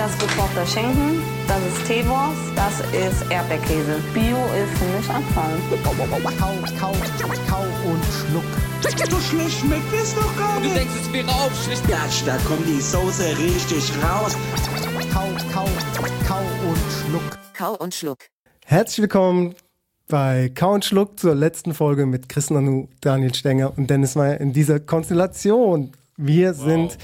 Das 0.00 0.12
ist 0.12 0.20
gekochter 0.20 0.66
Schinken, 0.66 1.20
das 1.46 1.58
ist 1.58 1.86
Teewurst, 1.86 2.40
das 2.56 2.80
ist 2.96 3.30
Erdbeerkäse. 3.30 4.00
Bio 4.14 4.38
ist 4.56 4.78
für 4.78 4.96
mich 4.96 5.10
Abfall. 5.10 5.52
Kau, 5.84 5.90
kau, 6.38 6.54
kau 6.80 7.64
und 7.84 8.02
schluck. 8.08 8.42
So 9.10 9.20
schlecht 9.20 9.60
schmeckt 9.60 9.92
es 9.92 10.14
doch 10.14 10.34
gar 10.38 10.56
Du 10.56 10.62
nicht. 10.62 10.76
denkst, 10.76 10.94
es 11.02 11.12
wäre 11.12 11.28
aufschlicht. 11.28 11.86
Gatsch, 11.86 12.22
da 12.24 12.38
kommt 12.48 12.66
die 12.66 12.80
Soße 12.80 13.36
richtig 13.36 13.92
raus. 14.02 14.38
Kau, 15.12 15.26
kau, 15.52 15.68
kau 16.26 16.40
und 16.66 16.78
schluck. 17.04 17.38
Kau 17.52 17.74
und 17.74 17.94
Schluck. 17.94 18.20
Herzlich 18.64 19.02
willkommen 19.02 19.54
bei 20.08 20.50
Kau 20.54 20.72
und 20.72 20.86
Schluck 20.86 21.20
zur 21.20 21.34
letzten 21.34 21.74
Folge 21.74 22.06
mit 22.06 22.30
Chris 22.30 22.48
Nanu, 22.48 22.88
Daniel 23.02 23.34
Stenger 23.34 23.76
und 23.76 23.90
Dennis 23.90 24.14
Meyer 24.14 24.40
in 24.40 24.54
dieser 24.54 24.80
Konstellation. 24.80 25.92
Wir 26.16 26.54
sind, 26.54 26.96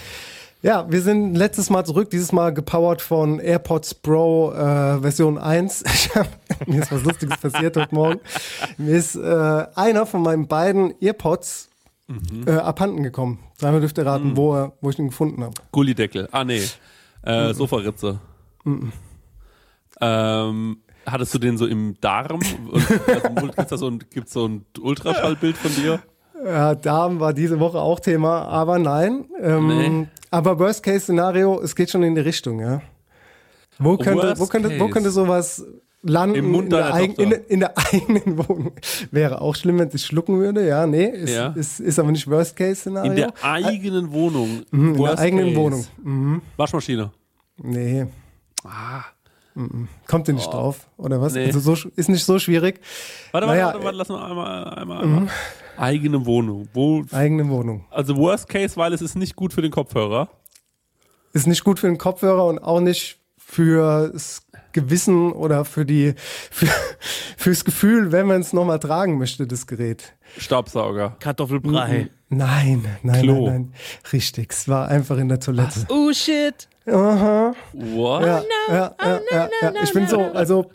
ja, 0.63 0.91
wir 0.91 1.01
sind 1.03 1.35
letztes 1.35 1.71
Mal 1.71 1.85
zurück, 1.85 2.11
dieses 2.11 2.33
Mal 2.33 2.53
gepowert 2.53 3.01
von 3.03 3.39
AirPods 3.39 3.95
Pro 3.95 4.53
äh, 4.53 5.01
Version 5.01 5.39
1. 5.39 5.85
Ich 5.95 6.15
hab, 6.15 6.29
mir 6.67 6.83
ist 6.83 6.91
was 6.93 7.05
Lustiges 7.05 7.37
passiert 7.39 7.77
heute 7.77 7.95
Morgen. 7.95 8.21
Mir 8.79 8.97
ist 8.97 9.17
äh, 9.17 9.67
einer 9.75 10.07
von 10.07 10.23
meinen 10.23 10.47
beiden 10.49 10.95
AirPods 11.01 11.69
äh, 12.47 12.53
abhanden 12.53 13.03
gekommen. 13.03 13.41
Dreimal 13.59 13.81
dürft 13.81 13.99
ihr 13.99 14.07
raten, 14.07 14.37
wo, 14.37 14.55
er, 14.55 14.73
wo 14.81 14.91
ich 14.91 14.99
ihn 14.99 15.09
gefunden 15.09 15.43
habe. 15.43 15.55
Gullideckel. 15.73 16.29
Ah, 16.33 16.45
nee. 16.45 16.63
Äh, 17.23 17.53
Sofaritze. 17.55 18.21
Ähm, 20.01 20.77
hattest 21.05 21.35
du 21.35 21.39
den 21.39 21.59
so 21.59 21.67
im 21.67 21.97
Darm? 22.01 22.41
Also, 22.73 23.47
gibt's 23.47 23.69
da 23.71 23.77
so 23.77 23.89
ein, 23.91 24.01
so 24.27 24.47
ein 24.47 24.65
Ultraschallbild 24.81 25.57
von 25.57 25.75
dir? 25.75 26.01
Ja, 26.45 26.75
Darm 26.75 27.19
war 27.19 27.33
diese 27.33 27.59
Woche 27.61 27.81
auch 27.81 27.99
Thema, 27.99 28.43
aber 28.47 28.79
nein. 28.79 29.25
Ähm, 29.41 29.67
Nee. 29.67 30.07
Aber 30.31 30.59
Worst-Case-Szenario, 30.59 31.61
es 31.63 31.75
geht 31.77 31.91
schon 31.91 32.03
in 32.03 32.15
die 32.15 32.21
Richtung, 32.21 32.61
ja. 32.61 32.83
Wo 33.79 33.97
könnte, 33.97 34.23
Worst 34.23 34.41
wo 34.41 34.47
könnte, 34.47 34.81
wo 34.81 34.89
könnte 34.89 35.11
sowas 35.11 35.65
landen 36.03 36.37
Im 36.37 36.51
Mund 36.51 36.65
in, 36.65 36.71
der 36.71 36.95
eigen, 36.95 37.15
in, 37.15 37.31
in 37.33 37.61
der 37.61 37.75
eigenen 37.93 38.39
Wohnung? 38.39 38.73
Wäre 39.11 39.41
auch 39.41 39.55
schlimm, 39.55 39.79
wenn 39.79 39.89
es 39.89 40.05
schlucken 40.05 40.39
würde, 40.39 40.67
ja, 40.67 40.87
nee, 40.87 41.05
ist, 41.07 41.35
Ja. 41.35 41.49
ist, 41.49 41.81
ist 41.81 41.99
aber 41.99 42.11
nicht 42.13 42.29
Worst-Case-Szenario. 42.29 43.11
In 43.11 43.17
der 43.17 43.33
eigenen 43.43 44.13
Wohnung. 44.13 44.63
Mhm, 44.71 44.95
in 44.95 45.03
der 45.03 45.19
eigenen 45.19 45.47
case. 45.49 45.57
Wohnung. 45.57 45.87
Mhm. 46.03 46.43
Waschmaschine. 46.57 47.13
Nee. 47.63 48.07
Mhm. 49.55 49.89
Kommt 50.07 50.29
ihr 50.29 50.35
nicht 50.35 50.53
drauf, 50.53 50.87
oder 50.99 51.21
was? 51.21 51.35
Oh. 51.35 51.39
Nee. 51.39 51.47
Also 51.47 51.61
so, 51.75 51.89
ist 51.97 52.09
nicht 52.09 52.25
so 52.25 52.39
schwierig. 52.39 52.81
Warte, 53.33 53.47
Naja, 53.47 53.67
warte, 53.67 53.85
warte, 53.85 53.85
warte, 53.85 53.99
lass 53.99 54.09
mal 54.09 54.31
einmal, 54.31 54.65
einmal, 54.75 55.03
einmal. 55.03 55.29
Eigene 55.79 56.25
Wohnung. 56.27 56.69
Wo, 56.73 57.05
Eigene 57.13 57.49
Wohnung. 57.49 57.85
also 57.91 58.17
Worst 58.17 58.49
Case, 58.49 58.77
weil 58.77 58.93
es 58.93 59.03
ist 59.03 59.17
nicht 59.17 59.37
gut 59.37 59.53
für 59.53 59.63
den 59.63 59.71
Kopfhörer. 59.71 60.29
Ist 61.33 61.47
nicht 61.47 61.65
gut 61.65 61.79
für 61.79 61.87
den 61.87 61.99
Kopfhörer 61.99 62.47
und 62.47 62.59
auch 62.59 62.81
nicht 62.81 63.19
fürs 63.39 64.43
Gewissen 64.73 65.33
oder 65.33 65.65
für 65.65 65.85
die 65.85 66.15
für, 66.51 66.67
fürs 67.37 67.65
Gefühl, 67.65 68.13
wenn 68.13 68.27
man 68.27 68.41
es 68.41 68.53
nochmal 68.53 68.79
tragen 68.79 69.19
möchte, 69.19 69.47
das 69.47 69.67
Gerät. 69.67 70.15
Staubsauger. 70.39 71.17
Kartoffelbrei. 71.21 72.09
Nein, 72.29 72.85
nein, 73.03 73.23
Klo. 73.23 73.47
nein, 73.47 73.53
nein. 73.71 73.75
Richtig, 74.13 74.53
es 74.53 74.69
war 74.69 74.89
einfach 74.89 75.17
in 75.19 75.29
der 75.29 75.41
Toilette. 75.41 75.87
Oh 75.89 76.13
shit. 76.13 76.69
Aha. 76.87 77.55
What? 77.73 78.23
Ja, 78.23 78.43
ja, 78.69 78.95
ja, 79.01 79.21
ja, 79.31 79.49
ja. 79.63 79.73
Ich 79.83 79.93
bin 79.93 80.07
so, 80.09 80.21
also 80.21 80.71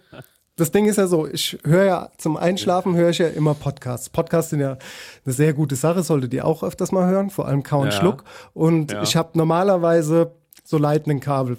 das 0.57 0.71
Ding 0.71 0.85
ist 0.85 0.97
ja 0.97 1.07
so, 1.07 1.27
ich 1.27 1.57
höre 1.63 1.85
ja 1.85 2.09
zum 2.17 2.37
Einschlafen 2.37 2.95
höre 2.95 3.09
ich 3.09 3.17
ja 3.19 3.27
immer 3.27 3.53
Podcasts. 3.53 4.09
Podcasts 4.09 4.51
sind 4.51 4.59
ja 4.59 4.77
eine 5.25 5.33
sehr 5.33 5.53
gute 5.53 5.75
Sache, 5.75 6.03
solltet 6.03 6.33
ihr 6.33 6.45
auch 6.45 6.61
öfters 6.63 6.91
mal 6.91 7.09
hören, 7.09 7.29
vor 7.29 7.47
allem 7.47 7.63
Kau 7.63 7.79
und 7.81 7.87
Ja. 7.87 7.91
Schluck. 7.93 8.23
Und 8.53 8.91
Ja. 8.91 9.01
ich 9.03 9.15
habe 9.15 9.29
normalerweise 9.37 10.31
so 10.63 10.77
Lightning-Kabel. 10.77 11.57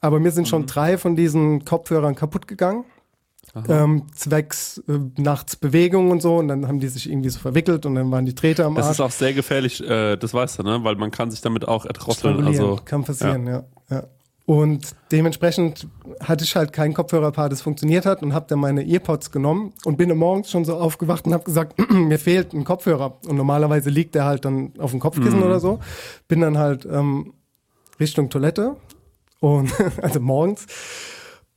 Aber 0.00 0.18
mir 0.18 0.32
sind 0.32 0.44
Mhm. 0.44 0.48
schon 0.48 0.66
drei 0.66 0.98
von 0.98 1.14
diesen 1.14 1.64
Kopfhörern 1.64 2.14
kaputt 2.14 2.48
gegangen. 2.48 2.84
Ähm, 3.68 4.06
zwecks 4.14 4.82
äh, 4.88 4.98
nachts 5.20 5.56
Bewegung 5.56 6.10
und 6.10 6.22
so 6.22 6.36
und 6.38 6.48
dann 6.48 6.66
haben 6.68 6.80
die 6.80 6.88
sich 6.88 7.10
irgendwie 7.10 7.28
so 7.28 7.38
verwickelt 7.38 7.84
und 7.84 7.96
dann 7.96 8.10
waren 8.10 8.24
die 8.24 8.34
Drähte 8.34 8.64
am 8.64 8.74
Das 8.76 8.86
Arsch. 8.86 8.94
ist 8.94 9.00
auch 9.00 9.10
sehr 9.10 9.34
gefährlich, 9.34 9.82
äh, 9.86 10.16
das 10.16 10.32
weißt 10.32 10.58
du, 10.60 10.62
ne? 10.62 10.78
Weil 10.84 10.94
man 10.96 11.10
kann 11.10 11.30
sich 11.30 11.42
damit 11.42 11.68
auch 11.68 11.84
erdrosseln. 11.84 12.42
Also, 12.46 12.78
kann 12.84 13.04
passieren, 13.04 13.46
ja. 13.46 13.64
ja. 13.90 14.04
Und 14.44 14.96
dementsprechend 15.12 15.86
hatte 16.20 16.42
ich 16.42 16.56
halt 16.56 16.72
kein 16.72 16.94
Kopfhörerpaar, 16.94 17.48
das 17.48 17.62
funktioniert 17.62 18.06
hat 18.06 18.22
und 18.22 18.34
habe 18.34 18.46
dann 18.48 18.58
meine 18.58 18.84
Earpods 18.84 19.30
genommen 19.30 19.72
und 19.84 19.96
bin 19.96 20.16
morgens 20.16 20.50
schon 20.50 20.64
so 20.64 20.76
aufgewacht 20.76 21.26
und 21.26 21.32
habe 21.32 21.44
gesagt, 21.44 21.78
mir 21.90 22.18
fehlt 22.18 22.52
ein 22.52 22.64
Kopfhörer. 22.64 23.18
Und 23.28 23.36
normalerweise 23.36 23.88
liegt 23.90 24.14
der 24.16 24.24
halt 24.24 24.44
dann 24.44 24.72
auf 24.78 24.90
dem 24.90 25.00
Kopfkissen 25.00 25.38
Mhm. 25.38 25.44
oder 25.44 25.60
so. 25.60 25.78
Bin 26.26 26.40
dann 26.40 26.58
halt 26.58 26.84
ähm, 26.90 27.34
Richtung 28.00 28.30
Toilette 28.30 28.76
und 29.40 29.72
also 30.02 30.18
morgens 30.18 30.66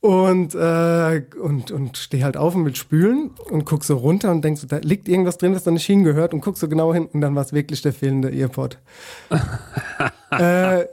und, 0.00 0.54
äh, 0.54 1.22
und, 1.42 1.72
und 1.72 1.96
stehe 1.96 2.22
halt 2.22 2.36
auf 2.36 2.54
und 2.54 2.64
will 2.64 2.76
spülen 2.76 3.30
und 3.50 3.64
guck 3.64 3.82
so 3.82 3.96
runter 3.96 4.30
und 4.30 4.44
denk 4.44 4.58
so, 4.58 4.68
da 4.68 4.76
liegt 4.76 5.08
irgendwas 5.08 5.38
drin, 5.38 5.54
was 5.56 5.64
da 5.64 5.72
nicht 5.72 5.86
hingehört 5.86 6.32
und 6.34 6.40
guck 6.40 6.56
so 6.56 6.68
genau 6.68 6.94
hin 6.94 7.06
und 7.12 7.20
dann 7.20 7.34
war 7.34 7.42
es 7.42 7.52
wirklich 7.52 7.82
der 7.82 7.92
fehlende 7.92 8.30
Earpod. 8.30 8.78
äh, 10.30 10.86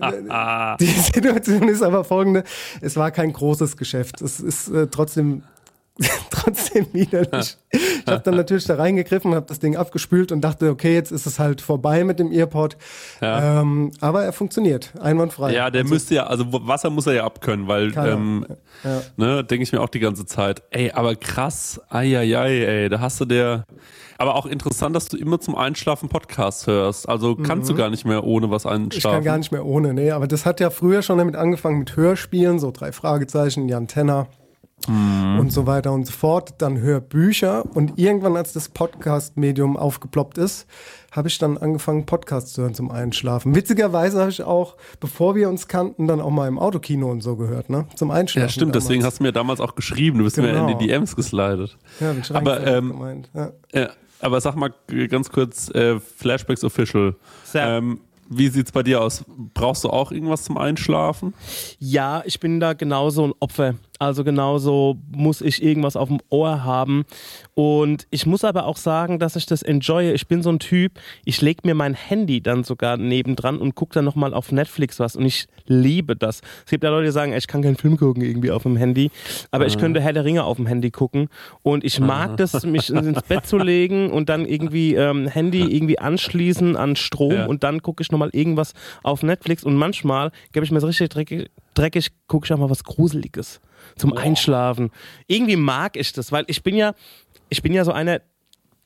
die 0.80 0.86
Situation 0.86 1.68
ist 1.68 1.82
aber 1.82 2.04
folgende: 2.04 2.44
Es 2.82 2.96
war 2.96 3.12
kein 3.12 3.34
großes 3.34 3.78
Geschäft. 3.78 4.22
Es 4.22 4.40
ist 4.40 4.70
äh, 4.70 4.88
trotzdem, 4.88 5.44
trotzdem 6.30 6.88
widerlich. 6.94 7.58
Ich 7.72 8.08
habe 8.08 8.22
dann 8.24 8.36
natürlich 8.36 8.66
da 8.66 8.76
reingegriffen, 8.76 9.34
habe 9.36 9.46
das 9.48 9.60
Ding 9.60 9.76
abgespült 9.78 10.32
und 10.32 10.42
dachte, 10.42 10.70
okay, 10.70 10.94
jetzt 10.94 11.12
ist 11.12 11.26
es 11.26 11.40
halt 11.40 11.62
vorbei 11.62 12.04
mit 12.04 12.20
dem 12.20 12.32
Earpod. 12.32 12.78
Ja. 13.22 13.62
Ähm, 13.62 13.92
aber 14.02 14.24
er 14.24 14.34
funktioniert, 14.34 14.92
einwandfrei. 15.00 15.54
ja, 15.54 15.70
der 15.70 15.82
Also, 15.84 15.94
müsste 15.94 16.16
ja, 16.16 16.26
also 16.28 16.46
Wasser 16.50 16.90
muss 16.90 17.08
er 17.08 17.14
ja 17.14 17.24
abkönnen, 17.26 17.68
weil, 17.68 17.92
ähm, 17.98 18.46
Ja. 18.84 19.02
ne, 19.18 19.44
denke 19.44 19.64
ich 19.64 19.72
mir 19.72 19.82
auch 19.82 19.90
die 19.90 20.00
ganze 20.00 20.26
Zeit. 20.26 20.64
Ey, 20.72 20.92
aber 20.92 21.16
krass, 21.16 21.80
eieiei, 21.90 22.64
ey, 22.66 22.90
da 22.90 23.00
hast 23.00 23.20
du 23.22 23.26
der. 23.26 23.64
Aber 24.24 24.36
auch 24.36 24.46
interessant, 24.46 24.96
dass 24.96 25.10
du 25.10 25.18
immer 25.18 25.38
zum 25.42 25.54
Einschlafen 25.56 26.08
Podcasts 26.08 26.66
hörst. 26.66 27.10
Also 27.10 27.36
kannst 27.36 27.70
du 27.70 27.76
gar 27.76 27.90
nicht 27.90 28.06
mehr 28.06 28.24
ohne 28.24 28.50
was 28.50 28.66
einschlafen. 28.66 28.88
Mhm. 28.88 28.98
Ich 28.98 29.04
kann 29.04 29.24
gar 29.26 29.38
nicht 29.38 29.52
mehr 29.52 29.66
ohne, 29.66 29.94
nee. 29.94 30.12
Aber 30.12 30.28
das 30.28 30.46
hat 30.46 30.62
ja 30.62 30.70
früher 30.70 31.02
schon 31.02 31.18
damit 31.18 31.36
angefangen 31.36 31.80
mit 31.80 31.98
Hörspielen, 31.98 32.58
so 32.58 32.72
drei 32.72 32.94
Fragezeichen, 32.94 33.68
Jan 33.68 33.88
Tenner 33.90 34.28
Mhm. 34.88 35.40
und 35.40 35.52
so 35.54 35.66
weiter 35.66 35.92
und 35.94 36.06
so 36.06 36.12
fort. 36.14 36.56
Dann 36.60 36.80
Hörbücher 36.80 37.64
und 37.74 37.98
irgendwann, 38.00 38.36
als 38.36 38.52
das 38.54 38.68
Podcast-Medium 38.70 39.78
aufgeploppt 39.78 40.38
ist, 40.38 40.68
habe 41.12 41.28
ich 41.30 41.38
dann 41.38 41.58
angefangen, 41.58 42.06
Podcasts 42.06 42.52
zu 42.54 42.64
hören 42.64 42.74
zum 42.74 42.92
Einschlafen. 42.92 43.56
Witzigerweise 43.56 44.20
habe 44.20 44.30
ich 44.32 44.44
auch, 44.44 44.76
bevor 45.00 45.36
wir 45.36 45.48
uns 45.48 45.68
kannten, 45.70 46.08
dann 46.08 46.20
auch 46.20 46.32
mal 46.32 46.48
im 46.50 46.60
Autokino 46.60 47.10
und 47.10 47.22
so 47.22 47.36
gehört, 47.38 47.70
ne? 47.70 47.86
Zum 47.96 48.12
Einschlafen. 48.12 48.48
Ja, 48.48 48.50
stimmt, 48.50 48.76
deswegen 48.76 49.00
damals. 49.02 49.14
hast 49.14 49.20
du 49.20 49.24
mir 49.24 49.32
damals 49.32 49.62
auch 49.62 49.76
geschrieben. 49.76 50.18
Du 50.18 50.24
bist 50.26 50.36
mir 50.38 50.48
Genau. 50.52 50.68
in 50.68 50.78
die 50.78 50.88
DMs 50.88 51.16
geslidet. 51.16 51.78
ja, 52.02 52.12
bin 52.12 52.22
ich 52.22 52.36
aber, 52.36 52.66
ähm, 52.68 52.90
gemeint. 52.90 53.30
Ja. 53.34 53.52
Ja, 53.74 53.90
aber 54.24 54.42
sag 54.42 54.56
mal 54.56 54.74
ganz 55.10 55.30
kurz, 55.30 55.70
äh, 55.70 56.00
Flashbacks 56.00 56.64
Official. 56.64 57.16
Sehr. 57.44 57.78
Ähm, 57.78 58.00
wie 58.30 58.48
sieht's 58.48 58.72
bei 58.72 58.84
dir 58.84 59.02
aus? 59.02 59.24
Brauchst 59.54 59.84
du 59.84 59.90
auch 59.90 60.12
irgendwas 60.12 60.44
zum 60.44 60.58
Einschlafen? 60.58 61.34
Ja, 61.80 62.24
ich 62.26 62.40
bin 62.40 62.60
da 62.60 62.74
genauso 62.74 63.28
ein 63.28 63.34
Opfer. 63.40 63.76
Also 64.04 64.24
genauso 64.26 64.98
muss 65.12 65.40
ich 65.42 65.64
irgendwas 65.64 65.96
auf 65.96 66.10
dem 66.10 66.20
Ohr 66.30 66.64
haben. 66.66 67.06
Und 67.56 68.06
ich 68.10 68.26
muss 68.26 68.44
aber 68.44 68.66
auch 68.66 68.76
sagen, 68.78 69.18
dass 69.18 69.36
ich 69.38 69.46
das 69.46 69.62
enjoye. 69.64 70.12
Ich 70.14 70.28
bin 70.28 70.44
so 70.44 70.50
ein 70.52 70.60
Typ, 70.60 71.00
ich 71.24 71.42
lege 71.42 71.62
mir 71.64 71.74
mein 71.74 71.94
Handy 71.94 72.42
dann 72.42 72.64
sogar 72.66 72.98
nebendran 72.98 73.60
und 73.60 73.76
gucke 73.76 73.94
dann 73.94 74.04
nochmal 74.06 74.34
auf 74.34 74.52
Netflix 74.52 75.00
was. 75.00 75.16
Und 75.16 75.26
ich 75.26 75.48
liebe 75.68 76.16
das. 76.18 76.42
Es 76.66 76.72
gibt 76.72 76.84
ja 76.84 76.90
Leute, 76.90 77.06
die 77.06 77.12
sagen, 77.12 77.32
ey, 77.32 77.38
ich 77.38 77.48
kann 77.48 77.62
keinen 77.62 77.78
Film 77.78 77.96
gucken 77.98 78.24
irgendwie 78.24 78.52
auf 78.52 78.64
dem 78.64 78.76
Handy. 78.76 79.10
Aber 79.52 79.66
ich 79.68 79.78
könnte 79.78 80.02
Herr 80.02 80.14
der 80.14 80.26
Ringe 80.26 80.44
auf 80.44 80.58
dem 80.58 80.68
Handy 80.68 80.92
gucken. 80.92 81.30
Und 81.62 81.84
ich 81.86 82.00
mag 82.00 82.36
das, 82.38 82.66
mich 82.66 82.90
ins 82.90 83.22
Bett 83.24 83.46
zu 83.48 83.58
legen 83.58 84.12
und 84.12 84.28
dann 84.28 84.46
irgendwie 84.46 84.96
ähm, 84.96 85.28
Handy 85.28 85.62
irgendwie 85.62 85.98
anschließen 86.00 86.76
an 86.76 86.96
Strom 86.98 87.32
Ja. 87.32 87.46
und 87.46 87.64
dann 87.64 87.82
gucke 87.82 88.02
ich 88.02 88.12
nochmal 88.12 88.30
irgendwas 88.34 88.74
auf 89.04 89.24
Netflix. 89.24 89.64
Und 89.64 89.76
manchmal 89.76 90.32
gebe 90.52 90.66
ich 90.66 90.72
mir 90.72 90.82
so 90.82 90.88
richtig 90.88 91.10
dreckig, 91.10 91.50
dreckig 91.74 92.10
gucke 92.28 92.46
ich 92.46 92.54
auch 92.54 92.58
mal 92.58 92.70
was 92.70 92.84
Gruseliges 92.84 93.62
zum 93.98 94.14
Einschlafen. 94.18 94.92
Irgendwie 95.28 95.56
mag 95.58 95.96
ich 95.98 96.14
das, 96.14 96.32
weil 96.32 96.46
ich 96.48 96.64
bin 96.64 96.76
ja, 96.76 96.94
ich 97.50 97.62
bin 97.62 97.74
ja 97.74 97.84
so 97.86 97.92
einer, 97.92 98.22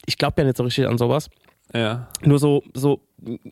ich 0.05 0.17
glaube 0.17 0.41
ja 0.41 0.45
nicht 0.45 0.57
so 0.57 0.63
richtig 0.63 0.87
an 0.87 0.97
sowas. 0.97 1.29
Ja. 1.73 2.07
Nur 2.23 2.39
so, 2.39 2.63
so, 2.73 3.01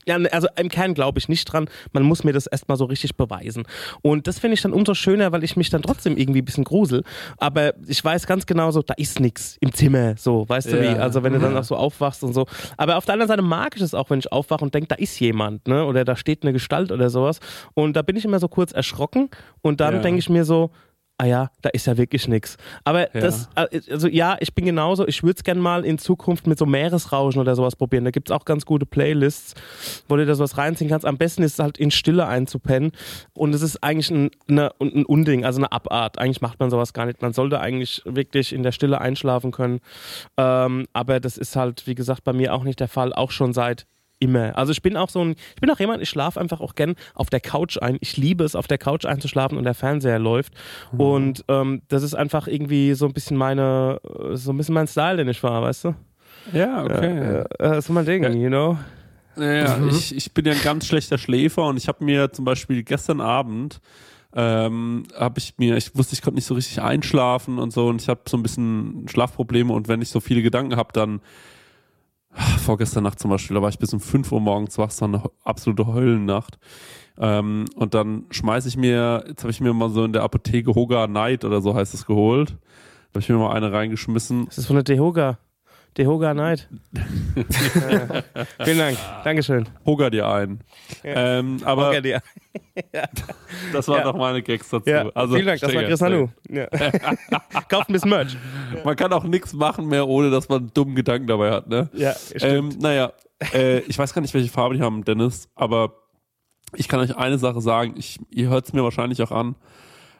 ja, 0.05 0.15
also 0.31 0.47
im 0.55 0.69
Kern 0.69 0.93
glaube 0.93 1.19
ich 1.19 1.27
nicht 1.27 1.43
dran. 1.51 1.69
Man 1.91 2.03
muss 2.03 2.23
mir 2.23 2.31
das 2.31 2.47
erstmal 2.47 2.77
so 2.77 2.85
richtig 2.85 3.17
beweisen. 3.17 3.63
Und 4.03 4.27
das 4.27 4.39
finde 4.39 4.53
ich 4.53 4.61
dann 4.61 4.71
umso 4.71 4.93
schöner, 4.93 5.33
weil 5.33 5.43
ich 5.43 5.57
mich 5.57 5.69
dann 5.69 5.81
trotzdem 5.81 6.15
irgendwie 6.15 6.41
ein 6.41 6.45
bisschen 6.45 6.63
grusel. 6.63 7.03
Aber 7.39 7.73
ich 7.85 8.01
weiß 8.01 8.25
ganz 8.25 8.45
genau 8.45 8.71
so, 8.71 8.81
da 8.81 8.93
ist 8.93 9.19
nichts 9.19 9.57
im 9.59 9.73
Zimmer, 9.73 10.15
so, 10.15 10.47
weißt 10.47 10.71
du 10.71 10.77
Ja. 10.81 10.95
wie? 10.95 10.97
Also 10.97 11.23
wenn 11.23 11.33
du 11.33 11.39
dann 11.39 11.57
auch 11.57 11.65
so 11.65 11.75
aufwachst 11.75 12.23
und 12.23 12.33
so. 12.33 12.45
Aber 12.77 12.95
auf 12.95 13.03
der 13.03 13.13
anderen 13.15 13.27
Seite 13.27 13.41
mag 13.41 13.75
ich 13.75 13.81
es 13.81 13.93
auch, 13.93 14.09
wenn 14.09 14.19
ich 14.19 14.31
aufwache 14.31 14.63
und 14.63 14.73
denke, 14.73 14.87
da 14.87 14.95
ist 14.95 15.19
jemand, 15.19 15.67
ne? 15.67 15.83
Oder 15.85 16.05
da 16.05 16.15
steht 16.15 16.43
eine 16.43 16.53
Gestalt 16.53 16.93
oder 16.93 17.09
sowas. 17.09 17.41
Und 17.73 17.97
da 17.97 18.01
bin 18.01 18.15
ich 18.15 18.23
immer 18.23 18.39
so 18.39 18.47
kurz 18.47 18.71
erschrocken 18.71 19.29
und 19.61 19.81
dann 19.81 19.95
Ja. 19.95 19.99
denke 20.01 20.19
ich 20.19 20.29
mir 20.29 20.45
so, 20.45 20.71
ah 21.17 21.25
ja, 21.25 21.49
da 21.61 21.69
ist 21.69 21.87
ja 21.87 21.97
wirklich 21.97 22.27
nichts. 22.27 22.57
Aber 22.83 23.13
Ja. 23.15 23.21
das, 23.21 23.49
also 23.55 24.07
ja, 24.07 24.35
ich 24.39 24.53
bin 24.53 24.65
genauso, 24.65 25.07
ich 25.07 25.23
würde 25.23 25.37
es 25.37 25.43
gerne 25.43 25.61
mal 25.61 25.85
in 25.85 25.97
Zukunft 25.97 26.45
mit 26.47 26.57
so 26.59 26.65
Meeresrauschen 26.65 27.39
oder 27.39 27.55
sowas 27.55 27.75
probieren. 27.75 28.03
Da 28.03 28.11
gibt 28.11 28.29
es 28.29 28.35
auch 28.35 28.43
ganz 28.45 28.65
gute 28.65 28.85
Playlists, 28.85 29.53
wo 30.09 30.17
du 30.17 30.25
da 30.25 30.35
sowas 30.35 30.57
reinziehen 30.57 30.89
kannst. 30.89 31.05
Am 31.05 31.17
besten 31.17 31.43
ist 31.43 31.53
es 31.53 31.59
halt 31.59 31.77
in 31.77 31.91
Stille 31.91 32.27
einzupennen. 32.27 32.91
Und 33.33 33.55
es 33.55 33.61
ist 33.61 33.81
eigentlich 33.83 34.09
ein, 34.11 34.29
eine, 34.49 34.71
ein 34.81 35.05
Unding, 35.05 35.45
also 35.45 35.59
eine 35.59 35.71
Abart. 35.71 36.19
Eigentlich 36.19 36.41
macht 36.41 36.59
man 36.59 36.69
sowas 36.69 36.93
gar 36.93 37.05
nicht. 37.05 37.21
Man 37.21 37.33
sollte 37.33 37.59
eigentlich 37.61 38.01
wirklich 38.05 38.51
in 38.51 38.63
der 38.63 38.71
Stille 38.73 38.99
einschlafen 38.99 39.51
können. 39.51 39.79
Ähm, 40.37 40.85
aber 40.93 41.19
das 41.19 41.37
ist 41.37 41.55
halt, 41.55 41.87
wie 41.87 41.95
gesagt, 41.95 42.23
bei 42.23 42.33
mir 42.33 42.53
auch 42.53 42.63
nicht 42.63 42.79
der 42.79 42.87
Fall, 42.89 43.13
auch 43.13 43.31
schon 43.31 43.53
seit 43.53 43.85
immer. 44.25 44.57
Also 44.57 44.71
ich 44.71 44.81
bin 44.81 44.97
auch 44.97 45.09
so 45.09 45.21
ein, 45.23 45.31
ich 45.55 45.61
bin 45.61 45.69
auch 45.71 45.79
jemand, 45.79 46.01
ich 46.01 46.09
schlafe 46.09 46.39
einfach 46.39 46.59
auch 46.61 46.75
gern 46.75 46.95
auf 47.13 47.29
der 47.29 47.39
Couch 47.39 47.77
ein. 47.81 47.97
Ich 48.01 48.17
liebe 48.17 48.43
es, 48.43 48.55
auf 48.55 48.67
der 48.67 48.77
Couch 48.77 49.05
einzuschlafen 49.05 49.57
und 49.57 49.63
der 49.63 49.73
Fernseher 49.73 50.19
läuft. 50.19 50.53
Und 50.97 51.43
ähm, 51.47 51.81
das 51.87 52.03
ist 52.03 52.13
einfach 52.15 52.47
irgendwie 52.47 52.93
so 52.93 53.05
ein 53.05 53.13
bisschen 53.13 53.37
meine, 53.37 53.99
äh, 54.03 54.35
so 54.35 54.51
ein 54.51 54.57
bisschen 54.57 54.73
mein 54.75 54.87
Style, 54.87 55.17
den 55.17 55.27
ich 55.29 55.41
war, 55.43 55.61
weißt 55.61 55.85
du? 55.85 55.95
Ja, 56.53 56.83
okay. 56.83 57.43
Äh, 57.59 57.81
so 57.81 57.93
mein 57.93 58.05
Ding, 58.05 58.23
Ja. 58.23 58.29
you 58.29 58.49
know? 58.49 58.77
Ja, 59.37 59.77
ich, 59.89 60.15
ich 60.15 60.33
bin 60.33 60.45
ja 60.45 60.53
ein 60.53 60.61
ganz 60.63 60.85
schlechter 60.87 61.17
Schläfer 61.17 61.65
und 61.65 61.75
ich 61.77 61.87
habe 61.89 62.03
mir 62.05 62.31
zum 62.31 62.45
Beispiel 62.45 62.83
gestern 62.83 63.19
Abend 63.19 63.81
ähm, 64.33 65.03
habe 65.17 65.39
ich 65.39 65.55
mir, 65.57 65.75
ich 65.77 65.95
wusste, 65.95 66.13
ich 66.13 66.21
konnte 66.21 66.35
nicht 66.35 66.45
so 66.45 66.53
richtig 66.55 66.81
einschlafen 66.81 67.57
und 67.57 67.71
so 67.73 67.87
und 67.87 68.01
ich 68.01 68.07
habe 68.09 68.21
so 68.27 68.37
ein 68.37 68.43
bisschen 68.43 69.05
Schlafprobleme 69.09 69.73
und 69.73 69.87
wenn 69.87 70.01
ich 70.01 70.09
so 70.09 70.19
viele 70.21 70.41
Gedanken 70.41 70.75
habe, 70.77 70.93
dann 70.93 71.21
vorgestern 72.59 73.03
Nacht 73.03 73.19
zum 73.19 73.31
Beispiel, 73.31 73.55
da 73.55 73.61
war 73.61 73.69
ich 73.69 73.79
bis 73.79 73.93
um 73.93 73.99
5 73.99 74.31
Uhr 74.31 74.41
morgens 74.41 74.77
wach, 74.77 74.91
so 74.91 75.05
eine 75.05 75.23
absolute 75.43 75.87
Heulennacht. 75.87 76.57
Ähm, 77.17 77.65
und 77.75 77.93
dann 77.93 78.25
schmeiße 78.29 78.67
ich 78.67 78.77
mir, 78.77 79.23
jetzt 79.27 79.43
habe 79.43 79.51
ich 79.51 79.61
mir 79.61 79.73
mal 79.73 79.89
so 79.89 80.03
in 80.03 80.13
der 80.13 80.23
Apotheke 80.23 80.75
Hoga 80.75 81.07
Night 81.07 81.45
oder 81.45 81.61
so 81.61 81.73
heißt 81.73 81.93
es 81.93 82.05
geholt. 82.05 82.49
Da 83.11 83.17
habe 83.17 83.19
ich 83.19 83.29
mir 83.29 83.37
mal 83.37 83.53
eine 83.53 83.71
reingeschmissen. 83.71 84.45
Das 84.47 84.57
ist 84.57 84.65
von 84.67 84.75
der 84.75 84.83
Dehoga. 84.83 85.37
Dehoga 85.97 86.33
Night. 86.33 86.67
äh, 87.35 88.23
vielen 88.65 88.77
Dank. 88.77 88.97
Dankeschön. 89.23 89.67
Hoga 89.85 90.09
dir 90.09 90.27
ein. 90.27 90.59
Ähm, 91.03 91.57
aber 91.63 91.87
Hoga 91.89 92.01
dir. 92.01 92.21
das 93.73 93.87
waren 93.87 93.99
Ja. 93.99 94.03
doch 94.03 94.17
meine 94.17 94.41
Gags 94.41 94.69
dazu. 94.69 94.89
Ja, 94.89 95.07
also, 95.13 95.35
vielen 95.35 95.47
Dank, 95.47 95.61
das 95.61 95.73
war 95.73 95.83
Chris 95.83 96.01
Hanu. 96.01 96.27
Ja. 96.49 96.67
Kauft 97.69 97.89
ein 97.89 97.93
bisschen 97.93 98.09
Merch. 98.09 98.35
Man 98.83 98.95
kann 98.97 99.13
auch 99.13 99.23
nichts 99.23 99.53
machen 99.53 99.87
mehr, 99.87 100.07
ohne 100.07 100.29
dass 100.31 100.49
man 100.49 100.69
dummen 100.73 100.95
Gedanken 100.95 101.27
dabei 101.27 101.51
hat, 101.51 101.67
ne? 101.69 101.89
Ja, 101.93 102.13
Ähm, 102.41 102.69
naja, 102.79 103.13
äh, 103.53 103.79
ich 103.79 103.97
weiß 103.97 104.13
gar 104.13 104.21
nicht, 104.21 104.33
welche 104.33 104.49
Farbe 104.49 104.75
die 104.75 104.81
haben, 104.81 105.05
Dennis, 105.05 105.49
aber 105.55 105.93
ich 106.75 106.89
kann 106.89 106.99
euch 106.99 107.15
eine 107.15 107.37
Sache 107.37 107.61
sagen, 107.61 107.93
ich, 107.97 108.19
ihr 108.29 108.49
hört 108.49 108.65
es 108.65 108.73
mir 108.73 108.83
wahrscheinlich 108.83 109.21
auch 109.21 109.31
an. 109.31 109.55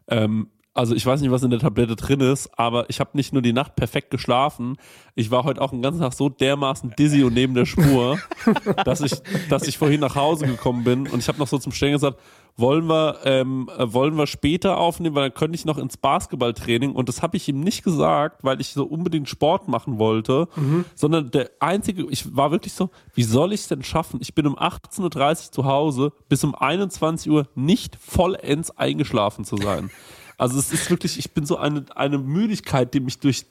Ähm, 0.07 0.47
also 0.75 0.93
ich 0.93 1.05
weiß 1.05 1.21
nicht, 1.21 1.31
was 1.31 1.41
in 1.41 1.49
der 1.49 1.59
Tablette 1.59 1.95
drin 1.95 2.19
ist, 2.19 2.49
aber 2.59 2.89
ich 2.89 2.99
habe 2.99 3.11
nicht 3.13 3.31
nur 3.31 3.41
die 3.41 3.53
Nacht 3.53 3.77
perfekt 3.77 4.11
geschlafen, 4.11 4.75
ich 5.15 5.31
war 5.31 5.45
heute 5.45 5.61
auch 5.61 5.71
den 5.71 5.81
ganzen 5.81 6.01
Tag 6.01 6.13
so 6.13 6.27
dermaßen 6.27 6.93
dizzy 6.99 7.23
und 7.23 7.33
neben 7.33 7.53
der 7.53 7.65
Spur, 7.65 8.19
dass 8.85 8.99
ich, 8.99 9.13
dass 9.49 9.67
ich 9.67 9.77
vorhin 9.77 10.01
nach 10.01 10.15
Hause 10.15 10.45
gekommen 10.45 10.83
bin 10.83 11.07
und 11.07 11.19
ich 11.19 11.29
habe 11.29 11.39
noch 11.39 11.47
so 11.47 11.57
zum 11.57 11.71
Stellen 11.71 11.93
gesagt, 11.93 12.19
wollen 12.57 12.87
wir, 12.87 13.19
ähm, 13.23 13.69
äh, 13.77 13.91
wollen 13.93 14.17
wir 14.17 14.27
später 14.27 14.77
aufnehmen, 14.77 15.15
weil 15.15 15.29
dann 15.29 15.33
könnte 15.33 15.55
ich 15.55 15.63
noch 15.63 15.77
ins 15.77 15.95
Basketballtraining 15.95 16.91
und 16.91 17.07
das 17.07 17.21
habe 17.21 17.37
ich 17.37 17.47
ihm 17.47 17.61
nicht 17.61 17.83
gesagt, 17.83 18.43
weil 18.43 18.59
ich 18.59 18.69
so 18.69 18.83
unbedingt 18.83 19.29
Sport 19.29 19.69
machen 19.69 19.97
wollte, 19.97 20.47
sondern 20.93 21.31
der 21.31 21.51
einzige, 21.59 22.05
ich 22.09 22.35
war 22.35 22.51
wirklich 22.51 22.73
so, 22.73 22.89
wie 23.13 23.23
soll 23.23 23.53
ich 23.53 23.61
es 23.61 23.67
denn 23.69 23.83
schaffen? 23.83 24.19
Ich 24.21 24.35
bin 24.35 24.45
um 24.45 24.57
18.30 24.57 25.01
Uhr 25.47 25.51
zu 25.51 25.65
Hause, 25.65 26.11
bis 26.27 26.43
um 26.43 26.53
21 26.53 27.31
Uhr 27.31 27.47
nicht 27.55 27.97
vollends 27.97 28.71
eingeschlafen 28.71 29.45
zu 29.45 29.57
sein. 29.57 29.89
Also 30.37 30.59
es 30.59 30.71
ist 30.73 30.89
wirklich, 30.89 31.17
ich 31.17 31.31
bin 31.31 31.45
so 31.45 31.57
eine, 31.57 31.85
eine 31.95 32.17
Müdigkeit, 32.17 32.93
die 32.93 32.99
mich 32.99 33.19
durch, 33.19 33.45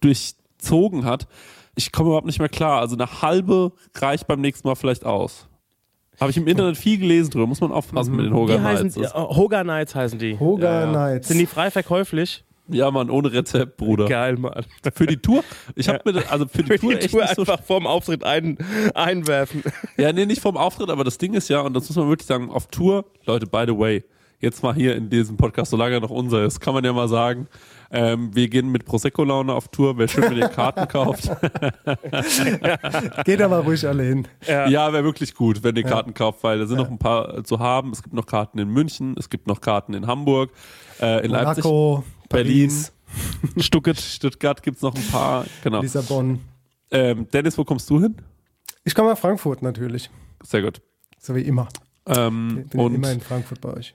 durchzogen 0.00 1.04
hat. 1.04 1.26
Ich 1.74 1.92
komme 1.92 2.08
überhaupt 2.08 2.26
nicht 2.26 2.38
mehr 2.40 2.48
klar. 2.48 2.80
Also 2.80 2.96
eine 2.96 3.22
halbe 3.22 3.72
reicht 3.96 4.26
beim 4.26 4.40
nächsten 4.40 4.66
Mal 4.66 4.74
vielleicht 4.74 5.04
aus. 5.04 5.46
Habe 6.20 6.30
ich 6.32 6.36
im 6.36 6.48
Internet 6.48 6.76
viel 6.76 6.98
gelesen 6.98 7.30
drüber. 7.30 7.46
Muss 7.46 7.60
man 7.60 7.70
aufpassen 7.70 8.16
mit 8.16 8.24
den 8.26 8.32
Die 8.32 8.36
Hogan 8.36 8.62
heißen, 8.64 8.86
Nights. 9.00 9.12
äh, 9.14 9.18
Hoga 9.18 9.62
Nights 9.62 9.94
heißen 9.94 10.18
die. 10.18 10.38
Hoga 10.38 10.80
Ja. 10.84 10.90
Nights. 10.90 11.28
Sind 11.28 11.38
die 11.38 11.46
frei 11.46 11.70
verkäuflich? 11.70 12.44
Ja, 12.70 12.90
Mann, 12.90 13.08
ohne 13.08 13.32
Rezept, 13.32 13.76
Bruder. 13.78 14.06
Geil, 14.06 14.36
Mann. 14.36 14.62
Für 14.94 15.06
die 15.06 15.16
Tour? 15.16 15.42
Ich 15.74 15.88
habe 15.88 16.00
mir, 16.04 16.12
das- 16.14 16.28
also 16.30 16.46
für 16.46 16.62
die 16.64 16.72
Für 16.72 16.78
Tour 16.78 16.92
die 16.94 16.98
echt 16.98 17.10
Tour 17.12 17.22
nicht 17.22 17.34
so 17.36 17.42
einfach 17.42 17.62
vorm 17.62 17.86
Auftritt 17.86 18.24
ein, 18.24 18.58
einwerfen. 18.94 19.62
Ja, 19.96 20.12
nee, 20.12 20.26
nicht 20.26 20.42
vom 20.42 20.56
Auftritt, 20.58 20.90
aber 20.90 21.04
das 21.04 21.16
Ding 21.16 21.32
ist 21.34 21.48
ja, 21.48 21.60
und 21.60 21.72
das 21.72 21.88
muss 21.88 21.96
man 21.96 22.08
wirklich 22.10 22.26
sagen, 22.26 22.50
auf 22.50 22.66
Tour, 22.66 23.06
Leute, 23.24 23.46
by 23.46 23.64
the 23.66 23.78
way, 23.78 24.04
jetzt 24.40 24.62
mal 24.62 24.74
hier 24.74 24.96
in 24.96 25.10
diesem 25.10 25.36
Podcast, 25.36 25.70
solange 25.70 25.94
er 25.94 26.00
noch 26.00 26.10
unser 26.10 26.44
ist, 26.44 26.60
kann 26.60 26.74
man 26.74 26.84
ja 26.84 26.92
mal 26.92 27.08
sagen, 27.08 27.48
ähm, 27.90 28.34
wir 28.34 28.48
gehen 28.48 28.70
mit 28.70 28.84
Prosecco-Laune 28.84 29.52
auf 29.52 29.68
Tour, 29.68 29.96
wer 29.98 30.08
schön 30.08 30.28
mit 30.28 30.42
den 30.42 30.50
Karten 30.50 30.86
kauft. 30.88 31.24
Geht 33.24 33.40
aber 33.40 33.60
ruhig 33.60 33.86
alle 33.86 34.02
hin. 34.02 34.28
Ja, 34.46 34.92
wäre 34.92 35.04
wirklich 35.04 35.34
gut, 35.34 35.62
wenn 35.62 35.76
ihr 35.76 35.84
Karten 35.84 36.14
kauft, 36.14 36.42
weil 36.44 36.58
da 36.58 36.66
sind 36.66 36.78
noch 36.78 36.90
ein 36.90 36.98
paar 36.98 37.38
äh, 37.38 37.42
zu 37.42 37.58
haben. 37.58 37.92
Es 37.92 38.02
gibt 38.02 38.14
noch 38.14 38.26
Karten 38.26 38.58
in 38.58 38.68
München, 38.68 39.14
es 39.18 39.30
gibt 39.30 39.46
noch 39.46 39.60
Karten 39.60 39.94
in 39.94 40.06
Hamburg, 40.06 40.50
äh, 41.00 41.24
in 41.24 41.30
Leipzig, 41.30 41.64
Monaco, 41.64 42.04
Berlin, 42.28 42.68
Paris, 42.68 42.92
Stuttgart. 43.64 43.98
Stuttgart 43.98 44.62
gibt's 44.62 44.82
noch 44.82 44.94
ein 44.94 45.06
paar. 45.10 45.46
Genau. 45.64 45.80
Lissabon. 45.80 46.40
Ähm, 46.90 47.26
Dennis, 47.32 47.56
wo 47.58 47.64
kommst 47.64 47.88
du 47.90 48.00
hin? 48.00 48.16
Ich 48.84 48.94
komme 48.94 49.10
nach 49.10 49.18
Frankfurt 49.18 49.62
natürlich. 49.62 50.10
Sehr 50.42 50.62
gut. 50.62 50.80
So 51.18 51.34
wie 51.34 51.42
immer. 51.42 51.68
Ähm, 52.06 52.62
Ich 52.64 52.70
bin 52.70 52.80
ja 52.80 52.86
und 52.86 52.94
immer 52.94 53.12
in 53.12 53.20
Frankfurt 53.20 53.60
bei 53.60 53.74
euch. 53.74 53.94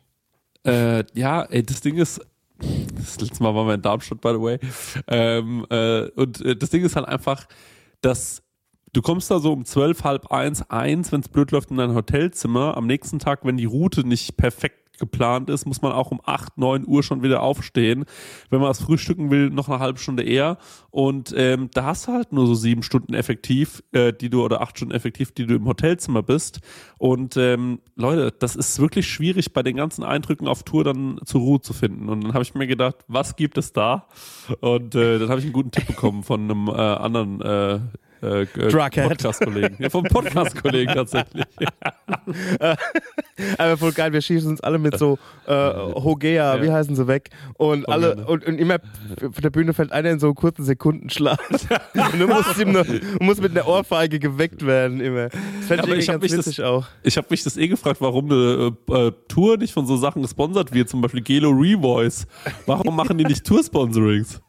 Äh, 0.65 1.03
ja, 1.13 1.43
ey, 1.43 1.63
das 1.63 1.81
Ding 1.81 1.97
ist, 1.97 2.21
das 2.59 3.19
letzte 3.19 3.43
Mal 3.43 3.53
waren 3.53 3.67
wir 3.67 3.73
in 3.73 3.81
Darmstadt, 3.81 4.21
by 4.21 4.29
the 4.29 4.41
way. 4.41 4.59
Ähm, 5.07 5.65
äh, 5.69 6.09
und 6.15 6.41
äh, 6.41 6.55
das 6.55 6.69
Ding 6.69 6.83
ist 6.83 6.95
halt 6.95 7.07
einfach, 7.07 7.47
dass 8.01 8.43
du 8.93 9.01
kommst 9.01 9.29
da 9.29 9.39
so 9.39 9.51
um 9.51 9.65
zwölf, 9.65 10.03
halb 10.03 10.31
eins, 10.31 10.69
eins, 10.69 11.11
wenn 11.11 11.21
es 11.21 11.29
blöd 11.29 11.51
läuft, 11.51 11.71
in 11.71 11.77
dein 11.77 11.95
Hotelzimmer. 11.95 12.77
Am 12.77 12.87
nächsten 12.87 13.19
Tag, 13.19 13.43
wenn 13.43 13.57
die 13.57 13.65
Route 13.65 14.07
nicht 14.07 14.37
perfekt 14.37 14.82
geplant 14.99 15.49
ist, 15.49 15.65
muss 15.65 15.81
man 15.81 15.91
auch 15.91 16.11
um 16.11 16.21
8, 16.23 16.57
9 16.57 16.85
Uhr 16.87 17.03
schon 17.03 17.23
wieder 17.23 17.41
aufstehen. 17.41 18.05
Wenn 18.49 18.59
man 18.59 18.69
was 18.69 18.81
frühstücken 18.81 19.31
will, 19.31 19.49
noch 19.49 19.69
eine 19.69 19.79
halbe 19.79 19.99
Stunde 19.99 20.23
eher. 20.23 20.57
Und 20.91 21.33
ähm, 21.35 21.69
da 21.73 21.85
hast 21.85 22.07
du 22.07 22.13
halt 22.13 22.31
nur 22.31 22.47
so 22.47 22.53
sieben 22.53 22.83
Stunden 22.83 23.13
effektiv, 23.13 23.83
äh, 23.91 24.13
die 24.13 24.29
du, 24.29 24.43
oder 24.43 24.61
acht 24.61 24.77
Stunden 24.77 24.93
effektiv, 24.93 25.31
die 25.31 25.45
du 25.45 25.55
im 25.55 25.65
Hotelzimmer 25.65 26.21
bist. 26.21 26.59
Und 26.97 27.37
ähm, 27.37 27.79
Leute, 27.95 28.33
das 28.37 28.55
ist 28.55 28.79
wirklich 28.79 29.07
schwierig, 29.07 29.53
bei 29.53 29.63
den 29.63 29.75
ganzen 29.75 30.03
Eindrücken 30.03 30.47
auf 30.47 30.63
Tour 30.63 30.83
dann 30.83 31.19
zur 31.25 31.41
Ruhe 31.41 31.61
zu 31.61 31.73
finden. 31.73 32.09
Und 32.09 32.23
dann 32.23 32.33
habe 32.33 32.43
ich 32.43 32.53
mir 32.53 32.67
gedacht, 32.67 32.97
was 33.07 33.35
gibt 33.35 33.57
es 33.57 33.73
da? 33.73 34.07
Und 34.61 34.95
äh, 34.95 35.19
dann 35.19 35.29
habe 35.29 35.39
ich 35.39 35.45
einen 35.45 35.53
guten 35.53 35.71
Tipp 35.71 35.87
bekommen 35.87 36.23
von 36.23 36.41
einem 36.43 36.67
äh, 36.67 36.71
anderen 36.71 37.41
äh, 38.23 38.43
äh, 38.43 38.67
äh. 38.67 39.07
Podcast-Kollegen. 39.07 39.77
Ja, 39.79 39.89
vom 39.89 40.03
Podcast-Kollegen 40.05 40.93
tatsächlich. 40.95 41.45
Aber 43.57 43.77
voll 43.77 43.91
geil, 43.91 44.13
wir 44.13 44.21
schießen 44.21 44.49
uns 44.49 44.61
alle 44.61 44.79
mit 44.79 44.97
so 44.97 45.17
äh, 45.47 45.53
Hogea, 45.53 46.61
wie 46.61 46.71
heißen 46.71 46.95
sie 46.95 47.07
weg? 47.07 47.29
Und 47.55 47.87
alle 47.89 48.15
ne? 48.15 48.25
und, 48.25 48.45
und 48.45 48.57
immer 48.57 48.77
von 49.19 49.41
der 49.41 49.49
Bühne 49.49 49.73
fällt 49.73 49.91
einer 49.91 50.09
in 50.11 50.19
so 50.19 50.27
einen 50.27 50.35
kurzen 50.35 50.63
Sekundenschlaf. 50.63 51.39
und 51.49 52.13
du 52.19 52.27
musst, 52.27 52.59
ihm 52.59 52.71
noch, 52.71 52.85
musst 53.19 53.41
mit 53.41 53.51
einer 53.51 53.67
Ohrfeige 53.67 54.19
geweckt 54.19 54.65
werden 54.65 55.01
immer. 55.01 55.29
Das 55.29 55.67
fände 55.67 55.83
Aber 55.83 55.95
ich, 55.95 56.07
ganz 56.07 56.21
mich 56.21 56.31
witzig 56.31 56.57
das- 56.57 56.65
auch. 56.65 56.85
Ich 57.01 57.17
habe 57.17 57.27
mich 57.29 57.43
das 57.43 57.57
eh 57.57 57.67
gefragt, 57.67 57.99
warum 57.99 58.31
eine 58.31 58.75
äh, 58.89 59.07
äh, 59.07 59.11
Tour 59.27 59.57
nicht 59.57 59.73
von 59.73 59.85
so 59.85 59.97
Sachen 59.97 60.21
gesponsert 60.21 60.73
wird, 60.73 60.89
zum 60.89 61.01
Beispiel 61.01 61.21
Gelo 61.21 61.49
Revoice. 61.49 62.25
Warum 62.65 62.95
machen 62.95 63.17
die 63.17 63.25
nicht 63.25 63.45
Tour-Sponsorings? 63.45 64.41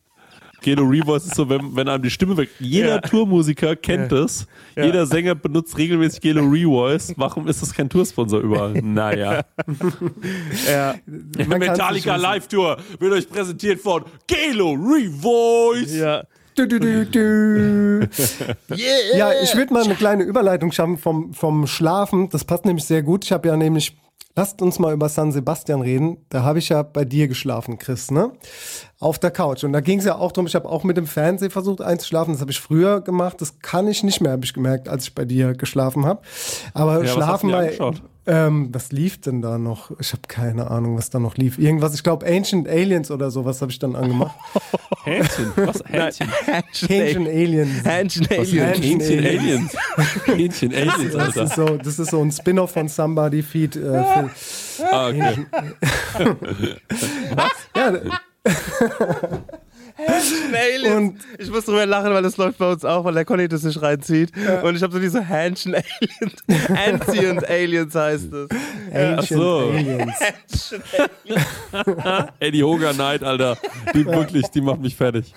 Gelo 0.65 0.83
Revoice 0.85 1.27
ist 1.27 1.35
so, 1.35 1.49
wenn, 1.51 1.77
wenn 1.77 1.89
einem 1.89 2.03
die 2.03 2.11
Stimme 2.11 2.37
weg. 2.39 2.49
Jeder 2.59 2.89
Ja. 2.97 3.01
Tourmusiker 3.01 3.77
kennt 3.77 4.11
es. 4.13 4.47
Ja. 4.75 4.87
Jeder 4.87 5.05
Sänger 5.07 5.35
benutzt 5.35 5.77
regelmäßig 5.77 6.23
Gelo 6.23 6.43
Revoice. 6.49 7.13
Warum 7.19 7.47
ist 7.49 7.61
das 7.61 7.75
kein 7.75 7.89
Toursponsor 7.91 8.41
überall? 8.41 8.73
Naja. 8.83 9.45
Ja. 10.67 10.95
Metallica. 11.47 12.17
Live 12.17 12.49
Tour 12.49 12.79
wird 12.99 13.13
euch 13.13 13.29
präsentiert 13.29 13.81
von 13.81 14.05
Gelo 14.27 14.73
Revoice. 14.73 15.95
ja. 15.95 16.25
Du, 16.57 16.67
du, 16.69 16.79
du, 16.79 17.05
du. 17.05 18.09
Ja, 19.17 19.33
ich 19.43 19.57
würde 19.57 19.75
mal 19.75 19.83
eine 19.83 19.97
kleine 19.97 20.23
Überleitung 20.23 20.71
schaffen 20.71 20.99
vom, 20.99 21.35
vom 21.35 21.67
Schlafen. 21.67 22.29
Das 22.31 22.45
passt 22.45 22.65
nämlich 22.65 22.85
sehr 22.85 23.03
gut. 23.03 23.25
Ich 23.25 23.33
habe 23.33 23.49
ja 23.49 23.57
nämlich 23.57 23.97
lasst 24.37 24.63
uns 24.63 24.79
mal 24.79 24.93
über 24.93 25.09
San 25.09 25.33
Sebastian 25.33 25.81
reden. 25.81 26.19
Da 26.29 26.43
habe 26.43 26.59
ich 26.59 26.69
ja 26.69 26.83
bei 26.83 27.05
dir 27.05 27.29
geschlafen, 27.29 27.79
Chris, 27.79 28.11
ne? 28.11 28.33
Auf 28.99 29.19
der 29.19 29.31
Couch. 29.31 29.65
Und 29.65 29.73
da 29.73 29.81
ging 29.81 29.99
es 29.99 30.05
ja 30.05 30.17
auch 30.17 30.33
darum, 30.33 30.47
ich 30.47 30.55
habe 30.55 30.69
auch 30.69 30.85
mit 30.85 30.97
dem 30.97 31.07
Fernsehen 31.07 31.51
versucht 31.51 31.81
einzuschlafen. 31.81 32.35
Das 32.35 32.41
habe 32.41 32.51
ich 32.51 32.61
früher 32.61 33.01
gemacht. 33.01 33.41
Das 33.41 33.61
kann 33.61 33.87
ich 33.89 34.03
nicht 34.03 34.21
mehr, 34.21 34.33
habe 34.33 34.45
ich 34.45 34.55
gemerkt, 34.55 34.89
als 34.89 35.05
ich 35.05 35.15
bei 35.15 35.25
dir 35.25 35.53
geschlafen 35.55 36.05
habe. 36.07 36.23
Aber 36.73 37.05
Ja, 37.05 37.13
schlafen 37.13 37.53
angeschaut? 37.53 38.03
Ähm, 38.27 38.71
was 38.73 38.91
lief 38.91 39.21
denn 39.21 39.43
da 39.43 39.59
noch? 39.59 39.91
Ich 40.01 40.13
habe 40.13 40.23
keine 40.29 40.71
Ahnung, 40.71 40.97
was 40.97 41.11
da 41.11 41.19
noch 41.19 41.37
lief. 41.37 41.59
Irgendwas, 41.59 41.95
ich 41.95 42.03
glaube 42.03 42.25
Ancient 42.27 42.67
Aliens 42.69 43.11
oder 43.11 43.31
sowas 43.31 43.61
habe 43.61 43.71
ich 43.71 43.79
dann 43.79 43.95
angemacht. 43.97 44.35
Hähnchen. 45.05 45.53
Was? 45.57 45.83
Hähnchen. 45.87 46.29
Ancient 46.51 47.29
Aliens. 47.29 47.85
Hähnchen 47.85 48.27
Was 48.31 48.49
sind 48.49 48.61
Alien. 48.63 48.83
Hähnchen 48.83 49.19
Hähnchen 49.23 49.25
Aliens? 49.27 49.77
Hähnchen 50.25 50.75
Aliens, 50.75 51.13
Das 51.13 51.21
Alter. 51.37 51.43
ist 51.45 51.55
so, 51.55 51.77
das 51.77 51.99
ist 51.99 52.11
so 52.11 52.21
ein 52.23 52.33
Spin-off 52.33 52.71
von 52.71 52.89
Somebody 52.89 53.43
Feed. 53.43 53.77
Äh, 53.77 54.03
Ah, 54.91 55.09
okay. 55.09 55.47
ja, 57.77 57.93
Aliens. 60.55 60.97
Und- 60.97 61.19
ich 61.39 61.51
muss 61.51 61.65
drüber 61.67 61.87
lachen, 61.87 62.13
weil 62.13 62.23
das 62.23 62.37
läuft 62.37 62.59
bei 62.59 62.71
uns 62.73 62.85
auch, 62.85 63.05
weil 63.05 63.15
der 63.15 63.25
Conny 63.25 63.47
das 63.49 63.63
nicht 63.63 63.81
reinzieht. 63.81 64.33
Und 64.63 64.77
ich 64.77 64.83
habe 64.83 64.93
so 64.93 64.99
diese 64.99 65.23
Hähnchen 65.25 65.75
Aliens. 65.75 66.69
Ancient 67.09 67.49
Aliens 67.49 67.95
heißt 67.95 68.33
es. 68.33 68.49
Ancient 68.93 69.41
so. 69.41 69.71
Aliens. 69.71 70.15
Ey, 72.41 72.51
die 72.51 72.63
Hoga 72.65 72.93
Night, 72.93 73.23
Alter. 73.23 73.57
Die 73.95 74.05
wirklich, 74.07 74.47
die 74.49 74.61
macht 74.61 74.81
mich 74.81 74.97
fertig. 74.97 75.33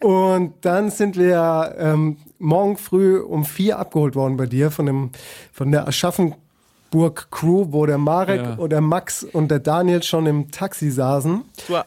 Und 0.00 0.54
dann 0.62 0.90
sind 0.90 1.16
wir 1.16 1.74
ähm, 1.78 2.16
morgen 2.38 2.76
früh 2.76 3.18
um 3.18 3.44
vier 3.44 3.78
abgeholt 3.78 4.14
worden 4.14 4.36
bei 4.36 4.46
dir 4.46 4.70
von, 4.70 4.86
dem, 4.86 5.10
von 5.52 5.70
der 5.72 5.88
Aschaffenburg 5.88 7.28
Crew, 7.30 7.66
wo 7.70 7.86
der 7.86 7.98
Marek 7.98 8.40
Ja. 8.42 8.54
und 8.54 8.70
der 8.70 8.80
Max 8.80 9.24
und 9.24 9.50
der 9.50 9.58
Daniel 9.60 10.02
schon 10.02 10.26
im 10.26 10.50
Taxi 10.50 10.90
saßen. 10.90 11.42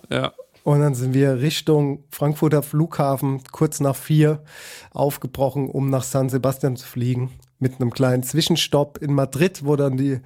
Ja. 0.09 0.31
Und 0.63 0.79
dann 0.81 0.93
sind 0.93 1.13
wir 1.13 1.41
Richtung 1.41 2.03
Frankfurter 2.09 2.61
Flughafen 2.61 3.41
kurz 3.51 3.79
nach 3.79 3.95
vier 3.95 4.43
aufgebrochen, 4.91 5.69
um 5.69 5.89
nach 5.89 6.03
San 6.03 6.29
Sebastian 6.29 6.75
zu 6.75 6.85
fliegen. 6.87 7.31
Mit 7.59 7.79
einem 7.79 7.91
kleinen 7.91 8.23
Zwischenstopp 8.23 8.99
in 8.99 9.13
Madrid, 9.13 9.65
wo 9.65 9.75
dann 9.75 9.97
die 9.97 10.19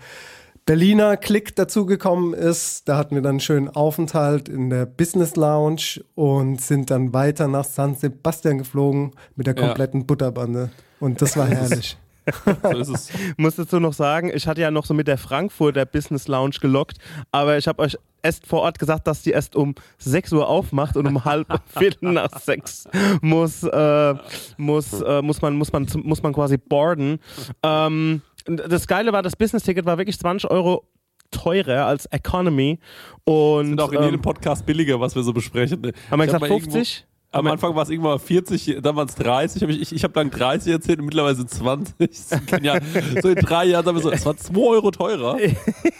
Berliner 0.65 1.15
Klick 1.15 1.55
dazugekommen 1.55 2.33
ist. 2.33 2.87
Da 2.89 2.97
hatten 2.97 3.13
wir 3.15 3.21
dann 3.21 3.31
einen 3.33 3.39
schönen 3.39 3.69
Aufenthalt 3.69 4.49
in 4.49 4.69
der 4.69 4.85
Business 4.85 5.35
Lounge 5.35 6.01
und 6.15 6.59
sind 6.59 6.89
dann 6.89 7.13
weiter 7.13 7.47
nach 7.47 7.65
San 7.65 7.95
Sebastian 7.95 8.57
geflogen 8.57 9.11
mit 9.35 9.47
der 9.47 9.55
Ja. 9.55 9.67
kompletten 9.67 10.05
Butterbande. 10.05 10.71
Und 10.99 11.21
das 11.21 11.37
war 11.37 11.47
herrlich. 11.47 11.97
So 12.63 12.77
ist 12.77 12.89
es. 12.89 13.09
muss 13.37 13.55
dazu 13.55 13.79
noch 13.79 13.93
sagen, 13.93 14.31
ich 14.33 14.47
hatte 14.47 14.61
ja 14.61 14.71
noch 14.71 14.85
so 14.85 14.93
mit 14.93 15.07
der 15.07 15.17
Frankfurter 15.17 15.85
Business 15.85 16.27
Lounge 16.27 16.55
gelockt, 16.61 16.97
aber 17.31 17.57
ich 17.57 17.67
habe 17.67 17.81
euch 17.83 17.97
erst 18.23 18.47
vor 18.47 18.61
Ort 18.61 18.79
gesagt, 18.79 19.05
dass 19.07 19.21
die 19.21 19.31
erst 19.31 19.55
um 19.55 19.75
6 19.99 20.33
Uhr 20.33 20.47
aufmacht 20.49 20.97
und 20.97 21.07
um 21.07 21.23
halb 21.25 21.47
Viertel 21.77 22.11
nach 22.13 22.39
sechs 22.39 22.87
muss, 23.21 23.61
äh, 23.63 24.15
muss, 24.57 25.01
äh, 25.01 25.21
muss, 25.21 25.41
man, 25.41 25.55
muss, 25.55 25.71
man, 25.71 25.87
muss 26.03 26.23
man 26.23 26.33
quasi 26.33 26.57
boarden. 26.57 27.19
Ähm, 27.61 28.21
das 28.45 28.87
Geile 28.87 29.13
war, 29.13 29.21
das 29.21 29.35
Business-Ticket 29.35 29.85
war 29.85 29.97
wirklich 29.97 30.19
20 30.19 30.49
Euro 30.49 30.87
teurer 31.31 31.85
als 31.85 32.05
Economy 32.07 32.79
und 33.23 33.67
Sind 33.67 33.81
auch 33.81 33.91
in 33.91 33.97
ähm, 33.99 34.03
jedem 34.05 34.21
Podcast 34.21 34.65
billiger, 34.65 34.99
was 34.99 35.15
wir 35.15 35.23
so 35.23 35.33
besprechen. 35.33 35.91
haben 36.09 36.19
wir 36.19 36.25
gesagt 36.25 36.41
mal 36.41 36.49
irgendwo- 36.49 36.71
50? 36.73 37.05
Am 37.35 37.47
Anfang 37.47 37.75
war 37.75 37.83
es 37.83 37.89
irgendwann 37.89 38.13
mal 38.13 38.19
40, 38.19 38.77
dann 38.81 38.95
waren 38.95 39.09
es 39.09 39.15
30. 39.15 39.61
Hab 39.61 39.69
ich 39.69 39.81
ich, 39.81 39.93
ich 39.93 40.03
habe 40.03 40.13
dann 40.13 40.31
30 40.31 40.71
erzählt 40.71 40.99
und 40.99 41.05
mittlerweile 41.05 41.35
sind 41.35 41.51
es 41.51 41.57
20. 41.57 41.95
Das 41.97 42.09
ist 42.09 42.47
genial. 42.47 42.81
So 43.21 43.29
in 43.29 43.35
drei 43.35 43.65
Jahren 43.65 43.85
haben 43.85 43.95
wir 43.95 44.01
so, 44.01 44.09
es 44.09 44.25
war 44.25 44.37
2 44.37 44.57
Euro 44.57 44.91
teurer. 44.91 45.37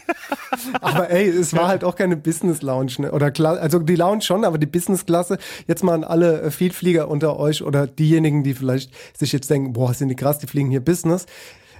Aber 0.82 1.10
ey, 1.10 1.28
es 1.28 1.54
war 1.54 1.68
halt 1.68 1.84
auch 1.84 1.96
keine 1.96 2.16
Business 2.16 2.62
Lounge, 2.62 2.94
ne? 3.00 3.12
Oder 3.12 3.32
Kla 3.32 3.54
also 3.56 3.80
die 3.80 3.96
Lounge 3.96 4.22
schon, 4.22 4.46
aber 4.46 4.58
die 4.58 4.66
Business 4.66 5.06
Klasse. 5.06 5.38
Jetzt 5.68 5.84
mal 5.84 5.94
an 5.94 6.04
alle 6.04 6.42
äh, 6.42 6.52
Vielflieger 6.52 7.10
unter 7.10 7.38
euch 7.38 7.64
oder 7.64 7.88
diejenigen, 7.88 8.44
die 8.44 8.54
vielleicht 8.54 8.92
sich 9.18 9.34
jetzt 9.34 9.50
denken, 9.50 9.74
boah, 9.74 9.94
sind 9.94 10.10
die 10.10 10.16
krass, 10.16 10.40
die 10.40 10.48
fliegen 10.48 10.70
hier 10.70 10.80
Business. 10.80 11.26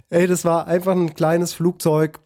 Ey, 0.10 0.28
das 0.28 0.44
war 0.44 0.68
einfach 0.68 0.94
ein 0.94 1.14
kleines 1.14 1.54
Flugzeug, 1.54 2.20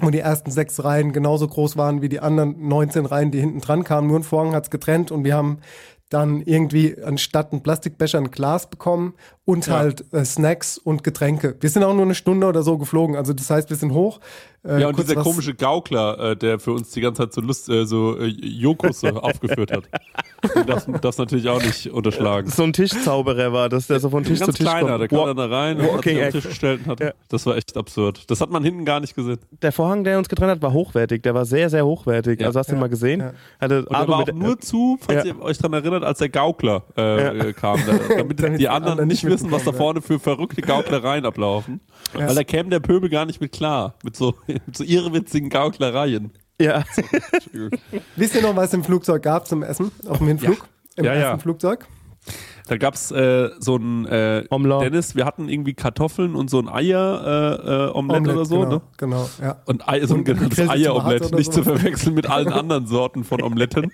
wo 0.00 0.10
die 0.10 0.18
ersten 0.18 0.50
sechs 0.50 0.84
Reihen 0.84 1.12
genauso 1.12 1.48
groß 1.48 1.76
waren 1.76 2.02
wie 2.02 2.08
die 2.08 2.20
anderen 2.20 2.68
19 2.68 3.06
Reihen, 3.06 3.30
die 3.30 3.40
hinten 3.40 3.60
dran 3.60 3.82
kamen. 3.84 4.08
Nur 4.08 4.18
ein 4.18 4.24
Vorhang 4.24 4.54
hat's 4.54 4.70
getrennt 4.70 5.10
und 5.10 5.24
wir 5.24 5.34
haben 5.34 5.58
dann 6.08 6.42
irgendwie 6.42 7.02
anstatt 7.02 7.52
ein 7.52 7.62
Plastikbecher 7.62 8.18
ein 8.18 8.30
Glas 8.30 8.70
bekommen 8.70 9.14
und 9.46 9.68
halt 9.68 10.04
äh, 10.12 10.24
Snacks 10.24 10.76
und 10.76 11.02
Getränke. 11.04 11.56
Wir 11.60 11.70
sind 11.70 11.82
auch 11.84 11.94
nur 11.94 12.02
eine 12.02 12.14
Stunde 12.14 12.46
oder 12.48 12.62
so 12.62 12.76
geflogen. 12.76 13.16
Also 13.16 13.32
das 13.32 13.48
heißt, 13.48 13.70
wir 13.70 13.76
sind 13.76 13.92
hoch. 13.94 14.20
äh, 14.64 14.80
Ja, 14.80 14.88
und 14.88 14.98
dieser 14.98 15.14
komische 15.22 15.54
Gaukler, 15.54 16.18
äh, 16.32 16.36
der 16.36 16.58
für 16.58 16.72
uns 16.72 16.90
die 16.90 17.00
ganze 17.00 17.22
Zeit 17.22 17.32
so 17.32 17.40
Lust, 17.40 17.68
äh, 17.70 17.86
so 17.86 18.18
äh, 18.18 18.26
Jokusse 18.26 19.22
aufgeführt 19.22 19.70
hat. 19.72 19.84
Darfst 20.66 20.88
das 21.00 21.18
natürlich 21.18 21.48
auch 21.48 21.62
nicht 21.62 21.90
unterschlagen. 21.90 22.50
So 22.50 22.64
ein 22.64 22.72
Tischzauberer 22.72 23.52
war 23.52 23.68
das, 23.68 23.86
der 23.86 24.00
so 24.00 24.10
von 24.10 24.24
Tisch 24.24 24.40
Ganz 24.40 24.52
zu 24.56 24.58
Tisch 24.64 24.66
kleiner, 24.70 24.98
der 24.98 25.08
kommt. 25.08 25.26
kam 25.26 25.36
dann 25.36 25.50
da 25.50 25.56
rein 25.56 25.76
und 25.78 25.84
hat 25.84 25.92
Walking 25.94 26.16
sich 26.16 26.22
auf 26.26 26.30
den 26.32 26.40
Tisch 26.40 26.48
gestellt 26.50 26.80
und 26.84 26.90
hat, 26.90 27.00
Ja. 27.00 27.10
das 27.28 27.46
war 27.46 27.56
echt 27.56 27.76
absurd. 27.76 28.24
Das 28.28 28.40
hat 28.40 28.50
man 28.50 28.64
hinten 28.64 28.84
gar 28.84 28.98
nicht 29.00 29.14
gesehen. 29.14 29.38
Der 29.62 29.70
Vorhang, 29.72 30.02
der 30.04 30.18
uns 30.18 30.28
getrennt 30.28 30.50
hat, 30.50 30.62
war 30.62 30.72
hochwertig. 30.72 31.22
Der 31.22 31.34
war 31.34 31.44
sehr, 31.44 31.70
sehr 31.70 31.86
hochwertig. 31.86 32.40
Ja. 32.40 32.48
Also 32.48 32.58
hast 32.58 32.70
du 32.70 32.74
ihn 32.74 32.80
mal 32.80 32.88
gesehen? 32.88 33.20
Ja. 33.20 33.32
Hatte 33.60 33.84
Und 33.86 33.92
der 33.96 34.08
war 34.08 34.18
mit 34.18 34.30
auch 34.30 34.34
nur 34.34 34.58
zu, 34.60 34.98
falls 35.00 35.24
Ja. 35.24 35.34
ihr 35.34 35.40
euch 35.40 35.58
daran 35.58 35.74
erinnert, 35.74 36.02
als 36.04 36.18
der 36.18 36.28
Gaukler 36.30 36.82
äh, 36.96 37.02
Ja. 37.38 37.44
äh, 37.46 37.52
kam. 37.52 37.78
Da, 37.86 37.92
damit, 38.18 38.42
Damit 38.42 38.60
die 38.60 38.68
anderen 38.68 39.06
nicht 39.06 39.24
wissen, 39.24 39.35
was 39.50 39.64
da 39.64 39.72
vorne 39.72 40.02
für 40.02 40.18
verrückte 40.18 40.60
Gauklereien 40.62 41.24
ablaufen. 41.26 41.80
Ja. 42.18 42.28
Weil 42.28 42.34
da 42.34 42.44
käme 42.44 42.70
der 42.70 42.80
Pöbel 42.80 43.08
gar 43.10 43.26
nicht 43.26 43.40
mit 43.40 43.52
klar. 43.52 43.94
Mit 44.02 44.16
so, 44.16 44.34
mit 44.46 44.62
so 44.76 44.84
irrewitzigen 44.84 45.48
Gauklereien. 45.50 46.32
ja. 46.60 46.84
Wisst 48.16 48.34
ihr 48.34 48.42
noch, 48.42 48.56
was 48.56 48.68
es 48.68 48.74
im 48.74 48.84
Flugzeug 48.84 49.22
gab 49.22 49.46
zum 49.46 49.62
Essen? 49.62 49.90
Auf 50.08 50.18
dem 50.18 50.28
Hinflug? 50.28 50.68
Im 50.96 51.04
Ja, 51.04 51.12
ersten 51.12 51.36
ja. 51.36 51.38
Flugzeug? 51.38 51.86
Da 52.66 52.76
gab's 52.76 53.12
äh, 53.12 53.50
so 53.60 53.76
ein 53.76 54.06
äh, 54.06 54.44
Omelette. 54.50 54.90
Dennis, 54.90 55.14
wir 55.14 55.24
hatten 55.24 55.48
irgendwie 55.48 55.74
Kartoffeln 55.74 56.34
und 56.34 56.50
so 56.50 56.58
ein 56.58 56.68
Eier 56.68 57.60
äh, 57.64 57.86
äh, 57.86 57.90
Omelette 57.92 58.32
oder 58.32 58.44
so, 58.44 58.60
genau, 58.60 58.70
ne? 58.70 58.80
genau, 58.96 59.30
ja. 59.40 59.56
Und 59.66 59.88
Ei, 59.88 60.04
so 60.04 60.16
ein 60.16 60.24
genanntes 60.24 60.68
Eieromelett, 60.68 61.32
nicht 61.32 61.52
zu 61.52 61.62
sowas. 61.62 61.80
verwechseln 61.80 62.14
mit 62.14 62.28
allen 62.28 62.48
anderen 62.52 62.86
Sorten 62.86 63.22
von 63.22 63.40
Omeletten. 63.40 63.92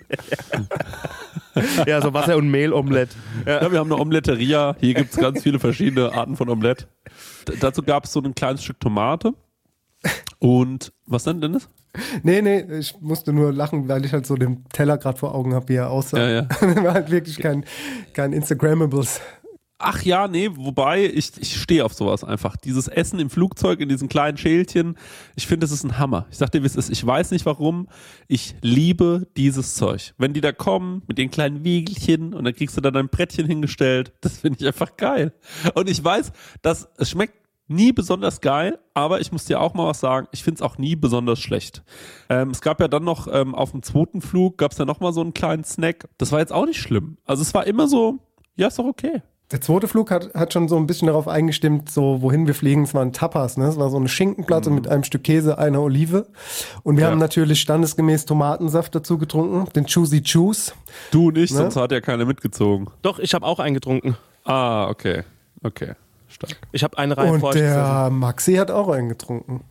ja, 1.85 2.01
so 2.01 2.13
Wasser- 2.13 2.35
und 2.35 2.49
Mehl-Omelette. 2.49 3.15
Ja. 3.45 3.61
Ja, 3.61 3.71
wir 3.71 3.79
haben 3.79 3.91
eine 3.91 4.01
Omeletteria. 4.01 4.75
Hier 4.79 4.95
gibt's 4.95 5.17
ganz 5.17 5.43
viele 5.43 5.59
verschiedene 5.59 6.11
Arten 6.11 6.35
von 6.35 6.49
Omelette. 6.49 6.87
D 7.47 7.53
dazu 7.59 7.83
gab's 7.83 8.11
so 8.11 8.21
ein 8.21 8.33
kleines 8.33 8.63
Stück 8.63 8.79
Tomate. 8.79 9.33
Und 10.39 10.91
was 11.05 11.25
denn, 11.25 11.41
Dennis? 11.41 11.69
Nee, 12.23 12.41
nee, 12.41 12.61
ich 12.79 12.99
musste 13.01 13.33
nur 13.33 13.53
lachen, 13.53 13.87
weil 13.87 14.03
ich 14.05 14.13
halt 14.13 14.25
so 14.25 14.35
den 14.35 14.65
Teller 14.69 14.97
gerade 14.97 15.17
vor 15.17 15.35
Augen 15.35 15.53
habe, 15.53 15.69
wie 15.69 15.75
er 15.75 15.91
aussah. 15.91 16.17
Ja, 16.17 16.29
ja. 16.29 16.47
war 16.83 16.93
halt 16.93 17.11
wirklich 17.11 17.37
kein, 17.37 17.65
kein 18.13 18.33
Instagrammables. 18.33 19.21
Ach 19.85 20.01
ja, 20.01 20.29
nee, 20.29 20.49
wobei 20.53 21.03
ich, 21.03 21.33
ich 21.41 21.61
stehe 21.61 21.83
auf 21.83 21.93
sowas 21.93 22.23
einfach. 22.23 22.55
Dieses 22.55 22.87
Essen 22.87 23.19
im 23.19 23.29
Flugzeug 23.29 23.81
in 23.81 23.89
diesen 23.89 24.07
kleinen 24.07 24.37
Schälchen, 24.37 24.97
ich 25.35 25.45
finde, 25.45 25.65
das 25.65 25.73
ist 25.73 25.83
ein 25.83 25.97
Hammer. 25.97 26.25
Ich 26.31 26.37
sag 26.37 26.51
dir, 26.51 26.63
wie 26.63 26.67
es 26.67 26.77
ist. 26.77 26.89
Ich 26.89 27.05
weiß 27.05 27.31
nicht 27.31 27.45
warum. 27.45 27.89
Ich 28.29 28.55
liebe 28.61 29.27
dieses 29.35 29.75
Zeug. 29.75 30.13
Wenn 30.17 30.31
die 30.31 30.39
da 30.39 30.53
kommen 30.53 31.01
mit 31.07 31.17
den 31.17 31.29
kleinen 31.31 31.65
Wiegelchen 31.65 32.33
und 32.33 32.45
dann 32.45 32.55
kriegst 32.55 32.77
du 32.77 32.81
dann 32.81 32.95
ein 32.95 33.09
Brettchen 33.09 33.45
hingestellt, 33.45 34.13
das 34.21 34.37
finde 34.37 34.59
ich 34.61 34.67
einfach 34.67 34.95
geil. 34.95 35.33
Und 35.73 35.89
ich 35.89 36.01
weiß, 36.01 36.31
dass 36.61 36.87
es 36.97 37.09
schmeckt 37.09 37.42
nie 37.67 37.91
besonders 37.91 38.41
geil, 38.41 38.77
aber 38.93 39.21
ich 39.21 39.31
muss 39.31 39.45
dir 39.45 39.59
auch 39.61 39.73
mal 39.73 39.87
was 39.87 39.99
sagen, 39.99 40.27
ich 40.31 40.43
finde 40.43 40.57
es 40.57 40.61
auch 40.61 40.77
nie 40.77 40.95
besonders 40.95 41.39
schlecht. 41.39 41.83
Ähm, 42.29 42.49
es 42.51 42.61
gab 42.61 42.79
ja 42.81 42.87
dann 42.87 43.03
noch 43.03 43.27
ähm, 43.31 43.55
auf 43.55 43.71
dem 43.71 43.81
zweiten 43.83 44.21
Flug, 44.21 44.57
gab 44.57 44.71
es 44.73 44.77
ja 44.77 44.85
noch 44.85 44.99
mal 44.99 45.13
so 45.13 45.21
einen 45.21 45.33
kleinen 45.33 45.63
Snack. 45.63 46.07
Das 46.17 46.31
war 46.31 46.39
jetzt 46.39 46.51
auch 46.53 46.65
nicht 46.65 46.79
schlimm. 46.81 47.17
Also 47.25 47.41
es 47.41 47.53
war 47.53 47.65
immer 47.65 47.87
so, 47.87 48.19
ja, 48.55 48.67
ist 48.67 48.79
doch 48.79 48.85
okay. 48.85 49.21
Der 49.51 49.61
zweite 49.61 49.87
Flug 49.87 50.09
hat, 50.09 50.33
hat 50.33 50.51
schon 50.51 50.67
so 50.67 50.77
ein 50.77 50.87
bisschen 50.87 51.07
darauf 51.07 51.27
eingestimmt, 51.27 51.89
so 51.91 52.21
wohin 52.23 52.47
wir 52.47 52.55
fliegen. 52.55 52.83
Es 52.83 52.93
war 52.95 53.03
ein 53.03 53.13
Tapas, 53.13 53.55
ne? 53.55 53.67
Es 53.67 53.77
war 53.77 53.89
so 53.91 53.97
eine 53.97 54.07
Schinkenplatte 54.07 54.71
mit 54.71 54.87
einem 54.87 55.03
Stück 55.03 55.23
Käse, 55.25 55.57
einer 55.59 55.79
Olive. 55.81 56.27
Und 56.81 56.97
wir 56.97 57.03
Ja. 57.03 57.11
haben 57.11 57.19
natürlich 57.19 57.61
standesgemäß 57.61 58.25
Tomatensaft 58.25 58.95
dazu 58.95 59.17
getrunken, 59.19 59.71
den 59.73 59.85
Choosy 59.85 60.23
Choose. 60.23 60.71
Du 61.11 61.29
nicht, 61.29 61.51
Ne? 61.51 61.57
sonst 61.59 61.75
hat 61.75 61.91
ja 61.91 62.01
keiner 62.01 62.25
mitgezogen. 62.25 62.87
Doch, 63.03 63.19
ich 63.19 63.33
habe 63.35 63.45
auch 63.45 63.59
eingetrungen. 63.59 64.15
Ah, 64.43 64.87
okay. 64.89 65.23
Okay. 65.61 65.93
Stark. 66.33 66.57
Ich 66.71 66.83
habe 66.83 66.97
eine 66.97 67.15
Reihe 67.15 67.31
Und 67.31 67.39
vor 67.39 67.49
euch 67.49 67.55
gesessen. 67.55 67.75
der 67.75 68.09
Maxi 68.09 68.55
hat 68.55 68.71
auch 68.71 68.89
einen 68.89 69.09
getrunken. 69.09 69.63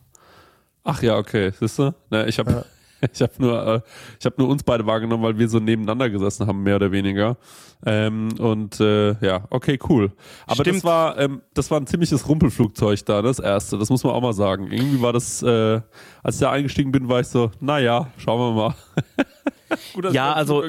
Ach 0.83 1.01
ja, 1.01 1.17
okay. 1.17 1.51
Siehst 1.59 1.79
du? 1.79 1.93
Ne, 2.09 2.25
ich 2.27 2.39
habe 2.39 2.65
ich 3.13 3.21
hab 3.21 3.39
nur, 3.39 3.67
äh, 3.67 3.81
ich 4.19 4.25
hab 4.25 4.37
nur 4.37 4.47
uns 4.49 4.63
beide 4.63 4.85
wahrgenommen, 4.85 5.23
weil 5.23 5.37
wir 5.37 5.49
so 5.49 5.59
nebeneinander 5.59 6.09
gesessen 6.09 6.47
haben, 6.47 6.63
mehr 6.63 6.77
oder 6.77 6.91
weniger. 6.91 7.37
Ähm, 7.85 8.29
und 8.39 8.79
äh, 8.79 9.13
ja, 9.25 9.45
okay, 9.49 9.77
cool. 9.89 10.11
Aber 10.47 10.63
das 10.63 10.83
war, 10.83 11.19
ähm, 11.19 11.41
das 11.53 11.69
war 11.69 11.79
ein 11.79 11.87
ziemliches 11.87 12.27
Rumpelflugzeug 12.27 13.05
da, 13.05 13.21
das 13.21 13.39
erste. 13.39 13.77
Das 13.77 13.89
muss 13.89 14.03
man 14.03 14.13
auch 14.13 14.21
mal 14.21 14.33
sagen. 14.33 14.71
Irgendwie 14.71 15.01
war 15.01 15.13
das, 15.13 15.43
äh, 15.43 15.81
als 16.23 16.35
ich 16.35 16.41
da 16.41 16.51
eingestiegen 16.51 16.91
bin, 16.91 17.09
war 17.09 17.19
ich 17.19 17.27
so, 17.27 17.51
naja, 17.59 18.07
schauen 18.17 18.55
wir 18.55 18.63
mal. 18.63 18.75
Gut, 19.93 20.11
Ja, 20.13 20.33
also- 20.33 20.61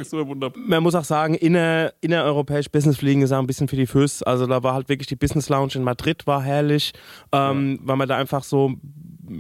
Man 0.57 0.83
muss 0.83 0.95
auch 0.95 1.05
sagen, 1.05 1.35
inner, 1.35 1.93
innereuropäisch 2.01 2.69
Business 2.71 2.97
fliegen 2.99 3.23
ist 3.23 3.33
auch 3.33 3.39
ein 3.39 3.47
bisschen 3.47 3.69
für 3.69 3.77
die 3.77 3.87
Füße. 3.87 4.27
Also 4.27 4.47
da 4.47 4.63
war 4.63 4.75
halt 4.75 4.89
wirklich 4.89 5.07
die 5.07 5.17
Business 5.17 5.49
Lounge 5.49 5.73
in 5.75 5.83
Madrid 5.83 6.27
war 6.27 6.43
herrlich, 6.43 6.93
ähm, 7.33 7.81
weil 7.83 7.97
man 7.97 8.09
da 8.09 8.17
einfach 8.17 8.45
so 8.45 8.75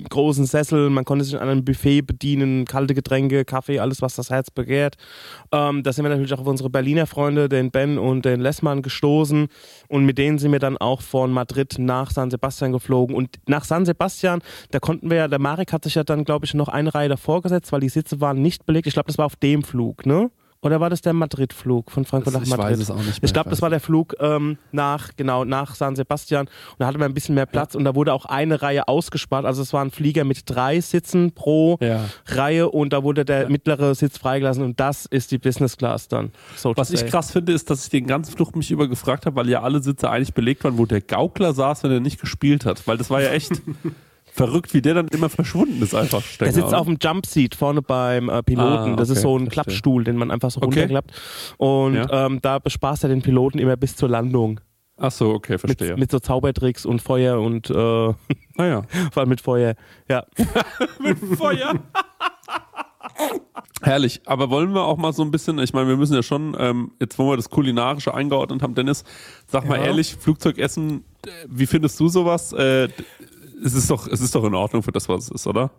großen 0.09 0.47
Sessel, 0.47 0.91
man 0.91 1.05
konnte 1.05 1.25
sich 1.25 1.39
an 1.39 1.49
einem 1.49 1.65
Buffet 1.65 2.03
bedienen, 2.03 2.65
kalte 2.65 2.95
Getränke, 2.95 3.45
Kaffee, 3.45 3.79
alles, 3.79 4.03
was 4.03 4.17
das 4.17 4.31
Herz 4.31 4.51
begehrt. 4.51 4.97
Ähm, 5.53 5.83
da 5.83 5.93
sind 5.93 6.05
wir 6.05 6.11
natürlich 6.11 6.33
auch 6.33 6.41
auf 6.41 6.47
unsere 6.47 6.71
Berliner 6.71 7.07
Freunde, 7.07 7.49
den 7.49 7.71
Ben 7.71 7.99
und 7.99 8.25
den 8.25 8.41
Lessmann, 8.41 8.83
gestoßen 8.83 9.49
und 9.89 10.05
mit 10.05 10.19
denen 10.19 10.39
sind 10.39 10.53
wir 10.53 10.59
dann 10.59 10.77
auch 10.77 11.03
von 11.03 11.31
Madrid 11.33 11.77
nach 11.79 12.11
San 12.11 12.31
Sebastian 12.31 12.73
geflogen. 12.73 13.15
Und 13.15 13.39
nach 13.47 13.65
San 13.65 13.85
Sebastian, 13.87 14.41
da 14.71 14.81
konnten 14.81 15.11
wir 15.11 15.17
ja, 15.17 15.29
der 15.29 15.39
Marek 15.39 15.73
hat 15.73 15.85
sich 15.85 15.95
ja 15.95 16.05
dann, 16.05 16.25
glaube 16.25 16.47
ich, 16.47 16.55
noch 16.55 16.69
eine 16.69 16.95
Reihe 16.95 17.09
davor 17.09 17.43
gesetzt, 17.43 17.73
weil 17.73 17.81
die 17.81 17.89
Sitze 17.89 18.21
waren 18.21 18.41
nicht 18.41 18.67
belegt. 18.67 18.87
Ich 18.87 18.95
glaube, 18.95 19.07
das 19.07 19.19
war 19.19 19.27
auf 19.27 19.37
dem 19.37 19.63
Flug, 19.63 20.07
ne? 20.07 20.31
Oder 20.65 20.81
war 20.81 20.91
das 20.91 21.03
der 21.03 21.13
Madrid-Flug 21.13 21.91
von 21.91 22.05
Frankfurt 22.05 22.35
Das- 22.35 22.41
nach 22.41 22.47
ich 22.47 22.51
Madrid? 22.57 22.73
weiß 22.73 22.79
es 22.81 22.91
auch 22.91 22.97
nicht 22.97 23.07
mehr, 23.07 23.25
Ich 23.25 23.33
glaube, 23.33 23.49
ich 23.49 23.51
das 23.51 23.63
war 23.63 23.71
der 23.71 23.81
Flug 23.81 24.15
ähm, 24.19 24.59
nach, 24.73 25.11
genau, 25.17 25.45
nach 25.45 25.75
San 25.75 25.95
Sebastian. 25.95 26.47
Und 26.47 26.51
da 26.79 26.87
hatten 26.87 26.99
wir 26.99 27.05
ein 27.05 27.15
bisschen 27.15 27.35
mehr 27.35 27.47
Platz 27.47 27.75
und 27.75 27.85
da 27.85 27.95
wurde 27.95 28.13
auch 28.13 28.25
eine 28.25 28.63
Reihe 28.63 28.89
ausgespart. 28.89 29.45
Also 29.45 29.63
es 29.63 29.73
war 29.73 29.85
ein 29.85 29.91
Flieger 29.91 30.25
mit 30.25 30.43
drei 30.49 30.81
Sitzen 30.81 31.33
pro 31.33 31.77
Ja. 31.81 32.05
Reihe 32.27 32.71
und 32.71 32.93
da 32.93 33.03
wurde 33.03 33.25
der 33.25 33.49
mittlere 33.51 33.95
Sitz 33.95 34.19
freigelassen 34.19 34.65
und 34.65 34.81
das 34.81 35.07
ist 35.07 35.31
die 35.31 35.39
Business 35.39 35.77
Class 35.77 36.09
dann. 36.09 36.33
So 36.57 36.73
Was 36.77 36.91
ich 36.91 37.07
krass 37.07 37.31
finde, 37.31 37.53
ist, 37.53 37.69
dass 37.71 37.85
ich 37.85 37.91
den 37.91 38.07
ganzen 38.07 38.35
Flug 38.35 38.57
mich 38.57 38.71
über 38.71 38.89
gefragt 38.89 39.27
habe, 39.27 39.37
weil 39.37 39.49
ja 39.51 39.63
alle 39.63 39.83
Sitze 39.83 40.09
eigentlich 40.11 40.33
belegt 40.35 40.65
waren, 40.65 40.79
wo 40.79 40.87
der 40.87 41.01
Gaukler 41.03 41.53
saß, 41.53 41.83
wenn 41.85 41.91
er 41.91 42.01
nicht 42.01 42.21
gespielt 42.21 42.65
hat. 42.65 42.87
Weil 42.87 42.97
das 42.97 43.11
war 43.11 43.21
ja 43.23 43.31
echt 43.31 43.61
verrückt, 44.35 44.75
wie 44.75 44.83
der 44.83 44.95
dann 44.95 45.09
immer 45.09 45.29
verschwunden 45.29 45.81
ist 45.83 45.95
einfach. 45.95 46.19
Der 46.23 46.27
Stenger, 46.27 46.53
sitzt 46.53 46.69
oder? 46.69 46.79
auf 46.81 46.87
dem 46.87 46.99
Jumpseat 47.01 47.55
vorne 47.55 47.83
beim 47.83 48.29
äh, 48.29 48.43
Piloten. 48.43 48.93
Ah, 48.95 48.97
das 48.97 49.09
ist 49.11 49.19
okay, 49.19 49.23
so 49.23 49.37
ein 49.37 49.39
verstehe. 49.47 49.53
Klappstuhl, 49.65 50.05
den 50.05 50.17
man 50.17 50.31
einfach 50.31 50.51
so 50.51 50.59
Okay. 50.61 50.81
runterklappt. 50.81 51.13
Und 51.59 51.95
Ja. 51.95 52.27
ähm, 52.27 52.41
da 52.43 52.59
bespaßt 52.59 53.05
er 53.05 53.09
den 53.11 53.23
Piloten 53.23 53.59
immer 53.59 53.77
bis 53.77 53.95
zur 53.97 54.09
Landung. 54.09 54.61
Ach 54.97 55.11
so, 55.11 55.31
okay, 55.35 55.59
verstehe. 55.59 55.91
Mit, 55.91 55.99
mit 55.99 56.11
so 56.11 56.19
Zaubertricks 56.21 56.85
und 56.87 57.01
Feuer 57.03 57.41
und 57.41 57.69
äh, 57.71 57.73
vor 57.75 58.17
naja. 58.57 58.83
allem 59.15 59.29
mit 59.29 59.41
Feuer. 59.41 59.75
Ja. 60.09 60.25
Feuer. 61.37 61.75
Herrlich, 63.83 64.23
aber 64.25 64.51
wollen 64.51 64.73
wir 64.73 64.83
auch 64.85 64.97
mal 64.97 65.13
so 65.13 65.23
ein 65.23 65.31
bisschen, 65.31 65.59
ich 65.59 65.73
meine, 65.75 65.89
wir 65.89 65.97
müssen 65.97 66.15
ja 66.15 66.23
schon, 66.23 66.57
ähm, 66.59 66.93
jetzt 67.01 67.19
wo 67.19 67.29
wir 67.31 67.37
das 67.37 67.51
Kulinarische 67.51 68.15
eingeordnet 68.15 68.63
haben, 68.63 68.75
Dennis, 68.75 69.05
sag 69.47 69.69
mal 69.69 69.79
Ja. 69.79 69.85
ehrlich, 69.87 70.17
Flugzeugessen, 70.19 71.05
äh, 71.27 71.31
wie 71.49 71.67
findest 71.67 72.01
du 72.01 72.09
sowas? 72.09 72.53
Äh, 72.55 72.89
es, 73.65 73.75
ist 73.75 73.91
doch, 73.91 74.07
es 74.09 74.21
ist 74.21 74.35
doch 74.35 74.45
in 74.45 74.55
Ordnung 74.55 74.83
für 74.83 74.93
das, 74.93 75.09
was 75.09 75.25
es 75.25 75.31
ist, 75.31 75.47
oder? 75.47 75.71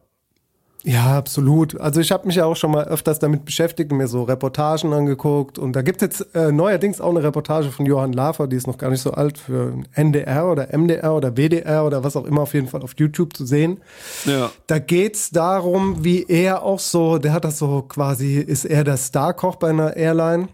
Ja, 0.87 1.17
absolut. 1.17 1.81
Also 1.81 1.99
ich 1.99 2.11
habe 2.11 2.27
mich 2.27 2.35
ja 2.35 2.45
auch 2.45 2.55
schon 2.55 2.69
mal 2.69 2.83
öfters 2.83 3.17
damit 3.17 3.43
beschäftigt 3.43 3.91
mir 3.91 4.07
so 4.07 4.21
Reportagen 4.21 4.93
angeguckt. 4.93 5.57
Und 5.57 5.73
da 5.75 5.81
gibt 5.81 5.99
es 6.03 6.19
jetzt 6.19 6.35
äh, 6.35 6.51
neuerdings 6.51 7.01
auch 7.01 7.09
eine 7.09 7.23
Reportage 7.23 7.71
von 7.71 7.87
Johann 7.87 8.13
Lafer, 8.13 8.45
die 8.47 8.55
ist 8.55 8.67
noch 8.67 8.77
gar 8.77 8.91
nicht 8.91 9.01
so 9.01 9.09
alt, 9.09 9.39
für 9.39 9.73
NDR 9.93 10.45
oder 10.45 10.67
MDR 10.77 11.15
oder 11.15 11.35
WDR 11.35 11.85
oder 11.87 12.03
was 12.03 12.15
auch 12.15 12.25
immer 12.25 12.41
auf 12.41 12.53
jeden 12.53 12.67
Fall 12.67 12.83
auf 12.83 12.93
YouTube 12.97 13.35
zu 13.35 13.47
sehen. 13.47 13.81
Ja. 14.25 14.51
Da 14.67 14.77
geht's 14.77 15.31
darum, 15.31 16.03
wie 16.03 16.23
er 16.27 16.61
auch 16.61 16.77
so, 16.79 17.17
der 17.17 17.33
hat 17.33 17.45
das 17.45 17.57
so 17.57 17.81
quasi, 17.81 18.35
ist 18.35 18.65
er 18.65 18.83
der 18.83 18.97
Starkoch 18.97 19.55
bei 19.55 19.69
einer 19.69 19.97
Airline. 19.97 20.49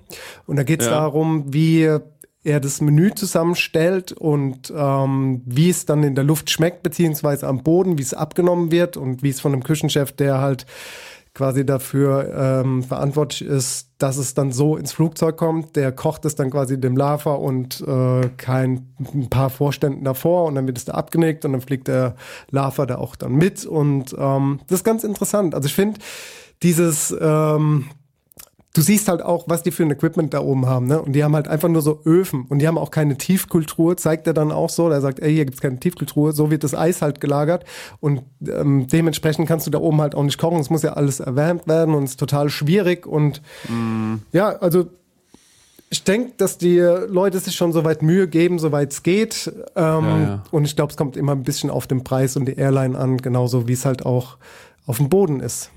Und 0.47 0.55
da 0.55 0.63
geht's 0.63 0.85
Ja. 0.85 0.91
darum, 0.91 1.43
wie 1.53 1.97
er 2.43 2.59
das 2.59 2.81
Menü 2.81 3.11
zusammenstellt 3.13 4.11
und 4.11 4.73
ähm, 4.75 5.41
wie 5.45 5.69
es 5.69 5.85
dann 5.85 6.03
in 6.03 6.15
der 6.15 6.23
Luft 6.23 6.49
schmeckt, 6.49 6.83
beziehungsweise 6.83 7.47
am 7.47 7.63
Boden, 7.63 7.97
wie 7.97 8.01
es 8.01 8.13
abgenommen 8.13 8.71
wird 8.71 8.97
und 8.97 9.21
wie 9.21 9.29
es 9.29 9.39
von 9.39 9.53
einem 9.53 9.63
Küchenchef, 9.63 10.11
der 10.11 10.39
halt 10.39 10.65
quasi 11.33 11.65
dafür 11.65 12.61
ähm, 12.65 12.83
verantwortlich 12.83 13.47
ist, 13.47 13.91
dass 13.99 14.17
es 14.17 14.33
dann 14.33 14.51
so 14.51 14.75
ins 14.75 14.91
Flugzeug 14.91 15.37
kommt. 15.37 15.75
Der 15.75 15.91
kocht 15.93 16.25
es 16.25 16.35
dann 16.35 16.49
quasi 16.49 16.79
dem 16.79 16.97
Lava 16.97 17.33
und 17.33 17.81
äh, 17.81 18.29
kein 18.35 18.93
ein 19.13 19.29
paar 19.29 19.49
Vorständen 19.49 20.03
davor 20.03 20.45
und 20.45 20.55
dann 20.55 20.67
wird 20.67 20.77
es 20.77 20.85
da 20.85 20.93
abgenickt 20.93 21.45
und 21.45 21.53
dann 21.53 21.61
fliegt 21.61 21.87
der 21.87 22.15
Lava 22.49 22.85
da 22.85 22.97
auch 22.97 23.15
dann 23.15 23.33
mit 23.33 23.65
und 23.65 24.13
ähm, 24.17 24.59
das 24.67 24.79
ist 24.79 24.83
ganz 24.83 25.03
interessant. 25.03 25.55
Also 25.55 25.67
ich 25.67 25.75
finde 25.75 25.99
dieses 26.63 27.15
ähm, 27.19 27.85
du 28.73 28.81
siehst 28.81 29.07
halt 29.07 29.21
auch, 29.21 29.45
was 29.47 29.63
die 29.63 29.71
für 29.71 29.83
ein 29.83 29.91
Equipment 29.91 30.33
da 30.33 30.39
oben 30.39 30.65
haben, 30.65 30.87
ne? 30.87 31.01
Und 31.01 31.13
die 31.13 31.23
haben 31.23 31.35
halt 31.35 31.47
einfach 31.47 31.67
nur 31.67 31.81
so 31.81 32.01
Öfen 32.05 32.45
und 32.47 32.59
die 32.59 32.67
haben 32.67 32.77
auch 32.77 32.91
keine 32.91 33.17
Tiefkultur, 33.17 33.97
zeigt 33.97 34.27
er 34.27 34.33
dann 34.33 34.51
auch 34.51 34.69
so. 34.69 34.89
Der 34.89 35.01
sagt, 35.01 35.19
ey, 35.19 35.33
hier 35.33 35.45
gibt's 35.45 35.61
keine 35.61 35.79
Tiefkultur, 35.79 36.33
so 36.33 36.51
wird 36.51 36.63
das 36.63 36.73
Eis 36.73 37.01
halt 37.01 37.19
gelagert 37.19 37.65
und 37.99 38.21
ähm, 38.47 38.87
dementsprechend 38.87 39.47
kannst 39.47 39.67
du 39.67 39.71
da 39.71 39.79
oben 39.79 40.01
halt 40.01 40.15
auch 40.15 40.23
nicht 40.23 40.37
kochen. 40.37 40.59
Es 40.59 40.69
muss 40.69 40.83
ja 40.83 40.93
alles 40.93 41.19
erwärmt 41.19 41.67
werden 41.67 41.95
und 41.95 42.03
es 42.03 42.11
ist 42.11 42.19
total 42.19 42.49
schwierig 42.49 43.05
und 43.05 43.41
ja, 44.31 44.49
also 44.49 44.85
ich 45.89 46.05
denke, 46.05 46.31
dass 46.37 46.57
die 46.57 46.79
Leute 46.79 47.39
sich 47.39 47.53
schon 47.53 47.73
soweit 47.73 48.01
Mühe 48.01 48.29
geben, 48.29 48.59
soweit 48.59 48.93
es 48.93 49.03
geht. 49.03 49.51
Ähm, 49.75 50.05
Ja, 50.05 50.19
ja. 50.19 50.43
Und 50.49 50.63
ich 50.63 50.77
glaube, 50.77 50.91
es 50.91 50.97
kommt 50.97 51.17
immer 51.17 51.33
ein 51.33 51.43
bisschen 51.43 51.69
auf 51.69 51.85
den 51.85 52.05
Preis 52.05 52.37
und 52.37 52.45
die 52.45 52.55
Airline 52.55 52.97
an, 52.97 53.17
genauso 53.17 53.67
wie 53.67 53.73
es 53.73 53.85
halt 53.85 54.05
auch 54.05 54.37
auf 54.85 54.97
dem 54.97 55.09
Boden 55.09 55.41
ist. 55.41 55.69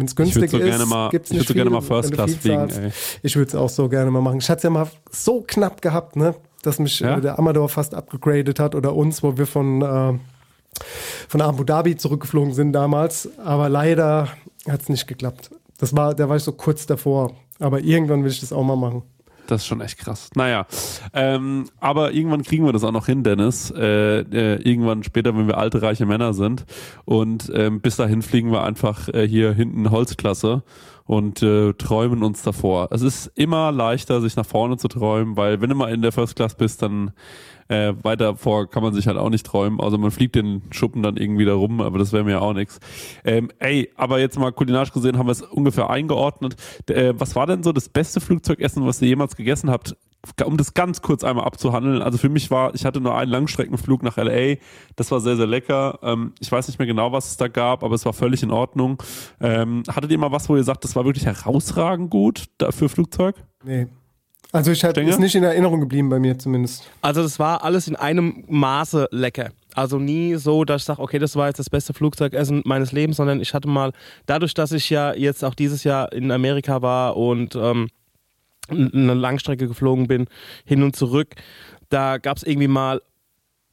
Wenn 0.00 0.06
es 0.06 0.12
Ich 0.12 0.18
würde 0.18 0.30
günstig 0.30 0.50
so 0.50 0.56
ist, 0.56 0.64
gerne 0.64 0.86
mal, 0.86 1.10
gibt's 1.10 1.30
ich 1.30 1.36
nicht 1.36 1.42
würde 1.42 1.48
so 1.48 1.54
gerne 1.54 1.70
mal 1.70 1.82
First 1.82 2.12
Class 2.12 2.34
fliegen, 2.34 2.70
ey. 2.70 2.90
Ich 3.22 3.36
würde 3.36 3.48
es 3.48 3.54
auch 3.54 3.68
so 3.68 3.86
gerne 3.86 4.10
mal 4.10 4.22
machen. 4.22 4.38
Ich 4.38 4.48
hatte 4.48 4.60
es 4.60 4.62
ja 4.64 4.70
mal 4.70 4.88
so 5.10 5.44
knapp 5.46 5.82
gehabt, 5.82 6.16
ne, 6.16 6.34
dass 6.62 6.78
mich 6.78 7.00
Ja? 7.00 7.18
äh, 7.18 7.20
der 7.20 7.38
Amador 7.38 7.68
fast 7.68 7.94
abgegradet 7.94 8.58
hat 8.58 8.74
oder 8.74 8.94
uns, 8.94 9.22
wo 9.22 9.36
wir 9.36 9.46
von, 9.46 9.82
äh, 9.82 10.18
von 11.28 11.40
Abu 11.42 11.64
Dhabi 11.64 11.98
zurückgeflogen 11.98 12.54
sind 12.54 12.72
damals. 12.72 13.28
Aber 13.44 13.68
leider 13.68 14.28
hat 14.66 14.80
es 14.80 14.88
nicht 14.88 15.06
geklappt. 15.06 15.50
Das 15.76 15.94
war, 15.94 16.14
da 16.14 16.30
war 16.30 16.36
ich 16.36 16.44
so 16.44 16.52
kurz 16.52 16.86
davor. 16.86 17.32
Aber 17.58 17.80
irgendwann 17.80 18.24
will 18.24 18.30
ich 18.30 18.40
das 18.40 18.54
auch 18.54 18.64
mal 18.64 18.76
machen. 18.76 19.02
Das 19.50 19.62
ist 19.62 19.66
schon 19.66 19.80
echt 19.80 19.98
krass. 19.98 20.30
Naja, 20.36 20.66
ähm, 21.12 21.66
aber 21.80 22.12
irgendwann 22.12 22.42
kriegen 22.42 22.64
wir 22.64 22.72
das 22.72 22.84
auch 22.84 22.92
noch 22.92 23.06
hin, 23.06 23.24
Dennis. 23.24 23.72
Äh, 23.76 24.20
äh, 24.20 24.62
irgendwann 24.62 25.02
später, 25.02 25.36
wenn 25.36 25.48
wir 25.48 25.58
alte, 25.58 25.82
reiche 25.82 26.06
Männer 26.06 26.34
sind. 26.34 26.64
Und 27.04 27.50
ähm, 27.52 27.80
bis 27.80 27.96
dahin 27.96 28.22
fliegen 28.22 28.52
wir 28.52 28.62
einfach 28.62 29.08
äh, 29.08 29.26
hier 29.26 29.52
hinten 29.52 29.90
Holzklasse 29.90 30.62
und 31.04 31.42
äh, 31.42 31.72
träumen 31.72 32.22
uns 32.22 32.42
davor. 32.42 32.88
Es 32.92 33.02
ist 33.02 33.32
immer 33.34 33.72
leichter, 33.72 34.20
sich 34.20 34.36
nach 34.36 34.46
vorne 34.46 34.76
zu 34.76 34.86
träumen, 34.86 35.36
weil 35.36 35.60
wenn 35.60 35.68
du 35.68 35.74
mal 35.74 35.92
in 35.92 36.02
der 36.02 36.12
First 36.12 36.36
Class 36.36 36.54
bist, 36.54 36.82
dann 36.82 37.10
äh, 37.70 37.94
weiter 38.02 38.34
vor 38.34 38.68
kann 38.68 38.82
man 38.82 38.92
sich 38.92 39.06
halt 39.06 39.16
auch 39.16 39.30
nicht 39.30 39.46
träumen. 39.46 39.80
Also 39.80 39.96
man 39.96 40.10
fliegt 40.10 40.34
den 40.34 40.62
Schuppen 40.72 41.02
dann 41.02 41.16
irgendwie 41.16 41.44
da 41.44 41.54
rum, 41.54 41.80
aber 41.80 41.98
das 41.98 42.12
wäre 42.12 42.24
mir 42.24 42.42
auch 42.42 42.52
nichts. 42.52 42.80
Ähm, 43.24 43.48
ey, 43.60 43.90
aber 43.94 44.18
jetzt 44.18 44.38
mal 44.38 44.52
kulinarisch 44.52 44.92
gesehen 44.92 45.16
haben 45.16 45.26
wir 45.26 45.32
es 45.32 45.42
ungefähr 45.42 45.88
eingeordnet. 45.88 46.56
Äh, 46.88 47.14
was 47.16 47.36
war 47.36 47.46
denn 47.46 47.62
so 47.62 47.72
das 47.72 47.88
beste 47.88 48.20
Flugzeugessen, 48.20 48.84
was 48.84 49.00
ihr 49.00 49.08
jemals 49.08 49.36
gegessen 49.36 49.70
habt? 49.70 49.96
Um 50.44 50.56
das 50.58 50.74
ganz 50.74 51.00
kurz 51.00 51.24
einmal 51.24 51.46
abzuhandeln. 51.46 52.02
Also 52.02 52.18
für 52.18 52.28
mich 52.28 52.50
war, 52.50 52.74
ich 52.74 52.84
hatte 52.84 53.00
nur 53.00 53.16
einen 53.16 53.30
Langstreckenflug 53.30 54.02
nach 54.02 54.16
LA. 54.18 54.56
Das 54.96 55.10
war 55.12 55.20
sehr, 55.20 55.36
sehr 55.36 55.46
lecker. 55.46 56.00
Ähm, 56.02 56.34
ich 56.40 56.50
weiß 56.50 56.66
nicht 56.66 56.78
mehr 56.78 56.88
genau, 56.88 57.12
was 57.12 57.30
es 57.30 57.36
da 57.36 57.48
gab, 57.48 57.84
aber 57.84 57.94
es 57.94 58.04
war 58.04 58.12
völlig 58.12 58.42
in 58.42 58.50
Ordnung. 58.50 59.00
Ähm, 59.40 59.84
hattet 59.88 60.10
ihr 60.10 60.18
mal 60.18 60.32
was, 60.32 60.48
wo 60.48 60.56
ihr 60.56 60.64
sagt, 60.64 60.82
das 60.82 60.96
war 60.96 61.04
wirklich 61.04 61.24
herausragend 61.24 62.10
gut 62.10 62.48
für 62.70 62.88
Flugzeug? 62.88 63.36
Nee. 63.64 63.86
Also 64.52 64.72
ich 64.72 64.82
hatte 64.82 65.00
ist 65.00 65.20
nicht 65.20 65.34
in 65.34 65.44
Erinnerung 65.44 65.80
geblieben 65.80 66.08
bei 66.08 66.18
mir 66.18 66.38
zumindest. 66.38 66.90
Also 67.02 67.22
das 67.22 67.38
war 67.38 67.62
alles 67.62 67.86
in 67.86 67.96
einem 67.96 68.44
Maße 68.48 69.08
lecker. 69.12 69.50
Also 69.74 69.98
nie 69.98 70.34
so, 70.34 70.64
dass 70.64 70.82
ich 70.82 70.86
sage, 70.86 71.00
okay, 71.00 71.20
das 71.20 71.36
war 71.36 71.46
jetzt 71.46 71.58
das 71.58 71.70
beste 71.70 71.94
Flugzeugessen 71.94 72.62
meines 72.64 72.90
Lebens, 72.90 73.18
sondern 73.18 73.40
ich 73.40 73.54
hatte 73.54 73.68
mal, 73.68 73.92
dadurch, 74.26 74.54
dass 74.54 74.72
ich 74.72 74.90
ja 74.90 75.14
jetzt 75.14 75.44
auch 75.44 75.54
dieses 75.54 75.84
Jahr 75.84 76.12
in 76.12 76.32
Amerika 76.32 76.82
war 76.82 77.16
und 77.16 77.54
ähm, 77.54 77.88
eine 78.68 79.14
Langstrecke 79.14 79.68
geflogen 79.68 80.08
bin, 80.08 80.26
hin 80.64 80.82
und 80.82 80.96
zurück, 80.96 81.34
da 81.88 82.18
gab 82.18 82.36
es 82.36 82.42
irgendwie 82.42 82.68
mal 82.68 83.00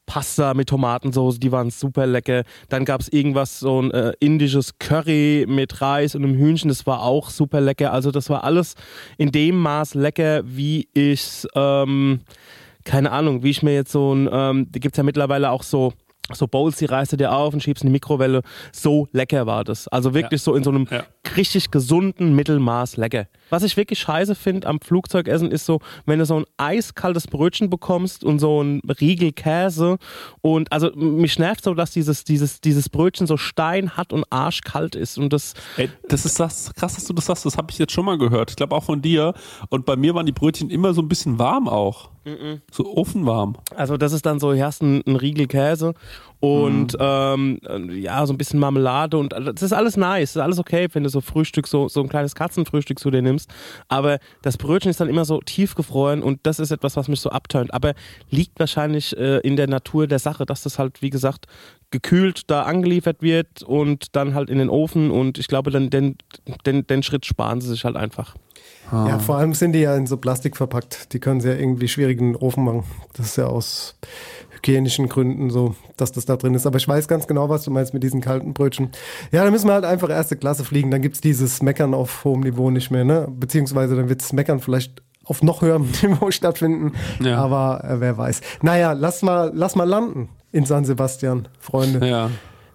Pasta 0.07 0.55
mit 0.55 0.69
Tomatensauce, 0.69 1.39
die 1.39 1.51
waren 1.51 1.69
super 1.69 2.07
lecker. 2.07 2.43
Dann 2.69 2.85
gab 2.85 3.01
es 3.01 3.09
irgendwas, 3.09 3.59
so 3.59 3.79
ein 3.79 3.91
äh, 3.91 4.13
indisches 4.19 4.79
Curry 4.79 5.45
mit 5.47 5.79
Reis 5.81 6.15
und 6.15 6.23
einem 6.23 6.35
Hühnchen, 6.35 6.69
das 6.69 6.87
war 6.87 7.03
auch 7.03 7.29
super 7.29 7.61
lecker. 7.61 7.93
Also 7.93 8.09
das 8.09 8.31
war 8.31 8.43
alles 8.43 8.73
in 9.17 9.31
dem 9.31 9.57
Maß 9.57 9.93
lecker, 9.93 10.41
wie 10.45 10.87
ich 10.93 11.45
ähm, 11.53 12.21
keine 12.87 13.11
Ahnung, 13.11 13.43
wie 13.43 13.49
ich 13.49 13.61
mir 13.61 13.73
jetzt 13.73 13.91
so 13.91 14.15
ein, 14.15 14.29
ähm, 14.31 14.71
die 14.71 14.79
gibt's 14.79 14.97
ja 14.97 15.03
mittlerweile 15.03 15.51
auch 15.51 15.63
so, 15.63 15.91
so 16.33 16.47
Bowls, 16.47 16.77
die 16.77 16.85
reißt 16.85 17.13
du 17.13 17.17
dir 17.17 17.31
auf 17.33 17.53
und 17.53 17.61
schiebst 17.63 17.83
in 17.83 17.87
die 17.89 17.91
Mikrowelle. 17.93 18.41
So 18.73 19.07
lecker 19.11 19.45
war 19.45 19.63
das. 19.63 19.87
Also 19.87 20.13
wirklich 20.13 20.41
so 20.41 20.55
in 20.55 20.63
so 20.63 20.69
einem 20.71 20.87
Ja. 20.91 21.03
richtig 21.35 21.71
gesunden 21.71 22.35
Mittelmaß 22.35 22.97
lecker. 22.97 23.27
Was 23.49 23.63
ich 23.63 23.77
wirklich 23.77 23.99
scheiße 23.99 24.35
finde 24.35 24.67
am 24.67 24.81
Flugzeugessen 24.81 25.51
ist 25.51 25.65
so, 25.65 25.79
wenn 26.05 26.19
du 26.19 26.25
so 26.25 26.37
ein 26.39 26.45
eiskaltes 26.57 27.27
Brötchen 27.27 27.69
bekommst 27.69 28.23
und 28.23 28.39
so 28.39 28.61
ein 28.61 28.81
Riegel 28.99 29.31
Käse 29.31 29.97
und 30.41 30.71
also 30.71 30.91
mich 30.95 31.39
nervt 31.39 31.63
so, 31.63 31.73
dass 31.73 31.91
dieses, 31.91 32.23
dieses, 32.25 32.59
dieses 32.61 32.89
Brötchen 32.89 33.25
so 33.27 33.37
steinhart 33.37 34.11
und 34.11 34.25
arschkalt 34.29 34.95
ist 34.95 35.17
und 35.17 35.31
das 35.31 35.53
Ey, 35.77 35.89
das 36.09 36.25
ist 36.25 36.39
das 36.39 36.73
krass, 36.75 36.95
dass 36.95 37.05
du 37.05 37.13
das 37.13 37.25
sagst. 37.25 37.45
Das 37.45 37.57
habe 37.57 37.71
ich 37.71 37.77
jetzt 37.77 37.93
schon 37.93 38.05
mal 38.05 38.17
gehört. 38.17 38.49
Ich 38.49 38.55
glaube 38.57 38.75
auch 38.75 38.83
von 38.83 39.01
dir. 39.01 39.33
Und 39.69 39.85
bei 39.85 39.95
mir 39.95 40.13
waren 40.15 40.25
die 40.25 40.31
Brötchen 40.33 40.69
immer 40.69 40.93
so 40.93 41.01
ein 41.01 41.07
bisschen 41.07 41.39
warm 41.39 41.67
auch. 41.69 42.09
So 42.71 42.95
ofenwarm. 42.95 43.55
Also 43.75 43.97
das 43.97 44.13
ist 44.13 44.25
dann 44.25 44.39
so, 44.39 44.53
hier 44.53 44.65
hast 44.65 44.81
du 44.81 44.85
einen, 44.85 45.01
einen 45.05 45.15
Riegel 45.15 45.47
Käse 45.47 45.93
und 46.39 46.93
Mhm. 46.93 46.99
ähm, 46.99 47.89
ja, 47.99 48.25
so 48.25 48.33
ein 48.33 48.37
bisschen 48.37 48.59
Marmelade 48.59 49.17
und 49.17 49.33
das 49.33 49.61
ist 49.63 49.73
alles 49.73 49.97
nice, 49.97 50.33
das 50.33 50.41
ist 50.41 50.43
alles 50.43 50.59
okay, 50.59 50.87
wenn 50.93 51.03
du 51.03 51.09
so 51.09 51.19
Frühstück, 51.21 51.67
so, 51.67 51.87
so 51.87 52.01
ein 52.01 52.09
kleines 52.09 52.35
Katzenfrühstück 52.35 52.99
zu 52.99 53.09
dir 53.09 53.21
nimmst. 53.23 53.49
Aber 53.87 54.19
das 54.43 54.57
Brötchen 54.57 54.91
ist 54.91 54.99
dann 54.99 55.09
immer 55.09 55.25
so 55.25 55.39
tiefgefroren 55.39 56.21
und 56.21 56.39
das 56.43 56.59
ist 56.59 56.71
etwas, 56.71 56.95
was 56.95 57.07
mich 57.07 57.21
so 57.21 57.29
abtönt. 57.31 57.73
Aber 57.73 57.93
liegt 58.29 58.59
wahrscheinlich 58.59 59.17
äh, 59.17 59.39
in 59.39 59.55
der 59.55 59.67
Natur 59.67 60.05
der 60.07 60.19
Sache, 60.19 60.45
dass 60.45 60.61
das 60.63 60.77
halt, 60.77 61.01
wie 61.01 61.09
gesagt, 61.09 61.45
gekühlt 61.89 62.41
da 62.51 62.63
angeliefert 62.63 63.21
wird 63.21 63.63
und 63.63 64.15
dann 64.15 64.33
halt 64.35 64.49
in 64.49 64.57
den 64.59 64.69
Ofen 64.69 65.09
und 65.09 65.37
ich 65.37 65.47
glaube, 65.47 65.71
dann 65.71 65.89
den, 65.89 66.17
den, 66.65 66.85
den 66.85 67.01
Schritt 67.01 67.25
sparen 67.25 67.61
sie 67.61 67.69
sich 67.69 67.85
halt 67.85 67.95
einfach. 67.95 68.35
Ja, 68.91 69.19
vor 69.19 69.37
allem 69.37 69.53
sind 69.53 69.73
die 69.73 69.79
ja 69.79 69.95
in 69.95 70.07
so 70.07 70.17
Plastik 70.17 70.55
verpackt. 70.55 71.13
Die 71.13 71.19
können 71.19 71.41
sie 71.41 71.49
ja 71.49 71.55
irgendwie 71.55 71.87
schwierig 71.87 72.19
in 72.19 72.33
den 72.33 72.35
Ofen 72.37 72.63
machen. 72.63 72.83
Das 73.13 73.27
ist 73.27 73.35
ja 73.35 73.47
aus 73.47 73.95
hygienischen 74.57 75.09
Gründen 75.09 75.49
so, 75.49 75.75
dass 75.97 76.11
das 76.11 76.25
da 76.25 76.35
drin 76.35 76.53
ist. 76.53 76.65
Aber 76.65 76.77
ich 76.77 76.87
weiß 76.87 77.07
ganz 77.07 77.27
genau, 77.27 77.49
was 77.49 77.63
du 77.63 77.71
meinst 77.71 77.93
mit 77.93 78.03
diesen 78.03 78.21
kalten 78.21 78.53
Brötchen. 78.53 78.89
Ja, 79.31 79.43
da 79.43 79.51
müssen 79.51 79.67
wir 79.67 79.73
halt 79.73 79.85
einfach 79.85 80.09
erste 80.09 80.35
Klasse 80.35 80.63
fliegen. 80.63 80.91
Dann 80.91 81.01
gibt's 81.01 81.21
dieses 81.21 81.61
Meckern 81.61 81.93
auf 81.93 82.23
hohem 82.23 82.41
Niveau 82.41 82.69
nicht 82.69 82.91
mehr, 82.91 83.03
ne? 83.03 83.27
Beziehungsweise 83.29 83.95
dann 83.95 84.09
wird's 84.09 84.33
Meckern 84.33 84.59
vielleicht 84.59 85.01
auf 85.23 85.43
noch 85.43 85.61
höherem 85.61 85.87
Niveau 86.01 86.31
stattfinden. 86.31 86.93
Ja. 87.19 87.37
Aber 87.37 87.83
äh, 87.83 87.99
wer 87.99 88.17
weiß. 88.17 88.41
Naja, 88.61 88.93
lass 88.93 89.21
mal, 89.21 89.51
lass 89.53 89.75
mal 89.75 89.87
landen 89.87 90.29
in 90.51 90.65
San 90.65 90.85
Sebastian, 90.85 91.47
Freunde. 91.59 92.07
Ja. 92.07 92.29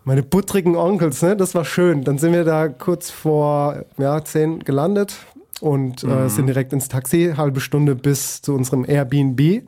Meine 0.04 0.22
buttrigen 0.22 0.76
Onkels, 0.76 1.22
ne? 1.22 1.36
Das 1.36 1.54
war 1.54 1.64
schön. 1.64 2.02
Dann 2.04 2.18
sind 2.18 2.32
wir 2.32 2.44
da 2.44 2.68
kurz 2.68 3.10
vor 3.10 3.84
ja, 3.98 4.22
zehn 4.24 4.60
gelandet 4.60 5.16
und 5.60 6.02
äh, 6.04 6.28
sind 6.28 6.46
direkt 6.46 6.72
ins 6.72 6.88
Taxi, 6.88 7.34
halbe 7.36 7.60
Stunde 7.60 7.94
bis 7.94 8.42
zu 8.42 8.54
unserem 8.54 8.84
Airbnb. 8.84 9.62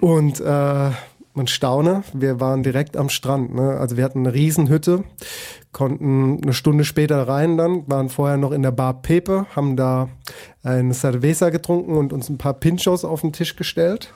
Und 0.00 0.40
äh, 0.40 0.90
man 1.34 1.46
staune, 1.46 2.02
wir 2.12 2.40
waren 2.40 2.62
direkt 2.62 2.96
am 2.96 3.08
Strand. 3.08 3.54
Ne? 3.54 3.78
Also 3.78 3.96
wir 3.96 4.04
hatten 4.04 4.20
eine 4.20 4.34
Riesenhütte, 4.34 5.04
konnten 5.72 6.40
eine 6.42 6.52
Stunde 6.52 6.84
später 6.84 7.26
rein 7.26 7.56
dann, 7.56 7.88
waren 7.88 8.08
vorher 8.08 8.36
noch 8.36 8.52
in 8.52 8.62
der 8.62 8.72
Bar 8.72 9.00
Pepe, 9.02 9.46
haben 9.56 9.76
da 9.76 10.08
eine 10.62 10.92
Cerveza 10.92 11.50
getrunken 11.50 11.96
und 11.96 12.12
uns 12.12 12.28
ein 12.28 12.38
paar 12.38 12.54
Pinchos 12.54 13.04
auf 13.04 13.22
den 13.22 13.32
Tisch 13.32 13.56
gestellt, 13.56 14.12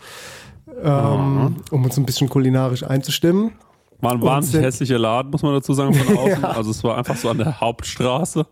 ähm, 0.82 1.56
um 1.70 1.84
uns 1.84 1.96
ein 1.96 2.04
bisschen 2.04 2.28
kulinarisch 2.28 2.82
einzustimmen. 2.82 3.52
War 4.00 4.12
ein 4.12 4.20
wahnsinnig 4.20 4.66
hässlicher 4.66 4.98
Laden, 4.98 5.30
muss 5.30 5.42
man 5.42 5.54
dazu 5.54 5.72
sagen, 5.72 5.94
von 5.94 6.18
außen. 6.18 6.44
Also 6.44 6.70
es 6.70 6.84
war 6.84 6.98
einfach 6.98 7.16
so 7.16 7.30
an 7.30 7.38
der 7.38 7.60
Hauptstraße. 7.60 8.46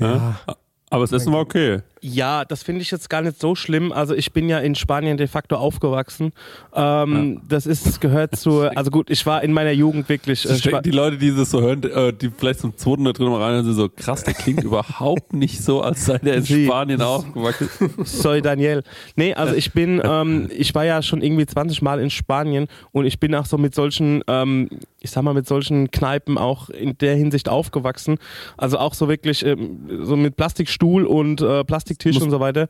Ja. 0.00 0.40
Aber 0.90 1.04
das 1.04 1.12
Essen 1.12 1.32
war 1.32 1.40
okay. 1.40 1.80
Ja, 2.02 2.44
das 2.44 2.62
finde 2.62 2.82
ich 2.82 2.90
jetzt 2.90 3.08
gar 3.10 3.22
nicht 3.22 3.40
so 3.40 3.54
schlimm. 3.54 3.90
Also 3.92 4.14
ich 4.14 4.32
bin 4.32 4.48
ja 4.48 4.58
in 4.58 4.74
Spanien 4.74 5.16
de 5.16 5.26
facto 5.26 5.56
aufgewachsen. 5.56 6.32
Ähm, 6.74 7.40
Das 7.48 7.66
ist 7.66 8.00
gehört 8.00 8.36
zu. 8.36 8.62
Also 8.76 8.90
gut, 8.90 9.10
ich 9.10 9.24
war 9.26 9.42
in 9.42 9.52
meiner 9.52 9.70
Jugend 9.72 10.08
wirklich. 10.08 10.44
Äh, 10.48 10.82
die 10.82 10.90
Leute, 10.90 11.16
die 11.16 11.34
das 11.34 11.50
so 11.50 11.60
hören, 11.62 11.82
äh, 11.84 12.12
die 12.12 12.30
vielleicht 12.30 12.60
zum 12.60 12.76
zweiten 12.76 13.02
oder 13.02 13.12
dritten 13.14 13.30
Mal 13.30 13.42
rein 13.42 13.64
sind 13.64 13.74
so 13.74 13.88
krass, 13.88 14.22
der 14.24 14.34
klingt 14.34 14.62
überhaupt 14.64 15.32
nicht 15.32 15.62
so, 15.62 15.80
als 15.80 16.04
sei 16.04 16.18
der 16.18 16.36
in 16.36 16.42
Sie- 16.42 16.66
Spanien 16.66 17.00
aufgewachsen. 17.00 17.68
Sorry, 18.04 18.42
Daniel. 18.42 18.82
Nee, 19.16 19.34
also 19.34 19.54
ich 19.54 19.72
bin, 19.72 20.00
ähm, 20.04 20.48
ich 20.54 20.74
war 20.74 20.84
ja 20.84 21.00
schon 21.02 21.22
irgendwie 21.22 21.46
20 21.46 21.80
Mal 21.82 22.00
in 22.00 22.10
Spanien 22.10 22.66
und 22.92 23.06
ich 23.06 23.18
bin 23.18 23.34
auch 23.34 23.46
so 23.46 23.56
mit 23.58 23.74
solchen, 23.74 24.22
ähm, 24.28 24.68
ich 25.00 25.10
sag 25.10 25.22
mal, 25.22 25.34
mit 25.34 25.46
solchen 25.46 25.90
Kneipen 25.90 26.36
auch 26.36 26.68
in 26.68 26.98
der 26.98 27.14
Hinsicht 27.16 27.48
aufgewachsen. 27.48 28.18
Also 28.56 28.78
auch 28.78 28.92
so 28.94 29.08
wirklich 29.08 29.44
ähm, 29.46 29.88
so 30.02 30.16
mit 30.16 30.36
Plastikstuhl 30.36 31.04
und 31.06 31.40
äh, 31.40 31.64
Plastiktisch 31.86 32.20
und 32.20 32.30
so 32.30 32.40
weiter. 32.40 32.68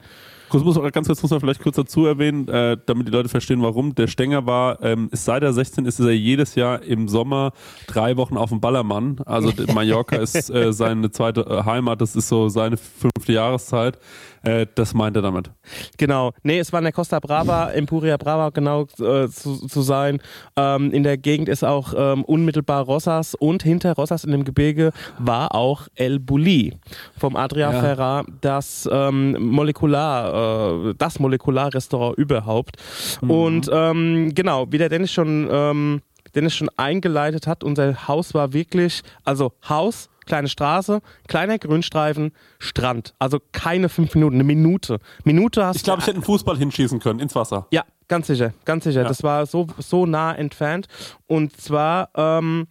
Kurz, 0.49 0.63
muss, 0.63 0.77
ganz 0.93 1.09
kurz 1.09 1.23
muss 1.23 1.31
man 1.31 1.41
vielleicht 1.41 1.61
kurz 1.61 1.77
dazu 1.77 2.07
erwähnen, 2.07 2.47
äh, 2.49 2.77
damit 2.87 3.09
die 3.09 3.11
Leute 3.11 3.29
verstehen, 3.29 3.63
warum. 3.63 3.95
Der 3.97 4.07
Stenger 4.07 4.47
war, 4.47 4.81
ähm, 4.83 5.09
ist 5.11 5.25
seit 5.25 5.43
er 5.43 5.53
16 5.53 5.87
ist, 5.87 5.99
ist 5.99 6.07
er 6.07 6.15
jedes 6.15 6.55
Jahr 6.55 6.83
im 6.83 7.09
Sommer 7.09 7.53
drei 7.89 8.17
Wochen 8.17 8.37
auf 8.37 8.51
dem 8.51 8.61
Ballermann. 8.61 9.19
Also 9.27 9.53
Mallorca 9.75 10.17
ist 10.17 10.51
äh, 10.51 10.73
seine 10.73 11.11
zweite 11.11 11.41
äh, 11.41 11.65
Heimat, 11.65 12.01
das 12.01 12.15
ist 12.15 12.29
so 12.29 12.49
seine 12.49 12.77
fünfte 12.77 13.33
Jahreszeit. 13.33 13.99
Äh, 14.47 14.67
das 14.75 14.95
meint 14.95 15.17
er 15.17 15.23
damit. 15.23 15.51
Genau. 15.99 16.33
Nee, 16.43 16.59
es 16.59 16.73
war 16.73 16.79
in 16.81 16.85
der 16.85 16.93
Costa 16.93 17.19
Brava, 17.19 17.71
Empuria 17.71 18.17
Brava 18.17 18.51
genau 18.51 18.83
äh, 19.01 19.29
zu, 19.29 19.67
zu 19.67 19.83
sein. 19.83 20.21
Ähm, 20.57 20.93
in 20.93 21.03
der 21.03 21.19
Gegend 21.19 21.49
ist 21.49 21.65
auch 21.65 21.93
ähm, 21.97 22.25
unmittelbar 22.25 22.85
Rossas 22.85 23.35
und 23.35 23.63
hinter 23.63 23.95
Rossas 23.95 24.25
in 24.25 24.31
dem 24.31 24.45
Gebirge 24.45 24.93
war 25.19 25.55
auch 25.55 25.89
El 25.97 26.21
Bulli 26.21 26.75
vom 27.19 27.35
Adria 27.35 27.73
Ja. 27.73 27.81
Ferrar, 27.81 28.25
das 28.41 28.89
ähm, 28.91 29.33
Molekular, 29.51 30.91
äh, 30.91 30.95
das 30.97 31.19
Molekularrestaurant 31.19 32.17
überhaupt. 32.17 32.77
Und 33.23 33.69
ähm, 33.73 34.33
genau, 34.35 34.67
wie 34.71 34.79
der 34.79 34.89
Dennis 34.89 35.11
schon, 35.13 35.49
ähm, 35.51 36.03
Dennis 36.35 36.55
schon 36.55 36.69
eingeleitet 36.77 37.47
hat, 37.47 37.65
unser 37.65 38.07
Haus 38.07 38.35
war 38.35 38.53
wirklich, 38.53 39.03
also 39.25 39.53
Haus, 39.69 40.09
kleine 40.27 40.49
Straße, 40.49 41.01
kleiner 41.29 41.59
Grünstreifen, 41.59 42.33
Strand. 42.59 43.15
Also 43.19 43.41
keine 43.53 43.89
fünf 43.89 44.15
Minuten, 44.15 44.35
eine 44.37 44.45
Minute. 44.45 44.99
Minute 45.25 45.65
hast 45.65 45.77
Ich 45.77 45.85
glaube, 45.85 46.01
ich 46.01 46.07
hätte 46.07 46.17
einen 46.17 46.25
Fußball 46.25 46.59
hinschießen 46.59 46.99
können 47.01 47.21
ins 47.21 47.35
Wasser. 47.35 47.67
ja, 47.71 47.85
ganz 48.09 48.27
sicher, 48.27 48.53
ganz 48.65 48.85
sicher. 48.85 49.03
Ja. 49.03 49.09
Das 49.09 49.23
war 49.23 49.47
so, 49.47 49.67
so 49.79 50.07
nah 50.07 50.35
entfernt. 50.35 50.89
Und 51.27 51.59
zwar, 51.59 52.11
ähm, 52.15 52.67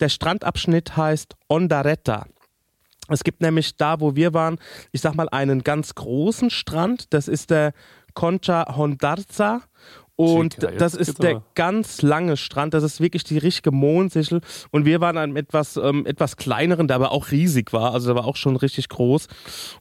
der 0.00 0.08
Strandabschnitt 0.08 0.96
heißt 0.96 1.36
Ondaretta. 1.48 2.26
Es 3.08 3.24
gibt 3.24 3.42
nämlich 3.42 3.76
da, 3.76 4.00
wo 4.00 4.14
wir 4.14 4.32
waren, 4.34 4.58
ich 4.92 5.00
sag 5.00 5.14
mal, 5.14 5.28
einen 5.28 5.62
ganz 5.62 5.94
großen 5.94 6.48
Strand. 6.48 7.12
Das 7.12 7.28
ist 7.28 7.50
der 7.50 7.72
Concha 8.14 8.76
Hondarza. 8.76 9.62
Und 10.20 10.62
jetzt 10.62 10.80
das 10.80 10.94
ist 10.94 11.22
der 11.22 11.36
aber. 11.36 11.44
ganz 11.54 12.02
lange 12.02 12.36
Strand. 12.36 12.74
Das 12.74 12.82
ist 12.82 13.00
wirklich 13.00 13.24
die 13.24 13.38
richtige 13.38 13.70
Mondsichel. 13.70 14.40
Und 14.70 14.84
wir 14.84 15.00
waren 15.00 15.16
an 15.16 15.24
einem 15.24 15.36
etwas, 15.36 15.76
ähm, 15.76 16.04
etwas 16.06 16.36
kleineren, 16.36 16.88
der 16.88 16.96
aber 16.96 17.12
auch 17.12 17.30
riesig 17.30 17.72
war. 17.72 17.94
Also 17.94 18.08
der 18.08 18.16
war 18.16 18.26
auch 18.26 18.36
schon 18.36 18.56
richtig 18.56 18.88
groß. 18.88 19.28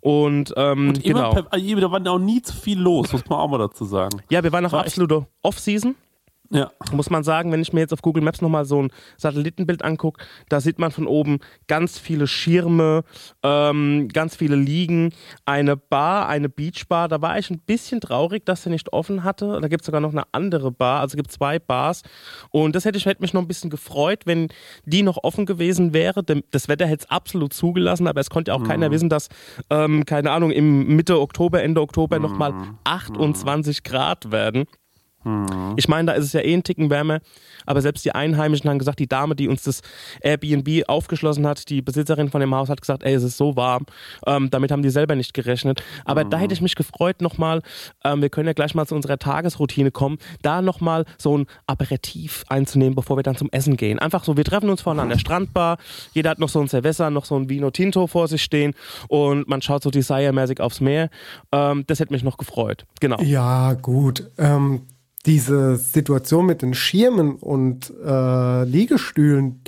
Und, 0.01 0.53
ähm, 0.55 0.89
Und 0.89 1.03
genau. 1.03 1.31
also, 1.31 1.75
da 1.75 1.91
war 1.91 2.07
auch 2.07 2.19
nie 2.19 2.41
zu 2.41 2.55
viel 2.55 2.79
los, 2.79 3.11
muss 3.11 3.25
man 3.27 3.39
auch 3.39 3.49
mal 3.49 3.57
dazu 3.57 3.85
sagen. 3.85 4.21
Ja, 4.29 4.43
wir 4.43 4.51
waren 4.51 4.63
noch 4.63 4.71
War 4.71 4.81
absolute 4.81 5.25
Off-Season. 5.41 5.95
Ja. 6.51 6.71
muss 6.91 7.11
man 7.11 7.23
sagen, 7.23 7.51
wenn 7.51 7.61
ich 7.61 7.73
mir 7.73 7.81
jetzt 7.81 7.93
auf 7.93 8.01
Google 8.01 8.23
Maps 8.23 8.41
nochmal 8.41 8.65
so 8.65 8.81
ein 8.81 8.91
Satellitenbild 9.17 9.83
angucke, 9.83 10.23
da 10.49 10.59
sieht 10.59 10.79
man 10.79 10.91
von 10.91 11.05
oben 11.05 11.39
ganz 11.67 11.99
viele 11.99 12.25
Schirme, 12.25 13.03
ähm, 13.43 14.07
ganz 14.11 14.35
viele 14.35 14.55
Liegen, 14.55 15.13
eine 15.45 15.77
Bar, 15.77 16.27
eine 16.27 16.49
Beachbar. 16.49 17.07
Da 17.07 17.21
war 17.21 17.37
ich 17.37 17.51
ein 17.51 17.59
bisschen 17.59 18.01
traurig, 18.01 18.45
dass 18.45 18.63
sie 18.63 18.71
nicht 18.71 18.93
offen 18.93 19.23
hatte. 19.23 19.59
Da 19.61 19.67
gibt 19.67 19.81
es 19.81 19.85
sogar 19.85 20.01
noch 20.01 20.11
eine 20.11 20.23
andere 20.31 20.71
Bar, 20.71 21.01
also 21.01 21.13
es 21.13 21.17
gibt 21.17 21.31
zwei 21.31 21.59
Bars. 21.59 22.01
Und 22.49 22.75
das 22.75 22.85
hätte, 22.85 22.97
ich, 22.97 23.05
hätte 23.05 23.21
mich 23.21 23.33
noch 23.33 23.41
ein 23.41 23.47
bisschen 23.47 23.69
gefreut, 23.69 24.21
wenn 24.25 24.47
die 24.85 25.03
noch 25.03 25.23
offen 25.23 25.45
gewesen 25.45 25.93
wäre. 25.93 26.23
Das 26.49 26.67
Wetter 26.67 26.87
hätte 26.87 27.03
es 27.03 27.09
absolut 27.11 27.53
zugelassen, 27.53 28.07
aber 28.07 28.21
es 28.21 28.29
konnte 28.29 28.51
ja 28.51 28.55
auch 28.57 28.63
keiner 28.63 28.89
wissen, 28.91 29.09
dass, 29.09 29.29
ähm, 29.69 30.03
keine 30.05 30.31
Ahnung, 30.31 30.49
im 30.51 30.95
Mitte 30.95 31.19
Oktober, 31.19 31.61
Ende 31.61 31.81
Oktober 31.81 32.17
nochmal 32.17 32.53
28 32.85 33.83
Grad 33.83 34.31
werden. 34.31 34.65
Ich 35.75 35.87
meine, 35.89 36.11
da 36.11 36.13
ist 36.13 36.25
es 36.25 36.33
ja 36.33 36.41
eh 36.41 36.53
ein 36.53 36.63
Ticken 36.63 36.89
wärmer, 36.89 37.19
aber 37.65 37.81
selbst 37.81 38.05
die 38.05 38.13
Einheimischen 38.15 38.69
haben 38.69 38.79
gesagt, 38.79 38.99
die 38.99 39.07
Dame, 39.07 39.35
die 39.35 39.49
uns 39.49 39.63
das 39.63 39.81
Airbnb 40.21 40.87
aufgeschlossen 40.87 41.45
hat, 41.45 41.69
die 41.69 41.81
Besitzerin 41.81 42.29
von 42.29 42.39
dem 42.39 42.55
Haus, 42.55 42.69
hat 42.69 42.79
gesagt, 42.79 43.03
ey, 43.03 43.13
es 43.13 43.23
ist 43.23 43.37
so 43.37 43.55
warm. 43.57 43.85
Ähm, 44.25 44.49
damit 44.49 44.71
haben 44.71 44.81
die 44.81 44.89
selber 44.89 45.15
nicht 45.15 45.33
gerechnet. 45.33 45.83
Aber 46.05 46.23
da 46.23 46.37
hätte 46.37 46.53
ich 46.53 46.61
mich 46.61 46.75
gefreut 46.75 47.21
nochmal, 47.21 47.61
ähm, 48.05 48.21
wir 48.21 48.29
können 48.29 48.47
ja 48.47 48.53
gleich 48.53 48.75
mal 48.75 48.85
zu 48.85 48.95
unserer 48.95 49.19
Tagesroutine 49.19 49.91
kommen, 49.91 50.17
da 50.41 50.61
nochmal 50.61 51.05
so 51.17 51.37
ein 51.37 51.47
Aperitif 51.67 52.45
einzunehmen, 52.47 52.95
bevor 52.95 53.17
wir 53.17 53.23
dann 53.23 53.35
zum 53.35 53.49
Essen 53.51 53.75
gehen. 53.75 53.99
Einfach 53.99 54.23
so, 54.23 54.37
wir 54.37 54.45
treffen 54.45 54.69
uns 54.69 54.81
vorne 54.81 55.01
an 55.01 55.09
der 55.09 55.19
Strandbar, 55.19 55.77
jeder 56.13 56.29
hat 56.29 56.39
noch 56.39 56.49
so 56.49 56.61
ein 56.61 56.69
Cerveza, 56.69 57.09
noch 57.09 57.25
so 57.25 57.35
ein 57.35 57.49
Vino 57.49 57.71
Tinto 57.71 58.07
vor 58.07 58.27
sich 58.27 58.41
stehen 58.41 58.73
und 59.09 59.49
man 59.49 59.61
schaut 59.61 59.83
so 59.83 59.91
Desire-mäßig 59.91 60.61
aufs 60.61 60.79
Meer. 60.79 61.09
Ähm, 61.51 61.83
das 61.87 61.99
hätte 61.99 62.13
mich 62.13 62.23
noch 62.23 62.37
gefreut. 62.37 62.85
Genau. 63.01 63.21
Ja, 63.21 63.73
gut. 63.73 64.31
Ähm, 64.37 64.83
diese 65.25 65.75
Situation 65.77 66.45
mit 66.45 66.61
den 66.61 66.73
Schirmen 66.73 67.35
und 67.35 67.91
äh, 68.05 68.63
Liegestühlen, 68.63 69.61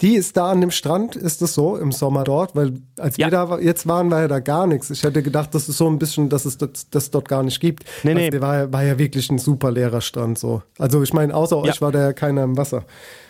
die 0.00 0.16
ist 0.16 0.36
da 0.36 0.50
an 0.50 0.60
dem 0.60 0.70
Strand, 0.72 1.14
ist 1.16 1.40
es 1.40 1.54
so 1.54 1.76
im 1.76 1.92
Sommer 1.92 2.24
dort? 2.24 2.54
Weil 2.56 2.74
als 2.98 3.16
Ja. 3.16 3.26
wir 3.26 3.30
da 3.30 3.58
jetzt 3.60 3.86
waren, 3.86 4.10
war 4.10 4.20
ja 4.22 4.28
da 4.28 4.40
gar 4.40 4.66
nichts. 4.66 4.90
Ich 4.90 5.02
hätte 5.04 5.22
gedacht, 5.22 5.54
das 5.54 5.68
ist 5.68 5.78
so 5.78 5.86
ein 5.88 5.98
bisschen, 5.98 6.28
dass 6.28 6.44
es 6.44 6.58
das, 6.58 6.90
das 6.90 7.10
dort 7.10 7.28
gar 7.28 7.42
nicht 7.42 7.60
gibt. 7.60 7.84
Nee, 8.02 8.10
also 8.12 8.30
nee. 8.36 8.40
War, 8.40 8.56
ja- 8.58 8.72
war 8.72 8.82
ja 8.84 8.98
wirklich 8.98 9.30
ein 9.30 9.38
super 9.38 9.70
leerer 9.70 10.00
Strand 10.00 10.38
so. 10.38 10.62
Also 10.78 11.02
ich 11.02 11.12
meine, 11.12 11.34
außer 11.34 11.56
Ja. 11.56 11.62
euch 11.62 11.80
war 11.80 11.92
da 11.92 12.00
ja 12.00 12.12
keiner 12.12 12.42
im 12.42 12.56
Wasser. 12.56 12.84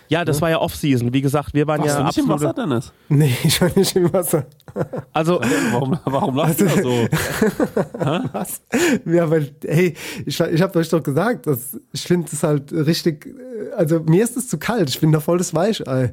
Ja, 0.09 0.25
das 0.25 0.41
war 0.43 0.51
ja 0.51 0.61
Off-Season. 0.61 1.13
Wie 1.13 1.21
gesagt, 1.21 1.55
wir 1.55 1.67
waren 1.67 1.81
Warst 1.81 1.95
ja 1.95 2.01
du 2.01 2.07
nicht 2.07 2.19
im 2.19 2.29
Wasser, 2.29 2.53
Dennis? 2.53 2.93
Nee, 3.09 3.37
ich 3.43 3.61
war 3.61 3.71
nicht 3.75 3.97
im 3.97 4.13
Wasser. 4.13 4.47
Also, 5.13 5.41
Warum, 5.73 5.99
warum 6.05 6.37
lachst 6.37 6.61
du 6.61 6.65
da 6.67 6.83
so? 6.83 6.91
Was? 8.33 8.61
Ja, 9.07 9.31
weil, 9.31 9.55
hey, 9.65 9.95
ich, 10.27 10.41
ich 10.41 10.63
habe 10.63 10.79
euch 10.79 10.89
doch 10.89 11.03
gesagt, 11.03 11.47
dass 11.47 11.79
ich 11.93 12.03
finde 12.03 12.29
es 12.33 12.43
halt 12.43 12.73
richtig, 12.73 13.35
also 13.77 14.01
mir 14.01 14.25
ist 14.25 14.37
es 14.37 14.49
zu 14.49 14.59
kalt, 14.59 14.89
ich 14.89 15.01
bin 15.01 15.13
da 15.13 15.21
voll 15.21 15.39
das 15.39 15.55
Weichei. 15.55 16.13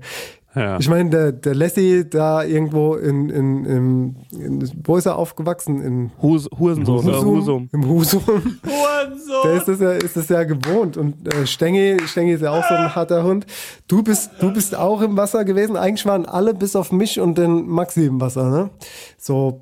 Ja. 0.54 0.78
Ich 0.80 0.90
meine, 0.90 1.10
der, 1.10 1.32
der 1.32 1.56
Lassie 1.56 2.10
da 2.10 2.44
irgendwo 2.44 2.96
in, 2.96 3.30
in, 3.30 3.66
in, 3.66 4.16
in, 4.32 4.72
wo 4.84 4.98
ist 4.98 5.06
er 5.06 5.16
aufgewachsen? 5.16 5.82
In 5.82 6.12
Hus. 6.22 6.48
Äh, 6.48 6.58
Husum? 6.60 7.26
Husum. 7.26 7.70
Im 7.72 7.88
Husum. 7.88 8.22
so. 8.26 9.44
Der 9.44 9.54
ist 9.54 9.68
das 9.68 9.80
ja, 9.80 9.92
ist 9.94 10.18
das 10.18 10.28
ja 10.28 10.44
gewohnt. 10.44 10.98
Und 10.98 11.34
äh, 11.34 11.48
Stengi, 11.48 11.98
Stengi 12.06 12.34
ist 12.34 12.42
ja 12.42 12.52
auch 12.52 12.68
so 12.68 12.74
ein 12.74 12.94
harter 12.94 13.24
Hund. 13.24 13.46
Du 13.88 14.04
bist, 14.04 14.32
du 14.42 14.52
bist 14.52 14.76
auch 14.76 15.02
im 15.02 15.16
Wasser 15.16 15.46
gewesen. 15.46 15.78
Eigentlich 15.78 16.06
waren 16.06 16.26
alle 16.26 16.54
bis 16.54 16.76
auf 16.76 16.92
mich 16.92 17.20
und 17.20 17.38
den 17.38 17.68
Maxi 17.68 18.06
im 18.06 18.20
Wasser, 18.20 18.50
ne? 18.50 18.70
So 19.18 19.62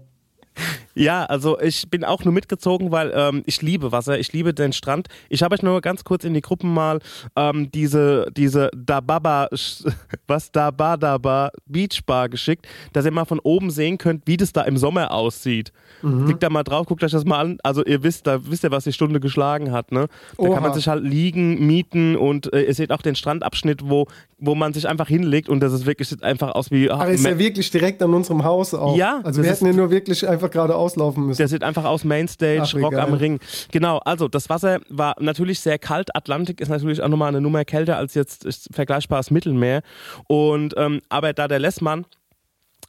Ja, 1.00 1.24
also 1.24 1.58
ich 1.62 1.90
bin 1.90 2.04
auch 2.04 2.26
nur 2.26 2.34
mitgezogen, 2.34 2.92
weil 2.92 3.14
ähm, 3.16 3.42
ich 3.46 3.62
liebe 3.62 3.94
Wasser, 3.94 4.20
ich 4.20 4.34
liebe 4.34 4.54
den 4.54 4.74
Strand. 4.74 5.08
Ich 5.30 5.42
habe 5.42 5.56
euch 5.56 5.64
nur 5.64 5.80
ganz 5.80 6.04
kurz 6.04 6.26
in 6.26 6.34
die 6.34 6.42
Gruppen 6.42 6.74
mal 6.74 7.00
ähm, 7.38 7.72
diese, 7.72 8.28
diese 8.36 8.70
Dababa, 8.76 9.48
was 10.28 10.52
Dabadaba 10.52 11.52
Beach 11.66 12.02
Bar 12.06 12.28
geschickt, 12.28 12.68
dass 12.92 13.06
ihr 13.06 13.12
mal 13.12 13.24
von 13.24 13.40
oben 13.40 13.72
sehen 13.72 13.98
könnt, 13.98 14.28
wie 14.28 14.36
das 14.36 14.52
da 14.52 14.64
im 14.64 14.78
Sommer 14.78 15.12
aussieht. 15.12 15.72
Mhm. 16.02 16.26
Klickt 16.26 16.44
da 16.44 16.50
mal 16.50 16.64
drauf, 16.64 16.86
guckt 16.86 17.02
euch 17.04 17.12
das 17.12 17.24
mal 17.24 17.40
an. 17.40 17.60
Also 17.64 17.84
ihr 17.86 18.04
wisst, 18.04 18.28
da 18.28 18.40
wisst 18.50 18.66
ihr, 18.66 18.72
was 18.72 18.84
die 18.84 18.94
Stunde 18.94 19.22
geschlagen 19.22 19.72
hat. 19.72 19.94
Ne? 19.94 20.08
Da 20.38 20.44
Oha. 20.44 20.54
kann 20.56 20.64
man 20.64 20.74
sich 20.74 20.90
halt 20.90 21.06
liegen, 21.06 21.66
mieten 21.66 22.18
und 22.18 22.52
äh, 22.54 22.64
ihr 22.64 22.74
seht 22.74 22.92
auch 22.92 23.02
den 23.02 23.16
Strandabschnitt, 23.16 23.90
wo, 23.90 24.08
wo 24.38 24.54
man 24.54 24.74
sich 24.74 24.88
einfach 24.88 25.08
hinlegt 25.08 25.48
und 25.48 25.62
das 25.62 25.72
ist 25.72 25.86
wirklich 25.86 26.10
sieht 26.10 26.24
einfach 26.24 26.56
aus 26.56 26.72
wie 26.72 26.92
Ach, 26.92 27.08
ist 27.08 27.26
ja 27.26 27.38
wirklich 27.40 27.72
direkt 27.72 28.04
an 28.04 28.14
unserem 28.14 28.44
Haus 28.44 28.74
auch. 28.74 28.98
Ja, 28.98 29.22
Also 29.24 29.42
wir 29.44 29.50
hätten 29.50 29.66
ja 29.66 29.74
nur 29.74 29.92
wirklich 29.92 30.28
einfach 30.28 30.52
gerade 30.52 30.76
auslaufen 30.92 31.26
müssen. 31.28 31.38
Der 31.38 31.48
sieht 31.48 31.64
einfach 31.64 31.86
aus 31.86 32.04
Mainstage, 32.04 32.62
Ach, 32.64 32.76
Rock 32.76 32.92
geil. 32.92 33.00
am 33.02 33.14
Ring. 33.14 33.40
Genau, 33.72 33.98
also 34.00 34.28
das 34.28 34.50
Wasser 34.50 34.80
war 34.90 35.16
natürlich 35.20 35.60
sehr 35.60 35.80
kalt. 35.80 36.16
Atlantik 36.16 36.62
ist 36.62 36.70
natürlich 36.70 37.02
auch 37.02 37.08
nochmal 37.08 37.30
eine 37.30 37.42
Nummer 37.42 37.66
kälter 37.66 37.98
als 37.98 38.14
jetzt 38.14 38.68
vergleichbares 38.72 39.32
Mittelmeer. 39.32 39.82
Und 40.28 40.74
ähm, 40.78 41.02
aber 41.10 41.34
da 41.34 41.48
der 41.48 41.60
Lessmann 41.60 42.06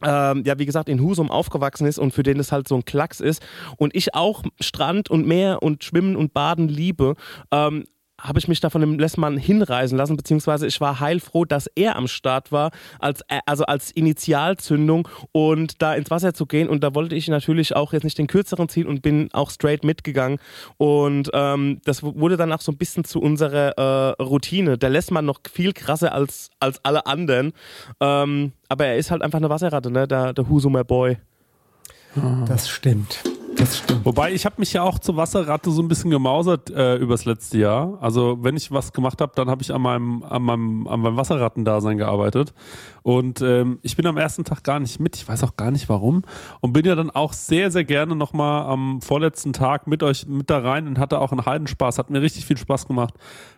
ähm, 0.02 0.44
ja, 0.46 0.58
wie 0.58 0.66
gesagt, 0.66 0.88
in 0.88 1.00
Husum 1.00 1.30
aufgewachsen 1.30 1.86
ist 1.86 1.98
und 1.98 2.12
für 2.12 2.22
den 2.22 2.38
das 2.38 2.52
halt 2.52 2.66
so 2.68 2.74
ein 2.76 2.84
Klacks 2.84 3.20
ist 3.20 3.42
und 3.76 3.94
ich 3.94 4.14
auch 4.14 4.42
Strand 4.58 5.10
und 5.10 5.26
Meer 5.26 5.62
und 5.62 5.84
Schwimmen 5.84 6.16
und 6.16 6.32
Baden 6.32 6.68
liebe, 6.68 7.16
ähm, 7.50 7.84
habe 8.20 8.38
ich 8.38 8.48
mich 8.48 8.60
da 8.60 8.70
von 8.70 8.80
dem 8.80 8.98
Lessmann 8.98 9.36
hinreisen 9.36 9.96
lassen, 9.96 10.16
beziehungsweise 10.16 10.66
ich 10.66 10.80
war 10.80 11.00
heilfroh, 11.00 11.44
dass 11.44 11.66
er 11.74 11.96
am 11.96 12.08
Start 12.08 12.52
war, 12.52 12.70
als, 12.98 13.22
äh, 13.22 13.40
also 13.46 13.64
als 13.64 13.90
Initialzündung 13.90 15.08
und 15.32 15.82
da 15.82 15.94
ins 15.94 16.10
Wasser 16.10 16.34
zu 16.34 16.46
gehen. 16.46 16.68
Und 16.68 16.84
da 16.84 16.94
wollte 16.94 17.14
ich 17.14 17.28
natürlich 17.28 17.74
auch 17.74 17.92
jetzt 17.92 18.04
nicht 18.04 18.18
den 18.18 18.26
kürzeren 18.26 18.68
ziehen 18.68 18.86
und 18.86 19.02
bin 19.02 19.28
auch 19.32 19.50
straight 19.50 19.84
mitgegangen. 19.84 20.38
Und 20.76 21.30
ähm, 21.32 21.80
das 21.84 22.02
wurde 22.02 22.36
dann 22.36 22.52
auch 22.52 22.60
so 22.60 22.72
ein 22.72 22.78
bisschen 22.78 23.04
zu 23.04 23.20
unserer 23.20 23.78
äh, 24.18 24.22
Routine. 24.22 24.78
Der 24.78 24.90
Lessmann 24.90 25.24
noch 25.24 25.40
viel 25.50 25.72
krasser 25.72 26.12
als, 26.12 26.50
als 26.60 26.84
alle 26.84 27.06
anderen. 27.06 27.52
Ähm, 28.00 28.52
aber 28.68 28.86
er 28.86 28.96
ist 28.96 29.10
halt 29.10 29.22
einfach 29.22 29.38
eine 29.38 29.50
Wasserratte, 29.50 29.90
ne? 29.90 30.06
Der, 30.06 30.32
der 30.32 30.48
Husumer 30.48 30.84
Boy. 30.84 31.16
Das 32.46 32.68
stimmt. 32.68 33.22
Das 33.60 33.76
stimmt. 33.76 34.06
Wobei, 34.06 34.32
ich 34.32 34.46
habe 34.46 34.54
mich 34.56 34.72
ja 34.72 34.82
auch 34.82 34.98
zur 34.98 35.18
Wasserratte 35.18 35.70
so 35.70 35.82
ein 35.82 35.88
bisschen 35.88 36.10
gemausert 36.10 36.70
äh, 36.70 36.96
übers 36.96 37.26
letzte 37.26 37.58
Jahr. 37.58 37.98
Also 38.00 38.38
wenn 38.40 38.56
ich 38.56 38.72
was 38.72 38.94
gemacht 38.94 39.20
habe, 39.20 39.32
dann 39.34 39.50
habe 39.50 39.60
ich 39.60 39.70
an 39.74 39.82
meinem, 39.82 40.22
an 40.22 40.42
meinem, 40.42 40.86
an 40.86 41.00
meinem 41.00 41.18
Wasserrattendasein 41.18 41.98
gearbeitet. 41.98 42.54
Und 43.02 43.42
ähm, 43.42 43.78
ich 43.82 43.96
bin 43.96 44.06
am 44.06 44.16
ersten 44.16 44.44
Tag 44.44 44.64
gar 44.64 44.80
nicht 44.80 44.98
mit. 44.98 45.14
Ich 45.16 45.28
weiß 45.28 45.44
auch 45.44 45.56
gar 45.56 45.70
nicht 45.70 45.90
warum. 45.90 46.22
Und 46.60 46.72
bin 46.72 46.86
ja 46.86 46.94
dann 46.94 47.10
auch 47.10 47.34
sehr, 47.34 47.70
sehr 47.70 47.84
gerne 47.84 48.16
nochmal 48.16 48.64
am 48.64 49.02
vorletzten 49.02 49.52
Tag 49.52 49.86
mit 49.86 50.02
euch 50.02 50.26
mit 50.26 50.48
da 50.48 50.60
rein 50.60 50.86
und 50.86 50.98
hatte 50.98 51.20
auch 51.20 51.30
einen 51.30 51.44
Heidenspaß. 51.44 51.98
Hat 51.98 52.08
mir 52.08 52.22
richtig 52.22 52.46
viel 52.46 52.56
Spaß 52.56 52.88
gemacht, 52.88 53.12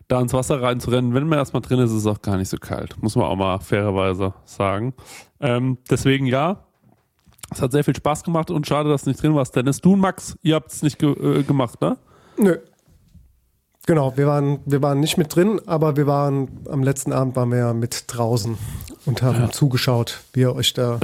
da 0.09 0.21
ins 0.21 0.33
Wasser 0.33 0.61
reinzurennen. 0.61 1.15
Wenn 1.15 1.29
man 1.29 1.38
erstmal 1.38 1.62
drin 1.62 1.79
ist, 1.79 1.93
ist 1.93 1.99
es 1.99 2.07
auch 2.09 2.23
gar 2.23 2.38
nicht 2.38 2.49
so 2.49 2.57
kalt. 2.57 3.01
Muss 3.01 3.15
man 3.15 3.27
auch 3.27 3.37
mal 3.37 3.61
fairerweise 3.61 4.35
sagen. 4.47 4.95
Ähm, 5.38 5.79
deswegen 5.88 6.27
ja, 6.27 6.65
es 7.57 7.62
hat 7.62 7.73
sehr 7.73 7.85
viel 7.85 7.97
Spaß 7.97 8.25
gemacht 8.25 8.51
und 8.51 8.67
schade, 8.67 8.88
dass 8.88 9.05
du 9.05 9.11
nicht 9.11 9.23
drin 9.23 9.35
warst. 9.35 9.55
Dennis, 9.55 9.81
du 9.81 9.95
und 9.95 10.01
Max, 10.01 10.37
ihr 10.43 10.55
habt 10.55 10.73
es 10.73 10.83
nicht 10.83 10.99
ge 10.99 11.11
äh, 11.11 11.43
gemacht, 11.43 11.81
ne? 11.81 11.97
Nö. 12.37 12.59
Genau, 13.87 14.17
wir 14.17 14.29
waren, 14.29 14.61
wir 14.65 14.81
waren 14.81 15.01
nicht 15.01 15.19
mit 15.19 15.35
drin, 15.35 15.61
aber 15.67 15.97
wir 15.97 16.07
waren 16.07 16.49
am 16.71 16.85
letzten 16.85 17.12
Abend 17.12 17.35
waren 17.35 17.51
wir 17.51 17.59
ja 17.59 17.73
mit 17.73 18.05
draußen 18.07 18.57
und 19.07 19.23
haben 19.23 19.51
zugeschaut, 19.51 20.21
wie 20.33 20.41
ihr 20.41 20.55
euch 20.55 20.73
da 20.73 21.01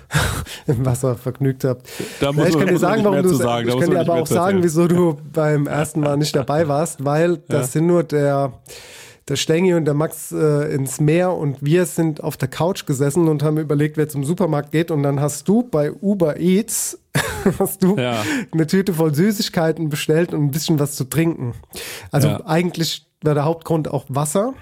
im 0.66 0.86
Wasser 0.86 1.16
vergnügt 1.16 1.64
habt. 1.64 1.88
Da 2.20 2.30
muss 2.30 2.44
Ja, 2.44 2.50
ich 2.50 2.58
kann 2.58 2.68
dir 2.68 2.78
sagen, 2.78 3.04
warum 3.04 3.22
du 3.22 3.34
sagen, 3.34 3.68
ich 3.68 3.78
kann 3.78 3.90
dir 3.90 4.00
aber 4.00 4.14
auch 4.14 4.26
sagen, 4.26 4.62
wieso 4.62 4.86
du 4.86 5.18
beim 5.32 5.66
ersten 5.66 6.00
Mal 6.00 6.16
nicht 6.16 6.36
dabei 6.36 6.68
warst, 6.68 7.04
weil 7.04 7.36
das 7.48 7.72
sind 7.72 7.86
nur 7.86 8.04
der 8.04 8.52
der 9.28 9.36
Stengi 9.36 9.74
und 9.74 9.84
der 9.84 9.94
Max 9.94 10.32
äh, 10.32 10.74
ins 10.74 11.00
Meer 11.00 11.32
und 11.34 11.58
wir 11.60 11.86
sind 11.86 12.22
auf 12.22 12.36
der 12.36 12.48
Couch 12.48 12.86
gesessen 12.86 13.28
und 13.28 13.42
haben 13.42 13.58
überlegt, 13.58 13.96
wer 13.96 14.08
zum 14.08 14.24
Supermarkt 14.24 14.72
geht 14.72 14.90
und 14.90 15.02
dann 15.02 15.20
hast 15.20 15.46
du 15.48 15.62
bei 15.62 15.92
Uber 15.92 16.38
Eats 16.40 16.98
hast 17.58 17.82
du 17.82 17.96
Ja. 17.96 18.22
eine 18.52 18.66
Tüte 18.66 18.94
voll 18.94 19.14
Süßigkeiten 19.14 19.88
bestellt 19.88 20.32
und 20.34 20.42
ein 20.44 20.50
bisschen 20.50 20.78
was 20.78 20.96
zu 20.96 21.04
trinken. 21.04 21.54
Also 22.10 22.28
Ja. 22.28 22.46
eigentlich 22.46 23.06
war 23.22 23.34
der 23.34 23.44
Hauptgrund 23.44 23.88
auch 23.88 24.04
Wasser. 24.08 24.54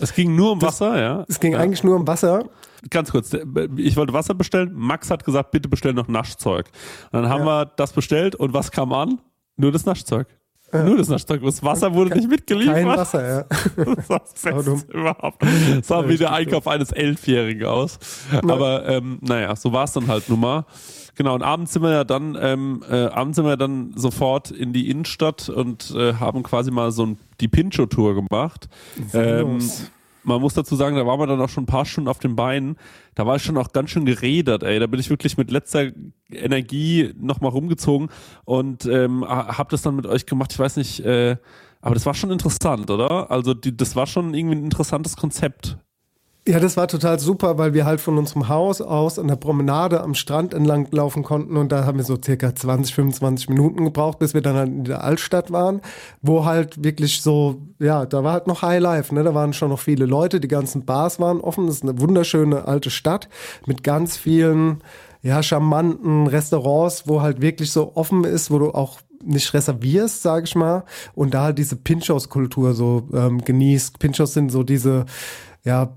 Es 0.00 0.14
ging 0.14 0.34
nur 0.34 0.52
um 0.52 0.62
Wasser, 0.62 1.00
ja. 1.00 1.24
Es 1.28 1.38
ging 1.38 1.52
ja. 1.52 1.58
eigentlich 1.58 1.84
nur 1.84 1.96
um 1.96 2.06
Wasser. 2.06 2.44
Ganz 2.90 3.12
kurz, 3.12 3.32
ich 3.76 3.96
wollte 3.96 4.12
Wasser 4.12 4.34
bestellen. 4.34 4.72
Max 4.74 5.10
hat 5.10 5.24
gesagt, 5.24 5.52
bitte 5.52 5.68
bestell 5.68 5.92
noch 5.92 6.08
Naschzeug. 6.08 6.66
Und 7.12 7.22
dann 7.22 7.28
haben 7.28 7.44
wir 7.44 7.66
das 7.76 7.92
bestellt 7.92 8.34
und 8.34 8.52
was 8.54 8.72
kam 8.72 8.92
an? 8.92 9.20
Nur 9.56 9.70
das 9.70 9.84
Naschzeug. 9.86 10.26
Nur 10.72 10.96
das 10.96 11.08
Naschzeug. 11.08 11.42
Das 11.42 11.62
Wasser 11.62 11.92
wurde 11.94 12.16
nicht 12.16 12.28
mitgeliefert. 12.28 12.74
Kein 12.74 12.86
Wasser, 12.86 13.28
ja. 13.28 13.44
Das 13.96 14.08
war 14.08 14.20
das. 14.20 14.42
Beste 14.42 14.92
überhaupt. 14.92 15.42
Das 15.76 15.86
sah 15.86 16.08
wie 16.08 16.16
der 16.16 16.32
Einkauf 16.32 16.66
eines 16.66 16.92
Elfjährigen 16.92 17.66
aus. 17.66 17.98
Aber 18.46 18.88
ähm, 18.88 19.18
naja, 19.20 19.54
so 19.56 19.72
war 19.72 19.84
es 19.84 19.92
dann 19.92 20.08
halt 20.08 20.28
nun 20.28 20.40
mal. 20.40 20.64
Genau, 21.14 21.34
und 21.34 21.42
abends 21.42 21.74
sind 21.74 21.82
wir 21.82 21.92
ja 21.92 22.04
dann, 22.04 22.38
ähm, 22.40 22.82
äh, 22.90 23.04
abends 23.06 23.36
sind 23.36 23.44
wir 23.44 23.58
dann 23.58 23.92
sofort 23.96 24.50
in 24.50 24.72
die 24.72 24.88
Innenstadt 24.88 25.50
und 25.50 25.94
äh, 25.94 26.14
haben 26.14 26.42
quasi 26.42 26.70
mal 26.70 26.90
so 26.90 27.04
ein, 27.04 27.18
die 27.40 27.48
Pincho-Tour 27.48 28.14
gemacht. 28.14 28.68
Ähm, 29.12 29.52
los. 29.54 29.90
Man 30.24 30.40
muss 30.40 30.54
dazu 30.54 30.76
sagen, 30.76 30.96
da 30.96 31.06
waren 31.06 31.18
wir 31.20 31.26
dann 31.26 31.40
auch 31.40 31.48
schon 31.48 31.64
ein 31.64 31.66
paar 31.66 31.84
Stunden 31.84 32.08
auf 32.08 32.18
den 32.18 32.36
Beinen. 32.36 32.76
Da 33.14 33.26
war 33.26 33.36
ich 33.36 33.42
schon 33.42 33.56
auch 33.58 33.72
ganz 33.72 33.90
schön 33.90 34.04
geredert, 34.04 34.62
ey. 34.62 34.78
Da 34.78 34.86
bin 34.86 35.00
ich 35.00 35.10
wirklich 35.10 35.36
mit 35.36 35.50
letzter 35.50 35.90
Energie 36.30 37.12
nochmal 37.18 37.50
rumgezogen 37.50 38.08
und 38.44 38.86
ähm, 38.86 39.24
ha- 39.28 39.58
hab 39.58 39.68
das 39.70 39.82
dann 39.82 39.96
mit 39.96 40.06
euch 40.06 40.26
gemacht. 40.26 40.52
Ich 40.52 40.58
weiß 40.58 40.76
nicht, 40.76 41.00
äh, 41.00 41.36
aber 41.80 41.94
das 41.94 42.06
war 42.06 42.14
schon 42.14 42.30
interessant, 42.30 42.90
oder? 42.90 43.30
Also 43.30 43.54
die, 43.54 43.76
das 43.76 43.96
war 43.96 44.06
schon 44.06 44.34
irgendwie 44.34 44.56
ein 44.56 44.64
interessantes 44.64 45.16
Konzept. 45.16 45.76
Ja, 46.44 46.58
das 46.58 46.76
war 46.76 46.88
total 46.88 47.20
super, 47.20 47.56
weil 47.56 47.72
wir 47.72 47.84
halt 47.84 48.00
von 48.00 48.18
unserem 48.18 48.48
Haus 48.48 48.80
aus 48.80 49.16
an 49.16 49.28
der 49.28 49.36
Promenade 49.36 50.00
am 50.00 50.14
Strand 50.14 50.52
entlang 50.54 50.88
laufen 50.90 51.22
konnten 51.22 51.56
und 51.56 51.70
da 51.70 51.84
haben 51.84 51.98
wir 51.98 52.04
so 52.04 52.18
circa 52.20 52.52
20, 52.52 52.96
25 52.96 53.48
Minuten 53.48 53.84
gebraucht, 53.84 54.18
bis 54.18 54.34
wir 54.34 54.40
dann 54.42 54.56
halt 54.56 54.68
in 54.68 54.82
der 54.82 55.04
Altstadt 55.04 55.52
waren, 55.52 55.82
wo 56.20 56.44
halt 56.44 56.82
wirklich 56.82 57.22
so, 57.22 57.62
ja, 57.78 58.06
da 58.06 58.24
war 58.24 58.32
halt 58.32 58.48
noch 58.48 58.62
High 58.62 58.80
Life, 58.80 59.14
ne? 59.14 59.22
Da 59.22 59.36
waren 59.36 59.52
schon 59.52 59.68
noch 59.68 59.78
viele 59.78 60.04
Leute, 60.04 60.40
die 60.40 60.48
ganzen 60.48 60.84
Bars 60.84 61.20
waren 61.20 61.40
offen. 61.40 61.68
Das 61.68 61.76
ist 61.76 61.84
eine 61.84 62.00
wunderschöne 62.00 62.66
alte 62.66 62.90
Stadt 62.90 63.28
mit 63.66 63.84
ganz 63.84 64.16
vielen, 64.16 64.82
ja, 65.22 65.44
charmanten 65.44 66.26
Restaurants, 66.26 67.04
wo 67.06 67.22
halt 67.22 67.40
wirklich 67.40 67.70
so 67.70 67.94
offen 67.94 68.24
ist, 68.24 68.50
wo 68.50 68.58
du 68.58 68.72
auch 68.72 68.98
nicht 69.24 69.54
reservierst, 69.54 70.22
sage 70.22 70.46
ich 70.46 70.56
mal, 70.56 70.82
und 71.14 71.34
da 71.34 71.44
halt 71.44 71.58
diese 71.58 71.76
Pinchos-Kultur 71.76 72.74
so 72.74 73.08
ähm, 73.14 73.44
genießt. 73.44 74.00
Pinchos 74.00 74.32
sind 74.34 74.50
so 74.50 74.64
diese, 74.64 75.04
ja, 75.62 75.92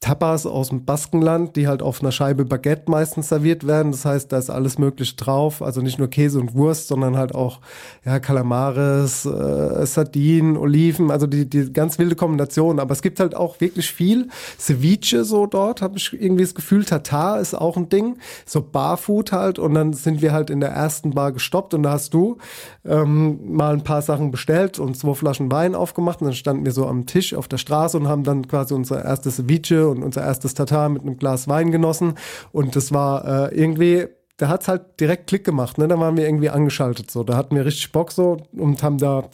Tapas 0.00 0.46
aus 0.46 0.68
dem 0.68 0.84
Baskenland, 0.84 1.56
die 1.56 1.66
halt 1.66 1.82
auf 1.82 2.00
einer 2.00 2.12
Scheibe 2.12 2.44
Baguette 2.44 2.88
meistens 2.88 3.28
serviert 3.28 3.66
werden. 3.66 3.90
Das 3.90 4.04
heißt, 4.04 4.30
da 4.30 4.38
ist 4.38 4.48
alles 4.48 4.78
Mögliche 4.78 5.16
drauf. 5.16 5.60
Also 5.60 5.80
nicht 5.80 5.98
nur 5.98 6.08
Käse 6.08 6.38
und 6.38 6.54
Wurst, 6.54 6.86
sondern 6.86 7.16
halt 7.16 7.34
auch 7.34 7.60
ja, 8.04 8.20
Kalamares, 8.20 9.26
äh, 9.26 9.84
Sardinen, 9.86 10.56
Oliven, 10.56 11.10
also 11.10 11.26
die, 11.26 11.50
die 11.50 11.72
ganz 11.72 11.98
wilde 11.98 12.14
Kombination. 12.14 12.78
Aber 12.78 12.92
es 12.92 13.02
gibt 13.02 13.18
halt 13.18 13.34
auch 13.34 13.60
wirklich 13.60 13.90
viel 13.90 14.28
Ceviche 14.56 15.24
so 15.24 15.46
dort, 15.46 15.82
habe 15.82 15.98
ich 15.98 16.12
irgendwie 16.12 16.44
das 16.44 16.54
Gefühl. 16.54 16.84
Tatar 16.84 17.40
ist 17.40 17.54
auch 17.54 17.76
ein 17.76 17.88
Ding. 17.88 18.18
So 18.46 18.62
Barfood 18.62 19.32
halt. 19.32 19.58
Und 19.58 19.74
dann 19.74 19.94
sind 19.94 20.22
wir 20.22 20.32
halt 20.32 20.48
in 20.48 20.60
der 20.60 20.70
ersten 20.70 21.10
Bar 21.10 21.32
gestoppt 21.32 21.74
und 21.74 21.82
da 21.82 21.90
hast 21.90 22.14
du 22.14 22.38
ähm, 22.84 23.40
mal 23.52 23.72
ein 23.72 23.82
paar 23.82 24.02
Sachen 24.02 24.30
bestellt 24.30 24.78
und 24.78 24.96
zwei 24.96 25.14
Flaschen 25.14 25.50
Wein 25.50 25.74
aufgemacht. 25.74 26.20
Und 26.20 26.26
dann 26.26 26.34
standen 26.34 26.64
wir 26.64 26.72
so 26.72 26.86
am 26.86 27.06
Tisch 27.06 27.34
auf 27.34 27.48
der 27.48 27.58
Straße 27.58 27.98
und 27.98 28.06
haben 28.06 28.22
dann 28.22 28.46
quasi 28.46 28.74
unser 28.74 29.04
erstes 29.04 29.36
Ceviche 29.36 29.87
und 29.90 30.02
unser 30.02 30.22
erstes 30.22 30.54
Tatar 30.54 30.88
mit 30.88 31.02
einem 31.02 31.16
Glas 31.16 31.48
Wein 31.48 31.70
genossen. 31.70 32.14
Und 32.52 32.76
das 32.76 32.92
war 32.92 33.50
äh, 33.50 33.60
irgendwie, 33.60 34.06
da 34.36 34.48
hat's 34.48 34.68
halt 34.68 35.00
direkt 35.00 35.26
Klick 35.28 35.44
gemacht. 35.44 35.78
Ne? 35.78 35.88
Da 35.88 35.98
waren 35.98 36.16
wir 36.16 36.26
irgendwie 36.26 36.50
angeschaltet. 36.50 37.10
So, 37.10 37.24
da 37.24 37.36
hatten 37.36 37.56
wir 37.56 37.64
richtig 37.64 37.92
Bock 37.92 38.12
so 38.12 38.38
und 38.52 38.82
haben 38.82 38.98
da 38.98 39.28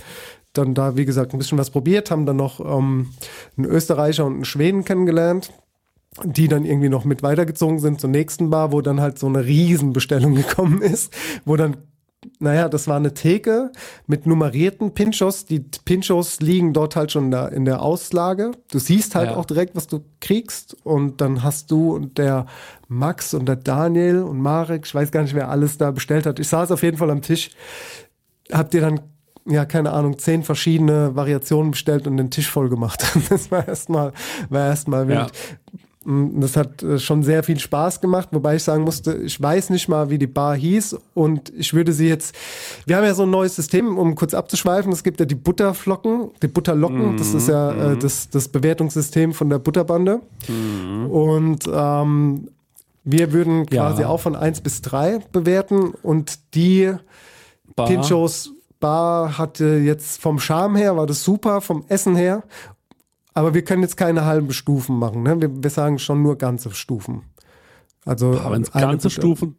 dann 0.52 0.72
da, 0.72 0.96
wie 0.96 1.04
gesagt, 1.04 1.32
ein 1.32 1.38
bisschen 1.38 1.58
was 1.58 1.70
probiert, 1.70 2.12
haben 2.12 2.26
dann 2.26 2.36
noch 2.36 2.60
ähm, 2.60 3.10
einen 3.56 3.66
Österreicher 3.66 4.24
und 4.24 4.34
einen 4.34 4.44
Schweden 4.44 4.84
kennengelernt 4.84 5.50
die 6.22 6.48
dann 6.48 6.64
irgendwie 6.64 6.88
noch 6.88 7.04
mit 7.04 7.22
weitergezogen 7.22 7.78
sind 7.78 8.00
zur 8.00 8.10
nächsten 8.10 8.50
Bar, 8.50 8.72
wo 8.72 8.80
dann 8.80 9.00
halt 9.00 9.18
so 9.18 9.26
eine 9.26 9.44
Riesenbestellung 9.44 10.34
gekommen 10.36 10.80
ist, 10.80 11.12
wo 11.44 11.56
dann 11.56 11.76
naja, 12.38 12.68
das 12.68 12.88
war 12.88 12.96
eine 12.96 13.14
Theke 13.14 13.72
mit 14.06 14.26
nummerierten 14.26 14.92
Pinchos. 14.94 15.44
Die 15.44 15.60
Pinchos 15.60 16.40
liegen 16.40 16.72
dort 16.72 16.96
halt 16.96 17.12
schon 17.12 17.30
da 17.30 17.48
in 17.48 17.64
der 17.64 17.82
Auslage. 17.82 18.52
Du 18.70 18.78
siehst 18.78 19.14
halt 19.14 19.30
Ja. 19.30 19.36
auch 19.36 19.44
direkt, 19.44 19.74
was 19.76 19.86
du 19.86 20.00
kriegst. 20.20 20.76
Und 20.84 21.20
dann 21.20 21.42
hast 21.42 21.70
du 21.70 21.94
und 21.94 22.18
der 22.18 22.46
Max 22.88 23.34
und 23.34 23.46
der 23.46 23.56
Daniel 23.56 24.22
und 24.22 24.38
Marek, 24.40 24.86
ich 24.86 24.94
weiß 24.94 25.10
gar 25.10 25.22
nicht, 25.22 25.34
wer 25.34 25.48
alles 25.50 25.78
da 25.78 25.90
bestellt 25.90 26.26
hat. 26.26 26.38
Ich 26.38 26.48
saß 26.48 26.70
auf 26.72 26.82
jeden 26.82 26.96
Fall 26.96 27.10
am 27.10 27.22
Tisch. 27.22 27.50
Habt 28.52 28.74
ihr 28.74 28.80
dann 28.80 29.00
ja, 29.46 29.66
keine 29.66 29.92
Ahnung, 29.92 30.18
zehn 30.18 30.42
verschiedene 30.42 31.14
Variationen 31.16 31.72
bestellt 31.72 32.06
und 32.06 32.16
den 32.16 32.30
Tisch 32.30 32.50
voll 32.50 32.68
gemacht. 32.70 33.04
Das 33.28 33.50
war 33.50 33.68
erstmal, 33.68 34.12
war 34.48 34.66
erstmal 34.68 35.06
wild. 35.06 35.30
Mm, 35.30 35.76
Das 36.06 36.56
hat 36.56 36.82
äh, 36.82 36.98
schon 36.98 37.22
sehr 37.22 37.42
viel 37.42 37.58
Spaß 37.58 38.00
gemacht, 38.00 38.28
wobei 38.32 38.56
ich 38.56 38.62
sagen 38.62 38.84
musste, 38.84 39.14
ich 39.14 39.40
weiß 39.40 39.70
nicht 39.70 39.88
mal, 39.88 40.10
wie 40.10 40.18
die 40.18 40.26
Bar 40.26 40.54
hieß 40.54 40.96
und 41.14 41.50
ich 41.56 41.72
würde 41.72 41.92
sie 41.94 42.08
jetzt, 42.08 42.34
wir 42.84 42.96
haben 42.96 43.04
ja 43.04 43.14
so 43.14 43.22
ein 43.22 43.30
neues 43.30 43.56
System, 43.56 43.96
um 43.96 44.14
kurz 44.14 44.34
abzuschweifen, 44.34 44.92
es 44.92 45.02
gibt 45.02 45.18
ja 45.20 45.26
die 45.26 45.34
Butterflocken, 45.34 46.30
die 46.42 46.48
Butterlocken, 46.48 47.16
das 47.16 47.32
ist 47.32 47.48
ja 47.48 47.92
äh, 47.92 47.96
das, 47.96 48.28
das 48.28 48.48
Bewertungssystem 48.48 49.32
von 49.32 49.48
der 49.48 49.58
Butterbande 49.58 50.20
und 51.10 51.60
ähm, 51.72 52.48
wir 53.04 53.32
würden 53.32 53.66
quasi 53.66 54.02
Ja. 54.02 54.08
auch 54.08 54.20
von 54.20 54.36
1 54.36 54.60
bis 54.60 54.82
3 54.82 55.20
bewerten 55.32 55.92
und 56.02 56.38
die 56.54 56.92
Bar. 57.76 57.86
Pinchos 57.88 58.50
Bar 58.80 59.38
hatte 59.38 59.64
jetzt 59.82 60.20
vom 60.20 60.38
Charme 60.38 60.76
her, 60.76 60.96
war 60.96 61.06
das 61.06 61.24
super, 61.24 61.60
vom 61.62 61.84
Essen 61.88 62.16
her. 62.16 62.42
Aber 63.34 63.52
wir 63.54 63.62
können 63.64 63.82
jetzt 63.82 63.96
keine 63.96 64.24
halben 64.24 64.52
Stufen 64.52 64.98
machen. 64.98 65.22
Ne? 65.24 65.40
Wir, 65.40 65.50
wir 65.62 65.70
sagen 65.70 65.98
schon 65.98 66.22
nur 66.22 66.38
ganze 66.38 66.70
Stufen. 66.72 67.22
Also 68.06 68.38
Aber 68.38 68.52
wenn 68.52 68.62
es 68.62 68.72
eine 68.74 68.86
ganze 68.86 69.10
Stufen, 69.10 69.56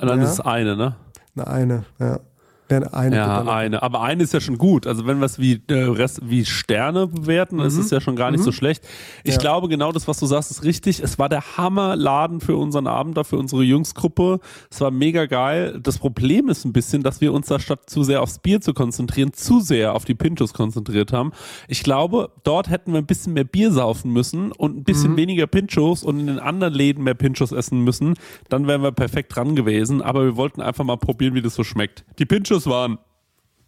dann 0.00 0.18
Ja. 0.18 0.24
ist 0.24 0.32
es 0.32 0.40
eine, 0.40 0.76
ne? 0.76 0.96
Eine, 1.34 1.46
eine, 1.46 1.84
ja. 1.98 2.20
Wäre 2.68 2.92
eine 2.94 3.16
Ja, 3.16 3.42
eine. 3.44 3.82
Aber 3.82 4.02
eine 4.02 4.22
ist 4.24 4.32
ja 4.34 4.40
schon 4.40 4.58
gut. 4.58 4.86
Also 4.86 5.06
wenn 5.06 5.18
wir 5.18 5.26
es 5.26 5.38
wie, 5.38 5.60
äh, 5.68 5.74
Rest, 5.74 6.20
wie 6.24 6.44
Sterne 6.44 7.06
bewerten, 7.06 7.60
ist 7.60 7.76
es 7.76 7.90
ja 7.90 8.00
schon 8.00 8.16
gar 8.16 8.30
nicht 8.30 8.42
so 8.42 8.50
schlecht. 8.52 8.82
Ich 9.24 9.34
Ja. 9.34 9.38
glaube, 9.40 9.68
genau 9.68 9.92
das, 9.92 10.08
was 10.08 10.18
du 10.18 10.26
sagst, 10.26 10.50
ist 10.50 10.64
richtig. 10.64 11.00
Es 11.00 11.18
war 11.18 11.28
der 11.28 11.56
Hammerladen 11.56 12.40
für 12.40 12.56
unseren 12.56 12.86
Abend, 12.86 13.16
da 13.16 13.24
für 13.24 13.36
unsere 13.38 13.62
Jungsgruppe. 13.62 14.40
Es 14.70 14.80
war 14.80 14.90
mega 14.90 15.26
geil. 15.26 15.78
Das 15.82 15.98
Problem 15.98 16.48
ist 16.48 16.64
ein 16.64 16.72
bisschen, 16.72 17.02
dass 17.02 17.20
wir 17.20 17.32
uns 17.32 17.46
da 17.46 17.58
statt 17.60 17.88
zu 17.88 18.02
sehr 18.02 18.22
aufs 18.22 18.38
Bier 18.38 18.60
zu 18.60 18.74
konzentrieren, 18.74 19.32
zu 19.32 19.60
sehr 19.60 19.94
auf 19.94 20.04
die 20.04 20.14
Pinchos 20.14 20.52
konzentriert 20.52 21.12
haben. 21.12 21.32
Ich 21.68 21.82
glaube, 21.82 22.30
dort 22.42 22.68
hätten 22.68 22.92
wir 22.92 22.98
ein 22.98 23.06
bisschen 23.06 23.34
mehr 23.34 23.44
Bier 23.44 23.70
saufen 23.70 24.12
müssen 24.12 24.50
und 24.52 24.76
ein 24.76 24.84
bisschen 24.84 25.16
weniger 25.16 25.46
Pinchos 25.46 26.02
und 26.02 26.18
in 26.20 26.26
den 26.26 26.38
anderen 26.38 26.74
Läden 26.74 27.04
mehr 27.04 27.14
Pinchos 27.14 27.52
essen 27.52 27.84
müssen. 27.84 28.14
Dann 28.48 28.66
wären 28.66 28.82
wir 28.82 28.92
perfekt 28.92 29.36
dran 29.36 29.54
gewesen. 29.54 30.02
Aber 30.02 30.24
wir 30.24 30.36
wollten 30.36 30.60
einfach 30.62 30.84
mal 30.84 30.96
probieren, 30.96 31.34
wie 31.34 31.42
das 31.42 31.54
so 31.54 31.62
schmeckt. 31.62 32.04
Die 32.18 32.24
Pinchos 32.26 32.55
waren 32.64 32.98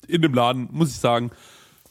in 0.07 0.23
dem 0.23 0.33
Laden, 0.33 0.69
muss 0.73 0.89
ich 0.91 0.97
sagen, 0.97 1.31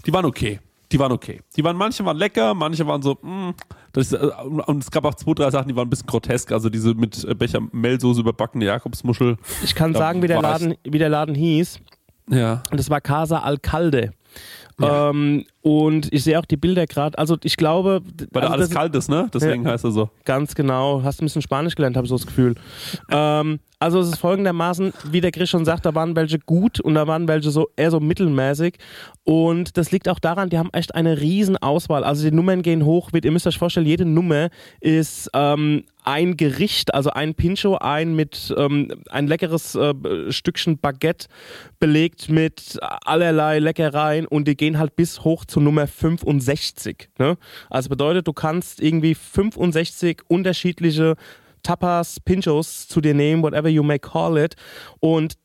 die 0.05 0.13
waren 0.13 0.25
okay. 0.25 0.59
Die 0.91 0.97
waren 0.99 1.11
okay. 1.11 1.41
Die 1.57 1.63
waren, 1.63 1.75
manche 1.75 2.03
waren 2.05 2.15
lecker, 2.17 2.53
manche 2.53 2.87
waren 2.87 3.01
so, 3.01 3.17
mm, 3.21 3.53
das, 3.91 4.13
ist, 4.13 4.21
äh, 4.21 4.25
und 4.45 4.81
es 4.81 4.89
gab 4.89 5.03
auch 5.03 5.15
zwei, 5.15 5.33
drei 5.33 5.51
Sachen, 5.51 5.67
die 5.67 5.75
waren 5.75 5.87
ein 5.87 5.89
bisschen 5.89 6.07
grotesk. 6.07 6.51
Also 6.53 6.69
diese 6.69 6.93
mit 6.93 7.25
äh, 7.25 7.35
Bechermehlsoße 7.35 8.21
überbackene 8.21 8.63
Jakobsmuschel. 8.65 9.35
Ich 9.63 9.75
kann 9.75 9.91
Da 9.91 9.99
sagen, 9.99 10.23
wie 10.23 10.27
der, 10.27 10.41
Laden, 10.41 10.75
wie 10.85 10.97
der 10.97 11.09
Laden 11.09 11.35
hieß. 11.35 11.79
Ja. 12.29 12.63
Und 12.71 12.79
das 12.79 12.89
war 12.89 13.01
Casa 13.01 13.39
Alcalde. 13.39 14.11
Ähm, 14.79 15.45
und 15.61 16.13
ich 16.13 16.23
sehe 16.23 16.37
auch 16.39 16.45
die 16.45 16.55
Bilder 16.57 16.85
gerade. 16.85 17.17
Also 17.17 17.37
ich 17.43 17.57
glaube, 17.57 18.01
Weil 18.31 18.41
da 18.41 18.47
also 18.47 18.53
alles 18.53 18.69
das- 18.69 18.77
kalt 18.77 18.95
ist, 18.95 19.09
ne? 19.09 19.27
Deswegen 19.33 19.65
Ja. 19.65 19.71
heißt 19.71 19.83
er 19.83 19.91
so. 19.91 20.09
Ganz 20.23 20.53
genau. 20.55 21.01
Hast 21.03 21.21
ein 21.21 21.25
bisschen 21.25 21.41
Spanisch 21.41 21.75
gelernt, 21.75 21.97
habe 21.97 22.05
ich 22.05 22.09
so 22.09 22.15
das 22.17 22.27
Gefühl. 22.27 22.55
ähm, 23.09 23.59
also 23.79 23.99
es 23.99 24.07
ist 24.07 24.17
folgendermaßen, 24.17 24.91
wie 25.11 25.21
der 25.21 25.31
Chris 25.31 25.49
schon 25.49 25.63
sagt, 25.63 25.85
da 25.85 25.93
waren 25.93 26.15
welche 26.15 26.39
gut 26.39 26.79
und 26.79 26.95
da 26.95 27.05
waren 27.05 27.27
welche 27.27 27.51
so 27.51 27.69
eher 27.75 27.91
so 27.91 27.99
mittelmäßig. 27.99 28.77
Und 29.23 29.77
das 29.77 29.91
liegt 29.91 30.09
auch 30.09 30.17
daran, 30.17 30.49
die 30.49 30.57
haben 30.57 30.71
echt 30.73 30.95
eine 30.95 31.21
riesen 31.21 31.57
Auswahl. 31.57 32.03
Also 32.03 32.27
die 32.27 32.35
Nummern 32.35 32.63
gehen 32.63 32.85
hoch. 32.85 33.11
Ihr 33.13 33.31
müsst 33.31 33.45
euch 33.45 33.59
vorstellen, 33.59 33.85
jede 33.85 34.05
Nummer 34.05 34.49
ist 34.81 35.29
ähm, 35.33 35.83
ein 36.03 36.37
Gericht, 36.37 36.93
also 36.95 37.11
ein 37.11 37.35
Pincho, 37.35 37.75
ein 37.75 38.15
mit 38.15 38.51
ähm, 38.57 39.03
ein 39.09 39.27
leckeres 39.27 39.75
äh, 39.75 39.93
Stückchen 40.31 40.79
Baguette 40.79 41.27
belegt 41.79 42.29
mit 42.29 42.79
allerlei 42.81 43.59
Leckereien 43.59 44.25
und 44.25 44.47
die 44.47 44.57
gehen 44.57 44.79
halt 44.79 44.95
bis 44.95 45.23
hoch 45.23 45.45
zu 45.45 45.59
Nummer 45.59 45.85
65. 45.85 47.09
Ne? 47.19 47.37
Also 47.69 47.89
bedeutet, 47.89 48.27
du 48.27 48.33
kannst 48.33 48.81
irgendwie 48.81 49.13
65 49.13 50.21
unterschiedliche 50.27 51.15
Tapas, 51.63 52.19
Pinchos 52.19 52.87
zu 52.87 53.01
dir 53.01 53.13
nehmen, 53.13 53.43
whatever 53.43 53.69
you 53.69 53.83
may 53.83 53.99
call 53.99 54.37
it. 54.37 54.55
Und 54.99 55.35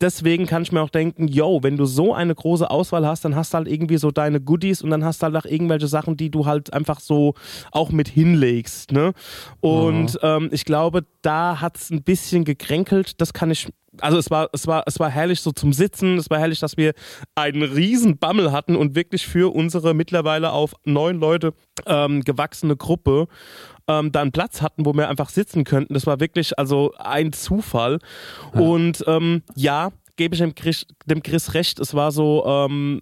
deswegen 0.00 0.46
kann 0.46 0.62
ich 0.62 0.72
mir 0.72 0.80
auch 0.80 0.90
denken, 0.90 1.28
yo, 1.28 1.60
wenn 1.62 1.76
du 1.76 1.84
so 1.84 2.14
eine 2.14 2.34
große 2.34 2.70
Auswahl 2.70 3.06
hast, 3.06 3.24
dann 3.24 3.36
hast 3.36 3.52
du 3.52 3.58
halt 3.58 3.68
irgendwie 3.68 3.98
so 3.98 4.10
deine 4.10 4.40
Goodies 4.40 4.82
und 4.82 4.90
dann 4.90 5.04
hast 5.04 5.22
du 5.22 5.26
halt 5.26 5.36
auch 5.36 5.44
irgendwelche 5.44 5.86
Sachen, 5.86 6.16
die 6.16 6.30
du 6.30 6.46
halt 6.46 6.72
einfach 6.72 7.00
so 7.00 7.34
auch 7.72 7.90
mit 7.90 8.08
hinlegst. 8.08 8.92
Ne? 8.92 9.12
Und 9.60 10.18
ähm, 10.22 10.48
ich 10.52 10.64
glaube, 10.64 11.04
da 11.22 11.60
hat 11.60 11.76
es 11.76 11.90
ein 11.90 12.02
bisschen 12.02 12.44
gekränkelt. 12.44 13.20
Das 13.20 13.32
kann 13.32 13.50
ich. 13.50 13.68
Also 14.00 14.18
es 14.18 14.30
war, 14.30 14.48
es 14.52 14.68
war, 14.68 14.84
es 14.86 15.00
war 15.00 15.10
herrlich 15.10 15.40
so 15.40 15.50
zum 15.50 15.72
Sitzen, 15.72 16.16
es 16.16 16.30
war 16.30 16.38
herrlich, 16.38 16.60
dass 16.60 16.76
wir 16.76 16.92
einen 17.34 17.64
riesen 17.64 18.18
Bammel 18.18 18.52
hatten 18.52 18.76
und 18.76 18.94
wirklich 18.94 19.26
für 19.26 19.52
unsere 19.52 19.94
mittlerweile 19.94 20.52
auf 20.52 20.74
neun 20.84 21.18
Leute 21.18 21.54
ähm, 21.86 22.22
gewachsene 22.22 22.76
Gruppe 22.76 23.26
ähm, 23.90 24.12
da 24.12 24.22
einen 24.22 24.32
Platz 24.32 24.62
hatten, 24.62 24.86
wo 24.86 24.92
wir 24.94 25.08
einfach 25.08 25.28
sitzen 25.28 25.64
könnten. 25.64 25.94
Das 25.94 26.06
war 26.06 26.20
wirklich 26.20 26.58
also 26.58 26.92
ein 26.98 27.32
Zufall. 27.32 27.98
Und 28.52 29.04
ähm, 29.06 29.42
ja, 29.56 29.90
gebe 30.16 30.34
ich 30.34 30.40
dem 30.40 30.54
Chris, 30.54 30.86
dem 31.06 31.22
Chris 31.22 31.54
recht, 31.54 31.80
es 31.80 31.94
war 31.94 32.12
so, 32.12 32.44
ähm, 32.46 33.00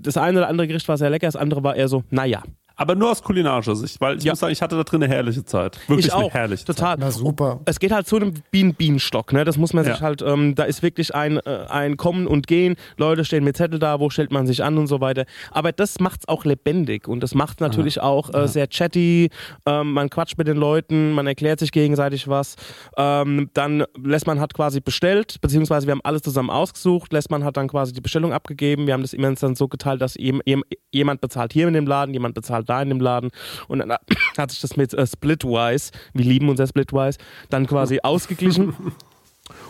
das 0.00 0.16
eine 0.16 0.38
oder 0.38 0.48
andere 0.48 0.68
Gericht 0.68 0.88
war 0.88 0.96
sehr 0.96 1.10
lecker, 1.10 1.26
das 1.26 1.36
andere 1.36 1.62
war 1.64 1.76
eher 1.76 1.88
so, 1.88 2.04
naja. 2.10 2.42
Aber 2.76 2.94
nur 2.94 3.10
aus 3.10 3.22
kulinarischer 3.22 3.74
Sicht, 3.74 4.00
weil 4.00 4.18
ich 4.18 4.24
Ja. 4.24 4.32
muss 4.32 4.40
sagen, 4.40 4.52
ich 4.52 4.60
hatte 4.60 4.76
da 4.76 4.82
drin 4.84 5.02
eine 5.02 5.12
herrliche 5.12 5.44
Zeit. 5.44 5.78
Wirklich 5.88 6.06
ich 6.06 6.12
auch, 6.12 6.20
eine 6.24 6.30
herrliche 6.30 6.64
Zeit. 6.66 6.76
total. 6.76 6.96
Na 6.98 7.10
super. 7.10 7.60
Es 7.64 7.78
geht 7.80 7.90
halt 7.90 8.06
zu 8.06 8.16
einem 8.16 8.34
Bienen 8.50 8.74
Bienenstock, 8.74 9.32
ne? 9.32 9.44
Das 9.44 9.56
muss 9.56 9.72
man 9.72 9.84
sich 9.84 9.94
Ja. 9.94 10.00
halt, 10.02 10.20
ähm, 10.22 10.54
da 10.54 10.64
ist 10.64 10.82
wirklich 10.82 11.14
ein, 11.14 11.38
äh, 11.38 11.66
ein 11.70 11.96
Kommen 11.96 12.26
und 12.26 12.46
Gehen. 12.46 12.76
Leute 12.98 13.24
stehen 13.24 13.44
mit 13.44 13.56
Zettel 13.56 13.78
da, 13.78 13.98
wo 13.98 14.10
stellt 14.10 14.30
man 14.30 14.46
sich 14.46 14.62
an 14.62 14.76
und 14.76 14.88
so 14.88 15.00
weiter. 15.00 15.24
Aber 15.52 15.72
das 15.72 16.00
macht's 16.00 16.28
auch 16.28 16.44
lebendig 16.44 17.08
und 17.08 17.20
das 17.22 17.34
macht 17.34 17.60
natürlich 17.62 18.00
auch 18.02 18.32
äh, 18.34 18.46
sehr 18.46 18.66
chatty. 18.68 19.30
Ähm, 19.64 19.92
man 19.92 20.10
quatscht 20.10 20.36
mit 20.36 20.46
den 20.46 20.58
Leuten, 20.58 21.12
man 21.12 21.26
erklärt 21.26 21.60
sich 21.60 21.72
gegenseitig 21.72 22.28
was. 22.28 22.56
Ähm, 22.98 23.48
dann 23.54 23.84
lässt 24.02 24.26
man 24.26 24.38
hat 24.38 24.52
quasi 24.52 24.80
bestellt, 24.80 25.40
beziehungsweise 25.40 25.86
wir 25.86 25.92
haben 25.92 26.02
alles 26.04 26.20
zusammen 26.22 26.50
ausgesucht. 26.50 27.12
Lässt 27.12 27.30
man 27.30 27.42
hat 27.42 27.56
dann 27.56 27.68
quasi 27.68 27.92
die 27.94 28.00
Bestellung 28.02 28.34
abgegeben. 28.34 28.86
Wir 28.86 28.92
haben 28.92 29.02
das 29.02 29.14
immer 29.14 29.32
dann 29.34 29.54
so 29.54 29.66
geteilt, 29.66 30.02
dass 30.02 30.14
jem, 30.16 30.42
jem, 30.44 30.62
jemand 30.92 31.20
bezahlt 31.22 31.52
hier 31.54 31.66
in 31.68 31.74
dem 31.74 31.86
Laden, 31.86 32.12
jemand 32.12 32.34
bezahlt 32.34 32.65
da 32.66 32.82
in 32.82 32.88
dem 32.90 33.00
Laden. 33.00 33.30
Und 33.68 33.78
dann 33.80 33.92
hat 34.38 34.50
sich 34.50 34.60
das 34.60 34.76
mit 34.76 34.92
äh, 34.94 35.06
Splitwise, 35.06 35.92
wir 36.12 36.24
lieben 36.24 36.48
unser 36.48 36.66
Splitwise, 36.66 37.18
dann 37.50 37.66
quasi 37.66 38.00
ausgeglichen. 38.02 38.74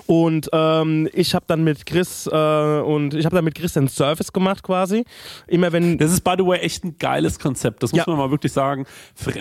Und 0.07 0.49
ähm, 0.53 1.07
ich 1.13 1.35
habe 1.35 1.45
dann 1.49 1.63
mit 1.65 1.85
Chris 1.85 2.27
äh, 2.27 2.81
und 2.81 3.13
ich 3.13 3.27
habe 3.27 3.35
dann 3.37 3.45
mit 3.45 3.55
Chris 3.57 3.75
den 3.75 3.89
Service 3.89 4.33
gemacht 4.33 4.63
quasi. 4.63 5.05
Immer 5.49 5.73
wenn 5.73 5.99
Das 5.99 6.13
ist, 6.13 6.23
by 6.23 6.35
the 6.39 6.47
way, 6.47 6.61
echt 6.61 6.85
ein 6.85 6.97
geiles 6.97 7.39
Konzept. 7.39 7.83
Das 7.83 7.93
muss 7.93 7.99
Ja. 7.99 8.05
man 8.07 8.17
mal 8.17 8.31
wirklich 8.31 8.53
sagen. 8.53 8.87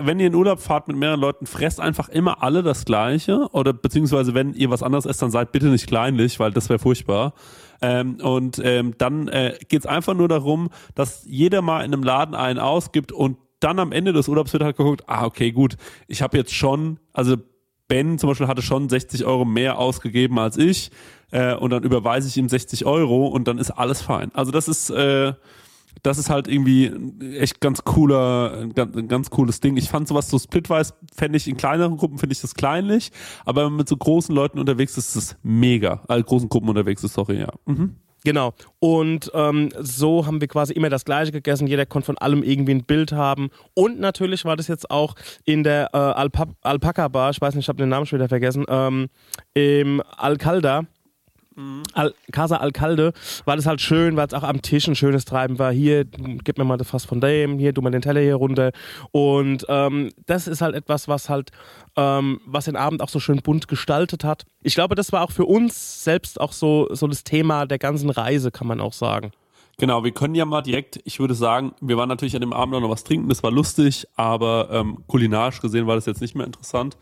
Wenn 0.01 0.19
ihr 0.19 0.27
in 0.27 0.35
Urlaub 0.35 0.59
fahrt 0.59 0.87
mit 0.89 0.97
mehreren 0.97 1.21
Leuten, 1.21 1.45
fresst 1.45 1.79
einfach 1.79 2.09
immer 2.09 2.43
alle 2.43 2.63
das 2.63 2.83
Gleiche. 2.83 3.47
Oder 3.51 3.71
beziehungsweise, 3.71 4.33
wenn 4.33 4.53
ihr 4.53 4.69
was 4.69 4.83
anderes 4.83 5.05
esst, 5.05 5.21
dann 5.21 5.31
seid 5.31 5.51
bitte 5.53 5.67
nicht 5.67 5.87
kleinlich, 5.87 6.37
weil 6.39 6.51
das 6.51 6.67
wäre 6.67 6.79
furchtbar. 6.79 7.33
Ähm, 7.81 8.15
und 8.21 8.59
ähm, 8.63 8.93
dann 8.97 9.27
äh, 9.29 9.57
geht's 9.69 9.85
einfach 9.85 10.15
nur 10.15 10.27
darum, 10.27 10.69
dass 10.95 11.23
jeder 11.25 11.61
mal 11.61 11.85
in 11.85 11.93
einem 11.93 12.03
Laden 12.03 12.33
einen 12.35 12.59
ausgibt 12.59 13.11
und 13.13 13.37
dann 13.65 13.79
am 13.79 13.91
Ende 13.91 14.13
des 14.13 14.27
Urlaubs 14.27 14.53
wird 14.53 14.63
halt 14.63 14.77
geguckt, 14.77 15.03
ah, 15.07 15.25
okay, 15.25 15.51
gut, 15.51 15.75
ich 16.07 16.21
habe 16.21 16.37
jetzt 16.37 16.53
schon, 16.53 16.99
also 17.13 17.35
Ben 17.87 18.17
zum 18.17 18.29
Beispiel 18.29 18.47
hatte 18.47 18.61
schon 18.61 18.89
60 18.89 19.25
Euro 19.25 19.45
mehr 19.45 19.77
ausgegeben 19.77 20.39
als 20.39 20.57
ich 20.57 20.91
äh, 21.31 21.55
und 21.55 21.71
dann 21.71 21.83
überweise 21.83 22.27
ich 22.27 22.37
ihm 22.37 22.47
60 22.47 22.85
Euro 22.85 23.27
und 23.27 23.47
dann 23.47 23.57
ist 23.57 23.71
alles 23.71 24.01
fein. 24.01 24.31
Also 24.33 24.51
das 24.51 24.67
ist 24.67 24.89
äh, 24.89 25.33
das 26.03 26.17
ist 26.17 26.29
halt 26.29 26.47
irgendwie 26.47 26.91
echt 27.37 27.61
ganz 27.61 27.83
cooler, 27.83 28.67
ganz, 28.75 29.07
ganz 29.07 29.29
cooles 29.29 29.59
Ding. 29.61 29.77
Ich 29.77 29.89
fand 29.89 30.07
sowas 30.07 30.29
so 30.29 30.37
splitwise, 30.37 30.93
fände 31.15 31.37
ich 31.37 31.47
in 31.47 31.57
kleineren 31.57 31.97
Gruppen, 31.97 32.17
finde 32.17 32.33
ich 32.33 32.41
das 32.41 32.53
kleinlich, 32.53 33.11
aber 33.45 33.61
wenn 33.61 33.71
man 33.71 33.77
mit 33.77 33.89
so 33.89 33.97
großen 33.97 34.35
Leuten 34.35 34.59
unterwegs 34.59 34.97
ist, 34.97 35.15
ist 35.15 35.15
es 35.15 35.37
mega. 35.41 36.03
All 36.07 36.21
großen 36.21 36.49
Gruppen 36.49 36.69
unterwegs 36.69 37.03
ist, 37.03 37.13
sorry, 37.13 37.39
ja. 37.39 37.51
Mhm. 37.65 37.95
Genau. 38.25 38.53
Und 38.79 39.31
ähm, 39.35 39.69
so 39.79 40.25
haben 40.25 40.41
wir 40.41 40.47
quasi 40.47 40.73
immer 40.73 40.89
das 40.89 41.05
Gleiche 41.05 41.31
gegessen. 41.31 41.67
Jeder 41.67 41.85
konnte 41.85 42.07
von 42.07 42.17
allem 42.17 42.41
irgendwie 42.41 42.73
ein 42.73 42.83
Bild 42.83 43.11
haben. 43.11 43.51
Und 43.75 43.99
natürlich 43.99 44.45
war 44.45 44.57
das 44.57 44.67
jetzt 44.67 44.89
auch 44.89 45.13
in 45.45 45.63
der 45.63 45.91
äh, 45.93 45.97
Alpa 45.97 46.47
Alpaka 46.61 47.07
Bar, 47.07 47.29
ich 47.29 47.39
weiß 47.39 47.53
nicht, 47.53 47.65
ich 47.65 47.69
habe 47.69 47.77
den 47.77 47.89
Namen 47.89 48.07
schon 48.07 48.17
wieder 48.17 48.27
vergessen, 48.27 48.65
ähm, 48.67 49.09
im 49.53 50.01
Alcalda. 50.17 50.85
Al 51.93 52.13
Casa 52.31 52.57
Alcalde 52.57 53.13
war 53.45 53.55
das 53.55 53.65
halt 53.65 53.79
schön, 53.79 54.17
weil 54.17 54.27
es 54.27 54.33
auch 54.33 54.43
am 54.43 54.61
Tisch 54.61 54.87
ein 54.87 54.95
schönes 54.95 55.23
Treiben 55.23 55.57
war. 55.57 55.71
Hier, 55.71 56.03
gib 56.03 56.57
mir 56.57 56.65
mal 56.65 56.77
das 56.77 56.89
Fass 56.89 57.05
von 57.05 57.21
dem, 57.21 57.57
hier, 57.59 57.73
tu 57.73 57.81
mal 57.81 57.91
den 57.91 58.01
Teller 58.01 58.21
hier 58.21 58.35
runter. 58.35 58.71
Und 59.11 59.65
ähm, 59.69 60.11
das 60.25 60.47
ist 60.47 60.61
halt 60.61 60.75
etwas, 60.75 61.07
was 61.07 61.29
halt, 61.29 61.51
ähm, 61.95 62.41
was 62.45 62.65
den 62.65 62.75
Abend 62.75 63.01
auch 63.01 63.09
so 63.09 63.19
schön 63.19 63.41
bunt 63.41 63.67
gestaltet 63.67 64.23
hat. 64.23 64.43
Ich 64.63 64.75
glaube, 64.75 64.95
das 64.95 65.13
war 65.13 65.21
auch 65.23 65.31
für 65.31 65.45
uns 65.45 66.03
selbst 66.03 66.41
auch 66.41 66.51
so, 66.51 66.89
so 66.91 67.07
das 67.07 67.23
Thema 67.23 67.65
der 67.65 67.79
ganzen 67.79 68.09
Reise, 68.09 68.51
kann 68.51 68.67
man 68.67 68.81
auch 68.81 68.93
sagen. 68.93 69.31
Genau, 69.77 70.03
wir 70.05 70.11
können 70.11 70.35
ja 70.35 70.45
mal 70.45 70.61
direkt, 70.61 70.99
ich 71.03 71.19
würde 71.19 71.33
sagen, 71.33 71.73
wir 71.81 71.97
waren 71.97 72.07
natürlich 72.07 72.33
an 72.35 72.41
dem 72.41 72.53
Abend 72.53 72.79
noch 72.79 72.89
was 72.89 73.03
trinken, 73.03 73.27
das 73.27 73.43
war 73.43 73.51
lustig, 73.51 74.07
aber 74.15 74.69
ähm, 74.71 75.03
kulinarisch 75.07 75.59
gesehen 75.59 75.85
war 75.85 75.95
das 75.95 76.05
jetzt 76.05 76.21
nicht 76.21 76.33
mehr 76.33 76.45
interessant. 76.45 76.97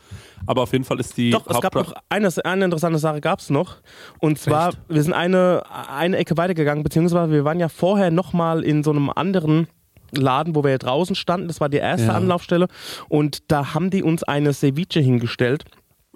Aber 0.47 0.63
auf 0.63 0.71
jeden 0.71 0.83
Fall 0.83 0.99
ist 0.99 1.15
die 1.17 1.29
Doch, 1.29 1.45
es 1.47 1.61
gab 1.61 1.75
noch 1.75 1.93
eine, 2.09 2.29
eine 2.45 2.65
interessante 2.65 2.97
Sache 2.97 3.21
gab 3.21 3.39
es 3.39 3.49
noch. 3.51 3.77
Und 4.19 4.39
zwar, 4.39 4.69
Echt? 4.69 4.79
wir 4.89 5.03
sind 5.03 5.13
eine, 5.13 5.63
eine 5.87 6.17
Ecke 6.17 6.35
weitergegangen, 6.35 6.83
beziehungsweise 6.83 7.31
wir 7.31 7.45
waren 7.45 7.59
ja 7.59 7.69
vorher 7.69 8.09
nochmal 8.09 8.63
in 8.63 8.83
so 8.83 8.89
einem 8.91 9.09
anderen 9.11 9.67
Laden, 10.11 10.55
wo 10.55 10.63
wir 10.63 10.71
ja 10.71 10.77
draußen 10.77 11.15
standen. 11.15 11.47
Das 11.47 11.61
war 11.61 11.69
die 11.69 11.77
erste 11.77 12.07
Ja. 12.07 12.13
Anlaufstelle. 12.13 12.67
Und 13.09 13.51
da 13.51 13.73
haben 13.73 13.89
die 13.89 14.03
uns 14.03 14.23
eine 14.23 14.53
Ceviche 14.53 14.99
hingestellt. 14.99 15.65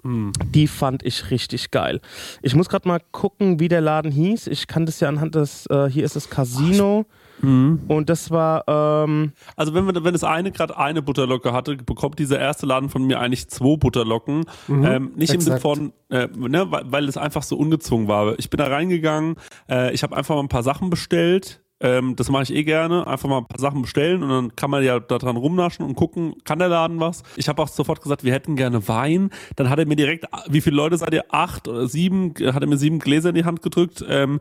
Hm. 0.02 0.32
Die 0.46 0.66
fand 0.66 1.02
ich 1.04 1.30
richtig 1.30 1.70
geil. 1.70 2.00
Ich 2.42 2.54
muss 2.54 2.68
gerade 2.68 2.86
mal 2.86 3.00
gucken, 3.10 3.60
wie 3.60 3.68
der 3.68 3.80
Laden 3.80 4.12
hieß. 4.12 4.46
Ich 4.46 4.66
kann 4.66 4.86
das 4.86 5.00
ja 5.00 5.08
anhand 5.08 5.34
des, 5.34 5.66
äh, 5.66 5.88
hier 5.90 6.04
ist 6.04 6.16
das 6.16 6.30
Casino. 6.30 7.06
Hm. 7.40 7.82
Und 7.88 8.08
das 8.08 8.30
war, 8.30 8.64
ähm, 8.66 9.32
Also 9.56 9.74
wenn, 9.74 9.86
wir, 9.86 10.04
wenn 10.04 10.12
das 10.12 10.24
eine 10.24 10.50
gerade 10.50 10.76
eine 10.76 11.02
Butterlocke 11.02 11.52
hatte, 11.52 11.76
bekommt 11.76 12.18
dieser 12.18 12.38
erste 12.38 12.66
Laden 12.66 12.88
von 12.88 13.04
mir 13.04 13.20
eigentlich 13.20 13.48
zwei 13.48 13.76
Butterlocken. 13.76 14.44
ähm, 14.68 15.12
nicht 15.16 15.32
im 15.34 15.40
Sinne 15.40 15.56
exakt. 15.56 15.62
von, 15.62 15.92
äh, 16.10 16.28
ne, 16.36 16.70
weil, 16.70 16.90
weil 16.90 17.08
es 17.08 17.16
einfach 17.16 17.42
so 17.42 17.56
ungezwungen 17.56 18.08
war. 18.08 18.38
Ich 18.38 18.50
bin 18.50 18.58
da 18.58 18.66
reingegangen, 18.66 19.36
äh, 19.68 19.92
ich 19.92 20.02
habe 20.02 20.16
einfach 20.16 20.34
mal 20.34 20.42
ein 20.42 20.48
paar 20.48 20.62
Sachen 20.62 20.90
bestellt. 20.90 21.60
Ähm, 21.80 22.16
das 22.16 22.28
mache 22.30 22.44
ich 22.44 22.54
eh 22.54 22.64
gerne. 22.64 23.06
Einfach 23.06 23.28
mal 23.28 23.38
ein 23.38 23.46
paar 23.46 23.60
Sachen 23.60 23.82
bestellen 23.82 24.22
und 24.22 24.28
dann 24.28 24.56
kann 24.56 24.70
man 24.70 24.82
ja 24.82 24.98
da 24.98 25.18
dran 25.18 25.36
rumnaschen 25.36 25.84
und 25.84 25.94
gucken, 25.94 26.34
kann 26.44 26.58
der 26.58 26.68
Laden 26.68 26.98
was. 26.98 27.22
Ich 27.36 27.48
habe 27.48 27.62
auch 27.62 27.68
sofort 27.68 28.02
gesagt, 28.02 28.24
wir 28.24 28.32
hätten 28.32 28.56
gerne 28.56 28.88
Wein. 28.88 29.30
Dann 29.56 29.70
hat 29.70 29.78
er 29.78 29.86
mir 29.86 29.96
direkt, 29.96 30.26
wie 30.48 30.60
viele 30.60 30.76
Leute 30.76 30.96
seid 30.96 31.14
ihr? 31.14 31.24
Acht 31.30 31.68
oder 31.68 31.86
sieben? 31.86 32.34
Hat 32.52 32.62
er 32.62 32.68
mir 32.68 32.78
sieben 32.78 32.98
Gläser 32.98 33.28
in 33.28 33.36
die 33.36 33.44
Hand 33.44 33.62
gedrückt. 33.62 34.04
Ähm, 34.08 34.40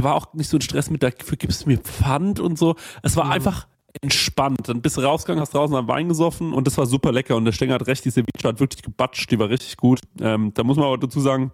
war 0.00 0.14
auch 0.14 0.34
nicht 0.34 0.48
so 0.48 0.56
ein 0.56 0.60
Stress 0.60 0.90
mit, 0.90 1.02
dafür 1.02 1.36
gibst 1.36 1.64
du 1.64 1.68
mir 1.68 1.78
Pfand 1.78 2.40
und 2.40 2.58
so. 2.58 2.74
Es 3.02 3.16
war 3.16 3.30
einfach 3.30 3.68
entspannt. 4.02 4.68
Dann 4.68 4.82
bist 4.82 4.96
du 4.96 5.02
rausgegangen, 5.02 5.40
hast 5.40 5.54
draußen 5.54 5.74
einen 5.76 5.88
Wein 5.88 6.08
gesoffen 6.08 6.52
und 6.52 6.66
das 6.66 6.76
war 6.78 6.86
super 6.86 7.12
lecker. 7.12 7.36
Und 7.36 7.44
der 7.44 7.52
Stenger 7.52 7.74
hat 7.74 7.86
recht, 7.86 8.04
die 8.04 8.10
Ceviche 8.10 8.48
hat 8.48 8.60
wirklich 8.60 8.82
gebatscht, 8.82 9.30
die 9.30 9.38
war 9.38 9.48
richtig 9.48 9.76
gut. 9.76 10.00
Ähm, 10.20 10.52
da 10.54 10.64
muss 10.64 10.76
man 10.76 10.86
aber 10.86 10.98
dazu 10.98 11.20
sagen, 11.20 11.52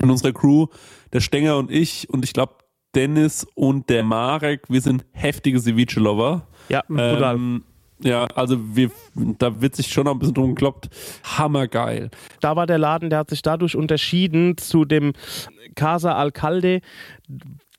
in 0.00 0.10
unserer 0.10 0.32
Crew, 0.32 0.66
der 1.12 1.20
Stenger 1.20 1.56
und 1.56 1.70
ich 1.70 2.08
und 2.10 2.24
ich 2.24 2.32
glaube 2.32 2.54
Dennis 2.96 3.46
und 3.54 3.90
der 3.90 4.02
Marek, 4.02 4.62
wir 4.68 4.80
sind 4.80 5.04
heftige 5.12 5.60
Ceviche-Lover. 5.60 6.46
ja, 6.70 6.82
brutal. 6.88 7.34
Ähm, 7.34 7.64
ja, 8.00 8.26
also 8.34 8.58
wir, 8.74 8.90
da 9.14 9.60
wird 9.60 9.76
sich 9.76 9.88
schon 9.88 10.04
noch 10.04 10.12
ein 10.12 10.18
bisschen 10.18 10.34
drum 10.34 10.54
gekloppt. 10.54 10.88
Hammergeil. 11.24 12.10
da 12.40 12.56
war 12.56 12.66
der 12.66 12.78
Laden, 12.78 13.10
der 13.10 13.20
hat 13.20 13.30
sich 13.30 13.42
dadurch 13.42 13.76
unterschieden 13.76 14.56
zu 14.58 14.84
dem 14.84 15.12
Casa 15.74 16.14
Alcalde. 16.14 16.80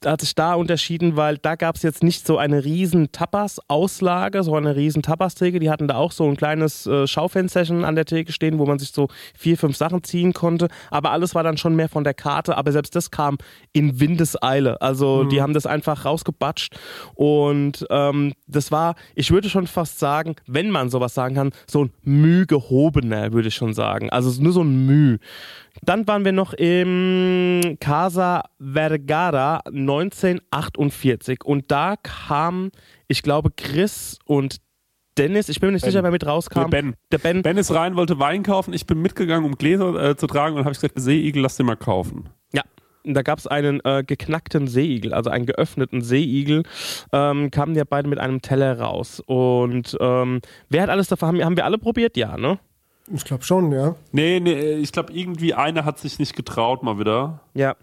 Da 0.01 0.11
hat 0.11 0.21
sich 0.21 0.35
da 0.35 0.53
unterschieden, 0.53 1.15
weil 1.15 1.39
da 1.39 1.55
gab 1.55 1.75
es 1.75 1.81
jetzt 1.81 2.03
nicht 2.03 2.27
so 2.27 2.37
eine 2.37 2.63
riesen 2.63 3.11
Tapas-Auslage, 3.11 4.43
so 4.43 4.53
eine 4.53 4.75
riesen 4.75 5.01
Tapas-Theke. 5.01 5.59
Die 5.59 5.71
hatten 5.71 5.87
da 5.87 5.95
auch 5.95 6.11
so 6.11 6.27
ein 6.29 6.37
kleines 6.37 6.85
äh, 6.85 7.07
Schaufensterchen 7.07 7.83
an 7.83 7.95
der 7.95 8.05
Theke 8.05 8.31
stehen, 8.31 8.59
wo 8.59 8.67
man 8.67 8.77
sich 8.77 8.91
so 8.91 9.07
vier, 9.35 9.57
fünf 9.57 9.75
Sachen 9.75 10.03
ziehen 10.03 10.33
konnte. 10.33 10.67
Aber 10.91 11.11
alles 11.11 11.33
war 11.33 11.41
dann 11.41 11.57
schon 11.57 11.75
mehr 11.75 11.89
von 11.89 12.03
der 12.03 12.13
Karte. 12.13 12.57
Aber 12.57 12.71
selbst 12.71 12.95
das 12.95 13.09
kam 13.09 13.39
in 13.73 13.99
Windeseile. 13.99 14.79
Also 14.81 15.23
die 15.23 15.41
haben 15.41 15.53
das 15.53 15.65
einfach 15.65 16.05
rausgebatscht. 16.05 16.77
Und 17.15 17.83
ähm, 17.89 18.33
das 18.45 18.71
war, 18.71 18.93
ich 19.15 19.31
würde 19.31 19.49
schon 19.49 19.65
fast 19.65 19.97
sagen, 19.97 20.35
wenn 20.45 20.69
man 20.69 20.91
sowas 20.91 21.15
sagen 21.15 21.33
kann, 21.33 21.51
so 21.67 21.85
ein 21.85 21.93
Müh 22.03 22.45
gehobener, 22.45 23.33
würde 23.33 23.47
ich 23.47 23.55
schon 23.55 23.73
sagen. 23.73 24.11
Also 24.11 24.39
nur 24.43 24.53
so 24.53 24.61
ein 24.61 24.85
Müh. 24.85 25.17
Dann 25.84 26.07
waren 26.07 26.25
wir 26.25 26.32
noch 26.32 26.53
im 26.53 27.78
Casa 27.80 28.43
Vergara 28.59 29.61
1948 29.65 31.43
und 31.43 31.71
da 31.71 31.95
kam, 32.01 32.71
ich 33.07 33.23
glaube, 33.23 33.51
Chris 33.51 34.19
und 34.25 34.57
Dennis, 35.17 35.49
ich 35.49 35.59
bin 35.59 35.69
mir 35.69 35.73
nicht 35.73 35.82
Ben. 35.84 35.91
sicher, 35.91 36.03
wer 36.03 36.11
mit 36.11 36.25
rauskam. 36.25 36.61
Der 36.61 36.67
Ben. 36.67 36.95
Der 37.11 37.17
Ben. 37.17 37.41
Ben 37.41 37.57
ist 37.57 37.73
rein, 37.73 37.95
wollte 37.95 38.19
Wein 38.19 38.43
kaufen. 38.43 38.73
Ich 38.73 38.86
bin 38.86 39.01
mitgegangen, 39.01 39.45
um 39.45 39.57
Gläser 39.57 40.11
äh, 40.11 40.15
zu 40.15 40.28
tragen 40.28 40.55
und 40.55 40.63
habe 40.63 40.71
ich 40.71 40.80
gesagt, 40.80 40.99
Seeigel, 40.99 41.41
lass 41.41 41.57
den 41.57 41.65
mal 41.65 41.75
kaufen. 41.75 42.30
Ja. 42.53 42.61
Da 43.03 43.21
gab 43.21 43.39
es 43.39 43.47
einen 43.47 43.80
äh, 43.86 44.03
geknackten 44.05 44.67
Seeigel, 44.67 45.13
also 45.13 45.30
einen 45.30 45.45
geöffneten 45.45 46.01
Seeigel, 46.01 46.63
ähm, 47.13 47.51
kamen 47.51 47.73
ja 47.75 47.84
beide 47.89 48.09
mit 48.09 48.19
einem 48.19 48.41
Teller 48.41 48.80
raus. 48.80 49.21
Und 49.25 49.97
ähm, 49.99 50.41
wer 50.69 50.84
hat 50.84 50.89
alles 50.89 51.07
davon? 51.07 51.30
Haben, 51.30 51.43
haben 51.43 51.57
wir 51.57 51.65
alle 51.65 51.78
probiert? 51.78 52.17
Ja, 52.17 52.38
ne? 52.38 52.59
Ich 53.13 53.23
glaube 53.23 53.43
schon, 53.43 53.71
ja. 53.71 53.95
Nee, 54.11 54.41
nee, 54.41 54.73
ich 54.73 54.91
glaube, 54.91 55.13
irgendwie 55.13 55.53
einer 55.53 55.85
hat 55.85 55.97
sich 55.97 56.19
nicht 56.19 56.35
getraut 56.35 56.83
mal 56.83 56.99
wieder. 56.99 57.39
Ja, 57.53 57.75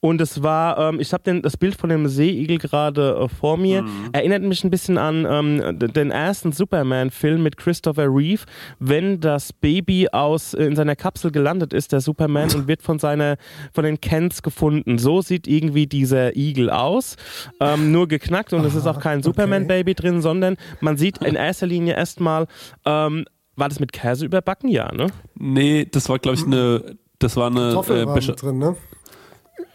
und 0.00 0.20
es 0.20 0.42
war, 0.42 0.78
ähm, 0.78 1.00
ich 1.00 1.12
habe 1.12 1.40
das 1.42 1.56
Bild 1.56 1.74
von 1.74 1.90
dem 1.90 2.06
Seeigel 2.06 2.58
gerade 2.58 3.16
äh, 3.16 3.28
vor 3.28 3.56
mir, 3.56 3.84
erinnert 4.12 4.42
mich 4.42 4.62
ein 4.64 4.70
bisschen 4.70 4.96
an 4.96 5.26
ähm, 5.28 5.78
den 5.78 6.10
ersten 6.10 6.52
Superman-Film 6.52 7.42
mit 7.42 7.56
Christopher 7.56 8.06
Reeve, 8.06 8.42
wenn 8.78 9.20
das 9.20 9.52
Baby 9.52 10.08
aus 10.10 10.54
äh, 10.54 10.64
in 10.64 10.76
seiner 10.76 10.96
Kapsel 10.96 11.32
gelandet 11.32 11.72
ist, 11.72 11.92
der 11.92 12.00
Superman, 12.00 12.54
und 12.54 12.68
wird 12.68 12.82
von 12.82 12.98
seiner 12.98 13.36
von 13.74 13.84
den 13.84 14.00
Kents 14.00 14.42
gefunden. 14.42 14.98
So 14.98 15.20
sieht 15.22 15.48
irgendwie 15.48 15.86
dieser 15.86 16.36
Igel 16.36 16.70
aus, 16.70 17.16
ähm, 17.60 17.90
nur 17.90 18.06
geknackt 18.06 18.52
und 18.52 18.64
es 18.64 18.74
ist 18.74 18.86
auch 18.86 19.00
kein 19.00 19.22
Superman-Baby 19.22 19.94
drin, 19.94 20.22
sondern 20.22 20.56
man 20.80 20.96
sieht 20.96 21.18
in 21.18 21.34
erster 21.34 21.66
Linie 21.66 21.94
erstmal, 21.94 22.46
ähm, 22.86 23.24
war 23.58 23.68
das 23.68 23.80
mit 23.80 23.92
Käse 23.92 24.24
überbacken? 24.24 24.68
Ja, 24.68 24.92
ne? 24.92 25.08
Nee, 25.34 25.86
das 25.90 26.08
war, 26.08 26.18
glaube 26.18 26.36
ich, 26.36 26.44
eine. 26.46 26.96
Das 27.18 27.36
war 27.36 27.48
eine. 27.48 27.60
Kartoffeln 27.60 28.00
Äh, 28.00 28.06
waren 28.06 28.36
drin, 28.36 28.58
ne? 28.58 28.76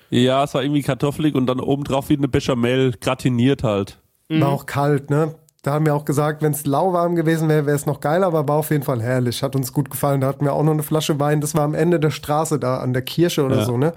ja, 0.09 0.43
es 0.43 0.53
war 0.53 0.63
irgendwie 0.63 0.81
kartoffelig 0.81 1.36
und 1.36 1.47
dann 1.47 1.59
obendrauf 1.59 2.09
wie 2.09 2.17
eine 2.17 2.27
Bechamel 2.27 2.93
gratiniert 2.99 3.63
halt. 3.63 3.99
War 4.29 4.49
auch 4.49 4.65
kalt, 4.65 5.09
ne? 5.09 5.36
Da 5.64 5.72
haben 5.72 5.86
wir 5.86 5.95
auch 5.95 6.03
gesagt, 6.03 6.41
wenn 6.41 6.51
es 6.51 6.66
lauwarm 6.66 7.16
gewesen 7.16 7.47
wäre, 7.47 7.66
wäre 7.66 7.76
es 7.78 7.86
noch 7.86 8.01
geiler, 8.01 8.28
aber 8.28 8.45
war 8.49 8.57
auf 8.57 8.70
jeden 8.70 8.84
Fall 8.84 9.01
herrlich. 9.01 9.41
Hat 9.43 9.55
uns 9.55 9.72
gut 9.72 9.89
gefallen. 9.89 10.20
Da 10.20 10.28
hatten 10.28 10.43
wir 10.43 10.51
auch 10.51 10.61
noch 10.64 10.74
eine 10.74 10.84
Flasche 10.84 11.18
Wein. 11.22 11.39
Das 11.39 11.55
war 11.55 11.64
am 11.64 11.74
Ende 11.74 12.01
der 12.01 12.11
Straße 12.11 12.59
da, 12.59 12.80
an 12.80 12.91
der 12.91 13.01
Kirche 13.01 13.45
oder 13.45 13.59
Ja. 13.59 13.66
so, 13.66 13.78
ne? 13.78 13.93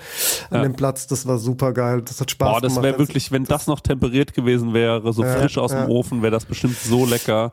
An 0.50 0.58
Ja. 0.58 0.62
dem 0.62 0.74
Platz. 0.76 1.08
Das 1.08 1.26
war 1.26 1.38
super 1.38 1.72
geil. 1.72 2.02
Das 2.02 2.20
hat 2.20 2.30
Spaß 2.30 2.48
Boah, 2.52 2.60
das 2.60 2.74
gemacht. 2.74 2.84
wäre 2.84 2.98
wirklich, 3.00 3.32
wenn 3.32 3.42
das 3.42 3.66
noch 3.66 3.80
temperiert 3.80 4.32
gewesen 4.32 4.74
wäre, 4.74 5.12
so 5.12 5.24
Ja, 5.24 5.32
frisch 5.40 5.58
aus 5.58 5.72
dem 5.72 5.88
Ofen, 5.90 6.22
wäre 6.22 6.30
das 6.30 6.44
bestimmt 6.44 6.76
so 6.78 7.04
lecker. 7.04 7.50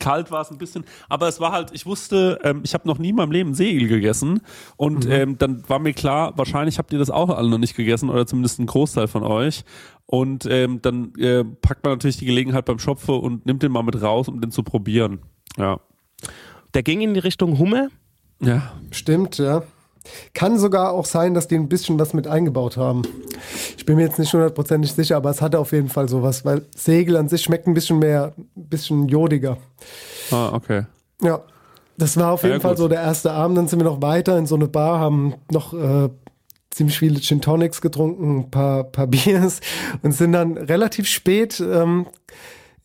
Kalt 0.00 0.30
war 0.32 0.40
es 0.40 0.50
ein 0.50 0.58
bisschen, 0.58 0.84
aber 1.08 1.28
es 1.28 1.38
war 1.38 1.52
halt, 1.52 1.70
ich 1.72 1.86
wusste, 1.86 2.40
ähm, 2.42 2.62
ich 2.64 2.74
habe 2.74 2.88
noch 2.88 2.98
nie 2.98 3.10
in 3.10 3.16
meinem 3.16 3.30
Leben 3.30 3.54
Seeigel 3.54 3.86
gegessen 3.88 4.40
und 4.76 5.04
Mhm. 5.04 5.12
ähm, 5.12 5.38
dann 5.38 5.62
war 5.68 5.78
mir 5.78 5.92
klar, 5.92 6.32
wahrscheinlich 6.36 6.78
habt 6.78 6.92
ihr 6.94 6.98
das 6.98 7.10
auch 7.10 7.28
alle 7.28 7.48
noch 7.50 7.58
nicht 7.58 7.76
gegessen 7.76 8.08
oder 8.08 8.26
zumindest 8.26 8.58
ein 8.58 8.66
Großteil 8.66 9.06
von 9.06 9.22
euch. 9.22 9.64
Und 10.06 10.46
ähm, 10.48 10.80
dann 10.82 11.12
äh, 11.18 11.42
packt 11.44 11.82
man 11.84 11.94
natürlich 11.94 12.16
die 12.18 12.26
Gelegenheit 12.26 12.64
beim 12.64 12.78
Schopfe 12.78 13.12
und 13.12 13.44
nimmt 13.44 13.62
den 13.62 13.72
mal 13.72 13.82
mit 13.82 14.00
raus, 14.00 14.28
um 14.28 14.40
den 14.40 14.50
zu 14.52 14.62
probieren. 14.62 15.20
Ja. 15.56 15.80
Der 16.74 16.82
ging 16.82 17.00
in 17.00 17.14
die 17.14 17.20
Richtung 17.20 17.58
Hummer. 17.58 17.88
Ja. 18.40 18.72
Stimmt, 18.92 19.38
ja. 19.38 19.62
Kann 20.34 20.56
sogar 20.58 20.92
auch 20.92 21.06
sein, 21.06 21.34
dass 21.34 21.48
die 21.48 21.56
ein 21.56 21.68
bisschen 21.68 21.98
was 21.98 22.14
mit 22.14 22.28
eingebaut 22.28 22.76
haben. 22.76 23.02
Ich 23.76 23.84
bin 23.84 23.96
mir 23.96 24.02
jetzt 24.04 24.20
nicht 24.20 24.32
hundertprozentig 24.32 24.92
sicher, 24.92 25.16
aber 25.16 25.30
es 25.30 25.42
hatte 25.42 25.58
auf 25.58 25.72
jeden 25.72 25.88
Fall 25.88 26.08
sowas, 26.08 26.44
weil 26.44 26.62
Segel 26.76 27.16
an 27.16 27.28
sich 27.28 27.42
schmeckt 27.42 27.66
ein 27.66 27.74
bisschen 27.74 27.98
mehr, 27.98 28.32
ein 28.36 28.68
bisschen 28.68 29.08
jodiger. 29.08 29.56
Ah, 30.30 30.50
okay. 30.52 30.82
Ja, 31.22 31.40
das 31.98 32.16
war 32.16 32.32
auf 32.32 32.42
Ja, 32.44 32.50
jeden 32.50 32.60
Fall 32.60 32.72
gut. 32.72 32.78
so 32.78 32.86
der 32.88 33.00
erste 33.00 33.32
Abend. 33.32 33.58
Dann 33.58 33.66
sind 33.66 33.80
wir 33.80 33.84
noch 33.84 34.00
weiter 34.00 34.38
in 34.38 34.46
so 34.46 34.54
eine 34.54 34.68
Bar, 34.68 35.00
haben 35.00 35.34
noch 35.50 35.72
äh, 35.72 36.08
ziemlich 36.76 36.98
viele 36.98 37.18
Gin 37.20 37.40
Tonics 37.40 37.80
getrunken, 37.80 38.40
ein 38.40 38.50
paar, 38.50 38.84
paar 38.84 39.06
Biers 39.06 39.60
und 40.02 40.12
sind 40.12 40.32
dann 40.32 40.58
relativ 40.58 41.08
spät 41.08 41.58
ähm, 41.60 42.06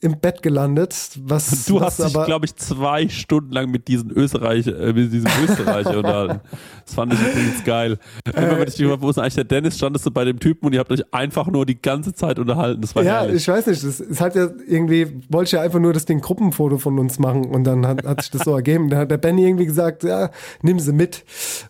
im 0.02 0.20
Bett 0.20 0.42
gelandet. 0.42 0.96
Was, 1.24 1.66
Du 1.66 1.80
was 1.80 2.00
hast 2.00 2.16
dich, 2.16 2.24
glaube 2.26 2.46
ich, 2.46 2.56
zwei 2.56 3.08
Stunden 3.08 3.52
lang 3.52 3.70
mit 3.70 3.88
diesen 3.88 4.10
Österreicher, 4.12 4.78
äh, 4.80 4.94
mit 4.94 5.14
diesem 5.14 5.30
Österreicher 5.44 5.98
unterhalten. 5.98 6.42
Das 6.86 6.96
fand 6.96 7.14
ich 7.14 7.20
übrigens 7.22 7.64
geil. 7.64 7.98
Immer 8.36 8.60
wenn 8.60 8.68
ich 8.68 8.76
dich 8.76 8.88
wo 9.02 9.10
ist 9.10 9.20
eigentlich 9.20 9.36
der 9.36 9.44
Dennis, 9.44 9.78
standest 9.78 10.06
du 10.06 10.12
bei 10.12 10.26
dem 10.26 10.40
Typen 10.40 10.66
und 10.66 10.74
ihr 10.74 10.80
habt 10.80 10.92
euch 10.92 11.04
einfach 11.14 11.48
nur 11.48 11.66
die 11.66 11.80
ganze 11.80 12.14
Zeit 12.14 12.40
unterhalten. 12.40 12.82
Das 12.82 12.96
war 12.96 13.04
Ja, 13.04 13.22
herrlich. 13.22 13.36
ich 13.44 13.48
weiß 13.48 13.68
nicht. 13.68 13.84
Es, 13.84 14.00
es 14.00 14.20
hat 14.20 14.36
ja 14.36 14.50
irgendwie, 14.68 15.08
wollte 15.30 15.50
ich 15.50 15.52
ja 15.54 15.62
einfach 15.62 15.80
nur 15.80 15.94
das 15.94 16.06
Ding 16.06 16.20
Gruppenfoto 16.20 16.80
von 16.80 16.98
uns 16.98 17.20
machen 17.20 17.46
und 17.46 17.64
dann 17.64 17.86
hat, 17.86 18.04
hat 18.04 18.22
sich 18.22 18.32
das 18.32 18.42
so 18.42 18.56
ergeben. 18.56 18.90
Dann 18.90 19.00
hat 19.00 19.12
der 19.12 19.18
Benny 19.18 19.46
irgendwie 19.46 19.66
gesagt, 19.68 20.04
ja, 20.04 20.32
nimm 20.64 20.80
sie 20.80 20.94
mit. 20.94 21.24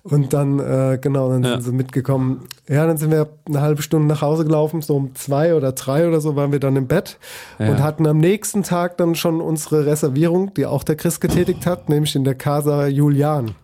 Und 0.04 0.32
dann, 0.34 0.60
äh, 0.60 0.98
genau, 1.02 1.30
dann 1.30 1.44
Ja. 1.44 1.52
sind 1.52 1.64
sie 1.64 1.72
mitgekommen. 1.74 2.46
Ja, 2.70 2.88
dann 2.88 2.96
sind 2.98 3.12
wir 3.12 3.28
eine 3.46 3.62
halbe 3.62 3.82
Stunde 3.82 4.08
nach 4.08 4.22
Hause 4.22 4.46
gelaufen, 4.46 4.82
so 4.82 4.96
um 4.96 5.14
zwei 5.16 5.54
oder 5.54 5.74
drei 5.74 6.08
oder 6.08 6.22
so 6.22 6.38
waren 6.38 6.52
wir 6.54 6.60
dann 6.60 6.78
im 6.78 6.88
Bett 6.88 7.20
und 7.60 7.82
hatten 7.84 8.08
am 8.08 8.21
nächsten 8.22 8.64
Tag 8.64 8.98
dann 8.98 9.16
schon 9.16 9.42
unsere 9.42 9.86
Reservierung, 9.86 10.54
die 10.54 10.66
auch 10.66 10.84
der 10.84 10.96
Chris 10.96 11.20
getätigt 11.20 11.66
hat, 11.66 11.90
nämlich 11.90 12.16
in 12.16 12.24
der 12.24 12.36
Casa 12.36 12.88
Julian. 12.88 13.56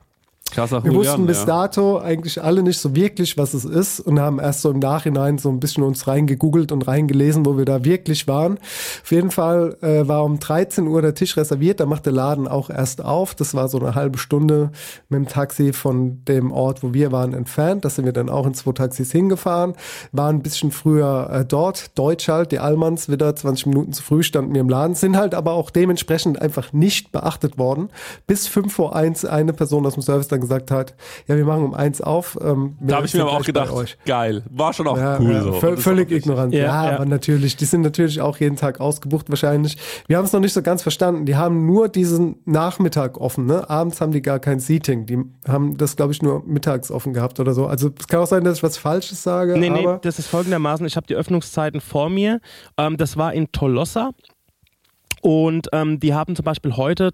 Kasachurian, 0.52 0.94
wir 0.94 1.00
wussten 1.00 1.26
bis 1.26 1.40
ja. 1.40 1.46
dato 1.46 2.00
eigentlich 2.00 2.44
alle 2.44 2.64
nicht 2.64 2.80
so 2.80 2.96
wirklich, 2.96 3.38
was 3.38 3.54
es 3.54 3.66
ist 3.66 4.00
und 4.00 4.20
haben 4.20 4.40
erst 4.40 4.62
so 4.62 4.72
im 4.72 4.80
Nachhinein 4.80 5.38
so 5.38 5.50
ein 5.50 5.60
bisschen 5.60 5.84
uns 5.84 6.08
reingegoogelt 6.08 6.72
und 6.72 6.88
reingelesen, 6.88 7.46
wo 7.46 7.58
wir 7.58 7.66
da 7.66 7.84
wirklich 7.84 8.28
waren. 8.28 8.58
Auf 9.04 9.12
jeden 9.12 9.32
Fall 9.32 9.78
äh, 9.82 10.08
war 10.08 10.24
um 10.24 10.40
13 10.40 10.88
Uhr 10.88 11.02
der 11.02 11.14
Tisch 11.14 11.38
reserviert, 11.38 11.80
da 11.80 11.86
macht 11.86 12.06
der 12.06 12.14
Laden 12.14 12.48
auch 12.48 12.70
erst 12.70 13.04
auf. 13.04 13.36
Das 13.36 13.54
war 13.54 13.68
so 13.68 13.80
eine 13.80 13.96
halbe 13.96 14.18
Stunde 14.18 14.72
mit 15.10 15.18
dem 15.18 15.28
Taxi 15.28 15.74
von 15.74 16.24
dem 16.26 16.52
Ort, 16.52 16.84
wo 16.84 16.94
wir 16.94 17.12
waren, 17.12 17.34
entfernt. 17.34 17.86
Da 17.86 17.90
sind 17.90 18.06
wir 18.06 18.14
dann 18.14 18.30
auch 18.30 18.46
in 18.46 18.54
zwei 18.54 18.72
Taxis 18.72 19.12
hingefahren, 19.12 19.74
waren 20.12 20.38
ein 20.38 20.42
bisschen 20.42 20.72
früher 20.72 21.30
äh, 21.32 21.46
dort. 21.46 21.98
Deutsch 21.98 22.28
halt, 22.28 22.52
die 22.52 22.60
Allmanns 22.60 23.10
wieder 23.10 23.36
20 23.36 23.68
Minuten 23.68 23.94
zu 23.94 24.04
früh 24.04 24.24
standen 24.24 24.54
wir 24.54 24.62
im 24.62 24.70
Laden, 24.70 24.96
sind 24.96 25.18
halt 25.18 25.34
aber 25.34 25.54
auch 25.54 25.70
dementsprechend 25.70 26.42
einfach 26.42 26.74
nicht 26.74 27.12
beachtet 27.12 27.58
worden. 27.58 27.90
Bis 28.26 28.48
5 28.48 28.74
vor 28.74 28.96
1 28.96 29.26
eine 29.26 29.54
Person 29.54 29.86
aus 29.86 29.94
dem 29.94 30.04
Service 30.04 30.28
dann 30.28 30.37
gesagt 30.40 30.72
hat, 30.72 30.96
ja, 31.28 31.36
wir 31.36 31.46
machen 31.46 31.64
um 31.64 31.74
1 31.74 32.02
auf. 32.02 32.38
Ähm, 32.42 32.78
Da 32.82 32.98
habe 32.98 33.06
ich 33.06 33.14
mir 33.14 33.22
aber 33.22 33.32
auch 33.34 33.44
gedacht, 33.44 33.72
euch. 33.72 33.98
geil. 34.06 34.44
War 34.50 34.74
schon 34.74 34.88
auch 34.88 34.98
Ja, 34.98 35.20
cool 35.20 35.32
ja, 35.32 35.42
so. 35.44 35.52
völ- 35.54 35.78
völlig 35.78 36.12
ignorant. 36.12 36.54
Ja, 36.54 36.60
Ja, 36.60 36.86
ja. 36.90 36.96
aber 36.96 37.06
natürlich, 37.06 37.56
die 37.58 37.66
sind 37.66 37.82
natürlich 37.82 38.22
auch 38.22 38.38
jeden 38.38 38.56
Tag 38.56 38.80
ausgebucht 38.80 39.30
wahrscheinlich. 39.30 39.78
Wir 40.08 40.18
haben 40.18 40.26
es 40.26 40.34
noch 40.34 40.40
nicht 40.40 40.54
so 40.54 40.62
ganz 40.62 40.82
verstanden. 40.82 41.26
Die 41.26 41.36
haben 41.36 41.66
nur 41.66 41.90
diesen 41.90 42.38
Nachmittag 42.46 43.18
offen. 43.20 43.46
Ne? 43.46 43.70
Abends 43.70 44.02
haben 44.02 44.12
die 44.12 44.22
gar 44.22 44.40
kein 44.40 44.60
Seating. 44.60 45.06
Die 45.06 45.18
haben 45.48 45.78
das, 45.78 45.96
glaube 45.96 46.12
ich, 46.14 46.22
nur 46.22 46.44
mittags 46.46 46.92
offen 46.92 47.14
gehabt 47.14 47.40
oder 47.40 47.54
so. 47.54 47.66
Also 47.68 47.90
es 48.00 48.08
kann 48.08 48.20
auch 48.20 48.28
sein, 48.28 48.44
dass 48.44 48.58
ich 48.58 48.64
was 48.64 48.78
Falsches 48.78 49.24
sage. 49.24 49.58
Nee, 49.58 49.70
nee, 49.70 49.86
das 50.02 50.20
ist 50.20 50.28
folgendermaßen, 50.28 50.86
ich 50.86 50.96
habe 50.96 51.08
die 51.08 51.16
Öffnungszeiten 51.16 51.82
vor 51.82 52.10
mir. 52.10 52.40
Ähm, 52.78 52.98
das 52.98 53.18
war 53.18 53.34
in 53.34 53.52
Tolosa 53.52 54.12
und 55.22 55.68
ähm, 55.74 56.00
die 56.00 56.14
haben 56.14 56.36
zum 56.36 56.46
Beispiel 56.46 56.76
heute, 56.76 57.12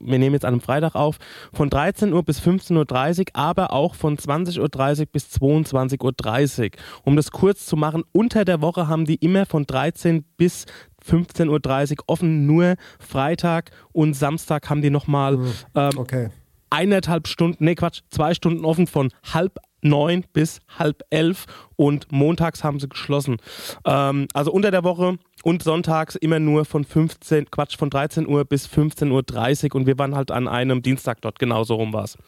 wir 0.00 0.18
nehmen 0.18 0.34
jetzt 0.34 0.44
an 0.44 0.54
einem 0.54 0.60
Freitag 0.60 0.94
auf, 0.94 1.16
von 1.52 1.70
13 1.70 2.12
Uhr 2.12 2.22
bis 2.22 2.40
15.30 2.40 3.20
Uhr, 3.20 3.24
aber 3.34 3.72
auch 3.72 3.94
von 3.94 4.16
20.30 4.16 5.00
Uhr 5.00 5.06
bis 5.06 5.26
22.30 5.26 6.64
Uhr. 6.64 6.70
Um 7.04 7.16
das 7.16 7.30
kurz 7.30 7.66
zu 7.66 7.76
machen, 7.76 8.04
unter 8.12 8.44
der 8.44 8.60
Woche 8.60 8.88
haben 8.88 9.04
die 9.04 9.16
immer 9.16 9.46
von 9.46 9.66
13 9.66 10.24
bis 10.36 10.66
15.30 11.06 11.92
Uhr 11.92 12.04
offen, 12.06 12.46
nur 12.46 12.74
Freitag 12.98 13.70
und 13.92 14.14
Samstag 14.14 14.68
haben 14.70 14.82
die 14.82 14.90
nochmal 14.90 15.38
ähm, 15.74 15.90
okay. 15.96 16.28
eineinhalb 16.68 17.26
Stunden, 17.26 17.64
nee 17.64 17.74
Quatsch, 17.74 18.00
zwei 18.10 18.34
Stunden 18.34 18.64
offen 18.64 18.86
von 18.86 19.10
halb 19.32 19.58
neun 19.82 20.24
bis 20.32 20.60
halb 20.78 21.02
elf 21.10 21.46
und 21.76 22.10
montags 22.12 22.64
haben 22.64 22.80
sie 22.80 22.88
geschlossen. 22.88 23.36
Ähm, 23.84 24.28
also 24.34 24.52
unter 24.52 24.70
der 24.70 24.84
Woche 24.84 25.18
und 25.42 25.62
sonntags 25.62 26.16
immer 26.16 26.38
nur 26.38 26.64
von 26.64 26.84
15, 26.84 27.50
Quatsch, 27.50 27.78
von 27.78 27.90
13 27.90 28.28
Uhr 28.28 28.44
bis 28.44 28.66
15.30 28.66 29.70
Uhr 29.70 29.76
und 29.76 29.86
wir 29.86 29.98
waren 29.98 30.14
halt 30.14 30.30
an 30.30 30.48
einem 30.48 30.82
Dienstag 30.82 31.20
dort, 31.22 31.38
genauso 31.38 31.74
rum 31.74 31.92
war 31.92 32.04
es. 32.04 32.18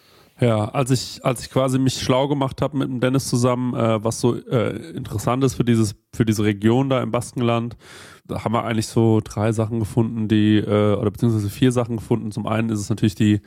Ja, 0.40 0.64
als 0.70 0.90
ich, 0.90 1.24
als 1.24 1.42
ich 1.42 1.50
quasi 1.50 1.78
mich 1.78 2.00
schlau 2.00 2.26
gemacht 2.26 2.62
habe 2.62 2.76
mit 2.76 2.88
dem 2.88 3.00
Dennis 3.00 3.28
zusammen, 3.28 3.74
äh, 3.74 4.02
was 4.02 4.20
so 4.20 4.34
äh, 4.34 4.76
interessant 4.92 5.44
ist 5.44 5.54
für 5.54 5.64
dieses, 5.64 5.94
für 6.14 6.24
diese 6.24 6.42
Region 6.42 6.88
da 6.88 7.02
im 7.02 7.10
Baskenland, 7.10 7.76
da 8.26 8.42
haben 8.42 8.52
wir 8.52 8.64
eigentlich 8.64 8.86
so 8.86 9.20
drei 9.22 9.52
Sachen 9.52 9.78
gefunden, 9.78 10.28
die, 10.28 10.56
äh, 10.56 10.94
oder 10.94 11.10
beziehungsweise 11.10 11.50
vier 11.50 11.70
Sachen 11.70 11.96
gefunden. 11.96 12.32
Zum 12.32 12.46
einen 12.46 12.70
ist 12.70 12.80
es 12.80 12.88
natürlich 12.88 13.14
die 13.14 13.40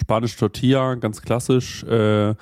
spanische 0.00 0.38
Tortilla, 0.38 0.94
ganz 0.94 1.22
klassisch, 1.22 1.84
äh, 1.84 2.34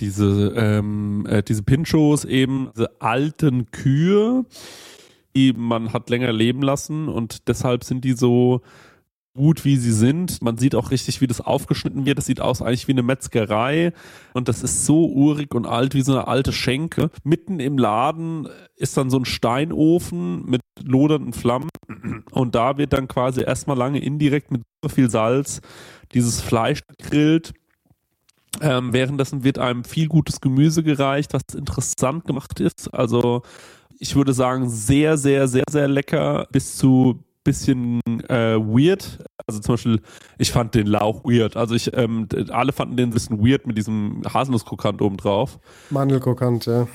diese, 0.00 0.52
ähm, 0.56 1.26
äh, 1.28 1.42
diese 1.42 1.62
Pinchos 1.62 2.24
eben, 2.24 2.70
diese 2.74 3.00
alten 3.00 3.70
Kühe, 3.70 4.44
die 5.34 5.52
man 5.52 5.92
hat 5.92 6.10
länger 6.10 6.32
leben 6.32 6.62
lassen 6.62 7.08
und 7.08 7.48
deshalb 7.48 7.84
sind 7.84 8.04
die 8.04 8.12
so 8.12 8.62
gut, 9.36 9.64
wie 9.64 9.76
sie 9.76 9.92
sind. 9.92 10.42
Man 10.42 10.58
sieht 10.58 10.74
auch 10.74 10.90
richtig, 10.90 11.20
wie 11.20 11.26
das 11.26 11.40
aufgeschnitten 11.40 12.06
wird. 12.06 12.18
Das 12.18 12.26
sieht 12.26 12.40
aus 12.40 12.62
eigentlich 12.62 12.88
wie 12.88 12.92
eine 12.92 13.02
Metzgerei 13.02 13.92
und 14.32 14.48
das 14.48 14.62
ist 14.62 14.86
so 14.86 15.06
urig 15.06 15.54
und 15.54 15.66
alt 15.66 15.94
wie 15.94 16.00
so 16.00 16.12
eine 16.12 16.26
alte 16.26 16.52
Schenke. 16.52 17.10
Mitten 17.22 17.60
im 17.60 17.78
Laden 17.78 18.48
ist 18.74 18.96
dann 18.96 19.10
so 19.10 19.18
ein 19.18 19.24
Steinofen 19.24 20.44
mit 20.46 20.62
lodernden 20.82 21.32
Flammen 21.32 21.68
und 22.32 22.54
da 22.54 22.78
wird 22.78 22.92
dann 22.92 23.06
quasi 23.06 23.42
erstmal 23.42 23.76
lange 23.76 24.00
indirekt 24.00 24.50
mit 24.50 24.62
so 24.82 24.88
viel 24.88 25.10
Salz 25.10 25.60
dieses 26.12 26.40
Fleisch 26.40 26.80
gegrillt. 26.98 27.52
Ähm, 28.60 28.92
währenddessen 28.92 29.44
wird 29.44 29.58
einem 29.58 29.84
viel 29.84 30.08
gutes 30.08 30.40
Gemüse 30.40 30.82
gereicht, 30.82 31.34
was 31.34 31.42
interessant 31.54 32.24
gemacht 32.24 32.60
ist. 32.60 32.92
Also 32.92 33.42
ich 33.98 34.14
würde 34.14 34.32
sagen, 34.32 34.68
sehr, 34.68 35.16
sehr, 35.16 35.48
sehr, 35.48 35.64
sehr 35.70 35.88
lecker 35.88 36.46
bis 36.52 36.76
zu 36.76 37.22
bisschen 37.46 38.00
äh, 38.28 38.56
weird. 38.58 39.24
Also 39.46 39.60
zum 39.60 39.74
Beispiel, 39.74 40.00
ich 40.36 40.50
fand 40.50 40.74
den 40.74 40.88
Lauch 40.88 41.24
weird. 41.24 41.56
Also 41.56 41.74
ich, 41.74 41.96
ähm, 41.96 42.28
alle 42.50 42.72
fanden 42.72 42.96
den 42.96 43.10
ein 43.10 43.12
bisschen 43.12 43.38
weird 43.38 43.66
mit 43.66 43.78
diesem 43.78 44.22
Haselnusskrokant 44.28 45.00
oben 45.00 45.16
drauf. 45.16 45.58
Mandelkrokant, 45.90 46.66
ja. 46.66 46.88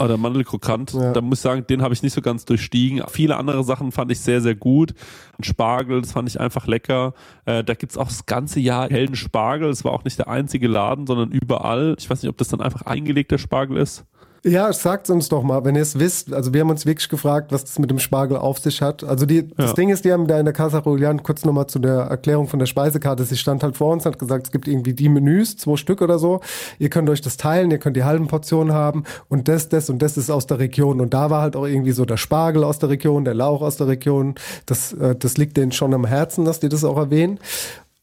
Oder 0.00 0.16
Mandelkrokant. 0.16 0.94
Ja. 0.94 1.12
Da 1.12 1.20
muss 1.20 1.38
ich 1.38 1.42
sagen, 1.42 1.66
den 1.68 1.82
habe 1.82 1.92
ich 1.92 2.02
nicht 2.02 2.14
so 2.14 2.22
ganz 2.22 2.44
durchstiegen. 2.44 3.02
Viele 3.08 3.36
andere 3.36 3.62
Sachen 3.64 3.92
fand 3.92 4.10
ich 4.10 4.20
sehr, 4.20 4.40
sehr 4.40 4.54
gut. 4.54 4.94
Ein 5.38 5.44
Spargel, 5.44 6.00
das 6.00 6.12
fand 6.12 6.28
ich 6.28 6.40
einfach 6.40 6.66
lecker. 6.66 7.14
Äh, 7.44 7.62
da 7.64 7.74
gibt's 7.74 7.98
auch 7.98 8.08
das 8.08 8.26
ganze 8.26 8.60
Jahr 8.60 8.88
hellen 8.88 9.14
Spargel. 9.14 9.68
Es 9.68 9.84
war 9.84 9.92
auch 9.92 10.04
nicht 10.04 10.18
der 10.18 10.28
einzige 10.28 10.68
Laden, 10.68 11.06
sondern 11.06 11.30
überall. 11.30 11.96
Ich 11.98 12.08
weiß 12.08 12.22
nicht, 12.22 12.30
ob 12.30 12.38
das 12.38 12.48
dann 12.48 12.60
einfach 12.60 12.82
eingelegter 12.82 13.38
Spargel 13.38 13.76
ist. 13.76 14.04
Ja, 14.42 14.72
sagt 14.72 15.10
uns 15.10 15.28
doch 15.28 15.42
mal, 15.42 15.64
wenn 15.66 15.76
ihr 15.76 15.82
es 15.82 15.98
wisst. 15.98 16.32
Also 16.32 16.54
wir 16.54 16.62
haben 16.62 16.70
uns 16.70 16.86
wirklich 16.86 17.10
gefragt, 17.10 17.52
was 17.52 17.64
das 17.64 17.78
mit 17.78 17.90
dem 17.90 17.98
Spargel 17.98 18.38
auf 18.38 18.58
sich 18.58 18.80
hat. 18.80 19.04
Also 19.04 19.26
die, 19.26 19.46
das 19.54 19.70
Ja. 19.70 19.72
Ding 19.74 19.90
ist, 19.90 20.04
die 20.06 20.12
haben 20.12 20.26
da 20.26 20.38
in 20.38 20.46
der 20.46 20.54
Casa 20.54 20.80
Julian 20.82 21.22
kurz 21.22 21.44
nochmal 21.44 21.66
zu 21.66 21.78
der 21.78 21.96
Erklärung 22.04 22.48
von 22.48 22.58
der 22.58 22.64
Speisekarte. 22.66 23.24
Sie 23.24 23.36
stand 23.36 23.62
halt 23.62 23.76
vor 23.76 23.92
uns, 23.92 24.06
hat 24.06 24.18
gesagt, 24.18 24.46
es 24.46 24.52
gibt 24.52 24.66
irgendwie 24.66 24.94
die 24.94 25.10
Menüs, 25.10 25.58
zwei 25.58 25.76
Stück 25.76 26.00
oder 26.00 26.18
so. 26.18 26.40
Ihr 26.78 26.88
könnt 26.88 27.10
euch 27.10 27.20
das 27.20 27.36
teilen, 27.36 27.70
ihr 27.70 27.78
könnt 27.78 27.96
die 27.96 28.04
halben 28.04 28.28
Portionen 28.28 28.72
haben 28.72 29.04
und 29.28 29.46
das, 29.46 29.68
das 29.68 29.90
und 29.90 30.00
das 30.00 30.16
ist 30.16 30.30
aus 30.30 30.46
der 30.46 30.58
Region. 30.58 31.00
Und 31.02 31.12
da 31.12 31.28
war 31.28 31.42
halt 31.42 31.54
auch 31.54 31.66
irgendwie 31.66 31.92
so 31.92 32.06
der 32.06 32.16
Spargel 32.16 32.64
aus 32.64 32.78
der 32.78 32.88
Region, 32.88 33.26
der 33.26 33.34
Lauch 33.34 33.60
aus 33.60 33.76
der 33.76 33.88
Region. 33.88 34.36
Das, 34.64 34.94
äh, 34.94 35.16
das 35.16 35.36
liegt 35.36 35.58
denen 35.58 35.72
schon 35.72 35.92
am 35.92 36.06
Herzen, 36.06 36.46
dass 36.46 36.60
die 36.60 36.70
das 36.70 36.82
auch 36.84 36.96
erwähnen. 36.96 37.38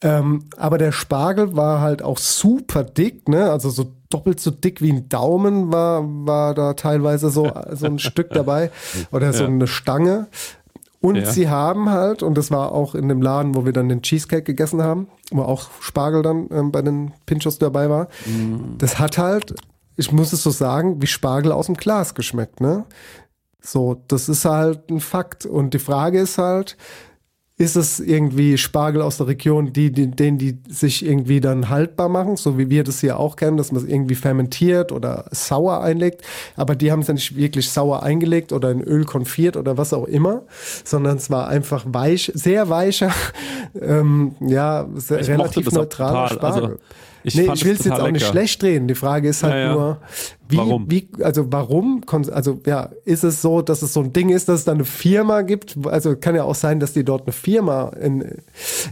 Ähm, 0.02 0.44
aber 0.58 0.78
der 0.78 0.92
Spargel 0.92 1.56
war 1.56 1.82
halt 1.82 2.04
auch 2.04 2.18
super 2.20 2.84
dick, 2.84 3.28
ne? 3.28 3.50
Also 3.52 3.70
so 3.70 3.94
doppelt 4.10 4.40
so 4.40 4.52
dick 4.52 4.82
wie 4.82 4.92
ein 4.92 5.10
Daumen 5.10 5.72
war, 5.72 6.04
war 6.06 6.54
da 6.54 6.74
teilweise 6.74 7.30
so, 7.30 7.52
so 7.72 7.88
ein 7.88 8.00
Stück 8.00 8.30
dabei. 8.32 8.72
Oder 9.12 9.34
so 9.34 9.44
Ja. 9.44 9.50
eine 9.50 9.68
Stange. 9.68 10.28
Und 11.02 11.16
Ja. 11.18 11.26
sie 11.32 11.50
haben 11.50 11.90
halt, 11.90 12.24
und 12.24 12.38
das 12.38 12.50
war 12.52 12.72
auch 12.72 12.96
in 12.96 13.08
dem 13.10 13.22
Laden, 13.22 13.56
wo 13.56 13.66
wir 13.66 13.74
dann 13.74 13.90
den 13.90 14.02
Cheesecake 14.02 14.44
gegessen 14.44 14.82
haben, 14.82 15.08
wo 15.32 15.42
auch 15.44 15.70
Spargel 15.82 16.22
dann 16.22 16.48
ähm, 16.52 16.72
bei 16.72 16.82
den 16.82 17.12
Pinchos 17.26 17.60
dabei 17.60 17.90
war, 17.90 18.08
das 18.78 18.98
hat 19.00 19.18
halt, 19.18 19.56
ich 19.96 20.12
muss 20.12 20.32
es 20.34 20.42
so 20.44 20.50
sagen, 20.52 21.02
wie 21.02 21.08
Spargel 21.08 21.52
aus 21.52 21.68
dem 21.68 21.76
Glas 21.76 22.14
geschmeckt, 22.16 22.62
ne? 22.62 22.86
So, 23.62 24.02
das 24.08 24.30
ist 24.30 24.46
halt 24.46 24.90
ein 24.90 25.00
Fakt. 25.00 25.46
Und 25.46 25.74
die 25.74 25.80
Frage 25.80 26.20
ist 26.20 26.38
halt, 26.38 26.78
ist 27.60 27.76
es 27.76 28.00
irgendwie 28.00 28.56
Spargel 28.58 29.02
aus 29.02 29.18
der 29.18 29.28
Region, 29.28 29.74
die, 29.74 29.92
die, 29.92 30.12
den 30.12 30.38
die 30.38 30.60
sich 30.70 31.04
irgendwie 31.04 31.42
dann 31.42 31.70
haltbar 31.70 32.08
machen, 32.08 32.38
so 32.38 32.60
wie 32.60 32.70
wir 32.70 32.84
das 32.84 33.02
hier 33.02 33.20
auch 33.20 33.36
kennen, 33.36 33.58
dass 33.58 33.72
man 33.72 33.82
es 33.82 33.90
irgendwie 33.90 34.14
fermentiert 34.14 34.92
oder 34.92 35.26
sauer 35.32 35.82
einlegt. 35.82 36.22
Aber 36.56 36.76
die 36.76 36.92
haben 36.92 37.00
es 37.00 37.08
ja 37.08 37.16
nicht 37.16 37.36
wirklich 37.36 37.72
sauer 37.72 38.04
eingelegt 38.04 38.54
oder 38.54 38.70
in 38.70 38.82
Öl 38.82 39.06
konfiert 39.06 39.58
oder 39.58 39.76
was 39.76 39.92
auch 39.92 40.06
immer, 40.06 40.44
sondern 40.84 41.18
es 41.18 41.32
war 41.32 41.48
einfach 41.48 41.84
weich, 41.88 42.32
sehr 42.36 42.70
weicher, 42.70 43.12
ähm, 43.82 44.36
ja, 44.40 44.88
sehr, 44.94 45.28
relativ 45.28 45.72
neutraler. 45.72 46.20
Also, 46.24 46.36
Spargel. 46.36 46.80
Ich 47.24 47.36
nee, 47.36 47.50
ich 47.54 47.66
will 47.66 47.74
es 47.74 47.84
jetzt 47.86 48.00
auch 48.00 48.06
nicht 48.12 48.22
lecker. 48.22 48.32
schlecht 48.32 48.62
drehen. 48.62 48.88
Die 48.88 48.96
Frage 48.96 49.30
ist 49.30 49.44
halt 49.44 49.54
Ja, 49.54 49.60
ja. 49.60 49.74
nur, 49.74 49.98
wie, 50.50 50.58
Warum? 50.58 50.90
wie, 50.90 51.10
also 51.22 51.52
warum, 51.52 52.04
also 52.32 52.62
ja, 52.66 52.90
ist 53.04 53.24
es 53.26 53.42
so, 53.42 53.62
dass 53.62 53.82
es 53.82 53.92
so 53.94 54.00
ein 54.02 54.14
Ding 54.14 54.30
ist, 54.30 54.48
dass 54.48 54.60
es 54.60 54.66
da 54.66 54.72
eine 54.72 54.86
Firma 54.86 55.42
gibt? 55.42 55.76
Also 55.88 56.16
kann 56.16 56.36
ja 56.36 56.44
auch 56.46 56.56
sein, 56.56 56.80
dass 56.80 56.94
die 56.94 57.04
dort 57.04 57.24
eine 57.24 57.34
Firma 57.34 57.90
in, 58.00 58.22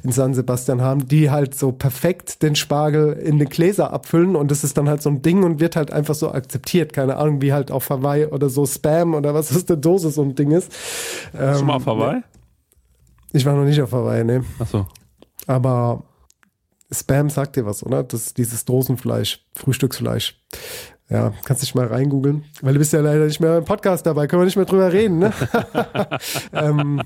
in 0.03 0.11
San 0.11 0.33
Sebastian 0.33 0.81
haben, 0.81 1.07
die 1.07 1.31
halt 1.31 1.55
so 1.55 1.71
perfekt 1.71 2.43
den 2.43 2.55
Spargel 2.55 3.13
in 3.13 3.39
den 3.39 3.47
Gläser 3.47 3.93
abfüllen 3.93 4.35
und 4.35 4.51
das 4.51 4.63
ist 4.65 4.77
dann 4.77 4.89
halt 4.89 5.01
so 5.01 5.09
ein 5.09 5.21
Ding 5.21 5.43
und 5.43 5.61
wird 5.61 5.77
halt 5.77 5.91
einfach 5.91 6.15
so 6.15 6.31
akzeptiert. 6.31 6.91
Keine 6.91 7.15
Ahnung, 7.15 7.41
wie 7.41 7.53
halt 7.53 7.71
auf 7.71 7.89
Hawaii 7.89 8.25
oder 8.25 8.49
so 8.49 8.65
Spam 8.65 9.13
oder 9.13 9.33
was 9.33 9.55
aus 9.55 9.65
der 9.65 9.77
Dose 9.77 10.09
so 10.11 10.23
ein 10.23 10.35
Ding 10.35 10.51
ist. 10.51 10.71
Schon 11.31 11.41
Ähm, 11.61 11.65
mal 11.67 11.75
auf 11.75 11.85
Hawaii? 11.85 12.21
Ich 13.31 13.45
war 13.45 13.53
noch 13.55 13.65
nicht 13.65 13.81
auf 13.81 13.91
Hawaii, 13.93 14.23
ne. 14.25 14.43
Achso. 14.59 14.87
Aber 15.47 16.03
Spam 16.91 17.29
sagt 17.29 17.55
dir 17.55 17.65
was, 17.65 17.83
oder? 17.83 18.03
Das 18.03 18.33
dieses 18.33 18.65
Dosenfleisch, 18.65 19.45
Frühstücksfleisch. 19.53 20.41
Ja, 21.07 21.33
kannst 21.43 21.61
dich 21.61 21.75
mal 21.75 21.85
reingoogeln, 21.85 22.45
weil 22.63 22.73
du 22.73 22.79
bist 22.79 22.91
ja 22.91 22.99
leider 22.99 23.25
nicht 23.25 23.39
mehr 23.39 23.59
im 23.59 23.63
Podcast 23.63 24.07
dabei, 24.07 24.25
können 24.25 24.41
wir 24.41 24.45
nicht 24.45 24.55
mehr 24.55 24.65
drüber 24.65 24.91
reden, 24.91 25.19
ne? 25.19 25.31
ähm, 26.51 26.99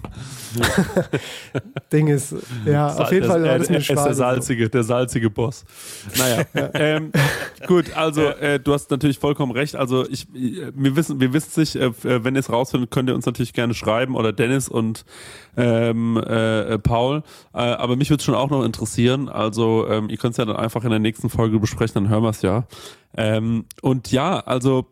Ding 1.91 2.07
ist, 2.07 2.33
ja, 2.65 2.95
auf 2.95 3.11
jeden 3.11 3.27
Fall 3.27 3.43
er, 3.43 3.51
alles 3.51 3.67
er, 3.67 3.71
eine 3.71 3.79
ist 3.79 3.89
der 3.89 4.13
salzige, 4.13 4.69
der 4.69 4.83
salzige 4.83 5.29
Boss. 5.29 5.65
Naja, 6.17 6.45
ähm, 6.75 7.11
gut, 7.67 7.97
also 7.97 8.21
äh, 8.21 8.57
du 8.57 8.71
hast 8.71 8.89
natürlich 8.89 9.19
vollkommen 9.19 9.51
recht. 9.51 9.75
Also 9.75 10.07
ich, 10.07 10.33
äh, 10.33 10.71
wir 10.73 10.95
wissen, 10.95 11.19
wir 11.19 11.33
wissen 11.33 11.59
nicht, 11.59 11.75
äh, 11.75 11.91
wenn 12.23 12.35
ihr 12.35 12.39
es 12.39 12.49
rausfindet, 12.49 12.91
könnt 12.91 13.09
ihr 13.09 13.15
uns 13.15 13.25
natürlich 13.25 13.51
gerne 13.51 13.73
schreiben 13.73 14.15
oder 14.15 14.31
Dennis 14.31 14.69
und 14.69 15.03
ähm, 15.57 16.15
äh, 16.15 16.79
Paul. 16.79 17.23
Äh, 17.53 17.57
aber 17.57 17.97
mich 17.97 18.09
würde 18.09 18.21
es 18.21 18.25
schon 18.25 18.35
auch 18.35 18.49
noch 18.49 18.63
interessieren. 18.63 19.27
Also 19.27 19.87
ähm, 19.89 20.09
ihr 20.09 20.15
könnt 20.15 20.31
es 20.31 20.37
ja 20.37 20.45
dann 20.45 20.55
einfach 20.55 20.85
in 20.85 20.89
der 20.89 20.99
nächsten 20.99 21.29
Folge 21.29 21.59
besprechen, 21.59 21.95
dann 21.95 22.09
hören 22.09 22.23
wir 22.23 22.29
es 22.29 22.41
ja. 22.41 22.65
Ähm, 23.15 23.65
und 23.81 24.11
ja, 24.11 24.39
also 24.39 24.85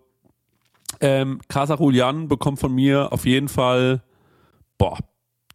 ähm, 1.01 1.39
Casa 1.47 1.76
Julian 1.76 2.28
bekommt 2.28 2.59
von 2.59 2.74
mir 2.74 3.11
auf 3.13 3.26
jeden 3.26 3.47
Fall, 3.47 4.01
boah, 4.78 4.97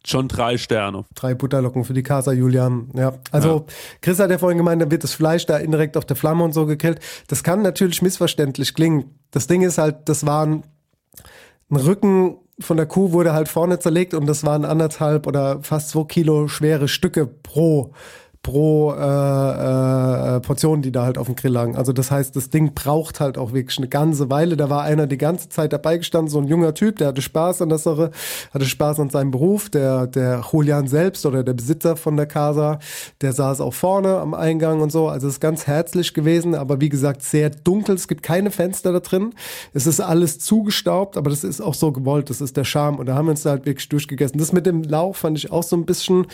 schon 0.05 0.27
drei 0.27 0.57
Sterne. 0.57 1.05
Drei 1.15 1.33
Butterlocken 1.33 1.85
für 1.85 1.93
die 1.93 2.03
Casa 2.03 2.31
Julian. 2.31 2.89
Ja, 2.93 3.13
also 3.31 3.65
Chris 4.01 4.19
hat 4.19 4.31
ja 4.31 4.37
vorhin 4.37 4.57
gemeint, 4.57 4.81
da 4.81 4.91
wird 4.91 5.03
das 5.03 5.13
Fleisch 5.13 5.45
da 5.45 5.57
indirekt 5.57 5.97
auf 5.97 6.05
der 6.05 6.15
Flamme 6.15 6.43
und 6.43 6.53
so 6.53 6.65
gegrillt. 6.65 6.99
Das 7.27 7.43
kann 7.43 7.61
natürlich 7.61 8.01
missverständlich 8.01 8.73
klingen. 8.73 9.19
Das 9.31 9.47
Ding 9.47 9.61
ist 9.61 9.77
halt, 9.77 10.09
das 10.09 10.25
waren 10.25 10.63
ein 11.69 11.77
Rücken 11.77 12.37
von 12.59 12.77
der 12.77 12.85
Kuh 12.85 13.11
wurde 13.11 13.33
halt 13.33 13.47
vorne 13.47 13.79
zerlegt 13.79 14.13
und 14.13 14.27
das 14.27 14.43
waren 14.43 14.63
anderthalb 14.65 15.25
oder 15.25 15.61
fast 15.63 15.89
zwei 15.89 16.03
Kilo 16.03 16.47
schwere 16.47 16.87
Stücke 16.87 17.25
pro 17.25 17.93
pro 18.43 18.91
äh, 18.91 20.35
äh, 20.35 20.39
Portion, 20.41 20.81
die 20.81 20.91
da 20.91 21.05
halt 21.05 21.17
auf 21.17 21.27
dem 21.27 21.35
Grill 21.37 21.53
lagen. 21.53 21.77
Also 21.77 21.93
das 21.93 22.11
heißt, 22.11 22.35
das 22.35 22.49
Ding 22.49 22.73
braucht 22.73 23.21
halt 23.21 23.37
auch 23.37 23.53
wirklich 23.53 23.77
eine 23.77 23.87
ganze 23.87 24.29
Weile. 24.29 24.57
Da 24.57 24.69
war 24.69 24.83
einer 24.83 25.07
die 25.07 25.17
ganze 25.17 25.47
Zeit 25.47 25.71
dabei 25.71 25.97
gestanden, 25.97 26.29
so 26.29 26.39
ein 26.39 26.47
junger 26.47 26.73
Typ, 26.73 26.97
der 26.97 27.07
hatte 27.07 27.21
Spaß 27.21 27.61
an 27.61 27.69
der 27.69 27.77
Sache, 27.77 28.11
hatte 28.53 28.65
Spaß 28.65 28.99
an 28.99 29.09
seinem 29.09 29.31
Beruf. 29.31 29.69
Der, 29.69 30.07
der 30.07 30.43
Julian 30.51 30.89
selbst 30.89 31.25
oder 31.25 31.43
der 31.43 31.53
Besitzer 31.53 31.95
von 31.95 32.17
der 32.17 32.25
Casa, 32.25 32.79
der 33.21 33.31
saß 33.31 33.61
auch 33.61 33.73
vorne 33.73 34.17
am 34.17 34.33
Eingang 34.33 34.81
und 34.81 34.91
so. 34.91 35.07
Also 35.07 35.27
es 35.27 35.35
ist 35.35 35.39
ganz 35.39 35.65
herzlich 35.65 36.13
gewesen, 36.13 36.53
aber 36.53 36.81
wie 36.81 36.89
gesagt, 36.89 37.23
sehr 37.23 37.49
dunkel. 37.49 37.95
Es 37.95 38.09
gibt 38.09 38.23
keine 38.23 38.51
Fenster 38.51 38.91
da 38.91 38.99
drin. 38.99 39.33
Es 39.73 39.87
ist 39.87 40.01
alles 40.01 40.39
zugestaubt, 40.39 41.15
aber 41.15 41.29
das 41.29 41.45
ist 41.45 41.61
auch 41.61 41.75
so 41.75 41.93
gewollt. 41.93 42.29
Das 42.29 42.41
ist 42.41 42.57
der 42.57 42.65
Charme. 42.65 42.99
Und 42.99 43.05
da 43.05 43.15
haben 43.15 43.27
wir 43.27 43.31
uns 43.31 43.43
da 43.43 43.51
halt 43.51 43.65
wirklich 43.65 43.87
durchgegessen. 43.87 44.37
Das 44.37 44.51
mit 44.51 44.65
dem 44.65 44.83
Lauch 44.83 45.15
fand 45.15 45.37
ich 45.37 45.49
auch 45.49 45.63
so 45.63 45.77
ein 45.77 45.85
bisschen, 45.85 46.27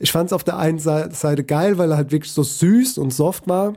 ich 0.00 0.10
fand 0.10 0.26
es 0.26 0.32
auf 0.32 0.42
der 0.42 0.58
einen 0.58 0.80
Seite 0.80 1.44
geil, 1.56 1.78
weil 1.78 1.90
er 1.92 1.96
halt 1.96 2.10
wirklich 2.12 2.32
so 2.32 2.42
süß 2.42 2.98
und 2.98 3.12
soft 3.12 3.48
war. 3.48 3.72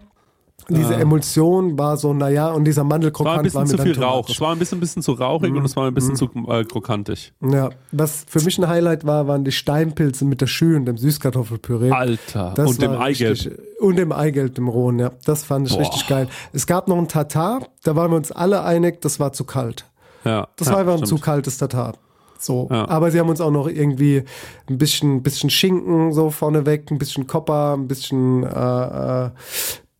Diese 0.69 0.95
Emulsion 0.95 1.77
war 1.77 1.95
so, 1.95 2.11
naja, 2.13 2.49
und 2.51 2.63
dieser 2.65 2.81
Es 2.81 2.83
war 2.83 2.85
ein 2.85 2.89
Mandelkrokant 2.89 3.43
bisschen 3.43 3.59
war 3.59 3.65
zu 3.67 3.77
viel 3.77 4.01
Rauch. 4.03 4.27
Es 4.29 4.41
war 4.41 4.51
ein 4.51 4.57
bisschen, 4.57 4.79
bisschen 4.79 5.01
zu 5.03 5.11
rauchig 5.11 5.53
und 5.53 5.63
es 5.63 5.75
war 5.75 5.85
ein 5.85 5.93
bisschen 5.93 6.15
zu 6.15 6.25
äh, 6.47 6.63
krokantig. 6.63 7.33
Ja, 7.41 7.69
was 7.91 8.25
für 8.27 8.41
mich 8.41 8.57
ein 8.57 8.67
Highlight 8.67 9.05
war, 9.05 9.27
waren 9.27 9.43
die 9.43 9.51
Steinpilze 9.51 10.25
mit 10.25 10.41
der 10.41 10.47
Schü 10.47 10.75
und 10.75 10.85
dem 10.85 10.97
Süßkartoffelpüree. 10.97 11.91
Alter. 11.91 12.53
Das 12.55 12.67
und 12.69 12.81
dem 12.81 12.93
Eigelb. 12.93 13.31
richtig- 13.33 13.53
Und 13.79 13.97
dem 13.97 14.11
Eigelb, 14.11 14.55
dem 14.55 14.67
rohen, 14.67 14.97
ja. 14.97 15.11
Das 15.25 15.43
fand 15.43 15.67
ich 15.67 15.73
Boah. 15.73 15.81
richtig 15.81 16.07
geil. 16.07 16.27
Es 16.51 16.65
gab 16.65 16.87
noch 16.87 16.97
ein 16.97 17.09
Tatar, 17.09 17.59
da 17.83 17.95
waren 17.95 18.09
wir 18.11 18.17
uns 18.17 18.31
alle 18.31 18.63
einig, 18.63 19.01
das 19.01 19.19
war 19.19 19.33
zu 19.33 19.43
kalt. 19.43 19.85
Ja, 20.23 20.47
Das 20.55 20.67
ja, 20.67 20.73
war 20.73 20.79
einfach 20.79 20.93
ein 20.93 21.05
stimmt. 21.05 21.09
zu 21.09 21.17
kaltes 21.23 21.57
Tatar. 21.59 21.93
So. 22.37 22.67
Ja. 22.71 22.87
Aber 22.89 23.11
sie 23.11 23.19
haben 23.19 23.29
uns 23.29 23.41
auch 23.41 23.51
noch 23.51 23.67
irgendwie 23.67 24.23
ein 24.69 24.77
bisschen, 24.77 25.23
bisschen 25.23 25.49
Schinken 25.49 26.13
so 26.13 26.29
vorneweg, 26.29 26.91
ein 26.91 26.97
bisschen 26.97 27.27
Copper, 27.27 27.73
ein 27.75 27.87
bisschen 27.87 28.43
äh, 28.43 29.25
äh, 29.25 29.29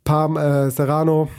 Parm, 0.03 0.37
äh, 0.37 0.69
Serrano 0.69 1.29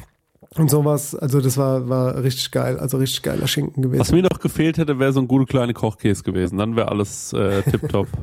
und 0.56 0.70
sowas. 0.70 1.14
Also 1.14 1.40
das 1.40 1.56
war, 1.56 1.88
war 1.88 2.22
richtig 2.22 2.50
geil. 2.50 2.78
Also 2.78 2.98
richtig 2.98 3.22
geiler 3.22 3.46
Schinken 3.46 3.82
gewesen. 3.82 4.00
Was 4.00 4.12
mir 4.12 4.22
noch 4.22 4.40
gefehlt 4.40 4.78
hätte, 4.78 4.98
wäre 4.98 5.12
so 5.12 5.20
ein 5.20 5.28
gute 5.28 5.46
kleine 5.46 5.74
Kochkäse 5.74 6.22
gewesen. 6.22 6.58
Dann 6.58 6.76
wäre 6.76 6.88
alles 6.88 7.32
äh, 7.32 7.62
tipptopp. 7.62 8.08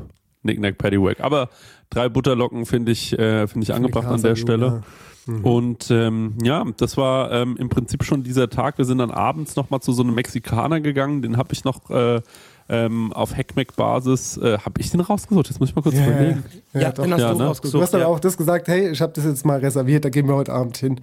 Knick-Knack, 0.44 0.78
Paddywhack. 0.78 1.20
Aber 1.20 1.48
drei 1.90 2.08
Butterlocken 2.08 2.66
finde 2.66 2.92
ich, 2.92 3.18
äh, 3.18 3.46
finde 3.46 3.64
ich 3.64 3.74
angebracht 3.74 4.06
an 4.06 4.20
der 4.20 4.34
Julian. 4.34 4.84
Stelle. 5.24 5.42
Und 5.42 5.90
ähm, 5.90 6.34
ja, 6.42 6.64
das 6.76 6.96
war 6.96 7.32
ähm, 7.32 7.56
im 7.58 7.68
Prinzip 7.68 8.04
schon 8.04 8.22
dieser 8.22 8.48
Tag. 8.50 8.78
Wir 8.78 8.84
sind 8.84 8.98
dann 8.98 9.10
abends 9.10 9.56
nochmal 9.56 9.80
zu 9.80 9.92
so 9.92 10.02
einem 10.02 10.14
Mexikaner 10.14 10.80
gegangen. 10.80 11.22
Den 11.22 11.36
habe 11.36 11.52
ich 11.52 11.64
noch 11.64 11.90
äh, 11.90 12.20
ähm, 12.68 13.12
auf 13.12 13.36
Hackmack-Basis, 13.36 14.38
äh, 14.38 14.58
habe 14.58 14.80
ich 14.80 14.90
den 14.90 15.00
rausgesucht? 15.00 15.48
Jetzt 15.50 15.60
muss 15.60 15.68
ich 15.70 15.76
mal 15.76 15.82
kurz 15.82 15.96
Ja, 15.96 16.06
überlegen. 16.06 16.44
ja, 16.72 16.80
Ja, 16.80 16.92
doch. 16.92 17.02
den 17.04 17.12
hast 17.12 17.20
Ja, 17.20 17.32
du 17.32 17.38
ne? 17.38 17.46
rausgesucht. 17.46 17.74
Du 17.78 17.82
hast 17.82 17.90
dann 17.92 18.00
ja. 18.02 18.06
auch 18.06 18.20
das 18.20 18.36
gesagt, 18.38 18.68
hey, 18.68 18.88
ich 18.90 19.00
habe 19.02 19.12
das 19.12 19.24
jetzt 19.24 19.44
mal 19.44 19.58
reserviert, 19.58 20.04
da 20.04 20.08
gehen 20.08 20.26
wir 20.28 20.34
heute 20.34 20.52
Abend 20.52 20.76
hin. 20.78 21.00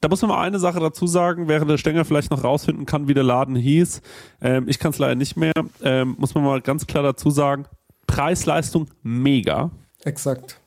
Da 0.00 0.08
muss 0.08 0.20
man 0.22 0.30
mal 0.30 0.40
eine 0.42 0.58
Sache 0.58 0.78
dazu 0.80 1.06
sagen, 1.06 1.48
während 1.48 1.70
der 1.70 1.78
Stenger 1.78 2.04
vielleicht 2.04 2.30
noch 2.30 2.44
rausfinden 2.44 2.84
kann, 2.86 3.08
wie 3.08 3.14
der 3.14 3.22
Laden 3.24 3.56
hieß. 3.56 4.02
Ähm, 4.42 4.66
ich 4.68 4.78
kann 4.78 4.90
es 4.90 4.98
leider 4.98 5.14
nicht 5.14 5.36
mehr. 5.36 5.52
Ähm, 5.82 6.16
muss 6.18 6.34
man 6.34 6.44
mal 6.44 6.60
ganz 6.60 6.86
klar 6.86 7.02
dazu 7.02 7.30
sagen, 7.30 7.64
Preis-Leistung 8.06 8.88
mega. 9.02 9.70
Exakt. 10.04 10.60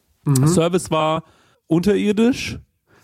Service 0.46 0.89
war 0.89 1.24
unterirdisch, 1.68 2.60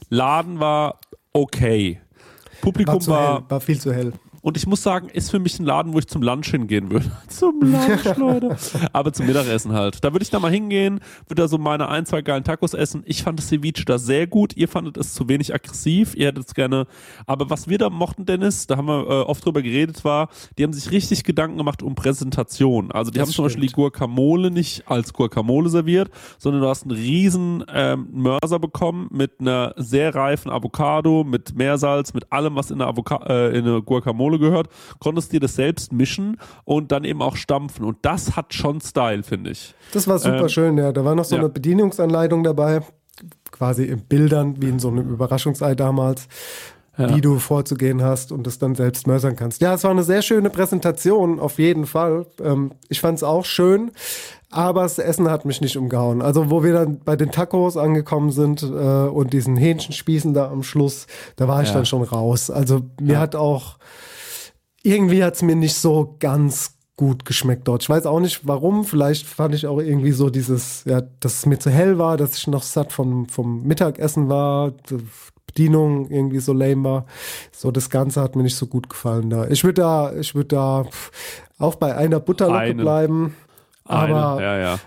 Laden 0.10 0.60
war 0.60 1.00
okay. 1.34 2.00
War, 2.00 2.62
Publikum 2.62 3.02
zu 3.02 3.12
war, 3.12 3.36
hell, 3.36 3.44
war 3.48 3.62
viel 3.62 3.80
zu 3.80 3.94
hell. 3.94 4.14
Und 4.42 4.58
ich 4.58 4.68
muss 4.68 4.84
sagen, 4.84 5.10
ist 5.10 5.32
für 5.32 5.40
mich 5.40 5.60
ein 5.60 5.66
Laden, 5.66 5.94
wo 5.94 6.00
ich 6.00 6.08
zum 6.08 6.22
Lunch 6.22 6.50
hingehen 6.50 6.92
würde. 6.92 7.12
zum 7.28 7.60
Lunch, 7.62 8.06
Leute. 8.18 8.58
Aber 8.94 9.14
zum 9.14 9.26
Mittagessen 9.26 9.74
halt. 9.74 10.04
Da 10.04 10.14
würde 10.14 10.24
ich 10.24 10.30
da 10.30 10.40
mal 10.40 10.52
hingehen, 10.52 11.00
würde 11.28 11.44
da 11.44 11.48
so 11.48 11.58
meine 11.58 11.90
ein, 11.90 12.06
zwei 12.06 12.22
geilen 12.22 12.44
Tacos 12.44 12.74
essen. 12.74 13.04
Ich 13.06 13.24
fand 13.24 13.40
das 13.40 13.48
Ceviche 13.50 13.86
da 13.86 13.98
sehr 13.98 14.28
gut. 14.28 14.56
Ihr 14.56 14.68
fandet 14.68 14.98
es 14.98 15.14
zu 15.14 15.28
wenig 15.28 15.54
aggressiv. 15.54 16.16
Ihr 16.16 16.28
hättet 16.28 16.48
es 16.48 16.54
gerne. 16.54 16.88
Aber 17.26 17.50
was 17.50 17.68
wir 17.68 17.78
da 17.78 17.90
mochten, 17.90 18.26
Dennis, 18.26 18.68
da 18.68 18.78
haben 18.78 18.88
wir 18.88 19.08
äh, 19.08 19.22
oft 19.24 19.46
drüber 19.46 19.62
geredet, 19.62 20.04
war, 20.04 20.30
die 20.58 20.64
haben 20.64 20.74
sich 20.74 20.92
richtig 20.92 21.24
Gedanken 21.24 21.58
gemacht 21.58 21.84
um 21.84 21.96
Präsentation. 21.96 22.92
Also 22.92 23.12
die 23.12 23.20
Das 23.20 23.28
haben 23.28 23.34
zum 23.34 23.46
Beispiel 23.46 23.62
die 23.62 23.70
stimmt. 23.70 23.94
Guacamole 23.94 24.52
nicht 24.52 24.84
als 24.88 25.14
Guacamole 25.14 25.70
serviert, 25.70 26.10
sondern 26.38 26.62
du 26.62 26.68
hast 26.68 26.84
einen 26.84 26.92
riesen 26.92 27.64
ähm, 27.74 28.08
Mörser 28.12 28.60
bekommen 28.60 29.08
mit 29.12 29.40
einer 29.40 29.74
sehr 29.78 30.16
reifen 30.16 30.52
Avocado, 30.52 31.24
mit 31.24 31.56
Meersalz, 31.56 32.14
mit 32.14 32.32
allem, 32.32 32.56
was 32.56 32.72
in 32.72 32.82
eine, 32.82 32.90
Avoca 32.90 33.18
äh, 33.28 33.58
in 33.58 33.66
eine 33.66 33.82
Guacamole 33.82 34.39
gehört. 34.40 34.70
Konntest 35.00 35.32
dir 35.32 35.40
das 35.40 35.56
selbst 35.56 35.94
mischen 35.94 36.38
und 36.66 36.92
dann 36.92 37.04
eben 37.04 37.22
auch 37.22 37.36
stampfen. 37.36 37.86
Und 37.86 37.98
das 38.02 38.36
hat 38.36 38.54
schon 38.54 38.82
Style, 38.82 39.24
finde 39.24 39.52
ich. 39.52 39.76
Das 39.94 40.08
war 40.08 40.18
super 40.20 40.42
Ähm, 40.42 40.50
schön, 40.50 40.78
ja. 40.78 40.92
Da 40.92 41.06
war 41.06 41.16
noch 41.16 41.26
so 41.26 41.36
ja. 41.36 41.42
eine 41.42 41.50
Bedienungsanleitung 41.50 42.44
dabei, 42.44 42.82
quasi 43.52 43.84
in 43.86 44.02
Bildern, 44.02 44.62
wie 44.62 44.70
in 44.70 44.80
so 44.80 44.88
einem 44.90 45.10
Überraschungsei 45.10 45.76
damals, 45.76 46.28
wie 46.98 47.22
du 47.22 47.40
vorzugehen 47.40 48.04
hast 48.04 48.34
und 48.34 48.46
das 48.46 48.60
dann 48.60 48.76
selbst 48.76 49.08
mörsern 49.08 49.38
kannst. 49.38 49.62
Ja, 49.62 49.74
es 49.74 49.86
war 49.86 49.92
eine 49.92 50.04
sehr 50.04 50.22
schöne 50.22 50.50
Präsentation, 50.50 51.40
auf 51.40 51.58
jeden 51.58 51.86
Fall. 51.86 52.26
Ähm, 52.44 52.72
ich 52.90 53.00
fand 53.00 53.16
es 53.18 53.24
auch 53.24 53.46
schön, 53.46 53.92
aber 54.52 54.82
das 54.82 55.00
Essen 55.00 55.32
hat 55.32 55.46
mich 55.46 55.62
nicht 55.62 55.78
umgehauen. 55.78 56.22
Also, 56.22 56.50
wo 56.52 56.62
wir 56.62 56.74
dann 56.74 57.00
bei 57.00 57.16
den 57.16 57.32
Tacos 57.32 57.78
angekommen 57.78 58.32
sind 58.32 58.64
äh, 58.64 58.66
und 58.66 59.32
diesen 59.32 59.56
Hähnchenspießen 59.56 60.34
da 60.34 60.52
am 60.52 60.62
Schluss, 60.62 61.08
da 61.38 61.48
war 61.48 61.62
ich 61.62 61.70
Ja. 61.70 61.76
dann 61.76 61.86
schon 61.86 62.04
raus. 62.04 62.50
Also, 62.52 62.82
mir 63.00 63.18
hat 63.18 63.34
auch 63.34 63.78
irgendwie 64.84 65.24
hat 65.24 65.36
es 65.36 65.42
mir 65.42 65.56
nicht 65.56 65.76
so 65.76 66.16
ganz 66.20 66.76
gut 66.96 67.24
geschmeckt 67.24 67.68
dort. 67.68 67.84
Ich 67.84 67.90
weiß 67.90 68.06
auch 68.06 68.20
nicht 68.20 68.46
warum. 68.46 68.84
Vielleicht 68.84 69.26
fand 69.26 69.56
ich 69.56 69.66
auch 69.68 69.80
irgendwie 69.80 70.12
so 70.12 70.30
dieses, 70.30 70.84
ja, 70.84 71.02
dass 71.22 71.36
es 71.40 71.46
mir 71.46 71.58
zu 71.58 71.70
hell 71.70 71.98
war, 71.98 72.18
dass 72.18 72.38
ich 72.38 72.48
noch 72.48 72.64
satt 72.64 72.92
vom, 72.92 73.28
vom 73.28 73.64
Mittagessen 73.64 74.28
war, 74.28 74.72
die 74.90 74.98
Bedienung 75.48 76.10
irgendwie 76.10 76.40
so 76.40 76.52
lame 76.54 76.84
war. 76.84 77.06
So 77.52 77.72
das 77.72 77.90
Ganze 77.90 78.22
hat 78.22 78.36
mir 78.36 78.44
nicht 78.44 78.58
so 78.58 78.68
gut 78.68 78.90
gefallen 78.90 79.30
da. 79.30 79.48
Ich 79.48 79.64
würde 79.64 79.82
da, 79.82 80.14
ich 80.14 80.36
würde 80.36 80.56
da 80.56 80.86
auch 81.58 81.76
bei 81.76 81.96
einer 81.96 82.20
Butterlocke 82.20 82.60
Eine. 82.60 82.82
bleiben. 82.82 83.36
Aber 83.86 84.34
Eine, 84.34 84.44
ja, 84.44 84.58
ja. 84.58 84.80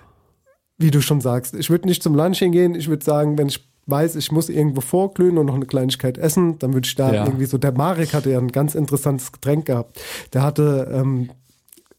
wie 0.77 0.91
du 0.91 1.01
schon 1.01 1.23
sagst, 1.23 1.55
ich 1.55 1.71
würde 1.71 1.89
nicht 1.89 2.03
zum 2.03 2.15
Lunch 2.15 2.39
hingehen. 2.39 2.75
Ich 2.75 2.89
würde 2.89 3.05
sagen, 3.05 3.39
wenn 3.39 3.49
ich 3.49 3.72
weiß, 3.87 4.17
ich 4.17 4.31
muss 4.31 4.49
irgendwo 4.49 4.81
vorglühen 4.81 5.39
und 5.39 5.47
noch 5.47 5.55
eine 5.55 5.67
Kleinigkeit 5.67 6.19
essen, 6.19 6.59
dann 6.59 6.73
würde 6.73 6.87
ich 6.87 6.95
da 6.95 7.13
Ja. 7.13 7.25
irgendwie 7.25 7.47
so. 7.47 7.59
Der 7.59 7.73
Marek 7.73 8.15
hatte 8.15 8.31
ja 8.31 8.39
ein 8.39 8.49
ganz 8.53 8.75
interessantes 8.75 9.33
Getränk 9.33 9.67
gehabt. 9.67 10.01
Der 10.33 10.43
hatte, 10.43 10.91
ähm, 10.93 11.31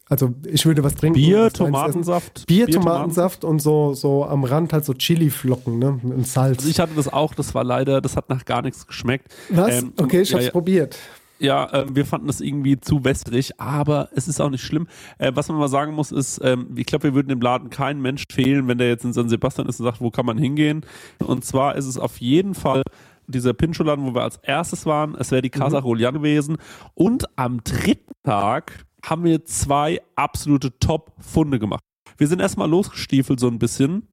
also 0.08 0.32
ich 0.46 0.64
würde 0.66 0.82
was 0.84 0.94
trinken. 0.94 1.14
Bier, 1.18 1.50
Tomatensaft. 1.50 2.46
Bier, 2.46 2.66
Bier, 2.66 2.74
Tomatensaft 2.76 3.44
und 3.44 3.60
so, 3.60 3.94
so 3.94 4.24
am 4.24 4.44
Rand 4.44 4.72
halt 4.72 4.84
so 4.84 4.94
Chili-Flocken, 4.94 5.78
ne? 5.78 5.98
Mit 6.02 6.26
Salz. 6.26 6.58
Also 6.58 6.70
ich 6.70 6.80
hatte 6.80 6.92
das 6.94 7.12
auch, 7.12 7.34
das 7.34 7.54
war 7.54 7.64
leider, 7.64 8.00
das 8.00 8.16
hat 8.16 8.28
nach 8.28 8.44
gar 8.44 8.62
nichts 8.62 8.86
geschmeckt. 8.86 9.34
was? 9.50 9.82
Ähm, 9.82 9.92
okay, 9.98 10.20
ich 10.22 10.30
ja, 10.30 10.36
hab's 10.36 10.46
ja. 10.46 10.50
probiert. 10.52 10.96
Ja, 11.44 11.68
ähm, 11.74 11.94
wir 11.94 12.06
fanden 12.06 12.26
das 12.26 12.40
irgendwie 12.40 12.80
zu 12.80 13.04
westrig, 13.04 13.60
aber 13.60 14.08
es 14.14 14.28
ist 14.28 14.40
auch 14.40 14.48
nicht 14.48 14.64
schlimm. 14.64 14.86
Äh, 15.18 15.32
was 15.34 15.48
man 15.48 15.58
mal 15.58 15.68
sagen 15.68 15.92
muss, 15.92 16.10
ist, 16.10 16.40
ähm, 16.42 16.68
ich 16.74 16.86
glaube, 16.86 17.04
wir 17.04 17.14
würden 17.14 17.28
dem 17.28 17.40
Laden 17.42 17.68
keinen 17.68 18.00
Mensch 18.00 18.24
fehlen, 18.32 18.66
wenn 18.66 18.78
der 18.78 18.88
jetzt 18.88 19.04
in 19.04 19.12
San 19.12 19.28
Sebastian 19.28 19.68
ist 19.68 19.78
und 19.78 19.84
sagt, 19.84 20.00
wo 20.00 20.10
kann 20.10 20.24
man 20.24 20.38
hingehen. 20.38 20.86
Und 21.18 21.44
zwar 21.44 21.76
ist 21.76 21.84
es 21.84 21.98
auf 21.98 22.16
jeden 22.16 22.54
Fall 22.54 22.82
dieser 23.26 23.52
Pincho-Laden, 23.52 24.06
wo 24.06 24.14
wir 24.14 24.22
als 24.22 24.38
erstes 24.38 24.86
waren. 24.86 25.16
Es 25.16 25.32
wäre 25.32 25.42
die 25.42 25.50
Casa 25.50 25.80
Julian 25.80 26.14
gewesen. 26.14 26.56
Und 26.94 27.26
am 27.36 27.62
dritten 27.62 28.14
Tag 28.22 28.86
haben 29.04 29.24
wir 29.24 29.44
zwei 29.44 30.00
absolute 30.16 30.78
Top-Funde 30.78 31.58
gemacht. 31.58 31.82
Wir 32.16 32.26
sind 32.26 32.40
erstmal 32.40 32.70
losgestiefelt 32.70 33.38
so 33.38 33.48
ein 33.48 33.58
bisschen 33.58 34.08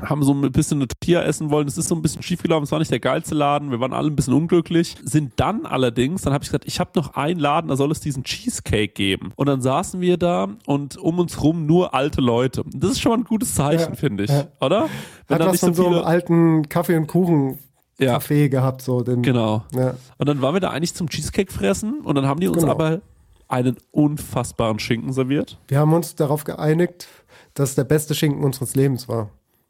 haben 0.00 0.22
so 0.22 0.32
ein 0.32 0.50
bisschen 0.52 0.78
eine 0.78 0.88
Tortilla 0.88 1.22
essen 1.22 1.50
wollen. 1.50 1.66
Das 1.66 1.76
ist 1.76 1.88
so 1.88 1.94
ein 1.94 2.00
bisschen 2.00 2.22
schiefgelaufen. 2.22 2.64
Es 2.64 2.72
war 2.72 2.78
nicht 2.78 2.90
der 2.90 2.98
geilste 3.00 3.34
Laden. 3.34 3.70
Wir 3.70 3.78
waren 3.80 3.92
alle 3.92 4.08
ein 4.08 4.16
bisschen 4.16 4.32
unglücklich. 4.32 4.96
Sind 5.04 5.34
dann 5.36 5.66
allerdings, 5.66 6.22
dann 6.22 6.32
habe 6.32 6.42
ich 6.44 6.48
gesagt, 6.48 6.64
ich 6.66 6.80
habe 6.80 6.90
noch 6.96 7.14
einen 7.14 7.38
Laden, 7.38 7.68
da 7.68 7.76
soll 7.76 7.90
es 7.92 8.00
diesen 8.00 8.24
Cheesecake 8.24 8.88
geben. 8.94 9.32
Und 9.36 9.46
dann 9.48 9.60
saßen 9.60 10.00
wir 10.00 10.16
da 10.16 10.48
und 10.66 10.96
um 10.96 11.18
uns 11.18 11.42
rum 11.42 11.66
nur 11.66 11.92
alte 11.94 12.22
Leute. 12.22 12.64
Das 12.74 12.92
ist 12.92 13.00
schon 13.02 13.12
mal 13.12 13.18
ein 13.18 13.24
gutes 13.24 13.54
Zeichen, 13.54 13.90
Ja, 13.90 13.94
finde 13.94 14.24
ich, 14.24 14.30
ja. 14.30 14.46
oder? 14.60 14.88
Wenn 15.28 15.38
Hat 15.38 15.46
was 15.46 15.52
nicht 15.52 15.60
von 15.60 15.74
so 15.74 15.86
einem 15.88 15.98
alten 16.04 16.68
Kaffee- 16.70 16.96
und 16.96 17.02
Ja. 17.02 18.16
Kuchen-Café 18.16 18.48
gehabt, 18.48 18.80
so 18.82 19.02
den. 19.02 19.22
Genau. 19.22 19.64
Ja. 19.74 19.94
Und 20.16 20.28
dann 20.28 20.40
waren 20.40 20.54
wir 20.54 20.60
da 20.60 20.70
eigentlich 20.70 20.94
zum 20.94 21.10
Cheesecake 21.10 21.52
fressen 21.52 22.00
und 22.00 22.14
dann 22.14 22.26
haben 22.26 22.40
die 22.40 22.48
uns 22.48 22.58
Genau. 22.62 22.72
aber 22.72 23.02
einen 23.48 23.76
unfassbaren 23.90 24.78
Schinken 24.78 25.12
serviert. 25.12 25.58
Wir 25.68 25.78
haben 25.78 25.92
uns 25.92 26.14
darauf 26.14 26.44
geeinigt, 26.44 27.08
dass 27.52 27.70
es 27.70 27.74
der 27.74 27.84
beste 27.84 28.14
Schinken 28.14 28.42
unseres 28.42 28.74
Lebens 28.74 29.06
war. 29.08 29.28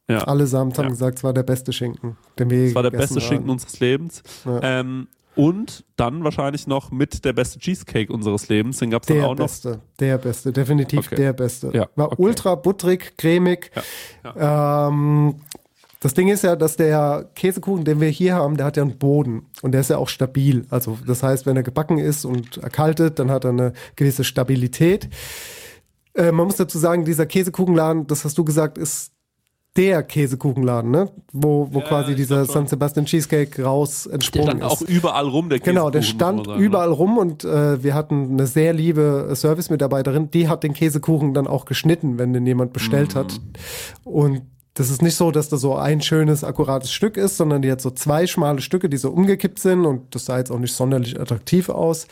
Ja. 0.09 0.19
Allesamt 0.25 0.77
haben 0.79 0.87
Ja. 0.87 0.91
gesagt, 0.91 1.19
es 1.19 1.25
war 1.25 1.33
der 1.33 1.43
beste 1.45 1.73
Schinken, 1.73 2.17
den 2.39 2.51
wir 2.51 2.67
Das 2.67 2.75
war 2.75 2.83
der 2.83 2.91
beste 2.91 3.21
Schinken 3.21 3.45
haben. 3.45 3.51
unseres 3.51 3.79
Lebens. 3.81 4.23
Ja. 4.45 4.61
Ähm, 4.81 5.09
und 5.35 5.85
dann 5.97 6.25
wahrscheinlich 6.25 6.67
noch 6.67 6.91
mit 6.91 7.25
der 7.25 7.33
beste 7.33 7.59
Cheesecake 7.59 8.13
unseres 8.13 8.49
Lebens. 8.51 8.79
Den 8.79 8.91
gab 8.91 9.03
es 9.03 9.09
dann 9.09 9.17
Der 9.17 9.27
auch 9.27 9.31
noch. 9.31 9.47
beste, 9.47 9.81
der 9.99 10.19
beste, 10.19 10.53
definitiv 10.53 11.07
Okay. 11.07 11.15
der 11.17 11.33
beste. 11.33 11.71
Ja, 11.73 11.89
War 11.97 12.13
okay. 12.13 12.17
ultra 12.23 12.55
butterig, 12.57 13.17
cremig. 13.17 13.71
Ähm, 14.37 15.37
das 16.01 16.15
Ding 16.15 16.29
ist 16.29 16.43
ja, 16.43 16.57
dass 16.57 16.77
der 16.77 17.31
Käsekuchen, 17.35 17.85
den 17.85 18.01
wir 18.01 18.09
hier 18.09 18.35
haben, 18.35 18.57
der 18.57 18.67
hat 18.67 18.77
ja 18.77 18.83
einen 18.83 18.99
Boden 18.99 19.47
und 19.63 19.73
der 19.73 19.83
ist 19.83 19.91
ja 19.91 19.99
auch 19.99 20.09
stabil. 20.09 20.67
Also 20.69 20.99
das 21.07 21.23
heißt, 21.23 21.47
wenn 21.47 21.57
er 21.57 21.63
gebacken 21.63 21.99
ist 21.99 22.25
und 22.25 22.57
erkaltet, 22.59 23.19
dann 23.19 23.31
hat 23.31 23.45
er 23.45 23.51
eine 23.51 23.73
gewisse 23.97 24.25
Stabilität. 24.25 25.09
Äh, 26.15 26.33
man 26.33 26.47
muss 26.47 26.57
dazu 26.57 26.79
sagen, 26.79 27.05
dieser 27.05 27.25
Käsekuchenladen, 27.27 28.07
das 28.07 28.25
hast 28.25 28.37
du 28.37 28.45
gesagt, 28.45 28.77
ist 28.79 29.13
der 29.77 30.03
Käsekuchenladen, 30.03 30.91
ne? 30.91 31.11
Wo, 31.33 31.69
wo 31.71 31.81
quasi 31.81 32.11
ich 32.11 32.17
dieser. 32.17 32.45
San 32.45 32.67
Sebastian 32.67 33.07
Cheesecake 33.07 33.63
raus 33.63 34.05
Der 34.05 34.15
entsprungen 34.15 34.59
stand 34.59 34.61
ist. 34.61 34.69
auch 34.69 34.83
überall 34.83 35.27
rum, 35.27 35.49
der 35.49 35.61
Genau, 35.61 35.89
der 35.91 36.03
Käsekuchen, 36.03 36.27
muss 36.27 36.35
man 36.37 36.45
stand 36.45 36.47
sagen, 36.47 36.59
ne? 36.61 36.67
überall 36.67 36.93
rum 36.93 37.19
und 37.19 37.45
äh, 37.45 37.83
wir 37.83 37.95
hatten 37.95 38.33
eine 38.33 38.47
sehr 38.47 38.73
liebe 38.75 39.31
Service-Mitarbeiterin, 39.35 40.31
die 40.31 40.49
hat 40.49 40.63
den 40.63 40.75
Käsekuchen 40.75 41.33
dann 41.33 41.47
auch 41.47 41.65
geschnitten, 41.65 42.19
wenn 42.19 42.33
den 42.33 42.47
jemand 42.47 42.73
bestellt 42.73 43.15
hat. 43.15 43.41
Und 44.05 44.43
das 44.75 44.91
ist 44.91 45.03
nicht 45.03 45.17
so, 45.17 45.31
dass 45.31 45.49
da 45.49 45.57
so 45.57 45.77
ein 45.77 46.01
schönes, 46.01 46.45
akkurates 46.45 46.93
Stück 46.93 47.17
ist, 47.17 47.37
sondern 47.37 47.63
die 47.63 47.71
hat 47.71 47.81
so 47.81 47.91
zwei 47.91 48.27
schmale 48.27 48.61
Stücke, 48.61 48.89
die 48.89 48.97
so 48.97 49.11
umgekippt 49.11 49.59
sind 49.59 49.85
und 49.85 50.15
das 50.15 50.25
sah 50.27 50.39
jetzt 50.39 50.51
auch 50.51 50.59
nicht 50.59 50.75
sonderlich 50.75 51.21
attraktiv 51.21 51.69
aus. 51.69 52.07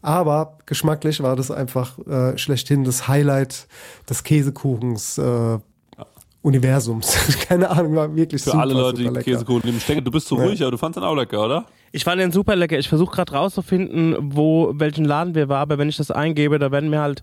Aber 0.00 0.58
geschmacklich 0.66 1.22
war 1.22 1.36
das 1.36 1.50
einfach 1.50 1.98
äh, 2.06 2.38
schlechthin 2.38 2.84
das 2.84 3.08
Highlight 3.08 3.66
des 4.08 4.22
Käsekuchens. 4.24 5.18
Äh, 5.18 5.58
Universums. 6.42 7.16
Keine 7.48 7.68
Ahnung, 7.70 7.94
war 7.96 8.14
wirklich 8.14 8.42
Für 8.42 8.50
super, 8.50 8.62
alle 8.62 8.74
Leute, 8.74 8.98
die 8.98 9.02
super 9.04 9.14
lecker. 9.18 9.30
Käsekuchen 9.32 9.70
im 9.70 9.80
Stecken. 9.80 10.04
Du 10.04 10.10
bist 10.10 10.28
so 10.28 10.36
ruhig, 10.36 10.62
aber 10.62 10.70
du 10.70 10.76
fandst 10.78 10.96
den 10.96 11.04
auch 11.04 11.14
lecker, 11.16 11.44
oder? 11.44 11.66
Ich 11.92 12.04
fand 12.04 12.20
den 12.20 12.32
super 12.32 12.54
lecker. 12.56 12.78
Ich 12.78 12.88
versuche 12.88 13.14
gerade 13.16 13.32
rauszufinden, 13.32 14.16
wo 14.20 14.72
welchen 14.74 15.04
Laden 15.04 15.34
wir 15.34 15.48
waren, 15.48 15.62
aber 15.62 15.78
wenn 15.78 15.88
ich 15.88 15.96
das 15.96 16.10
eingebe, 16.10 16.58
da 16.58 16.70
werden 16.70 16.90
mir 16.90 17.00
halt 17.00 17.22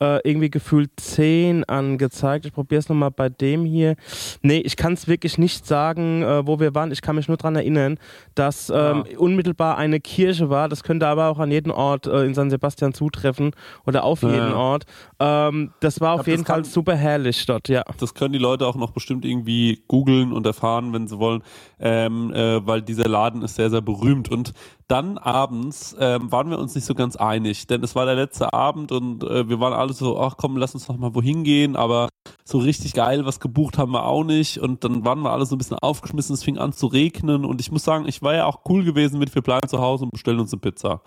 äh, 0.00 0.20
irgendwie 0.28 0.50
gefühlt 0.50 0.90
10 0.98 1.64
angezeigt. 1.64 2.44
Ich 2.46 2.52
probiere 2.52 2.78
es 2.80 2.88
nochmal 2.88 3.10
bei 3.10 3.28
dem 3.28 3.64
hier. 3.64 3.94
Nee, 4.42 4.58
ich 4.58 4.76
kann 4.76 4.94
es 4.94 5.06
wirklich 5.06 5.38
nicht 5.38 5.66
sagen, 5.66 6.22
äh, 6.22 6.44
wo 6.46 6.58
wir 6.58 6.74
waren. 6.74 6.90
Ich 6.90 7.02
kann 7.02 7.14
mich 7.14 7.28
nur 7.28 7.36
daran 7.36 7.54
erinnern, 7.56 7.98
dass 8.34 8.72
ähm, 8.74 9.04
unmittelbar 9.16 9.76
eine 9.78 10.00
Kirche 10.00 10.50
war. 10.50 10.68
Das 10.68 10.82
könnte 10.82 11.06
aber 11.06 11.28
auch 11.28 11.38
an 11.38 11.50
jeden 11.52 11.70
Ort 11.70 12.06
äh, 12.06 12.24
in 12.24 12.34
San 12.34 12.50
Sebastian 12.50 12.94
zutreffen 12.94 13.52
oder 13.86 14.02
auf 14.02 14.22
Ja. 14.22 14.30
jeden 14.30 14.52
Ort. 14.54 14.84
Ähm, 15.24 15.70
das 15.80 16.00
war 16.00 16.14
auf 16.14 16.26
jeden 16.26 16.38
das 16.42 16.46
kann- 16.46 16.64
Fall 16.64 16.70
super 16.72 16.96
herrlich 16.96 17.46
dort, 17.46 17.68
ja. 17.68 17.82
Das 17.98 18.14
können 18.14 18.32
die 18.32 18.40
Leute 18.40 18.66
auch 18.66 18.74
noch 18.74 18.90
bestimmt 18.90 19.24
irgendwie 19.24 19.82
googeln 19.86 20.32
und 20.32 20.44
erfahren, 20.46 20.92
wenn 20.92 21.06
sie 21.06 21.18
wollen, 21.20 21.42
ähm, 21.78 22.32
äh, 22.34 22.66
weil 22.66 22.82
dieser 22.82 23.08
Laden 23.08 23.42
ist 23.42 23.54
sehr, 23.54 23.70
sehr 23.70 23.82
berühmt. 23.82 24.28
Und 24.30 24.52
dann 24.88 25.18
abends 25.18 25.94
ähm, 26.00 26.32
waren 26.32 26.50
wir 26.50 26.58
uns 26.58 26.74
nicht 26.74 26.84
so 26.86 26.94
ganz 26.94 27.14
einig, 27.16 27.66
denn 27.68 27.84
es 27.84 27.94
war 27.94 28.04
der 28.04 28.16
letzte 28.16 28.52
Abend 28.52 28.90
und 28.90 29.22
äh, 29.22 29.48
wir 29.48 29.60
waren 29.60 29.72
alle 29.74 29.92
so, 29.92 30.18
ach 30.18 30.34
komm, 30.36 30.56
lass 30.56 30.74
uns 30.74 30.88
noch 30.88 30.96
mal 30.98 31.14
wohin 31.14 31.44
gehen, 31.44 31.76
aber 31.76 32.08
so 32.44 32.58
richtig 32.58 32.92
geil 32.94 33.24
was 33.24 33.40
gebucht 33.40 33.78
haben 33.78 33.92
wir 33.92 34.04
auch 34.04 34.24
nicht 34.24 34.58
und 34.58 34.84
dann 34.84 35.04
waren 35.04 35.20
wir 35.20 35.30
alle 35.30 35.46
so 35.46 35.54
ein 35.54 35.58
bisschen 35.58 35.78
aufgeschmissen, 35.78 36.34
es 36.34 36.42
fing 36.44 36.58
an 36.58 36.72
zu 36.72 36.86
regnen 36.86 37.44
und 37.44 37.60
ich 37.60 37.70
muss 37.72 37.84
sagen, 37.84 38.06
ich 38.06 38.20
war 38.22 38.34
ja 38.34 38.46
auch 38.46 38.60
cool 38.68 38.84
gewesen 38.84 39.18
mit, 39.18 39.34
wir 39.34 39.42
bleiben 39.42 39.68
zu 39.68 39.78
Hause 39.80 40.04
und 40.04 40.10
bestellen 40.12 40.38
uns 40.40 40.52
eine 40.52 40.60
Pizza. 40.60 41.00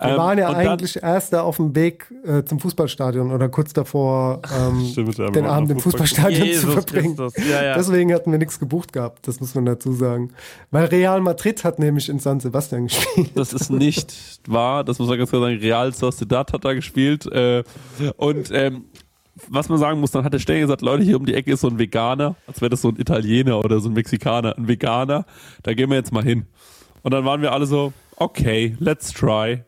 Wir 0.00 0.10
Ähm, 0.10 0.16
waren 0.16 0.38
ja 0.38 0.48
und 0.48 0.54
dann- 0.56 0.66
eigentlich 0.68 1.02
erst 1.02 1.32
da 1.32 1.42
auf 1.42 1.56
dem 1.56 1.74
Weg 1.74 2.12
äh, 2.24 2.42
zum 2.44 2.58
Fußballstadion 2.60 3.32
oder 3.32 3.48
kurz 3.48 3.72
davor, 3.72 4.40
ähm, 4.56 4.86
Stimmt, 4.92 5.18
ja, 5.18 5.30
den 5.30 5.46
Abend 5.46 5.70
im 5.70 5.80
Fußballstadion 5.80 6.46
Jesus 6.46 6.62
zu 6.64 6.70
verbringen. 6.72 7.16
Ja, 7.50 7.62
ja. 7.64 7.74
Deswegen 7.74 8.12
hatten 8.14 8.30
wir 8.32 8.38
nichts 8.38 8.58
gebucht 8.58 8.92
gehabt, 8.92 9.26
das 9.28 9.40
muss 9.40 9.54
man 9.54 9.66
dazu 9.66 9.92
sagen. 9.92 10.32
Weil 10.70 10.86
Real 10.86 11.20
Madrid 11.20 11.64
hat 11.64 11.78
nämlich 11.78 12.08
in 12.08 12.18
San 12.18 12.40
Sebastian 12.40 12.86
gespielt. 12.86 13.30
Das 13.34 13.52
ist 13.52 13.70
nicht 13.70 14.40
wahr. 14.48 14.84
Das 14.84 14.98
muss 14.98 15.08
man 15.08 15.18
ganz 15.18 15.30
klar 15.30 15.42
sagen. 15.42 15.58
Real 15.58 15.92
Sociedad 15.92 16.52
hat 16.52 16.64
da 16.64 16.72
gespielt. 16.72 17.26
Äh, 17.26 17.62
und 18.16 18.50
ähm, 18.52 18.84
was 19.48 19.68
man 19.68 19.78
sagen 19.78 20.00
muss, 20.00 20.10
dann 20.10 20.24
hat 20.24 20.32
der 20.32 20.38
Stenger 20.38 20.60
gesagt, 20.60 20.82
Leute, 20.82 21.04
hier 21.04 21.16
um 21.16 21.26
die 21.26 21.34
Ecke 21.34 21.52
ist 21.52 21.60
so 21.60 21.68
ein 21.68 21.78
Veganer, 21.78 22.36
als 22.46 22.60
wäre 22.60 22.70
das 22.70 22.82
so 22.82 22.88
ein 22.88 22.96
Italiener 22.96 23.58
oder 23.64 23.80
so 23.80 23.88
ein 23.88 23.94
Mexikaner, 23.94 24.56
ein 24.56 24.68
Veganer. 24.68 25.24
Da 25.62 25.74
gehen 25.74 25.90
wir 25.90 25.96
jetzt 25.96 26.12
mal 26.12 26.24
hin. 26.24 26.46
Und 27.02 27.12
dann 27.14 27.24
waren 27.24 27.42
wir 27.42 27.52
alle 27.52 27.66
so, 27.66 27.92
okay, 28.16 28.76
let's 28.80 29.12
try. 29.12 29.62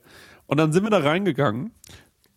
Und 0.47 0.59
dann 0.59 0.73
sind 0.73 0.83
wir 0.83 0.91
da 0.91 0.99
reingegangen 0.99 1.73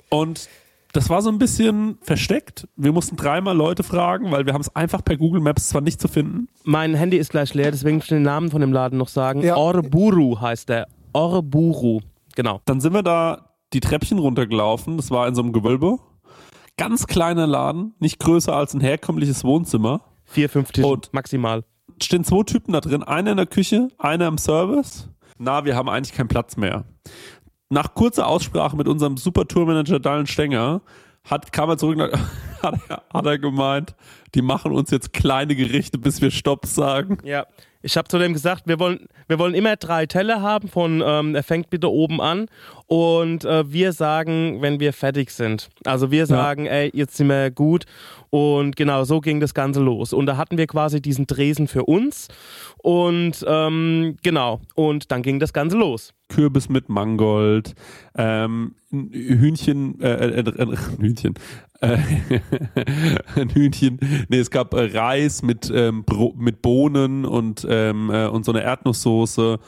und 0.10 0.48
das 0.94 1.10
war 1.10 1.24
so 1.24 1.30
ein 1.30 1.40
bisschen 1.40 1.98
versteckt. 2.02 2.68
Wir 2.76 2.92
mussten 2.92 3.16
dreimal 3.16 3.58
Leute 3.58 3.82
fragen, 3.82 4.32
weil 4.32 4.46
wir 4.46 4.54
haben 4.54 4.62
es 4.62 4.74
einfach 4.76 5.04
per 5.04 5.18
Google 5.18 5.42
Maps 5.42 5.70
zwar 5.70 5.82
nicht 5.82 6.00
zu 6.00 6.08
finden. 6.08 6.48
Mein 6.64 6.94
Handy 6.94 7.18
ist 7.18 7.32
gleich 7.32 7.56
leer, 7.56 7.72
deswegen 7.72 7.96
muss 7.96 8.06
ich 8.06 8.10
den 8.10 8.22
Namen 8.22 8.52
von 8.52 8.62
dem 8.62 8.72
Laden 8.72 9.00
noch 9.00 9.08
sagen. 9.08 9.42
Ja. 9.42 9.58
Orburu 9.58 10.40
heißt 10.40 10.70
der. 10.70 10.88
Orburu. 11.14 12.02
Genau. 12.36 12.62
Dann 12.66 12.80
sind 12.80 12.94
wir 12.94 13.02
da 13.02 13.50
die 13.74 13.80
Treppchen 13.80 14.20
runtergelaufen. 14.20 14.98
Das 14.98 15.10
war 15.10 15.28
in 15.28 15.34
so 15.34 15.42
einem 15.42 15.52
Gewölbe. 15.52 15.98
Ganz 16.78 17.06
kleiner 17.08 17.46
Laden, 17.48 17.94
nicht 18.00 18.20
größer 18.20 18.56
als 18.56 18.74
ein 18.74 18.82
herkömmliches 18.82 19.44
Wohnzimmer. 19.44 20.02
Vier, 20.26 20.50
fünf 20.50 20.72
Tische 20.72 20.88
Und- 20.88 21.14
maximal. 21.14 21.64
Stehen 22.02 22.24
zwei 22.24 22.44
Typen 22.44 22.74
da 22.74 22.82
drin, 22.82 23.04
einer 23.04 23.32
in 23.32 23.38
der 23.38 23.46
Küche, 23.46 23.90
einer 24.00 24.28
im 24.28 24.38
Service. 24.40 25.10
Na, 25.38 25.66
wir 25.66 25.76
haben 25.76 25.90
eigentlich 25.90 26.16
keinen 26.16 26.28
Platz 26.30 26.58
mehr. 26.58 26.86
Nach 27.70 27.94
kurzer 27.94 28.28
Aussprache 28.28 28.76
mit 28.76 28.88
unserem 28.88 29.18
super 29.18 29.46
Tourmanager 29.48 30.00
Dallin 30.00 30.26
Stenger 30.26 30.82
hat, 31.24 31.52
kam 31.52 31.70
er 31.70 31.78
zurück 31.78 31.98
und 32.00 32.12
hat, 32.64 32.80
er- 32.90 33.04
hat 33.14 33.26
er 33.26 33.38
gemeint, 33.38 33.96
die 34.34 34.42
machen 34.42 34.72
uns 34.72 34.90
jetzt 34.90 35.14
kleine 35.14 35.56
Gerichte, 35.56 35.98
bis 36.00 36.22
wir 36.22 36.32
Stopp 36.32 36.66
sagen. 36.66 37.20
Ja. 37.24 37.46
Ich 37.86 37.98
habe 37.98 38.08
zu 38.08 38.18
dem 38.18 38.32
gesagt, 38.32 38.64
wir 38.66 38.80
wollen, 38.80 39.08
wir 39.28 39.38
wollen 39.40 39.54
immer 39.54 39.76
drei 39.76 40.06
Teller 40.06 40.42
haben 40.42 40.70
von, 40.70 41.04
ähm, 41.06 41.36
er 41.36 41.44
fängt 41.44 41.70
bitte 41.70 41.92
oben 41.92 42.22
an 42.22 42.48
und 42.88 43.44
äh, 43.44 43.70
wir 43.72 43.92
sagen, 43.92 44.62
wenn 44.62 44.80
wir 44.80 44.94
fertig 44.94 45.32
sind. 45.32 45.70
Also 45.84 46.10
wir 46.10 46.26
sagen, 46.26 46.66
ey, 46.66 46.90
jetzt 46.94 47.18
sind 47.18 47.28
wir 47.28 47.52
gut 47.52 47.86
und 48.30 48.78
genau 48.78 49.04
so 49.04 49.20
ging 49.20 49.42
das 49.42 49.54
Ganze 49.54 49.82
los. 49.82 50.14
Und 50.14 50.28
da 50.28 50.38
hatten 50.38 50.58
wir 50.58 50.66
quasi 50.66 51.02
diesen 51.02 51.28
Dresen 51.28 51.68
für 51.68 51.84
uns 51.84 52.30
und 52.78 53.44
ähm, 53.46 54.18
genau, 54.24 54.62
und 54.76 55.12
dann 55.12 55.22
ging 55.22 55.40
das 55.40 55.52
Ganze 55.52 55.78
los. 55.78 56.14
Kürbis 56.30 56.70
mit 56.70 56.88
Mangold, 56.88 57.76
ähm, 58.16 58.76
Hühnchen, 58.92 60.00
äh, 60.02 60.14
äh, 60.14 60.40
äh, 60.40 60.62
ein 60.62 60.78
Hühnchen, 61.00 61.34
äh, 61.84 61.98
ein 63.40 63.50
Hühnchen, 63.50 64.00
nee, 64.30 64.40
es 64.40 64.50
gab 64.50 64.74
äh, 64.74 64.98
Reis 64.98 65.42
mit, 65.44 65.72
ähm, 65.74 66.06
mit 66.36 66.62
Bohnen 66.62 67.26
und, 67.26 67.66
ähm, 67.70 68.10
äh, 68.10 68.28
und 68.28 68.46
so 68.46 68.52
eine 68.52 68.64
Erdnusssoße. 68.64 69.60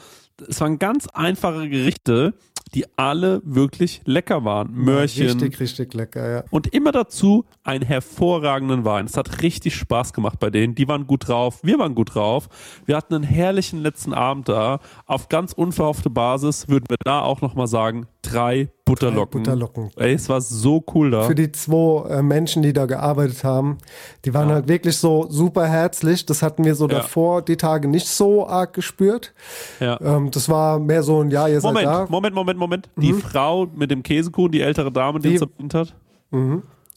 Es 0.48 0.60
waren 0.60 0.78
ganz 0.78 1.06
einfache 1.08 1.68
Gerichte, 1.68 2.34
die 2.74 2.84
alle 2.96 3.40
wirklich 3.44 4.02
lecker 4.04 4.44
waren. 4.44 4.72
Möhrchen. 4.72 5.26
Richtig, 5.26 5.60
richtig 5.60 5.94
lecker, 5.94 6.30
ja. 6.30 6.44
Und 6.50 6.66
immer 6.68 6.92
dazu 6.92 7.44
einen 7.62 7.84
hervorragenden 7.84 8.84
Wein. 8.84 9.06
Es 9.06 9.16
hat 9.16 9.42
richtig 9.42 9.76
Spaß 9.76 10.12
gemacht 10.12 10.38
bei 10.40 10.50
denen. 10.50 10.74
Die 10.74 10.88
waren 10.88 11.06
gut 11.06 11.28
drauf, 11.28 11.60
wir 11.62 11.78
waren 11.78 11.94
gut 11.94 12.14
drauf. 12.14 12.48
Wir 12.84 12.96
hatten 12.96 13.14
einen 13.14 13.24
herrlichen 13.24 13.80
letzten 13.80 14.12
Abend 14.12 14.48
da. 14.48 14.80
Auf 15.06 15.28
ganz 15.28 15.52
unverhoffte 15.52 16.10
Basis 16.10 16.68
würden 16.68 16.86
wir 16.88 16.98
da 17.04 17.20
auch 17.20 17.40
nochmal 17.40 17.68
sagen, 17.68 18.06
drei 18.32 18.68
Butterlocken. 18.84 19.42
Drei 19.42 19.52
Butterlocken. 19.52 19.90
Ey, 19.96 20.14
es 20.14 20.28
war 20.28 20.40
so 20.40 20.84
cool 20.94 21.10
da. 21.10 21.22
Für 21.22 21.34
die 21.34 21.50
zwei 21.52 22.08
äh, 22.08 22.22
Menschen, 22.22 22.62
die 22.62 22.72
da 22.72 22.86
gearbeitet 22.86 23.42
haben, 23.44 23.78
die 24.24 24.32
waren 24.34 24.48
halt 24.50 24.68
wirklich 24.68 24.96
so 24.96 25.26
super 25.28 25.66
herzlich. 25.66 26.24
Das 26.26 26.42
hatten 26.42 26.64
wir 26.64 26.74
so 26.74 26.88
Ja. 26.88 26.96
davor 26.98 27.42
die 27.42 27.56
Tage 27.56 27.88
nicht 27.88 28.06
so 28.08 28.46
arg 28.46 28.72
gespürt. 28.74 29.34
ja. 29.80 30.00
Ähm, 30.00 30.30
das 30.30 30.48
war 30.48 30.78
mehr 30.78 31.02
so 31.02 31.22
ein 31.22 31.30
Ja, 31.30 31.48
ihr 31.48 31.60
seid 31.60 31.72
Moment, 31.72 31.86
da. 31.86 32.06
Moment, 32.08 32.34
Moment, 32.34 32.58
Moment. 32.58 32.90
Die 32.96 33.12
Frau 33.12 33.66
mit 33.74 33.90
dem 33.90 34.02
Käsekuchen, 34.02 34.52
die 34.52 34.60
ältere 34.60 34.92
Dame, 34.92 35.18
die 35.20 35.28
Die- 35.30 35.34
uns 35.34 35.38
verbindet 35.50 35.74
hat, 35.74 35.94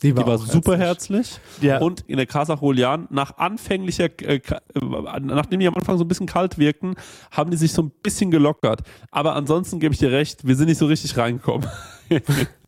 Die 0.02 0.14
die 0.14 0.26
war 0.26 0.38
super 0.38 0.78
herzlich. 0.78 1.40
Ja. 1.62 1.80
Und 1.80 2.02
in 2.08 2.18
der 2.18 2.26
Casa 2.26 2.58
Julian, 2.62 3.08
nach 3.10 3.38
anfänglicher, 3.38 4.10
äh, 4.22 4.36
äh, 4.36 4.42
nachdem 5.20 5.60
die 5.60 5.68
am 5.68 5.76
Anfang 5.76 5.98
so 5.98 6.06
ein 6.06 6.08
bisschen 6.08 6.26
kalt 6.26 6.58
wirkten, 6.58 6.96
haben 7.32 7.52
die 7.52 7.58
sich 7.58 7.74
so 7.74 7.84
ein 7.84 7.92
bisschen 8.02 8.32
gelockert. 8.32 8.82
Aber 9.12 9.36
ansonsten 9.36 9.80
gebe 9.80 9.94
ich 9.94 10.00
dir 10.00 10.12
recht, 10.12 10.48
wir 10.48 10.56
sind 10.56 10.68
nicht 10.68 10.78
so 10.78 10.86
richtig 10.86 11.18
reingekommen. 11.18 11.68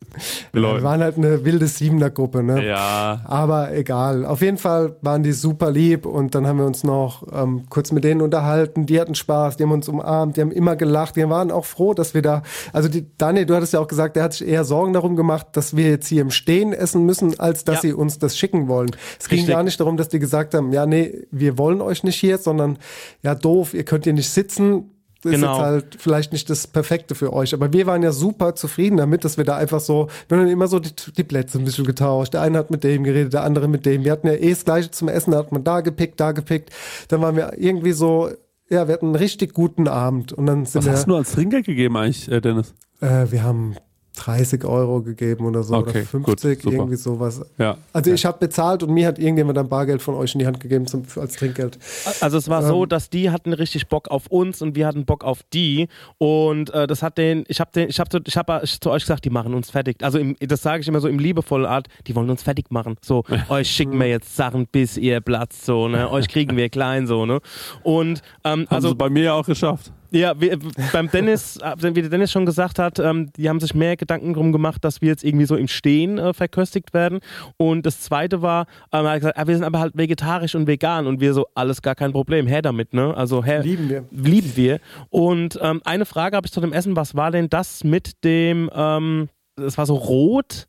Wir 0.52 0.82
waren 0.82 1.00
halt 1.02 1.16
eine 1.16 1.44
wilde 1.44 1.66
Siebener-Gruppe, 1.66 2.42
ne? 2.42 2.66
Ja. 2.66 3.20
Aber 3.24 3.74
egal. 3.74 4.24
Auf 4.26 4.40
jeden 4.42 4.58
Fall 4.58 4.96
waren 5.00 5.22
die 5.22 5.32
super 5.32 5.70
lieb 5.70 6.06
und 6.06 6.34
dann 6.34 6.46
haben 6.46 6.58
wir 6.58 6.66
uns 6.66 6.84
noch 6.84 7.24
ähm, 7.32 7.62
kurz 7.68 7.92
mit 7.92 8.04
denen 8.04 8.20
unterhalten. 8.20 8.86
Die 8.86 9.00
hatten 9.00 9.14
Spaß, 9.14 9.56
die 9.56 9.64
haben 9.64 9.72
uns 9.72 9.88
umarmt, 9.88 10.36
die 10.36 10.40
haben 10.40 10.52
immer 10.52 10.76
gelacht. 10.76 11.16
Die 11.16 11.28
waren 11.28 11.50
auch 11.50 11.64
froh, 11.64 11.94
dass 11.94 12.14
wir 12.14 12.22
da. 12.22 12.42
Also 12.72 12.88
die, 12.88 13.06
Daniel, 13.18 13.46
du 13.46 13.54
hattest 13.54 13.72
ja 13.72 13.80
auch 13.80 13.88
gesagt, 13.88 14.16
der 14.16 14.24
hat 14.24 14.34
sich 14.34 14.46
eher 14.46 14.64
Sorgen 14.64 14.92
darum 14.92 15.16
gemacht, 15.16 15.48
dass 15.52 15.76
wir 15.76 15.88
jetzt 15.88 16.06
hier 16.08 16.22
im 16.22 16.30
Stehen 16.30 16.72
essen 16.72 17.04
müssen, 17.06 17.38
als 17.40 17.64
dass 17.64 17.76
Ja. 17.76 17.80
sie 17.82 17.92
uns 17.94 18.18
das 18.18 18.36
schicken 18.36 18.68
wollen. 18.68 18.90
Es 19.18 19.28
ging 19.28 19.38
Richtig. 19.40 19.54
gar 19.54 19.62
nicht 19.62 19.78
darum, 19.80 19.96
dass 19.96 20.08
die 20.08 20.18
gesagt 20.18 20.54
haben, 20.54 20.72
ja, 20.72 20.86
nee, 20.86 21.26
wir 21.30 21.58
wollen 21.58 21.80
euch 21.80 22.04
nicht 22.04 22.16
hier, 22.16 22.38
sondern 22.38 22.78
ja, 23.22 23.34
doof, 23.34 23.74
ihr 23.74 23.84
könnt 23.84 24.04
hier 24.04 24.12
nicht 24.12 24.30
sitzen. 24.30 24.90
Das 25.22 25.32
Genau. 25.32 25.52
ist 25.52 25.58
jetzt 25.58 25.64
halt 25.66 25.96
vielleicht 25.98 26.32
nicht 26.32 26.50
das 26.50 26.66
Perfekte 26.66 27.14
für 27.14 27.32
euch. 27.32 27.54
Aber 27.54 27.72
wir 27.72 27.86
waren 27.86 28.02
ja 28.02 28.10
super 28.12 28.54
zufrieden 28.56 28.96
damit, 28.96 29.24
dass 29.24 29.36
wir 29.36 29.44
da 29.44 29.56
einfach 29.56 29.80
so, 29.80 30.08
wir 30.28 30.36
haben 30.36 30.44
dann 30.44 30.52
immer 30.52 30.66
so 30.66 30.80
die, 30.80 30.90
die 31.16 31.22
Plätze 31.24 31.58
ein 31.58 31.64
bisschen 31.64 31.84
getauscht. 31.86 32.34
Der 32.34 32.42
eine 32.42 32.58
hat 32.58 32.70
mit 32.72 32.82
dem 32.82 33.04
geredet, 33.04 33.32
der 33.32 33.44
andere 33.44 33.68
mit 33.68 33.86
dem. 33.86 34.04
Wir 34.04 34.12
hatten 34.12 34.26
ja 34.26 34.34
eh 34.34 34.50
das 34.50 34.64
Gleiche 34.64 34.90
zum 34.90 35.08
Essen, 35.08 35.30
da 35.30 35.38
hat 35.38 35.52
man 35.52 35.62
da 35.62 35.80
gepickt, 35.80 36.18
da 36.18 36.32
gepickt. 36.32 36.70
Dann 37.08 37.20
waren 37.22 37.36
wir 37.36 37.52
irgendwie 37.56 37.92
so, 37.92 38.30
ja, 38.68 38.88
wir 38.88 38.94
hatten 38.94 39.06
einen 39.06 39.14
richtig 39.16 39.52
guten 39.54 39.86
Abend. 39.86 40.32
Und 40.32 40.46
dann 40.46 40.64
sind 40.66 40.80
Was 40.80 40.84
wir, 40.86 40.92
hast 40.92 41.04
du 41.06 41.10
nur 41.10 41.18
als 41.18 41.32
Trinkgeld 41.32 41.66
gegeben 41.66 41.96
eigentlich, 41.96 42.28
äh, 42.30 42.40
Dennis? 42.40 42.74
äh, 43.00 43.26
wir 43.30 43.44
haben 43.44 43.76
30 44.16 44.64
Euro 44.64 45.00
gegeben 45.02 45.46
oder 45.46 45.62
so, 45.62 45.74
Okay, 45.74 46.06
oder 46.12 46.20
gut, 46.24 46.40
50, 46.40 46.62
super. 46.62 46.76
irgendwie 46.76 46.96
sowas. 46.96 47.40
Ja. 47.58 47.78
Also 47.92 48.12
ich 48.12 48.24
habe 48.26 48.38
bezahlt 48.38 48.82
und 48.82 48.92
mir 48.92 49.06
hat 49.08 49.18
irgendjemand 49.18 49.56
dann 49.56 49.68
Bargeld 49.68 50.02
von 50.02 50.14
euch 50.14 50.34
in 50.34 50.40
die 50.40 50.46
Hand 50.46 50.60
gegeben 50.60 50.86
zum, 50.86 51.04
als 51.16 51.34
Trinkgeld. 51.36 51.78
Also 52.20 52.36
es 52.36 52.48
war 52.48 52.62
Ähm. 52.62 52.68
so, 52.68 52.86
dass 52.86 53.08
die 53.10 53.30
hatten 53.30 53.52
richtig 53.52 53.88
Bock 53.88 54.08
auf 54.10 54.26
uns 54.26 54.60
und 54.60 54.76
wir 54.76 54.86
hatten 54.86 55.04
Bock 55.06 55.24
auf 55.24 55.40
die 55.52 55.88
und 56.18 56.70
äh, 56.74 56.86
das 56.86 57.02
hat 57.02 57.16
den, 57.18 57.44
ich 57.48 57.60
habe 57.60 57.70
den, 57.74 57.88
ich 57.88 57.98
habe 57.98 58.10
zu, 58.10 58.18
ich 58.24 58.36
habe 58.36 58.62
zu 58.66 58.90
euch 58.90 59.02
gesagt, 59.02 59.24
die 59.24 59.30
machen 59.30 59.54
uns 59.54 59.70
fertig. 59.70 59.96
Also 60.02 60.18
im, 60.18 60.36
das 60.40 60.62
sage 60.62 60.82
ich 60.82 60.88
immer 60.88 61.00
so 61.00 61.08
im 61.08 61.18
liebevollen 61.18 61.66
Art, 61.66 61.88
die 62.06 62.14
wollen 62.14 62.28
uns 62.28 62.42
fertig 62.42 62.70
machen. 62.70 62.96
So, 63.00 63.24
euch 63.48 63.70
schicken 63.70 63.98
wir 63.98 64.08
jetzt 64.08 64.36
Sachen, 64.36 64.66
bis 64.70 64.96
ihr 64.96 65.20
platzt, 65.20 65.64
so 65.64 65.88
ne, 65.88 66.10
euch 66.10 66.28
kriegen 66.28 66.56
wir 66.56 66.68
klein, 66.68 67.06
so 67.06 67.24
ne. 67.26 67.40
Und 67.82 68.20
ähm, 68.44 68.60
Haben 68.60 68.66
also 68.68 68.88
sie 68.90 68.94
bei 68.94 69.08
mir 69.08 69.22
ja 69.24 69.32
auch 69.34 69.46
geschafft. 69.46 69.92
Ja, 70.12 70.38
wir, 70.38 70.58
beim 70.92 71.10
Dennis, 71.10 71.56
äh, 71.56 71.74
wie 71.94 72.02
der 72.02 72.10
Dennis 72.10 72.30
schon 72.30 72.44
gesagt 72.46 72.78
hat, 72.78 72.98
ähm, 72.98 73.32
die 73.36 73.48
haben 73.48 73.60
sich 73.60 73.74
mehr 73.74 73.96
Gedanken 73.96 74.34
drum 74.34 74.52
gemacht, 74.52 74.84
dass 74.84 75.00
wir 75.00 75.08
jetzt 75.08 75.24
irgendwie 75.24 75.46
so 75.46 75.56
im 75.56 75.68
Stehen 75.68 76.18
äh, 76.18 76.34
verköstigt 76.34 76.92
werden. 76.92 77.20
Und 77.56 77.86
das 77.86 78.00
zweite 78.00 78.42
war, 78.42 78.66
ähm, 78.92 79.06
er 79.06 79.12
hat 79.12 79.20
gesagt, 79.20 79.38
ah, 79.38 79.46
wir 79.46 79.54
sind 79.54 79.64
aber 79.64 79.80
halt 79.80 79.96
vegetarisch 79.96 80.54
und 80.54 80.66
vegan 80.66 81.06
und 81.06 81.20
wir 81.20 81.32
so, 81.34 81.46
alles 81.54 81.80
gar 81.82 81.94
kein 81.94 82.12
Problem, 82.12 82.46
her 82.46 82.62
damit, 82.62 82.92
ne? 82.92 83.16
Also 83.16 83.42
her, 83.42 83.62
Lieben 83.62 83.88
wir. 83.88 84.04
Lieben 84.10 84.52
wir. 84.54 84.80
Und 85.08 85.58
ähm, 85.62 85.80
eine 85.84 86.04
Frage 86.04 86.36
habe 86.36 86.46
ich 86.46 86.52
zu 86.52 86.60
dem 86.60 86.72
Essen, 86.72 86.94
was 86.94 87.14
war 87.14 87.30
denn 87.30 87.48
das 87.48 87.82
mit 87.82 88.22
dem, 88.24 88.70
ähm, 88.74 89.28
das 89.56 89.78
war 89.78 89.86
so 89.86 89.94
rot? 89.94 90.68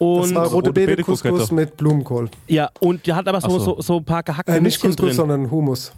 Und 0.00 0.22
Das 0.22 0.34
war 0.34 0.44
rote 0.44 0.68
rote 0.68 0.72
Beete 0.72 1.02
Couscous 1.02 1.52
mit 1.52 1.76
Blumenkohl. 1.76 2.28
ja, 2.48 2.68
und 2.80 3.06
die 3.06 3.12
hat 3.12 3.28
aber 3.28 3.40
so, 3.40 3.48
so. 3.50 3.58
so. 3.58 3.80
So, 3.80 3.96
ein 3.98 4.04
paar 4.04 4.22
gehackte 4.22 4.52
Äh, 4.52 4.60
nicht 4.60 4.80
Couscous, 4.80 5.16
sondern 5.16 5.50
Hummus. 5.50 5.92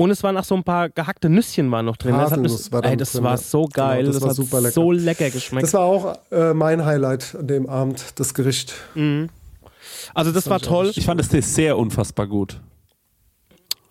Und 0.00 0.10
es 0.10 0.22
waren 0.22 0.36
auch 0.36 0.44
so 0.44 0.54
ein 0.54 0.62
paar 0.62 0.88
gehackte 0.90 1.28
Nüsschen 1.28 1.70
waren 1.72 1.84
noch 1.86 1.96
drin. 1.96 2.12
Das, 2.12 2.30
hat 2.30 2.38
mich, 2.40 2.52
Haselnuss 2.52 2.72
war 2.72 2.84
ey, 2.84 2.96
das 2.96 3.12
drin, 3.12 3.24
war 3.24 3.36
so 3.36 3.66
geil. 3.66 4.04
Genau, 4.04 4.06
das 4.06 4.14
das, 4.14 4.22
war 4.22 4.28
hat 4.30 4.36
super 4.36 4.60
lecker. 4.60 4.72
so 4.72 4.92
lecker 4.92 5.30
geschmeckt. 5.30 5.64
Das 5.66 5.74
war 5.74 5.80
auch 5.82 6.14
äh, 6.30 6.54
mein 6.54 6.84
Highlight 6.84 7.34
an 7.36 7.48
dem 7.48 7.68
Abend, 7.68 8.04
das 8.14 8.32
Gericht. 8.32 8.74
also 10.14 10.30
das 10.32 10.48
war 10.48 10.60
toll. 10.60 10.92
Ich 10.94 11.04
fand 11.04 11.18
das 11.20 11.28
Dessert 11.28 11.76
unfassbar 11.76 12.28
gut. 12.28 12.60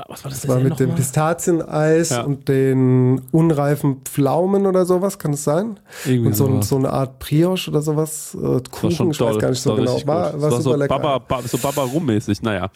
Was 0.08 0.24
war 0.24 0.30
das, 0.32 0.42
Das 0.42 0.48
war 0.50 0.60
mit 0.60 0.80
dem? 0.80 0.94
Pistazieneis 0.96 2.12
Ja. 2.12 2.22
und 2.22 2.48
den 2.48 3.20
unreifen 3.32 4.02
Pflaumen 4.06 4.66
oder 4.68 4.86
sowas, 4.86 5.18
kann 5.20 5.34
es 5.34 5.44
sein? 5.44 5.80
Irgendwie 6.06 6.28
und 6.28 6.34
so, 6.36 6.62
so 6.62 6.76
eine 6.78 6.92
Art 6.94 7.18
Brioche 7.20 7.70
oder 7.72 7.82
sowas. 7.82 8.34
Äh, 8.36 8.38
Das 8.40 8.52
war 8.52 8.62
Kuchen, 8.72 8.92
schon 8.92 9.12
ich 9.12 9.18
toll. 9.18 9.34
weiß 9.34 9.42
gar 9.42 9.50
nicht 9.50 9.60
so 9.62 9.76
Das 9.76 9.86
war 9.88 9.98
genau. 10.00 10.08
War, 10.08 10.42
war, 10.42 10.50
Das 10.52 10.52
super 10.52 10.62
so 10.62 10.76
lecker. 10.76 11.00
Baba, 11.00 11.18
Baba, 11.20 11.48
so 11.48 11.58
Baba 11.58 11.82
Rum-mäßig, 11.84 12.42
naja. 12.44 12.70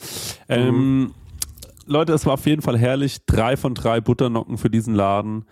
Ähm, 0.49 1.11
Leute, 1.86 2.13
es 2.13 2.25
war 2.25 2.34
auf 2.34 2.45
jeden 2.45 2.61
Fall 2.61 2.77
herrlich. 2.77 3.25
Drei 3.25 3.57
von 3.57 3.73
drei 3.73 4.01
Butternocken 4.01 4.57
für 4.57 4.69
diesen 4.69 4.95
Laden. 4.95 5.45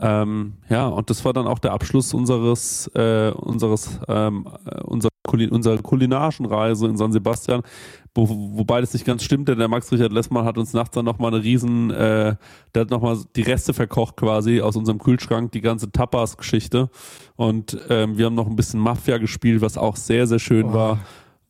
Ähm, 0.00 0.54
ja, 0.68 0.86
und 0.86 1.10
das 1.10 1.24
war 1.24 1.32
dann 1.32 1.48
auch 1.48 1.58
der 1.58 1.72
Abschluss 1.72 2.14
unseres, 2.14 2.88
äh, 2.94 3.32
unseres, 3.32 3.98
ähm, 4.06 4.46
äh, 4.64 4.80
unserer, 4.82 5.10
Kuli 5.26 5.48
unserer 5.48 5.78
kulinarischen 5.78 6.46
Reise 6.46 6.86
in 6.86 6.96
San 6.96 7.12
Sebastian. 7.12 7.62
Wo, 8.14 8.28
wobei 8.28 8.80
das 8.80 8.92
nicht 8.94 9.04
ganz 9.04 9.22
stimmt, 9.22 9.48
denn 9.48 9.58
der 9.58 9.68
Max 9.68 9.92
Richard 9.92 10.12
Lessmann 10.12 10.44
hat 10.44 10.56
uns 10.56 10.72
nachts 10.72 10.94
dann 10.94 11.04
nochmal 11.04 11.34
eine 11.34 11.42
riesen, 11.42 11.90
äh, 11.90 12.36
der 12.74 12.82
hat 12.82 12.90
nochmal 12.90 13.18
die 13.36 13.42
Reste 13.42 13.74
verkocht 13.74 14.16
quasi 14.16 14.60
aus 14.60 14.76
unserem 14.76 14.98
Kühlschrank, 14.98 15.52
die 15.52 15.60
ganze 15.60 15.90
Tapas-Geschichte. 15.90 16.90
Und 17.36 17.76
ähm, 17.88 18.16
wir 18.16 18.26
haben 18.26 18.34
noch 18.34 18.46
ein 18.46 18.56
bisschen 18.56 18.80
Mafia 18.80 19.18
gespielt, 19.18 19.60
was 19.62 19.76
auch 19.76 19.96
sehr, 19.96 20.26
sehr 20.26 20.38
schön 20.38 20.66
Oh, 20.66 20.72
war. 20.74 20.98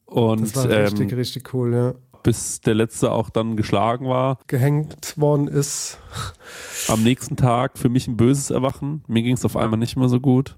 Und 0.07 0.41
Das 0.41 0.57
war 0.57 0.68
richtig, 0.68 1.12
ähm, 1.12 1.18
richtig 1.18 1.55
cool, 1.55 1.74
ja. 1.74 1.95
Bis 2.23 2.61
der 2.61 2.75
letzte 2.75 3.12
auch 3.12 3.31
dann 3.31 3.57
geschlagen 3.57 4.07
war. 4.09 4.39
Gehängt 4.47 5.16
worden 5.16 5.49
ist. 5.49 5.99
Am 6.89 7.03
nächsten 7.03 7.37
Tag 7.37 7.79
für 7.79 7.89
mich 7.89 8.07
ein 8.09 8.16
böses 8.16 8.51
Erwachen. 8.51 9.03
Mir 9.07 9.23
ging 9.23 9.35
es 9.35 9.45
auf 9.45 9.57
einmal 9.57 9.79
nicht 9.79 9.97
mehr 9.97 10.09
so 10.09 10.21
gut. 10.21 10.57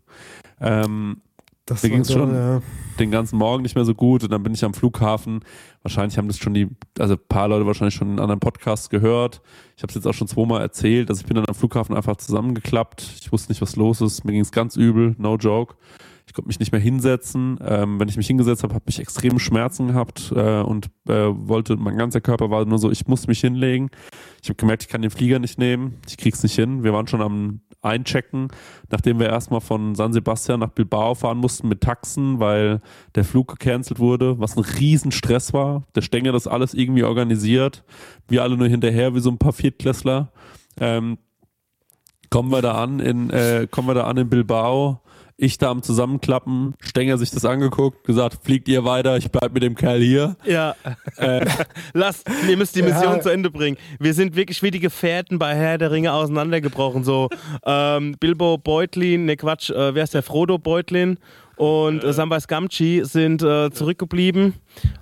Ähm, 0.61 1.23
Das 1.67 1.83
Mir 1.83 1.91
war 1.91 1.97
ging's 1.97 2.09
so, 2.09 2.15
schon. 2.15 2.35
Ja. 2.35 2.63
den 2.99 3.11
ganzen 3.11 3.39
Morgen 3.39 3.63
nicht 3.63 3.77
mehr 3.77 3.85
so 3.85 3.95
gut 3.95 4.25
und 4.25 4.33
dann 4.33 4.43
bin 4.43 4.53
ich 4.55 4.65
am 4.65 4.75
Flughafen. 4.75 5.41
Wahrscheinlich 5.83 6.19
haben 6.19 6.27
das 6.29 6.39
schon 6.39 6.53
die, 6.55 6.69
also 6.99 7.15
ein 7.15 7.21
paar 7.29 7.49
Leute 7.49 7.67
wahrscheinlich 7.67 7.95
schon 7.95 8.13
in 8.13 8.19
anderen 8.19 8.41
Podcasts 8.41 8.91
gehört. 8.91 9.41
Ich 9.77 9.83
habe 9.83 9.91
es 9.91 9.95
jetzt 9.95 10.07
auch 10.07 10.15
schon 10.15 10.27
zweimal 10.29 10.61
erzählt. 10.61 11.09
Also 11.11 11.21
ich 11.21 11.27
bin 11.27 11.37
dann 11.37 11.47
am 11.47 11.55
Flughafen 11.55 11.97
einfach 11.97 12.17
zusammengeklappt. 12.17 13.03
Ich 13.21 13.31
wusste 13.33 13.53
nicht, 13.53 13.63
was 13.63 13.77
los 13.77 14.01
ist. 14.01 14.25
Mir 14.25 14.33
ging 14.33 14.41
es 14.43 14.51
ganz 14.53 14.77
übel, 14.77 15.15
no 15.19 15.37
joke. 15.37 15.77
Ich 16.31 16.35
konnte 16.35 16.47
mich 16.47 16.61
nicht 16.61 16.71
mehr 16.71 16.81
hinsetzen. 16.81 17.59
Ähm, 17.61 17.99
wenn 17.99 18.07
ich 18.07 18.17
mich 18.17 18.29
hingesetzt 18.29 18.63
habe, 18.63 18.73
habe 18.73 18.85
ich 18.87 19.01
extreme 19.01 19.41
Schmerzen 19.41 19.89
gehabt 19.89 20.33
äh, 20.33 20.61
und 20.61 20.87
äh, 21.09 21.27
wollte, 21.27 21.77
mein 21.77 21.97
ganzer 21.97 22.21
Körper 22.21 22.51
war 22.51 22.65
nur 22.67 22.79
so, 22.79 22.89
ich 22.89 23.09
muss 23.09 23.27
mich 23.27 23.41
hinlegen. 23.41 23.91
Ich 24.41 24.49
habe 24.49 24.55
gemerkt, 24.55 24.85
ich 24.85 24.89
kann 24.89 25.03
den 25.03 25.11
Flieger 25.11 25.41
nicht 25.41 25.59
nehmen. 25.59 25.97
Ich 26.09 26.17
krieg's 26.19 26.41
nicht 26.45 26.55
hin. 26.55 26.85
Wir 26.85 26.93
waren 26.93 27.09
schon 27.09 27.21
am 27.21 27.63
Einchecken, 27.83 28.47
nachdem 28.91 29.19
wir 29.19 29.29
erstmal 29.29 29.61
von 29.61 29.97
San 29.97 30.13
Sebastian 30.13 30.61
nach 30.61 30.69
Bilbao 30.69 31.17
fahren 31.17 31.39
mussten 31.39 31.67
mit 31.67 31.81
Taxen, 31.81 32.39
weil 32.39 32.81
der 33.17 33.25
Flug 33.25 33.49
gecancelt 33.49 33.99
wurde, 33.99 34.39
was 34.39 34.57
ein 34.57 34.63
Riesenstress 34.63 35.53
war. 35.53 35.83
Der 35.97 36.03
Stenger 36.03 36.31
das 36.31 36.47
alles 36.47 36.75
irgendwie 36.75 37.03
organisiert. 37.03 37.83
Wir 38.29 38.45
alle 38.45 38.57
nur 38.57 38.69
hinterher 38.69 39.17
wie 39.17 39.21
so 39.21 39.31
ein 39.33 39.39
paar 39.39 39.53
Viertklässler. 39.53 40.31
Ähm, 40.79 41.19
kommen 42.31 42.53
wir 42.53 42.63
da 42.63 42.81
an 42.81 43.01
in, 43.01 43.31
äh, 43.31 43.67
kommen 43.69 43.89
wir 43.89 43.95
da 43.95 44.05
an 44.05 44.17
in 44.17 44.29
Bilbao. 44.29 45.01
Ich 45.43 45.57
da 45.57 45.71
am 45.71 45.83
Zusammenklappen, 45.83 46.75
Stenger 46.81 47.17
sich 47.17 47.31
das 47.31 47.47
angeguckt, 47.47 48.05
gesagt, 48.05 48.41
fliegt 48.45 48.69
ihr 48.69 48.85
weiter, 48.85 49.17
ich 49.17 49.31
bleib 49.31 49.55
mit 49.55 49.63
dem 49.63 49.75
Kerl 49.75 49.99
hier. 50.03 50.37
Ja. 50.45 50.75
Lasst, 51.95 52.29
ihr 52.47 52.59
müsst 52.59 52.77
die 52.77 52.83
Mission 52.83 53.15
Ja. 53.15 53.21
zu 53.23 53.31
Ende 53.31 53.51
bringen. 53.51 53.79
Wir 53.99 54.13
sind 54.13 54.37
wirklich 54.37 54.63
wie 54.63 54.71
die 54.71 54.81
Gefährten 54.81 55.39
bei 55.39 55.55
Herr 55.55 55.79
der 55.79 55.93
Ringe 55.93 56.13
auseinandergebrochen. 56.13 57.05
So 57.05 57.31
ähm, 57.65 58.17
Bilbo 58.21 58.59
Beutlin, 58.59 59.25
ne 59.25 59.37
Quatsch, 59.39 59.71
äh, 59.71 59.95
wer 59.95 60.05
ist 60.05 60.13
der 60.13 60.23
Frodo 60.23 60.59
Beutlin 60.59 61.19
und 61.61 62.03
äh, 62.05 62.13
Samwise 62.15 62.47
Gamgee 62.47 63.03
sind 63.05 63.43
äh, 63.43 63.71
zurückgeblieben. 63.71 64.55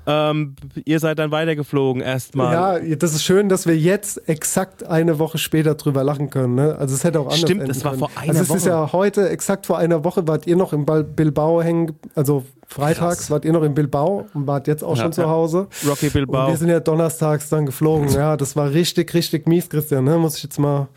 Ähm, 0.06 0.56
ihr 0.84 0.98
seid 0.98 1.18
dann 1.20 1.30
weitergeflogen 1.30 2.02
erstmal. 2.02 2.82
Ja, 2.88 2.96
das 2.96 3.14
ist 3.14 3.22
schön, 3.22 3.48
dass 3.48 3.66
wir 3.66 3.76
jetzt 3.78 4.28
exakt 4.28 4.82
eine 4.82 5.18
Woche 5.20 5.38
später 5.38 5.74
drüber 5.76 6.02
lachen 6.02 6.30
können. 6.30 6.56
Ne? 6.56 6.74
Also 6.76 6.94
es 6.96 7.04
hätte 7.04 7.20
auch 7.20 7.26
anders 7.26 7.38
Stimmt, 7.40 7.68
es 7.68 7.84
war 7.84 7.94
vor 7.94 8.10
einer 8.16 8.30
Also 8.30 8.42
es 8.42 8.48
ist 8.50 8.66
Woche. 8.66 8.70
ja 8.70 8.92
heute, 8.92 9.28
exakt 9.28 9.66
vor 9.66 9.78
einer 9.78 10.02
Woche, 10.04 10.26
wart 10.26 10.46
ihr 10.48 10.56
noch 10.56 10.72
in 10.72 10.84
Bal- 10.84 11.04
Bilbao 11.04 11.62
hängen, 11.62 11.92
also 12.16 12.44
freitags 12.66 13.30
wart 13.30 13.44
ihr 13.44 13.52
noch 13.52 13.62
in 13.62 13.74
Bilbao 13.74 14.26
und 14.34 14.46
wart 14.46 14.66
jetzt 14.66 14.82
auch 14.82 14.96
Ja, 14.96 15.04
schon 15.04 15.12
zu 15.12 15.22
ja. 15.22 15.28
Hause. 15.28 15.68
Rocky 15.86 16.06
Und 16.06 16.12
Bilbao. 16.12 16.48
wir 16.48 16.56
sind 16.56 16.68
ja 16.70 16.80
donnerstags 16.80 17.48
dann 17.50 17.66
geflogen. 17.66 18.08
Ja, 18.10 18.36
das 18.36 18.56
war 18.56 18.70
richtig, 18.72 19.14
richtig 19.14 19.46
mies, 19.46 19.68
Christian. 19.68 20.04
Ne? 20.04 20.18
Muss 20.18 20.36
ich 20.38 20.42
jetzt 20.42 20.58
mal 20.58 20.88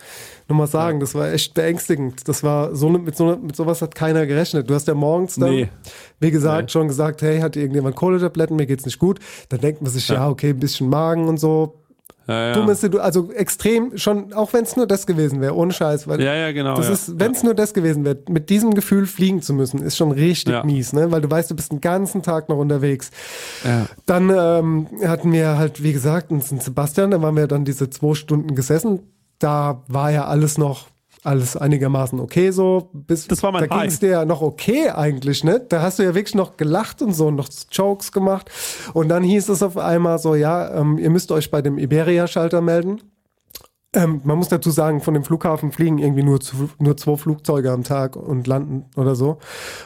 nochmal 0.52 0.68
sagen. 0.68 0.99
Das 0.99 1.16
war 1.16 1.32
echt 1.32 1.54
beängstigend. 1.54 2.28
Das 2.28 2.43
war 2.43 2.76
so 2.76 2.89
ne- 2.89 2.99
mit 2.99 3.16
so 3.16 3.36
mit 3.38 3.56
sowas 3.56 3.82
hat 3.82 3.95
keiner 3.95 4.26
gerechnet. 4.26 4.70
Du 4.70 4.74
hast 4.74 4.88
ja 4.88 4.93
morgens 4.93 5.36
dann, 5.36 5.49
Nee. 5.52 5.70
wie 6.20 6.32
gesagt, 6.32 6.64
Nee. 6.64 6.70
schon 6.70 6.88
gesagt, 6.88 7.22
hey, 7.22 7.39
hat 7.39 7.56
irgendjemand 7.56 7.95
Kohletabletten? 7.95 8.56
Mir 8.56 8.66
geht's 8.66 8.86
nicht 8.86 8.99
gut. 8.99 9.20
Dann 9.49 9.60
denkt 9.62 9.82
man 9.82 9.91
sich, 9.91 10.08
ja, 10.08 10.30
okay, 10.30 10.49
ein 10.49 10.60
bisschen 10.60 10.89
Magen 10.89 11.28
und 11.28 11.39
so. 11.39 11.76
Ja, 12.28 12.49
ja. 12.49 12.54
Dummes, 12.54 12.80
Situ- 12.82 12.99
also 12.99 13.32
extrem, 13.32 13.97
schon, 13.97 14.32
auch 14.34 14.54
wenn 14.54 14.64
es 14.64 14.76
nur 14.78 14.86
das 14.86 15.08
gewesen 15.08 15.41
wäre, 15.41 15.56
ohne 15.56 15.74
Scheiß. 15.74 16.08
Weil 16.08 16.22
Ja, 16.22 16.36
ja, 16.36 16.52
genau. 16.52 16.76
das 16.76 16.86
ja. 16.88 16.93
ist, 16.93 17.20
wenn 17.20 17.32
es 17.32 17.41
nur 17.41 17.56
das 17.56 17.74
gewesen 17.74 18.06
wäre, 18.06 18.20
mit 18.30 18.52
diesem 18.52 18.76
Gefühl 18.76 19.08
fliegen 19.08 19.41
zu 19.41 19.54
müssen, 19.56 19.82
ist 19.82 19.97
schon 19.97 20.12
richtig 20.12 20.54
Ja. 20.54 20.64
mies, 20.64 20.93
ne? 20.93 21.12
Weil 21.12 21.22
du 21.22 21.32
weißt, 21.32 21.49
du 21.49 21.56
bist 21.56 21.72
den 21.72 21.82
ganzen 21.82 22.22
Tag 22.22 22.47
noch 22.47 22.58
unterwegs. 22.58 23.10
Ja. 23.66 23.88
Dann 24.06 24.30
ähm, 24.30 24.88
hatten 25.04 25.32
wir 25.34 25.58
halt, 25.58 25.82
wie 25.82 25.93
gesagt, 25.93 26.30
in 26.32 26.41
St. 26.41 26.62
Sebastian, 26.62 27.10
da 27.12 27.22
waren 27.24 27.36
wir 27.36 27.47
dann 27.47 27.66
diese 27.66 27.89
zwei 27.89 28.14
Stunden 28.14 28.54
gesessen. 28.54 28.99
Da 29.42 29.84
war 29.88 30.12
ja 30.12 30.26
alles 30.26 30.58
noch, 30.58 30.88
alles 31.24 31.58
einigermaßen 31.58 32.20
okay 32.20 32.52
so. 32.52 32.89
Bis, 32.94 33.28
Das 33.28 33.42
war 33.44 33.52
mein 33.52 33.68
Da 33.68 33.76
ging 33.76 33.88
es 33.88 34.00
dir 34.00 34.10
ja 34.10 34.26
noch 34.26 34.42
okay 34.42 34.89
eigentlich, 34.89 35.44
ne? 35.44 35.60
Da 35.60 35.82
hast 35.82 36.00
du 36.00 36.04
ja 36.04 36.16
wirklich 36.16 36.36
noch 36.36 36.58
gelacht 36.58 37.02
und 37.02 37.14
so 37.14 37.32
noch 37.32 37.50
Jokes 37.72 38.12
gemacht. 38.12 38.50
Und 38.94 39.10
dann 39.10 39.24
hieß 39.24 39.50
es 39.50 39.64
auf 39.64 39.78
einmal 39.78 40.20
so, 40.20 40.36
ja, 40.36 40.74
ähm, 40.80 40.98
ihr 40.98 41.10
müsst 41.10 41.32
euch 41.32 41.50
bei 41.52 41.62
dem 41.62 41.78
Iberia-Schalter 41.78 42.62
melden. 42.62 43.02
Ähm, 43.94 44.22
man 44.24 44.38
muss 44.38 44.48
dazu 44.48 44.70
sagen, 44.72 45.02
von 45.02 45.14
dem 45.14 45.26
Flughafen 45.26 45.74
fliegen 45.74 45.98
irgendwie 45.98 46.24
nur, 46.24 46.39
zu, 46.39 46.70
nur 46.80 46.96
zwei 46.96 47.18
Flugzeuge 47.18 47.72
am 47.72 47.84
Tag 47.84 48.16
und 48.16 48.48
landen 48.48 48.86
oder 48.96 49.16
so. 49.16 49.38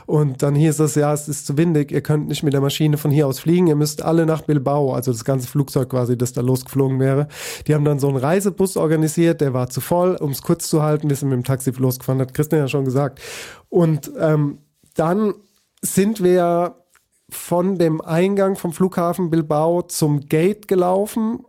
Und 0.06 0.44
dann 0.44 0.54
hieß 0.54 0.80
es, 0.80 0.94
ja, 0.94 1.12
es 1.12 1.28
ist 1.28 1.48
zu 1.48 1.58
windig, 1.58 1.92
ihr 1.92 2.02
könnt 2.02 2.28
nicht 2.28 2.44
mit 2.44 2.54
der 2.54 2.62
Maschine 2.62 2.98
von 2.98 3.10
hier 3.10 3.26
aus 3.26 3.40
fliegen, 3.40 3.66
ihr 3.66 3.76
müsst 3.76 4.04
alle 4.04 4.28
nach 4.28 4.44
Bilbao, 4.44 4.94
also 4.94 5.12
das 5.12 5.26
ganze 5.26 5.48
Flugzeug 5.48 5.90
quasi, 5.90 6.16
das 6.16 6.34
da 6.34 6.42
losgeflogen 6.42 7.00
wäre. 7.00 7.28
Die 7.66 7.74
haben 7.74 7.84
dann 7.84 7.98
so 7.98 8.08
einen 8.08 8.18
Reisebus 8.18 8.78
organisiert, 8.78 9.42
der 9.42 9.56
war 9.56 9.72
zu 9.72 9.82
voll, 9.82 10.16
um 10.18 10.30
es 10.30 10.44
kurz 10.44 10.70
zu 10.70 10.84
halten, 10.84 11.10
wir 11.10 11.16
sind 11.16 11.30
mit 11.30 11.38
dem 11.38 11.44
Taxi 11.44 11.72
losgefahren, 11.72 12.22
hat 12.22 12.36
Christian 12.36 12.62
ja 12.62 12.68
schon 12.68 12.86
gesagt. 12.86 13.20
Und 13.70 14.12
ähm, 14.20 14.60
dann 14.94 15.34
sind 15.82 16.24
wir 16.24 16.76
von 17.30 17.80
dem 17.80 18.02
Eingang 18.02 18.56
vom 18.56 18.72
Flughafen 18.72 19.32
Bilbao 19.32 19.82
zum 19.82 20.28
Gate 20.28 20.68
gelaufen 20.68 21.40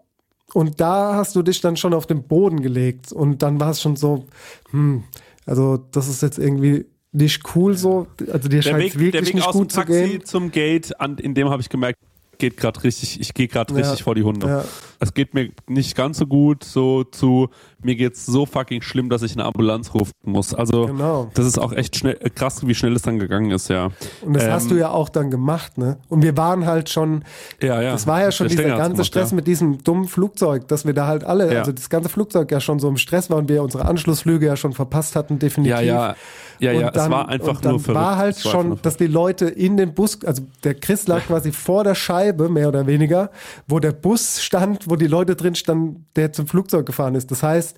und 0.54 0.80
da 0.80 1.14
hast 1.16 1.36
du 1.36 1.42
dich 1.42 1.60
dann 1.60 1.76
schon 1.76 1.92
auf 1.94 2.06
den 2.06 2.22
Boden 2.22 2.62
gelegt 2.62 3.12
und 3.12 3.42
dann 3.42 3.60
war 3.60 3.70
es 3.70 3.80
schon 3.82 3.96
so, 3.96 4.24
hm, 4.70 5.04
also 5.44 5.76
das 5.92 6.08
ist 6.08 6.22
jetzt 6.22 6.38
irgendwie 6.38 6.86
nicht 7.12 7.42
cool 7.54 7.76
so. 7.76 8.06
Also 8.32 8.48
dir 8.48 8.62
scheint 8.62 8.78
wirklich 8.94 9.12
der 9.12 9.26
Weg 9.26 9.34
nicht 9.34 9.46
aus 9.46 9.52
gut 9.54 9.68
dem 9.68 9.70
zu 9.70 9.76
Taxi 9.80 10.08
gehen. 10.08 10.24
zum 10.24 10.50
Gate, 10.50 11.00
an, 11.00 11.18
in 11.18 11.34
dem 11.34 11.48
habe 11.50 11.62
ich 11.62 11.68
gemerkt, 11.68 11.98
geht 12.38 12.56
gerade 12.56 12.82
richtig, 12.84 13.20
ich 13.20 13.32
gehe 13.32 13.48
gerade 13.48 13.72
Ja, 13.74 13.80
richtig 13.80 14.02
vor 14.02 14.14
die 14.14 14.22
Hunde. 14.22 14.46
ja. 14.46 14.64
Es 15.00 15.14
geht 15.14 15.34
mir 15.34 15.50
nicht 15.68 15.96
ganz 15.96 16.18
so 16.18 16.26
gut, 16.26 16.64
so 16.64 17.04
zu, 17.04 17.48
mir 17.82 17.96
geht's 17.96 18.24
so 18.26 18.46
fucking 18.46 18.82
schlimm, 18.82 19.08
dass 19.10 19.22
ich 19.22 19.32
eine 19.34 19.44
Ambulanz 19.44 19.92
rufen 19.94 20.12
muss. 20.24 20.54
Also, 20.54 20.86
Genau. 20.86 21.30
das 21.34 21.46
ist 21.46 21.58
auch 21.58 21.72
echt 21.72 21.96
schnell, 21.96 22.14
krass, 22.34 22.66
wie 22.66 22.74
schnell 22.74 22.94
es 22.94 23.02
dann 23.02 23.18
gegangen 23.18 23.50
ist, 23.50 23.68
ja. 23.68 23.90
Und 24.22 24.34
das 24.34 24.44
Ähm, 24.44 24.52
hast 24.52 24.70
du 24.70 24.74
ja 24.76 24.90
auch 24.90 25.08
dann 25.08 25.30
gemacht, 25.30 25.78
ne? 25.78 25.98
Und 26.08 26.22
wir 26.22 26.36
waren 26.36 26.66
halt 26.66 26.88
schon, 26.88 27.24
Ja, 27.62 27.80
ja. 27.82 27.92
das 27.92 28.06
war 28.06 28.20
ja 28.22 28.32
schon 28.32 28.48
Der 28.48 28.56
dieser 28.56 28.76
ganze 28.76 28.92
gemacht, 28.92 29.06
Stress 29.06 29.30
ja. 29.30 29.36
mit 29.36 29.46
diesem 29.46 29.84
dummen 29.84 30.08
Flugzeug, 30.08 30.66
dass 30.68 30.86
wir 30.86 30.94
da 30.94 31.06
halt 31.06 31.24
alle, 31.24 31.52
Ja. 31.52 31.60
also 31.60 31.72
das 31.72 31.90
ganze 31.90 32.08
Flugzeug 32.08 32.50
ja 32.50 32.60
schon 32.60 32.78
so 32.78 32.88
im 32.88 32.96
Stress 32.96 33.28
war 33.30 33.38
und 33.38 33.48
wir 33.48 33.62
unsere 33.62 33.84
Anschlussflüge 33.84 34.46
ja 34.46 34.56
schon 34.56 34.72
verpasst 34.72 35.14
hatten, 35.16 35.38
definitiv. 35.38 35.76
Ja, 35.76 35.80
ja. 35.80 36.14
Ja, 36.58 36.72
ja, 36.72 36.90
dann, 36.90 37.04
es 37.04 37.10
war 37.10 37.28
einfach 37.28 37.62
nur 37.62 37.78
verrückt. 37.78 37.88
war 38.00 38.16
halt 38.16 38.42
war 38.46 38.50
schon, 38.52 38.78
dass 38.80 38.96
die 38.96 39.08
Leute 39.08 39.44
in 39.44 39.76
den 39.76 39.92
Bus, 39.92 40.24
also 40.24 40.42
der 40.64 40.72
Chris 40.74 41.06
lag 41.06 41.20
quasi 41.26 41.52
vor 41.52 41.84
der 41.84 41.94
Scheibe, 41.94 42.48
mehr 42.48 42.68
oder 42.68 42.86
weniger, 42.86 43.30
wo 43.68 43.78
der 43.78 43.92
Bus 43.92 44.42
stand, 44.42 44.85
wo 44.88 44.96
die 44.96 45.06
Leute 45.06 45.36
drin 45.36 45.54
standen, 45.54 46.06
der 46.16 46.32
zum 46.32 46.46
Flugzeug 46.46 46.86
gefahren 46.86 47.14
ist. 47.14 47.30
Das 47.30 47.42
heißt, 47.42 47.76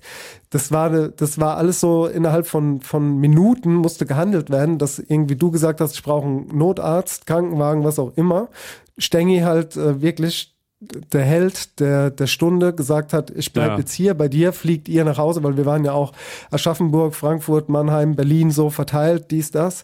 das 0.49 0.71
war, 0.71 1.09
das 1.09 1.39
war 1.39 1.57
alles 1.57 1.79
so 1.79 2.05
innerhalb 2.05 2.47
von, 2.47 2.81
von 2.81 3.17
Minuten 3.19 3.75
musste 3.75 4.05
gehandelt 4.05 4.49
werden, 4.49 4.77
dass 4.77 4.99
irgendwie 4.99 5.35
du 5.35 5.51
gesagt 5.51 5.81
hast, 5.81 5.95
ich 5.95 6.03
brauche 6.03 6.25
einen 6.25 6.47
Notarzt, 6.47 7.25
Krankenwagen, 7.25 7.83
was 7.83 7.99
auch 7.99 8.13
immer. 8.15 8.49
Stengi 8.97 9.39
halt 9.39 9.75
äh, 9.77 10.01
wirklich 10.01 10.55
der 10.81 11.23
Held 11.23 11.79
der, 11.81 12.09
der 12.09 12.27
Stunde 12.27 12.73
gesagt 12.73 13.11
hat, 13.11 13.31
ich 13.31 13.51
bleib 13.51 13.71
Ja. 13.71 13.77
jetzt 13.79 13.91
hier, 13.91 14.13
bei 14.13 14.29
dir 14.29 14.53
fliegt 14.53 14.87
ihr 14.87 15.03
nach 15.03 15.17
Hause, 15.17 15.43
weil 15.43 15.57
wir 15.57 15.65
waren 15.65 15.83
ja 15.83 15.91
auch 15.91 16.13
Aschaffenburg, 16.51 17.15
Frankfurt, 17.15 17.67
Mannheim, 17.67 18.15
Berlin 18.15 18.51
so 18.51 18.69
verteilt, 18.69 19.29
dies, 19.31 19.51
das. 19.51 19.83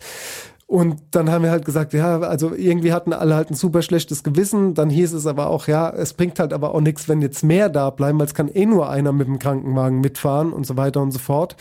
Und 0.68 0.96
dann 1.12 1.30
haben 1.30 1.44
wir 1.44 1.52
halt 1.52 1.64
gesagt, 1.64 1.94
ja, 1.94 2.20
also 2.22 2.56
irgendwie 2.56 2.92
hatten 2.92 3.14
alle 3.14 3.36
halt 3.36 3.52
ein 3.52 3.54
super 3.54 3.84
schlechtes 3.84 4.24
Gewissen. 4.24 4.74
Dann 4.74 4.90
hieß 4.90 5.14
es 5.14 5.28
aber 5.28 5.48
auch, 5.52 5.68
ja, 5.68 5.92
es 5.92 6.14
bringt 6.16 6.40
halt 6.40 6.54
aber 6.54 6.74
auch 6.74 6.82
nichts, 6.82 7.08
wenn 7.08 7.22
jetzt 7.22 7.44
mehr 7.44 7.70
da 7.70 7.92
bleiben, 7.92 8.18
weil 8.18 8.26
es 8.26 8.34
kann 8.34 8.48
eh 8.48 8.66
nur 8.66 8.90
einer 8.90 9.12
mit 9.12 9.28
dem 9.28 9.38
Krankenwagen 9.38 10.02
mitfahren 10.02 10.52
und 10.52 10.66
so 10.66 10.76
weiter 10.76 11.04
und 11.04 11.12
so 11.12 11.20
fort. 11.20 11.56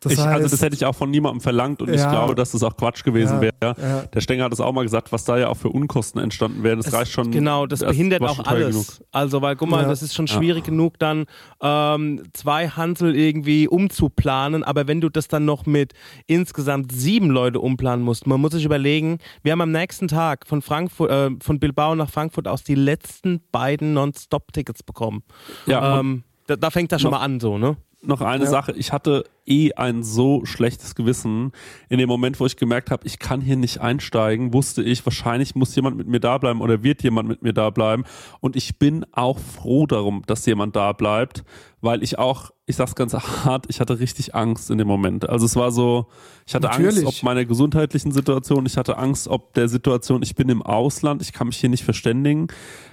Das 0.00 0.12
ich, 0.12 0.18
heißt, 0.20 0.28
also 0.42 0.48
das 0.48 0.62
hätte 0.62 0.74
ich 0.74 0.86
auch 0.86 0.94
von 0.94 1.10
niemandem 1.10 1.42
verlangt 1.42 1.82
und 1.82 1.90
ich 1.90 2.00
Ja. 2.00 2.10
glaube, 2.10 2.34
dass 2.34 2.52
das 2.52 2.62
auch 2.62 2.78
Quatsch 2.78 3.04
gewesen 3.04 3.34
Ja, 3.36 3.40
wäre. 3.42 3.74
ja. 3.78 4.02
Der 4.14 4.20
Stenger 4.22 4.44
hat 4.44 4.54
es 4.54 4.60
auch 4.60 4.72
mal 4.72 4.84
gesagt, 4.84 5.12
was 5.12 5.24
da 5.24 5.36
ja 5.36 5.48
auch 5.48 5.56
für 5.58 5.68
Unkosten 5.68 6.18
entstanden 6.22 6.62
wären. 6.62 6.78
Das 6.78 6.86
Es- 6.86 6.94
reicht 6.94 7.12
schon. 7.12 7.30
Genau, 7.32 7.66
das 7.66 7.80
behindert 7.80 8.22
war 8.22 8.30
auch 8.30 8.38
alles. 8.46 8.70
genug. 8.70 8.86
Also, 9.12 9.42
weil, 9.42 9.56
guck 9.56 9.68
mal, 9.68 9.82
Ja. 9.82 9.88
das 9.88 10.02
ist 10.02 10.14
schon 10.14 10.28
schwierig 10.28 10.64
genug, 10.64 10.98
dann 10.98 11.26
ähm, 11.60 12.22
zwei 12.32 12.68
Hansel 12.68 13.14
irgendwie 13.16 13.68
umzuplanen. 13.68 14.64
Aber 14.64 14.88
wenn 14.88 15.02
du 15.02 15.10
das 15.10 15.28
dann 15.28 15.44
noch 15.44 15.66
mit 15.66 15.92
insgesamt 16.26 16.90
sieben 16.92 17.28
Leute 17.28 17.60
umplanen 17.60 18.02
musst, 18.04 18.26
man 18.26 18.40
muss 18.40 18.45
sich 18.52 18.64
überlegen, 18.64 19.18
wir 19.42 19.52
haben 19.52 19.60
am 19.60 19.72
nächsten 19.72 20.08
Tag 20.08 20.46
von 20.46 20.62
Frankfurt, 20.62 21.10
äh, 21.10 21.30
von 21.40 21.58
Bilbao 21.60 21.94
nach 21.94 22.10
Frankfurt 22.10 22.48
aus 22.48 22.62
die 22.64 22.74
letzten 22.74 23.40
beiden 23.52 23.92
Non-Stop-Tickets 23.94 24.82
bekommen. 24.82 25.22
Ja, 25.66 26.00
ähm, 26.00 26.24
da, 26.46 26.56
da 26.56 26.70
fängt 26.70 26.92
das 26.92 27.02
schon 27.02 27.10
noch- 27.10 27.18
mal 27.18 27.24
an, 27.24 27.40
so, 27.40 27.58
ne? 27.58 27.76
noch 28.02 28.20
eine 28.20 28.46
Sache. 28.46 28.72
Ich 28.72 28.92
hatte 28.92 29.24
eh 29.46 29.72
ein 29.74 30.02
so 30.02 30.44
schlechtes 30.44 30.94
Gewissen. 30.94 31.52
In 31.88 31.98
dem 31.98 32.08
Moment, 32.08 32.40
wo 32.40 32.46
ich 32.46 32.56
gemerkt 32.56 32.90
habe, 32.90 33.06
ich 33.06 33.18
kann 33.18 33.40
hier 33.40 33.56
nicht 33.56 33.80
einsteigen, 33.80 34.52
wusste 34.52 34.82
ich, 34.82 35.04
wahrscheinlich 35.06 35.54
muss 35.54 35.74
jemand 35.74 35.96
mit 35.96 36.08
mir 36.08 36.20
da 36.20 36.38
bleiben 36.38 36.60
oder 36.60 36.82
wird 36.82 37.02
jemand 37.02 37.28
mit 37.28 37.42
mir 37.42 37.52
da 37.52 37.70
bleiben. 37.70 38.04
Und 38.40 38.56
ich 38.56 38.78
bin 38.78 39.04
auch 39.12 39.38
froh 39.38 39.86
darum, 39.86 40.22
dass 40.26 40.46
jemand 40.46 40.76
da 40.76 40.92
bleibt, 40.92 41.44
weil 41.80 42.02
ich 42.02 42.18
auch, 42.18 42.50
ich 42.66 42.76
sag's 42.76 42.94
ganz 42.94 43.14
hart, 43.14 43.66
ich 43.68 43.80
hatte 43.80 44.00
richtig 44.00 44.34
Angst 44.34 44.70
in 44.70 44.78
dem 44.78 44.88
Moment. 44.88 45.28
Also 45.28 45.46
es 45.46 45.56
war 45.56 45.70
so, 45.70 46.06
ich 46.46 46.54
hatte 46.54 46.66
Natürlich. 46.66 47.04
Angst 47.04 47.18
ob 47.18 47.22
meiner 47.22 47.44
gesundheitlichen 47.44 48.12
Situation, 48.12 48.66
ich 48.66 48.76
hatte 48.76 48.98
Angst 48.98 49.28
ob 49.28 49.54
der 49.54 49.68
Situation, 49.68 50.22
ich 50.22 50.34
bin 50.34 50.48
im 50.48 50.62
Ausland, 50.62 51.22
ich 51.22 51.32
kann 51.32 51.46
mich 51.46 51.58
hier 51.58 51.70
nicht 51.70 51.84
verständigen. 51.84 52.48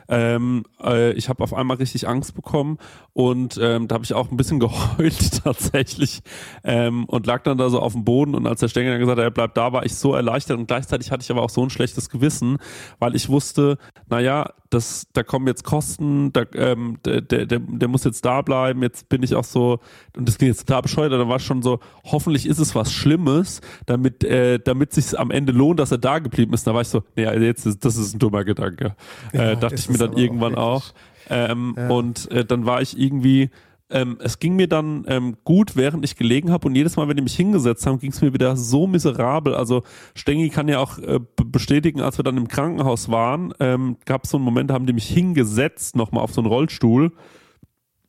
Ähm, 0.10 0.64
äh, 0.82 1.14
ich 1.14 1.30
habe 1.30 1.44
auf 1.44 1.54
einmal 1.54 1.78
richtig 1.78 2.08
Angst 2.08 2.36
bekommen 2.36 2.78
und 3.14 3.58
ähm, 3.62 3.88
da 3.88 3.96
habe 3.96 4.06
ich 4.06 4.14
auch 4.14 4.30
ein 4.30 4.38
bisschen 4.38 4.60
geheult 4.62 5.44
tatsächlich 5.44 6.22
ähm, 6.64 7.06
und 7.06 7.26
lag 7.26 7.44
dann 7.44 7.58
da 7.58 7.70
so 7.70 7.80
auf 7.80 7.94
dem 7.94 8.04
Boden 8.04 8.36
und 8.36 8.48
als 8.48 8.60
der 8.60 8.68
Stenger 8.68 8.92
dann 8.92 9.00
gesagt 9.00 9.18
hat, 9.20 9.24
er 9.24 9.32
bleibt 9.32 9.58
da, 9.58 9.74
war 9.74 9.86
ich 9.86 9.96
so 9.96 10.14
erleichtert 10.14 10.58
und 10.58 10.68
gleichzeitig 10.68 11.12
hatte 11.12 11.24
ich 11.24 11.32
aber 11.32 11.42
auch 11.42 11.50
so 11.50 11.64
ein 11.64 11.70
schlechtes 11.70 12.10
Gewissen, 12.10 12.58
weil 13.00 13.16
ich 13.16 13.30
wusste, 13.30 13.78
naja, 14.10 14.52
das, 14.70 15.08
da 15.14 15.22
kommen 15.24 15.48
jetzt 15.48 15.64
Kosten, 15.64 16.34
da, 16.34 16.46
ähm, 16.56 16.98
der, 17.06 17.22
der, 17.22 17.46
der, 17.46 17.88
muss 17.88 18.04
jetzt 18.04 18.26
da 18.26 18.42
bleiben, 18.42 18.82
jetzt 18.82 19.08
bin 19.08 19.22
ich 19.22 19.36
auch 19.36 19.44
so, 19.44 19.80
und 20.18 20.28
das 20.28 20.38
klingt 20.38 20.56
jetzt 20.56 20.68
total 20.68 20.82
bescheuert, 20.82 21.12
dann 21.12 21.30
war 21.30 21.38
ich 21.38 21.46
schon 21.46 21.62
so, 21.62 21.80
hoffentlich 22.06 22.48
ist 22.48 22.60
es 22.60 22.74
was 22.74 22.92
Schlimmes, 22.92 23.62
damit, 23.86 24.24
äh, 24.24 24.60
damit 24.60 24.94
sich 24.94 25.18
am 25.20 25.30
Ende 25.30 25.54
lohnt, 25.54 25.80
dass 25.80 25.92
er 25.92 26.00
da 26.00 26.20
geblieben 26.20 26.54
ist. 26.54 26.66
Da 26.66 26.74
war 26.74 26.82
ich 26.82 26.88
so, 26.88 27.04
nee, 27.16 27.24
jetzt 27.24 27.66
ist, 27.66 27.86
das 27.86 27.98
ist 27.98 28.16
ein 28.16 28.20
dummer 28.20 28.44
Gedanke. 28.44 28.96
Ja, 29.32 29.52
äh, 29.52 29.58
dachte 29.58 29.76
ich 29.76 29.88
mir 29.88 29.94
es 29.94 30.00
dann 30.00 30.14
auch 30.14 30.18
irgendwann 30.18 30.56
auch. 30.56 30.94
wirklich. 31.30 31.52
Ähm, 31.52 31.76
Ja. 31.78 31.90
Und 31.90 32.32
äh, 32.32 32.46
dann 32.46 32.66
war 32.66 32.82
ich 32.82 32.98
irgendwie, 32.98 33.50
ähm, 33.94 34.18
es 34.22 34.40
ging 34.40 34.56
mir 34.56 34.68
dann 34.68 35.06
ähm, 35.08 35.38
gut, 35.44 35.76
während 35.76 36.04
ich 36.04 36.16
gelegen 36.16 36.52
habe 36.52 36.68
und 36.68 36.76
jedes 36.76 36.96
Mal, 36.96 37.08
wenn 37.08 37.16
die 37.16 37.24
mich 37.24 37.36
hingesetzt 37.36 37.86
haben, 37.86 38.00
ging 38.00 38.12
es 38.12 38.22
mir 38.22 38.34
wieder 38.34 38.58
so 38.58 38.88
miserabel. 38.88 39.54
Also 39.54 39.84
Stengi 40.16 40.50
kann 40.50 40.68
ja 40.68 40.80
auch 40.80 40.98
äh, 40.98 41.20
bestätigen, 41.46 42.02
als 42.02 42.18
wir 42.18 42.24
dann 42.24 42.36
im 42.36 42.48
Krankenhaus 42.48 43.10
waren, 43.10 43.54
ähm, 43.60 43.98
gab 44.06 44.24
es 44.24 44.32
so 44.32 44.38
einen 44.38 44.46
Moment, 44.46 44.72
da 44.72 44.74
haben 44.74 44.88
die 44.88 44.94
mich 44.94 45.08
hingesetzt, 45.08 45.96
nochmal 45.96 46.24
auf 46.24 46.34
so 46.34 46.42
einen 46.42 46.48
Rollstuhl. 46.48 47.14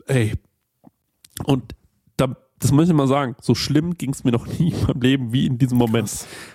Ey, 0.07 0.33
und 1.45 1.75
da, 2.17 2.35
das 2.65 2.73
muss 2.73 2.89
ich 2.89 2.95
mal 2.95 3.07
sagen, 3.07 3.37
so 3.43 3.55
schlimm 3.55 3.99
ging 3.99 4.09
es 4.11 4.25
mir 4.25 4.33
noch 4.33 4.47
nie 4.59 4.71
in 4.73 4.87
meinem 4.87 5.03
Leben 5.03 5.33
wie 5.35 5.45
in 5.45 5.59
diesem 5.59 5.77
Moment. 5.77 6.11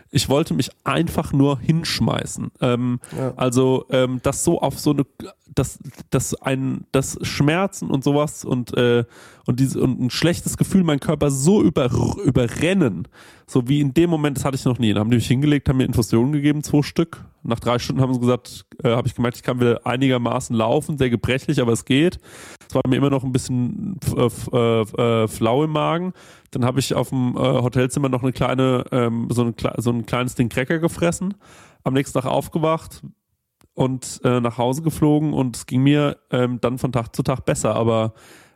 Ich 0.09 0.27
wollte 0.27 0.55
mich 0.55 0.71
einfach 0.83 1.33
nur 1.33 1.59
hinschmeißen. 1.59 2.49
Ähm, 2.61 2.99
Ja. 3.15 3.33
Also 3.35 3.85
ähm, 3.91 4.19
das 4.23 4.43
so 4.43 4.59
auf 4.59 4.79
so 4.79 4.89
eine, 4.89 5.05
das, 5.53 5.77
das 6.09 6.33
ein, 6.33 6.85
das 6.91 7.19
Schmerzen 7.21 7.91
und 7.91 8.03
sowas 8.03 8.43
und 8.43 8.75
äh, 8.75 9.05
und 9.49 9.59
diese 9.59 9.81
und 9.81 9.99
ein 9.99 10.09
schlechtes 10.11 10.57
Gefühl, 10.57 10.83
meinen 10.83 10.99
Körper 10.99 11.31
so 11.31 11.63
über, 11.63 11.89
überrennen, 12.23 13.07
so 13.47 13.67
wie 13.67 13.81
in 13.81 13.95
dem 13.95 14.11
Moment, 14.11 14.37
das 14.37 14.45
hatte 14.45 14.55
ich 14.55 14.63
noch 14.63 14.77
nie. 14.77 14.93
Dann 14.93 14.99
haben 14.99 15.09
die 15.09 15.15
mich 15.15 15.25
hingelegt, 15.25 15.67
haben 15.67 15.77
mir 15.77 15.85
Infusionen 15.85 16.33
gegeben, 16.33 16.61
zwei 16.61 16.83
Stück. 16.83 17.25
Nach 17.41 17.59
drei 17.59 17.79
Stunden 17.79 17.99
haben 17.99 18.13
sie 18.13 18.19
gesagt, 18.19 18.67
äh, 18.83 18.91
habe 18.91 19.07
ich 19.07 19.15
gemerkt, 19.15 19.37
ich 19.37 19.43
kann 19.43 19.59
wieder 19.59 19.87
einigermaßen 19.87 20.55
laufen, 20.55 20.99
sehr 20.99 21.09
gebrechlich, 21.09 21.59
aber 21.61 21.71
es 21.71 21.85
geht. 21.85 22.19
Es 22.67 22.75
war 22.75 22.83
mir 22.87 22.97
immer 22.97 23.09
noch 23.09 23.23
ein 23.23 23.31
bisschen 23.31 23.99
äh, 24.15 24.29
äh, 24.53 24.81
äh, 25.23 25.27
flau 25.27 25.63
im 25.63 25.71
Magen. 25.71 26.13
Dann 26.51 26.63
habe 26.63 26.79
ich 26.79 26.93
auf 26.93 27.09
dem 27.09 27.35
äh, 27.35 27.39
Hotelzimmer 27.39 28.07
noch 28.07 28.21
eine 28.21 28.33
kleine, 28.33 28.85
ähm, 28.91 29.29
so, 29.31 29.45
ein, 29.45 29.55
so 29.77 29.89
ein 29.89 30.05
kleines 30.05 30.35
Ding 30.35 30.49
Cracker 30.49 30.77
gefressen. 30.77 31.33
Am 31.83 31.95
nächsten 31.95 32.19
Tag 32.19 32.29
aufgewacht 32.29 33.01
und 33.73 34.21
äh, 34.23 34.41
nach 34.41 34.59
Hause 34.59 34.83
geflogen 34.83 35.33
und 35.33 35.55
es 35.55 35.65
ging 35.65 35.81
mir 35.81 36.17
ähm, 36.29 36.61
dann 36.61 36.77
von 36.77 36.91
Tag 36.91 37.15
zu 37.15 37.23
Tag 37.23 37.45
besser, 37.45 37.75
aber 37.75 38.13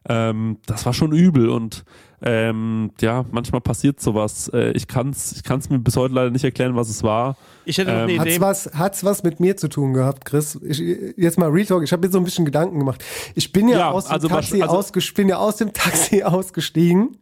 ähm, 0.10 0.58
das 0.66 0.86
war 0.86 0.94
schon 0.94 1.12
übel 1.12 1.50
und 1.50 1.86
ähm, 2.26 2.92
ja, 3.02 3.26
manchmal 3.32 3.62
passiert 3.62 4.00
sowas. 4.02 4.50
Äh, 4.54 4.72
ich 4.72 4.88
kann 4.88 5.10
es 5.10 5.34
ich 5.34 5.44
kann's 5.44 5.70
mir 5.70 5.80
bis 5.80 5.98
heute 5.98 6.14
leider 6.14 6.32
nicht 6.32 6.44
erklären, 6.44 6.76
was 6.76 6.90
es 6.90 7.04
war. 7.04 7.36
Ich 7.66 7.78
hätte 7.78 7.92
noch 7.92 7.98
Ähm, 8.00 8.04
eine 8.04 8.14
Idee. 8.14 8.40
Hat's 8.40 8.42
was, 8.68 8.74
hat's 8.74 9.04
was 9.04 9.24
mit 9.24 9.40
mir 9.40 9.56
zu 9.58 9.68
tun 9.70 9.94
gehabt, 9.94 10.26
Chris? 10.26 10.58
Ich, 10.64 10.80
jetzt 11.18 11.38
mal 11.38 11.50
Real 11.50 11.66
Talk. 11.66 11.84
Ich 11.84 11.92
habe 11.94 12.06
mir 12.06 12.12
so 12.12 12.18
ein 12.18 12.24
bisschen 12.26 12.46
Gedanken 12.46 12.80
gemacht. 12.80 13.04
Ich 13.36 13.52
bin 13.54 13.68
ja, 13.70 13.78
Ja, 13.80 13.92
aus 13.92 14.06
dem 14.06 14.14
also 14.14 14.28
Taxi 14.28 14.62
also- 14.62 14.76
ausges- 14.78 15.14
bin 15.14 15.30
ja 15.30 15.38
aus 15.38 15.58
dem 15.58 15.72
Taxi 15.74 16.24
ausgestiegen 16.24 17.18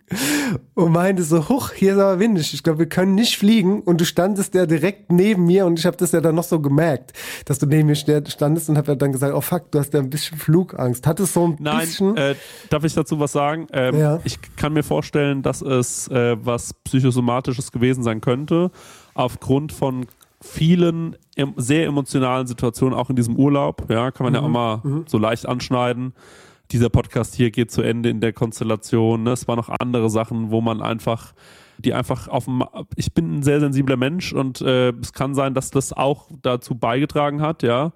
und 0.75 0.91
meinte 0.91 1.23
so, 1.23 1.47
huch, 1.49 1.71
hier 1.71 1.93
ist 1.93 1.99
aber 1.99 2.19
windig. 2.19 2.53
Ich 2.53 2.63
glaube, 2.63 2.79
wir 2.79 2.89
können 2.89 3.15
nicht 3.15 3.37
fliegen. 3.37 3.81
Und 3.81 4.01
du 4.01 4.05
standest 4.05 4.53
ja 4.55 4.65
direkt 4.65 5.11
neben 5.11 5.45
mir 5.45 5.65
und 5.65 5.79
ich 5.79 5.85
habe 5.85 5.97
das 5.97 6.11
ja 6.11 6.21
dann 6.21 6.35
noch 6.35 6.43
so 6.43 6.59
gemerkt, 6.59 7.13
dass 7.45 7.59
du 7.59 7.65
neben 7.65 7.87
mir 7.87 7.95
standest 7.95 8.69
und 8.69 8.77
habe 8.77 8.87
ja 8.91 8.95
dann 8.95 9.11
gesagt, 9.11 9.33
oh 9.33 9.41
fuck, 9.41 9.71
du 9.71 9.79
hast 9.79 9.93
ja 9.93 9.99
ein 9.99 10.09
bisschen 10.09 10.37
Flugangst. 10.37 11.05
Hattest 11.07 11.33
so 11.33 11.45
ein 11.47 11.57
Nein, 11.59 11.79
bisschen? 11.81 12.17
äh, 12.17 12.35
darf 12.69 12.83
ich 12.83 12.93
dazu 12.93 13.19
was 13.19 13.31
sagen? 13.31 13.67
Ähm, 13.73 13.97
Ja. 13.97 14.19
Ich 14.23 14.37
kann 14.55 14.73
mir 14.73 14.83
vorstellen, 14.91 15.41
dass 15.41 15.61
es 15.61 16.09
äh, 16.09 16.35
was 16.43 16.73
Psychosomatisches 16.73 17.71
gewesen 17.71 18.03
sein 18.03 18.19
könnte, 18.19 18.71
aufgrund 19.13 19.71
von 19.71 20.05
vielen 20.41 21.15
em 21.37 21.53
sehr 21.55 21.85
emotionalen 21.85 22.45
Situationen, 22.45 22.93
auch 22.93 23.09
in 23.09 23.15
diesem 23.15 23.37
Urlaub. 23.37 23.85
Ja, 23.89 24.11
kann 24.11 24.25
man 24.25 24.33
ja 24.33 24.41
auch 24.41 24.49
mal 24.49 24.81
so 25.05 25.17
leicht 25.17 25.45
anschneiden. 25.45 26.13
dieser 26.71 26.89
Podcast 26.89 27.35
hier 27.35 27.51
geht 27.51 27.71
zu 27.71 27.81
Ende 27.81 28.09
in 28.09 28.19
der 28.19 28.33
Konstellation. 28.33 29.23
Ne? 29.23 29.31
Es 29.31 29.47
waren 29.47 29.55
noch 29.57 29.69
andere 29.79 30.09
Sachen, 30.09 30.51
wo 30.51 30.59
man 30.59 30.81
einfach 30.81 31.33
die 31.77 31.93
einfach 31.93 32.27
auf 32.27 32.45
dem, 32.45 32.63
ich 32.95 33.13
bin 33.13 33.37
ein 33.37 33.43
sehr 33.43 33.59
sensibler 33.61 33.97
Mensch 33.97 34.33
und 34.33 34.61
äh, 34.61 34.89
es 34.89 35.13
kann 35.13 35.33
sein, 35.33 35.53
dass 35.53 35.71
das 35.71 35.93
auch 35.93 36.27
dazu 36.41 36.75
beigetragen 36.75 37.41
hat, 37.41 37.63
ja. 37.63 37.93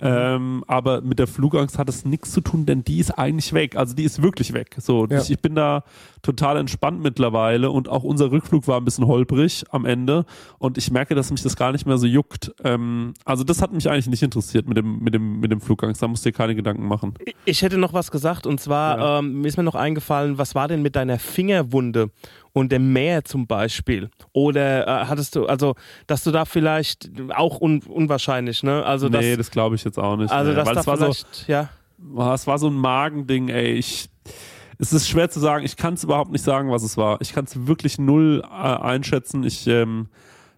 Ähm, 0.00 0.62
aber 0.68 1.00
mit 1.00 1.18
der 1.18 1.26
Flugangst 1.26 1.76
hat 1.78 1.88
es 1.88 2.04
nichts 2.04 2.30
zu 2.32 2.40
tun, 2.40 2.66
denn 2.66 2.84
die 2.84 2.98
ist 3.00 3.10
eigentlich 3.10 3.52
weg. 3.52 3.74
Also 3.76 3.94
die 3.96 4.04
ist 4.04 4.22
wirklich 4.22 4.52
weg. 4.52 4.76
So, 4.78 5.06
Ja. 5.10 5.20
ich, 5.20 5.30
ich 5.30 5.40
bin 5.40 5.54
da 5.56 5.82
total 6.22 6.56
entspannt 6.56 7.00
mittlerweile 7.00 7.70
und 7.70 7.88
auch 7.88 8.04
unser 8.04 8.30
Rückflug 8.30 8.66
war 8.68 8.78
ein 8.80 8.84
bisschen 8.84 9.06
holprig 9.06 9.64
am 9.70 9.84
Ende 9.84 10.24
und 10.58 10.78
ich 10.78 10.90
merke, 10.90 11.14
dass 11.14 11.30
mich 11.30 11.42
das 11.42 11.56
gar 11.56 11.72
nicht 11.72 11.86
mehr 11.86 11.98
so 11.98 12.06
juckt. 12.06 12.52
Ähm, 12.64 13.14
also 13.24 13.42
das 13.44 13.60
hat 13.62 13.72
mich 13.72 13.88
eigentlich 13.90 14.08
nicht 14.08 14.22
interessiert 14.22 14.68
mit 14.68 14.76
dem, 14.76 14.98
mit 15.00 15.14
dem, 15.14 15.40
mit 15.40 15.50
dem 15.50 15.60
Flugangst. 15.60 16.02
Da 16.02 16.06
musst 16.08 16.24
du 16.24 16.30
dir 16.30 16.36
keine 16.36 16.54
Gedanken 16.54 16.86
machen. 16.86 17.14
Ich 17.44 17.62
hätte 17.62 17.78
noch 17.78 17.92
was 17.92 18.10
gesagt 18.10 18.46
und 18.46 18.60
zwar 18.60 18.98
Ja. 18.98 19.18
ähm, 19.18 19.40
mir 19.40 19.48
ist 19.48 19.56
mir 19.56 19.62
noch 19.64 19.74
eingefallen, 19.74 20.38
was 20.38 20.54
war 20.54 20.68
denn 20.68 20.82
mit 20.82 20.94
deiner 20.96 21.18
Fingerwunde 21.18 22.10
und 22.52 22.72
dem 22.72 22.92
Meer 22.92 23.24
zum 23.24 23.46
Beispiel? 23.46 24.10
Oder 24.32 24.86
äh, 24.86 25.06
hattest 25.06 25.36
du, 25.36 25.46
also, 25.46 25.74
dass 26.06 26.24
du 26.24 26.30
da 26.32 26.44
vielleicht 26.44 27.10
auch 27.36 27.60
un 27.60 27.82
unwahrscheinlich, 27.86 28.62
ne? 28.62 28.84
Also, 28.84 29.08
nee, 29.08 29.36
das 29.36 29.50
glaube 29.50 29.76
ich 29.76 29.84
jetzt 29.88 29.98
auch 29.98 30.16
nicht. 30.16 30.30
also 30.30 30.50
nee. 30.50 30.56
dass 30.56 30.66
Weil 30.66 30.74
da 30.74 30.80
es 30.80 30.86
war 30.86 31.12
so, 31.12 31.26
ja. 31.46 31.68
Ah, 32.16 32.34
Es 32.34 32.46
war 32.46 32.58
so 32.58 32.68
ein 32.68 32.76
Magending, 32.76 33.48
ey. 33.48 33.72
Ich, 33.72 34.08
es 34.78 34.92
ist 34.92 35.08
schwer 35.08 35.30
zu 35.30 35.40
sagen. 35.40 35.64
Ich 35.64 35.76
kann 35.76 35.94
es 35.94 36.04
überhaupt 36.04 36.30
nicht 36.30 36.44
sagen, 36.44 36.70
was 36.70 36.82
es 36.82 36.96
war. 36.96 37.20
Ich 37.20 37.32
kann 37.32 37.44
es 37.44 37.66
wirklich 37.66 37.98
null 37.98 38.42
äh, 38.44 38.46
einschätzen. 38.54 39.42
Ich, 39.42 39.66
ähm, 39.66 40.08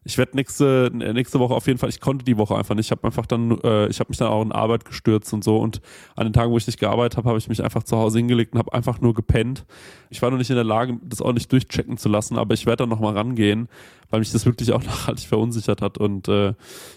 ich 0.03 0.17
werde 0.17 0.37
nächste, 0.37 0.91
nächste 0.93 1.39
Woche 1.41 1.55
auf 1.55 1.67
jeden 1.67 1.79
Fall, 1.79 1.91
ich 1.91 2.01
konnte 2.01 2.25
die 2.25 2.39
Woche 2.39 2.57
einfach 2.57 2.75
nicht. 2.75 2.87
Ich 2.87 2.91
habe 2.91 3.05
einfach 3.05 3.27
dann, 3.27 3.59
äh, 3.63 3.87
ich 3.89 4.01
habe 4.01 4.09
mich 4.09 4.19
dann 4.19 4.29
auch 4.29 4.43
in 4.43 4.53
Arbeit 4.53 4.85
gestürzt 4.85 5.33
und 5.33 5.45
so. 5.45 5.59
Und 5.59 5.81
an 6.17 6.27
den 6.27 6.33
Tagen, 6.33 6.51
wo 6.51 6.57
ich 6.57 6.67
nicht 6.67 6.81
gearbeitet 6.81 7.17
habe, 7.19 7.29
habe 7.29 7.39
ich 7.39 7.49
mich 7.49 7.63
einfach 7.63 7.83
zu 7.83 7.97
Hause 7.97 8.19
hingelegt 8.19 8.55
und 8.55 8.59
habe 8.59 8.73
einfach 8.73 9.01
nur 9.01 9.13
gepennt. 9.15 9.67
Ich 10.09 10.23
war 10.23 10.31
noch 10.31 10.39
nicht 10.39 10.51
in 10.51 10.57
der 10.57 10.65
Lage, 10.65 10.99
das 11.03 11.21
auch 11.21 11.33
nicht 11.33 11.53
durchchecken 11.53 11.99
zu 11.99 12.09
lassen, 12.09 12.39
aber 12.39 12.55
ich 12.55 12.67
werde 12.67 12.79
dann 12.85 12.89
nochmal 12.89 13.15
rangehen, 13.17 13.69
weil 14.11 14.21
mich 14.21 14.33
das 14.33 14.47
wirklich 14.47 14.73
auch 14.73 14.83
nachhaltig 14.85 15.27
verunsichert 15.27 15.83
hat. 15.83 15.99
Und 15.99 16.29
äh, 16.29 16.55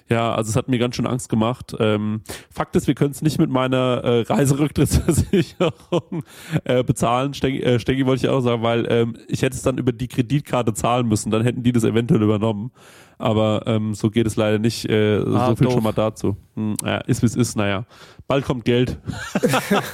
ja, 0.09 0.33
also 0.33 0.49
es 0.49 0.55
hat 0.55 0.67
mir 0.67 0.79
ganz 0.79 0.95
schön 0.95 1.07
Angst 1.07 1.29
gemacht. 1.29 1.75
Ähm, 1.79 2.21
Fakt 2.49 2.75
ist, 2.75 2.87
wir 2.87 2.95
können 2.95 3.11
es 3.11 3.21
nicht 3.21 3.39
mit 3.39 3.49
meiner 3.49 4.03
äh, 4.03 4.21
Reiserücktrittsversicherung 4.21 6.23
äh, 6.63 6.83
bezahlen. 6.83 7.33
Stegi, 7.33 7.61
äh, 7.61 7.79
Stegi 7.79 8.05
wollte 8.05 8.25
ich 8.25 8.31
auch 8.31 8.41
sagen, 8.41 8.63
weil 8.63 8.87
ähm, 8.89 9.15
ich 9.27 9.41
hätte 9.41 9.55
es 9.55 9.61
dann 9.61 9.77
über 9.77 9.91
die 9.91 10.07
Kreditkarte 10.07 10.73
zahlen 10.73 11.07
müssen, 11.07 11.31
dann 11.31 11.43
hätten 11.43 11.63
die 11.63 11.71
das 11.71 11.83
eventuell 11.83 12.21
übernommen. 12.21 12.71
Aber 13.23 13.63
ähm, 13.67 13.93
so 13.93 14.09
geht 14.09 14.27
es 14.27 14.35
leider 14.35 14.59
nicht. 14.59 14.89
Äh, 14.89 15.19
Ah, 15.19 15.47
so 15.47 15.55
viel 15.55 15.65
doof. 15.67 15.73
schon 15.75 15.83
mal 15.83 15.93
dazu. 15.93 16.35
Hm, 16.55 16.75
ja, 16.83 16.97
ist 16.97 17.21
wie 17.21 17.25
es 17.25 17.35
ist, 17.37 17.55
naja. 17.55 17.85
Bald 18.27 18.43
kommt 18.45 18.65
Geld. 18.65 18.99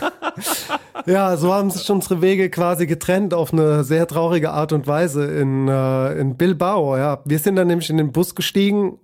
Ja, 1.05 1.38
so 1.38 1.53
haben 1.53 1.69
sich 1.71 1.89
unsere 1.89 2.21
Wege 2.21 2.49
quasi 2.49 2.86
getrennt 2.86 3.34
auf 3.34 3.53
eine 3.53 3.84
sehr 3.84 4.05
traurige 4.05 4.51
Art 4.51 4.73
und 4.73 4.86
Weise 4.86 5.25
in, 5.25 5.67
äh, 5.67 6.13
in 6.19 6.36
Bilbao. 6.36 6.97
Ja, 6.97 7.19
wir 7.25 7.39
sind 7.39 7.55
dann 7.55 7.67
nämlich 7.67 7.89
in 7.89 7.97
den 7.97 8.11
Bus 8.11 8.36
gestiegen 8.36 8.99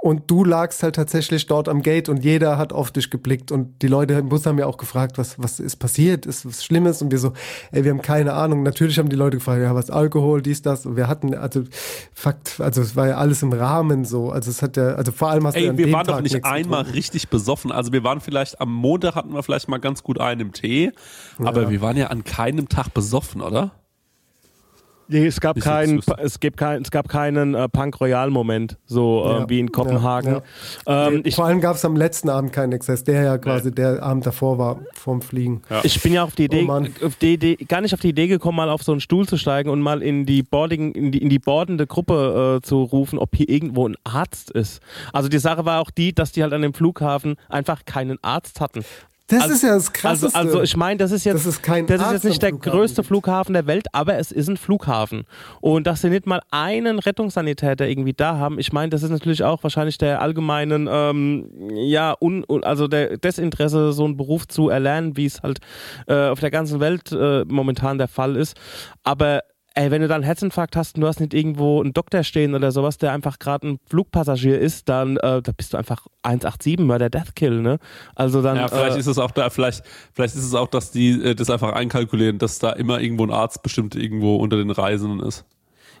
und 0.00 0.30
du 0.30 0.44
lagst 0.44 0.82
halt 0.84 0.94
tatsächlich 0.94 1.46
dort 1.46 1.68
am 1.68 1.82
Gate 1.82 2.08
und 2.08 2.22
jeder 2.24 2.56
hat 2.56 2.72
auf 2.72 2.92
dich 2.92 3.10
geblickt 3.10 3.50
und 3.50 3.82
die 3.82 3.88
Leute 3.88 4.14
im 4.14 4.28
Bus 4.28 4.46
haben 4.46 4.56
ja 4.58 4.66
auch 4.66 4.76
gefragt, 4.76 5.18
was, 5.18 5.38
was 5.40 5.58
ist 5.58 5.76
passiert, 5.76 6.24
ist 6.24 6.46
was 6.46 6.64
Schlimmes 6.64 7.02
und 7.02 7.10
wir 7.10 7.18
so, 7.18 7.32
ey, 7.72 7.82
wir 7.82 7.90
haben 7.90 8.00
keine 8.00 8.34
Ahnung. 8.34 8.62
Natürlich 8.62 8.98
haben 9.00 9.08
die 9.08 9.16
Leute 9.16 9.38
gefragt, 9.38 9.60
ja, 9.60 9.74
was 9.74 9.90
Alkohol, 9.90 10.40
dies, 10.40 10.62
das 10.62 10.86
und 10.86 10.96
wir 10.96 11.08
hatten, 11.08 11.34
also 11.34 11.64
Fakt, 12.14 12.60
also 12.60 12.80
es 12.80 12.94
war 12.94 13.08
ja 13.08 13.16
alles 13.16 13.42
im 13.42 13.52
Rahmen 13.52 14.04
so, 14.04 14.30
also 14.30 14.50
es 14.50 14.62
hat 14.62 14.76
ja, 14.76 14.94
also 14.94 15.10
vor 15.10 15.30
allem 15.30 15.46
hast 15.46 15.56
du 15.56 15.60
Ey, 15.60 15.68
an 15.70 15.78
wir 15.78 15.90
waren 15.90 16.06
doch 16.06 16.14
Tag 16.14 16.22
nicht 16.22 16.34
nichts 16.34 16.48
einmal 16.48 16.80
getrunken. 16.80 16.96
richtig 16.96 17.28
besoffen. 17.28 17.72
Also 17.72 17.92
wir 17.92 18.04
waren 18.04 18.20
vielleicht 18.20 18.60
am 18.60 18.72
Montag 18.72 19.16
hatten 19.16 19.34
wir 19.34 19.42
vielleicht 19.42 19.68
mal 19.68 19.78
ganz 19.78 20.04
gut 20.04 20.20
einen 20.20 20.40
im 20.42 20.52
Tee, 20.52 20.92
aber 21.38 21.70
wir 21.70 21.80
waren 21.80 21.96
ja 21.96 22.06
an 22.06 22.22
keinem 22.22 22.68
Tag 22.68 22.94
besoffen, 22.94 23.40
oder? 23.40 23.72
Nee, 25.08 25.26
es 25.26 25.40
gab 25.40 25.58
keinen, 25.58 26.02
es 26.18 26.38
gibt 26.38 26.58
kein, 26.58 26.82
es 26.82 26.90
gab 26.90 27.08
keinen 27.08 27.54
äh, 27.54 27.68
Punk 27.68 27.98
Royal 28.00 28.30
Moment, 28.30 28.76
so 28.86 29.24
äh, 29.24 29.28
Ja, 29.30 29.48
wie 29.48 29.60
in 29.60 29.72
Kopenhagen. 29.72 30.40
Ähm, 30.86 31.14
Nee, 31.14 31.20
ich, 31.24 31.34
vor 31.34 31.46
allem 31.46 31.60
gab 31.60 31.76
es 31.76 31.84
am 31.84 31.96
letzten 31.96 32.28
Abend 32.28 32.52
keinen 32.52 32.72
Exzess, 32.72 33.04
der 33.04 33.22
ja 33.22 33.38
quasi 33.38 33.72
der 33.72 34.02
Abend 34.02 34.26
davor 34.26 34.58
war, 34.58 34.80
vorm 34.92 35.22
Fliegen. 35.22 35.62
ich 35.82 36.02
bin 36.02 36.12
ja 36.12 36.24
auf 36.24 36.34
die 36.34 36.44
Idee, 36.44 36.66
Oh 36.68 37.06
auf 37.06 37.16
die 37.16 37.34
Idee, 37.34 37.56
gar 37.56 37.80
nicht 37.80 37.94
auf 37.94 38.00
die 38.00 38.10
Idee 38.10 38.26
gekommen, 38.26 38.56
mal 38.56 38.68
auf 38.68 38.82
so 38.82 38.92
einen 38.92 39.00
Stuhl 39.00 39.26
zu 39.26 39.36
steigen 39.38 39.70
und 39.70 39.80
mal 39.80 40.02
in 40.02 40.26
die 40.26 40.42
boarding, 40.42 40.92
in 40.92 41.10
die, 41.12 41.18
in 41.18 41.28
die 41.30 41.38
boardende 41.38 41.86
Gruppe 41.86 42.58
äh, 42.58 42.66
zu 42.66 42.82
rufen, 42.82 43.18
ob 43.18 43.34
hier 43.34 43.48
irgendwo 43.48 43.88
ein 43.88 43.96
Arzt 44.04 44.50
ist. 44.50 44.80
Also 45.12 45.28
die 45.28 45.38
Sache 45.38 45.64
war 45.64 45.80
auch 45.80 45.90
die, 45.90 46.12
dass 46.12 46.32
die 46.32 46.42
halt 46.42 46.52
an 46.52 46.62
dem 46.62 46.74
Flughafen 46.74 47.36
einfach 47.48 47.84
keinen 47.86 48.18
Arzt 48.22 48.60
hatten. 48.60 48.84
Das 49.30 49.42
Also- 49.42 49.54
ist 49.54 49.62
ja 49.62 49.68
das 49.74 49.88
Also, 49.88 49.92
Krasseste. 49.92 50.38
also 50.38 50.62
ich 50.62 50.76
meine, 50.76 50.96
das 50.96 51.12
ist 51.12 51.24
jetzt, 51.24 51.34
Das 51.36 51.46
ist 51.46 51.62
kein 51.62 51.86
das 51.86 52.00
ist 52.00 52.12
jetzt 52.12 52.24
nicht 52.24 52.42
der 52.42 52.48
Flughafen 52.50 52.72
größte. 52.78 53.04
Flughafen 53.04 53.52
der 53.52 53.66
Welt, 53.66 53.86
aber 53.92 54.16
es 54.16 54.32
ist 54.32 54.48
ein 54.48 54.56
Flughafen. 54.56 55.24
Und 55.60 55.86
dass 55.86 56.00
sie 56.00 56.08
nicht 56.08 56.26
mal 56.26 56.40
einen 56.50 56.98
Rettungssanitäter 56.98 57.86
irgendwie 57.86 58.14
da 58.14 58.38
haben, 58.38 58.58
ich 58.58 58.72
meine, 58.72 58.88
das 58.88 59.02
ist 59.02 59.10
natürlich 59.10 59.44
auch 59.44 59.62
wahrscheinlich 59.62 59.98
der 59.98 60.22
allgemeinen, 60.22 60.88
ähm, 60.90 61.50
ja, 61.74 62.14
un, 62.20 62.44
also 62.62 62.88
der 62.88 63.18
Desinteresse, 63.18 63.92
so 63.92 64.04
einen 64.06 64.16
Beruf 64.16 64.48
zu 64.48 64.70
erlernen, 64.70 65.16
wie 65.18 65.26
es 65.26 65.42
halt 65.42 65.58
äh, 66.06 66.28
auf 66.28 66.40
der 66.40 66.50
ganzen 66.50 66.80
Welt 66.80 67.12
äh, 67.12 67.44
momentan 67.46 67.98
der 67.98 68.08
Fall 68.08 68.34
ist. 68.34 68.56
Aber 69.04 69.42
Ey, 69.78 69.92
wenn 69.92 70.02
du 70.02 70.08
dann 70.08 70.16
einen 70.16 70.24
Herzinfarkt 70.24 70.74
hast 70.74 70.96
und 70.96 71.02
du 71.02 71.06
hast 71.06 71.20
nicht 71.20 71.32
irgendwo 71.32 71.80
einen 71.80 71.92
Doktor 71.92 72.24
stehen 72.24 72.56
oder 72.56 72.72
sowas, 72.72 72.98
der 72.98 73.12
einfach 73.12 73.38
gerade 73.38 73.68
ein 73.68 73.78
Flugpassagier 73.88 74.58
ist, 74.58 74.88
dann 74.88 75.18
äh, 75.18 75.40
da 75.40 75.52
bist 75.56 75.72
du 75.72 75.76
einfach 75.76 76.04
187 76.24 76.88
bei 76.88 76.98
der 76.98 77.10
Deathkill, 77.10 77.62
ne? 77.62 77.78
Also 78.16 78.42
dann 78.42 78.56
Ja, 78.56 78.66
vielleicht 78.66 78.96
äh, 78.96 78.98
ist 78.98 79.06
es 79.06 79.18
auch 79.18 79.30
da, 79.30 79.50
vielleicht, 79.50 79.84
vielleicht 80.12 80.34
ist 80.34 80.42
es 80.42 80.54
auch, 80.56 80.66
dass 80.66 80.90
die 80.90 81.10
äh, 81.22 81.36
das 81.36 81.48
einfach 81.48 81.74
einkalkulieren, 81.74 82.38
dass 82.38 82.58
da 82.58 82.72
immer 82.72 83.00
irgendwo 83.00 83.22
ein 83.22 83.30
Arzt 83.30 83.62
bestimmt 83.62 83.94
irgendwo 83.94 84.34
unter 84.34 84.56
den 84.56 84.72
Reisenden 84.72 85.20
ist. 85.20 85.44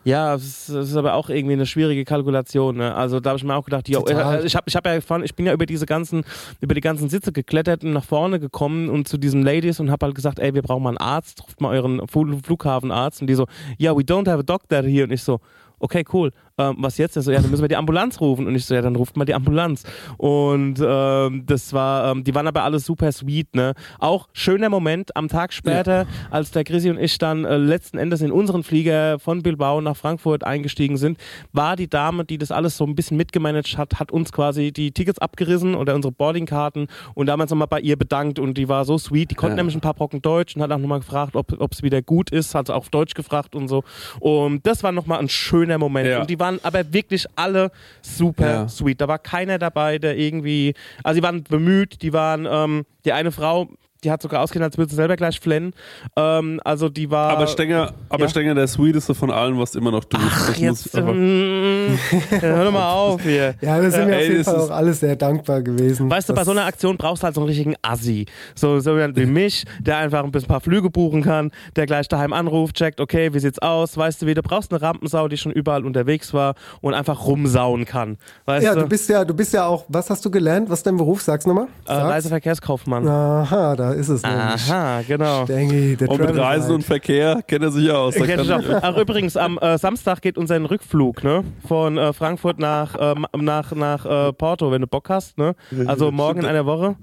Ja, 0.08 0.34
es 0.34 0.70
ist, 0.70 0.96
aber 0.96 1.12
auch 1.14 1.28
irgendwie 1.28 1.52
eine 1.52 1.66
schwierige 1.66 2.04
Kalkulation. 2.04 2.78
Ne? 2.78 2.94
Also 2.94 3.20
da 3.20 3.30
habe 3.30 3.38
ich 3.38 3.44
mir 3.44 3.54
auch 3.54 3.64
gedacht, 3.64 3.88
yo, 3.90 4.00
äh, 4.06 4.46
ich 4.46 4.56
habe 4.56 4.64
ich 4.66 4.74
hab 4.74 4.86
ja 4.86 4.96
ich 4.96 5.34
bin 5.34 5.44
ja 5.44 5.52
über 5.52 5.66
diese 5.66 5.84
ganzen, 5.84 6.24
über 6.62 6.74
die 6.74 6.80
ganzen 6.80 7.10
Sitze 7.10 7.30
geklettert 7.30 7.84
und 7.84 7.92
nach 7.92 8.04
vorne 8.04 8.40
gekommen 8.40 8.88
und 8.88 9.06
zu 9.06 9.18
diesen 9.18 9.42
Ladies 9.42 9.80
und 9.80 9.90
habe 9.90 10.06
halt 10.06 10.14
gesagt, 10.14 10.38
ey, 10.38 10.54
wir 10.54 10.62
brauchen 10.62 10.82
mal 10.82 10.90
einen 10.90 10.98
Arzt, 10.98 11.44
ruft 11.44 11.60
mal 11.60 11.76
euren 11.76 12.00
Fl- 12.02 12.42
Flughafenarzt 12.42 13.20
und 13.20 13.26
die 13.26 13.34
so, 13.34 13.46
ja, 13.76 13.94
we 13.94 14.00
don't 14.00 14.28
have 14.28 14.38
a 14.38 14.42
doctor 14.42 14.82
here 14.82 15.04
und 15.04 15.12
ich 15.12 15.22
so, 15.22 15.40
okay, 15.78 16.04
cool. 16.12 16.32
Ähm, 16.58 16.76
was 16.78 16.98
jetzt? 16.98 17.16
Er 17.16 17.22
so, 17.22 17.30
ja, 17.30 17.40
dann 17.40 17.50
müssen 17.50 17.62
wir 17.62 17.68
die 17.68 17.76
Ambulanz 17.76 18.20
rufen. 18.20 18.46
Und 18.46 18.54
ich 18.54 18.64
so, 18.64 18.74
ja, 18.74 18.82
dann 18.82 18.96
ruft 18.96 19.16
mal 19.16 19.24
die 19.24 19.34
Ambulanz. 19.34 19.84
Und 20.16 20.76
ähm, 20.84 21.44
das 21.46 21.72
war, 21.72 22.10
ähm, 22.12 22.24
die 22.24 22.34
waren 22.34 22.46
aber 22.46 22.64
alle 22.64 22.78
super 22.80 23.12
sweet, 23.12 23.54
ne? 23.54 23.74
Auch 23.98 24.28
schöner 24.32 24.68
Moment 24.68 25.16
am 25.16 25.28
Tag 25.28 25.52
später, 25.52 26.06
als 26.30 26.50
der 26.50 26.64
Chrissy 26.64 26.90
und 26.90 26.98
ich 26.98 27.16
dann 27.18 27.44
äh, 27.44 27.56
letzten 27.56 27.98
Endes 27.98 28.20
in 28.20 28.32
unseren 28.32 28.62
Flieger 28.62 29.18
von 29.18 29.42
Bilbao 29.42 29.80
nach 29.80 29.96
Frankfurt 29.96 30.44
eingestiegen 30.44 30.96
sind, 30.96 31.18
war 31.52 31.76
die 31.76 31.88
Dame, 31.88 32.24
die 32.24 32.38
das 32.38 32.50
alles 32.50 32.76
so 32.76 32.84
ein 32.84 32.94
bisschen 32.94 33.16
mitgemanagt 33.16 33.78
hat, 33.78 34.00
hat 34.00 34.10
uns 34.12 34.32
quasi 34.32 34.72
die 34.72 34.90
Tickets 34.92 35.18
abgerissen 35.18 35.74
oder 35.74 35.94
unsere 35.94 36.12
Boardingkarten 36.12 36.88
und 37.14 37.26
damals 37.26 37.50
nochmal 37.50 37.68
bei 37.68 37.80
ihr 37.80 37.96
bedankt 37.96 38.38
und 38.38 38.58
die 38.58 38.68
war 38.68 38.84
so 38.84 38.98
sweet. 38.98 39.30
Die 39.30 39.34
konnte 39.34 39.52
Ja. 39.52 39.56
nämlich 39.56 39.76
ein 39.76 39.80
paar 39.80 39.94
Brocken 39.94 40.22
Deutsch 40.22 40.56
und 40.56 40.62
hat 40.62 40.72
auch 40.72 40.78
nochmal 40.78 41.00
gefragt, 41.00 41.36
ob 41.36 41.72
es 41.72 41.82
wieder 41.82 42.02
gut 42.02 42.30
ist, 42.30 42.54
hat 42.54 42.66
sie 42.66 42.74
auf 42.74 42.88
Deutsch 42.88 43.14
gefragt 43.14 43.54
und 43.54 43.68
so. 43.68 43.84
Und 44.20 44.66
das 44.66 44.82
war 44.82 44.92
nochmal 44.92 45.18
ein 45.20 45.28
schöner 45.28 45.78
Moment. 45.78 46.08
Ja. 46.08 46.20
Und 46.20 46.30
die 46.30 46.38
waren 46.40 46.47
aber 46.62 46.92
wirklich 46.92 47.26
alle 47.36 47.70
super 48.02 48.46
Ja. 48.46 48.68
sweet. 48.68 49.00
Da 49.00 49.08
war 49.08 49.18
keiner 49.18 49.58
dabei, 49.58 49.98
der 49.98 50.16
irgendwie, 50.16 50.74
also 51.04 51.20
die 51.20 51.22
waren 51.22 51.42
bemüht, 51.44 52.02
die 52.02 52.12
waren, 52.12 52.46
ähm, 52.50 52.84
die 53.04 53.12
eine 53.12 53.30
Frau, 53.32 53.68
die 54.04 54.10
hat 54.10 54.22
sogar 54.22 54.42
ausgesehen, 54.42 54.62
als 54.64 54.78
würde 54.78 54.90
sie 54.90 54.96
selber 54.96 55.16
gleich 55.16 55.40
flennen. 55.40 55.72
Ähm, 56.16 56.60
also 56.64 56.88
die 56.88 57.10
war. 57.10 57.30
Aber 57.30 57.46
Stenger, 57.46 57.92
aber 58.08 58.22
ja. 58.24 58.28
Stenger, 58.28 58.54
der 58.54 58.68
sweeteste 58.68 59.14
von 59.14 59.30
allen, 59.30 59.58
was 59.58 59.72
du 59.72 59.78
immer 59.80 59.90
noch 59.90 60.04
tust. 60.04 60.22
Ach, 60.26 60.46
Das 60.48 60.48
muss 60.48 60.84
jetzt, 60.84 60.96
einfach- 60.96 61.12
ähm, 61.14 61.98
hör 62.40 62.64
doch 62.64 62.72
mal 62.72 62.92
auf 62.92 63.22
hier. 63.22 63.54
Ja, 63.60 63.80
da 63.80 63.90
sind 63.90 64.08
wir 64.08 64.14
Ey, 64.16 64.20
auf 64.22 64.22
jeden 64.22 64.36
das 64.38 64.46
Fall 64.46 64.56
ist- 64.56 64.70
auch 64.70 64.74
alle 64.76 64.94
sehr 64.94 65.16
dankbar 65.16 65.62
gewesen. 65.62 66.10
Weißt 66.10 66.28
du, 66.28 66.34
bei 66.34 66.44
so 66.44 66.50
einer 66.52 66.64
Aktion 66.66 66.96
brauchst 66.96 67.22
du 67.22 67.24
halt 67.24 67.34
so 67.34 67.40
einen 67.40 67.48
richtigen 67.48 67.74
Assi. 67.82 68.26
So, 68.54 68.78
so 68.80 68.94
jemand 68.94 69.16
wie 69.16 69.26
mich, 69.26 69.64
der 69.80 69.98
einfach 69.98 70.22
ein 70.24 70.30
bisschen 70.30 70.46
ein 70.46 70.52
paar 70.52 70.60
Flüge 70.60 70.90
buchen 70.90 71.22
kann, 71.22 71.50
der 71.76 71.86
gleich 71.86 72.08
daheim 72.08 72.32
anruft, 72.32 72.76
checkt, 72.76 73.00
okay, 73.00 73.32
wie 73.34 73.38
sieht's 73.40 73.58
aus? 73.58 73.96
Weißt 73.96 74.22
du 74.22 74.26
wie, 74.26 74.34
du 74.34 74.42
brauchst 74.42 74.70
eine 74.72 74.80
Rampensau, 74.80 75.28
die 75.28 75.36
schon 75.36 75.52
überall 75.52 75.84
unterwegs 75.84 76.32
war 76.32 76.54
und 76.80 76.94
einfach 76.94 77.26
rumsauen 77.26 77.84
kann. 77.84 78.16
Weißt 78.44 78.64
Ja, 78.64 78.74
du? 78.74 78.80
du 78.82 78.88
bist 78.88 79.08
ja, 79.08 79.24
du 79.24 79.34
bist 79.34 79.52
ja 79.52 79.66
auch, 79.66 79.84
was 79.88 80.08
hast 80.10 80.24
du 80.24 80.30
gelernt? 80.30 80.70
Was 80.70 80.80
ist 80.80 80.86
dein 80.86 80.96
Beruf? 80.96 81.22
Sag's 81.22 81.46
nochmal. 81.46 81.66
äh, 81.86 81.92
Reiseverkehrskaufmann. 81.92 83.06
Aha, 83.08 83.74
da 83.76 83.87
ist 83.92 84.08
es 84.08 84.22
nämlich. 84.22 84.70
Aha, 84.70 85.02
genau. 85.06 85.44
Stengi, 85.44 85.96
der 85.96 86.08
Und 86.08 86.18
mit 86.18 86.28
Travel 86.28 86.42
Reisen 86.42 86.62
Guide. 86.62 86.74
und 86.74 86.82
Verkehr 86.84 87.42
kennt 87.46 87.62
er 87.64 87.70
sich 87.70 87.90
aus. 87.90 88.14
Da 88.14 88.26
Kenn 88.26 88.40
ich 88.40 88.48
kann, 88.48 88.64
auch. 88.64 88.80
Ach, 88.82 88.96
übrigens, 88.96 89.36
am 89.36 89.58
äh, 89.58 89.78
Samstag 89.78 90.22
geht 90.22 90.38
unser 90.38 90.58
Rückflug, 90.70 91.22
ne? 91.24 91.44
Von 91.66 91.98
äh, 91.98 92.12
Frankfurt 92.12 92.58
nach, 92.58 92.94
äh, 92.94 93.14
nach, 93.36 93.72
nach 93.72 94.04
äh, 94.28 94.32
Porto, 94.32 94.70
wenn 94.70 94.80
du 94.80 94.86
Bock 94.86 95.08
hast, 95.10 95.38
ne? 95.38 95.54
Also 95.86 96.10
morgen 96.10 96.40
in 96.40 96.46
einer 96.46 96.66
Woche. 96.66 96.96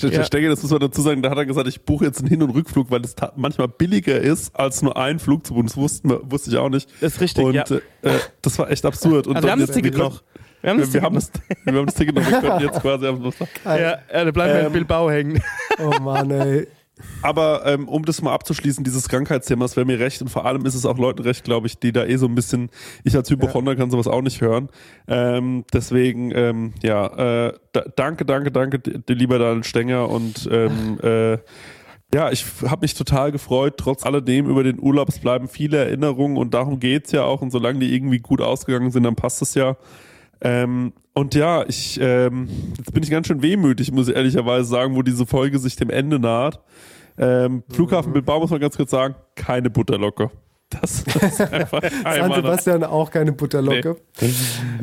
Ja. 0.00 0.24
Stenge, 0.24 0.48
das 0.48 0.62
muss 0.62 0.70
man 0.70 0.80
dazu 0.80 1.02
sagen, 1.02 1.20
da 1.20 1.30
hat 1.30 1.36
er 1.36 1.44
gesagt, 1.46 1.68
ich 1.68 1.82
buche 1.82 2.06
jetzt 2.06 2.20
einen 2.20 2.28
Hin- 2.28 2.42
und 2.42 2.50
Rückflug, 2.50 2.90
weil 2.90 3.02
es 3.02 3.14
manchmal 3.36 3.68
billiger 3.68 4.18
ist, 4.18 4.54
als 4.58 4.80
nur 4.82 4.96
einen 4.96 5.18
Flug 5.18 5.46
zu 5.46 5.52
buchen. 5.54 5.66
Das 5.66 5.76
wussten 5.76 6.08
wir, 6.08 6.20
wusste 6.30 6.50
ich 6.50 6.56
auch 6.56 6.70
nicht. 6.70 6.88
Ist 7.02 7.20
richtig, 7.20 7.44
und, 7.44 7.54
ja. 7.54 7.64
äh, 7.64 7.76
äh, 8.08 8.18
das 8.40 8.58
war 8.58 8.70
echt 8.70 8.84
absurd. 8.86 9.26
Und 9.26 9.36
Also 9.36 9.46
wir 9.46 9.52
haben 9.52 9.58
dann 9.60 9.66
das 9.66 9.76
jetzt- 9.76 9.84
Ticket 9.84 9.98
noch. 9.98 10.22
Wir 10.64 10.70
haben 10.70 10.80
das 10.80 10.94
Wir, 10.94 11.02
haben 11.02 11.14
noch. 11.14 11.20
das, 11.20 11.32
wir 11.64 11.74
haben 11.74 11.86
das 11.86 11.94
Ticket 11.94 12.14
noch, 12.14 12.26
wir 12.26 12.40
können 12.40 12.60
jetzt 12.60 12.80
quasi 12.80 13.06
am 13.06 13.22
Samstag. 13.22 13.48
Ja, 13.66 13.78
ja, 13.78 14.24
da 14.24 14.30
bleiben 14.30 14.54
wir 14.54 14.60
in 14.60 14.66
Ähm, 14.66 14.72
Bilbao 14.72 15.10
hängen. 15.10 15.42
Oh 15.78 16.00
Mann, 16.00 16.30
ey. 16.30 16.66
aber 17.20 17.66
ähm, 17.66 17.86
um 17.86 18.02
das 18.06 18.22
mal 18.22 18.32
abzuschließen, 18.32 18.82
dieses 18.82 19.08
Krankheitsthema, 19.08 19.66
das 19.66 19.76
wäre 19.76 19.84
mir 19.84 19.98
recht 19.98 20.22
und 20.22 20.28
vor 20.28 20.46
allem 20.46 20.64
ist 20.64 20.74
es 20.74 20.86
auch 20.86 20.96
Leuten 20.96 21.22
recht, 21.22 21.44
glaube 21.44 21.66
ich, 21.66 21.78
die 21.78 21.92
da 21.92 22.04
eh 22.06 22.16
so 22.16 22.26
ein 22.26 22.34
bisschen, 22.34 22.70
ich 23.02 23.14
als 23.14 23.28
Hypochonder 23.28 23.76
kann 23.76 23.90
sowas 23.90 24.06
auch 24.06 24.22
nicht 24.22 24.40
hören. 24.40 24.70
Ähm, 25.06 25.64
deswegen, 25.70 26.30
ähm, 26.34 26.72
ja, 26.82 27.48
äh, 27.48 27.52
da, 27.72 27.82
danke, 27.94 28.24
danke, 28.24 28.50
danke, 28.50 28.80
lieber 29.08 29.38
Daniel 29.38 29.64
Stenger 29.64 30.08
und 30.08 30.48
ähm, 30.50 30.98
äh, 31.02 31.38
ja, 32.14 32.30
ich 32.30 32.46
habe 32.64 32.82
mich 32.82 32.94
total 32.94 33.32
gefreut. 33.32 33.74
Trotz 33.76 34.06
alledem 34.06 34.48
über 34.48 34.62
den 34.62 34.78
Urlaub, 34.80 35.08
es 35.08 35.18
bleiben 35.18 35.48
viele 35.48 35.78
Erinnerungen 35.78 36.36
und 36.38 36.54
darum 36.54 36.78
geht's 36.78 37.10
ja 37.12 37.24
auch. 37.24 37.42
Und 37.42 37.50
solange 37.50 37.80
die 37.80 37.92
irgendwie 37.94 38.20
gut 38.20 38.40
ausgegangen 38.40 38.92
sind, 38.92 39.02
dann 39.02 39.16
passt 39.16 39.42
es 39.42 39.54
ja. 39.54 39.76
Ähm, 40.40 40.92
und 41.14 41.34
ja, 41.34 41.64
ich 41.66 41.98
ähm, 42.00 42.48
jetzt 42.76 42.92
bin 42.92 43.02
ich 43.02 43.10
ganz 43.10 43.26
schön 43.28 43.42
wehmütig, 43.42 43.92
muss 43.92 44.08
ich 44.08 44.16
ehrlicherweise 44.16 44.64
sagen, 44.64 44.96
wo 44.96 45.02
diese 45.02 45.26
Folge 45.26 45.58
sich 45.58 45.76
dem 45.76 45.90
Ende 45.90 46.18
naht. 46.18 46.60
Ähm, 47.16 47.62
Flughafen 47.70 48.10
Mhm. 48.10 48.14
Bilbao 48.14 48.40
muss 48.40 48.50
man 48.50 48.60
ganz 48.60 48.76
kurz 48.76 48.90
sagen, 48.90 49.14
keine 49.36 49.70
Butterlocke. 49.70 50.30
Das, 50.70 51.04
das 51.04 51.22
ist 51.22 51.40
einfach 51.52 51.82
San 51.82 52.32
Sebastian 52.32 52.84
auch 52.84 53.10
keine 53.10 53.32
Butterlocke. 53.32 53.96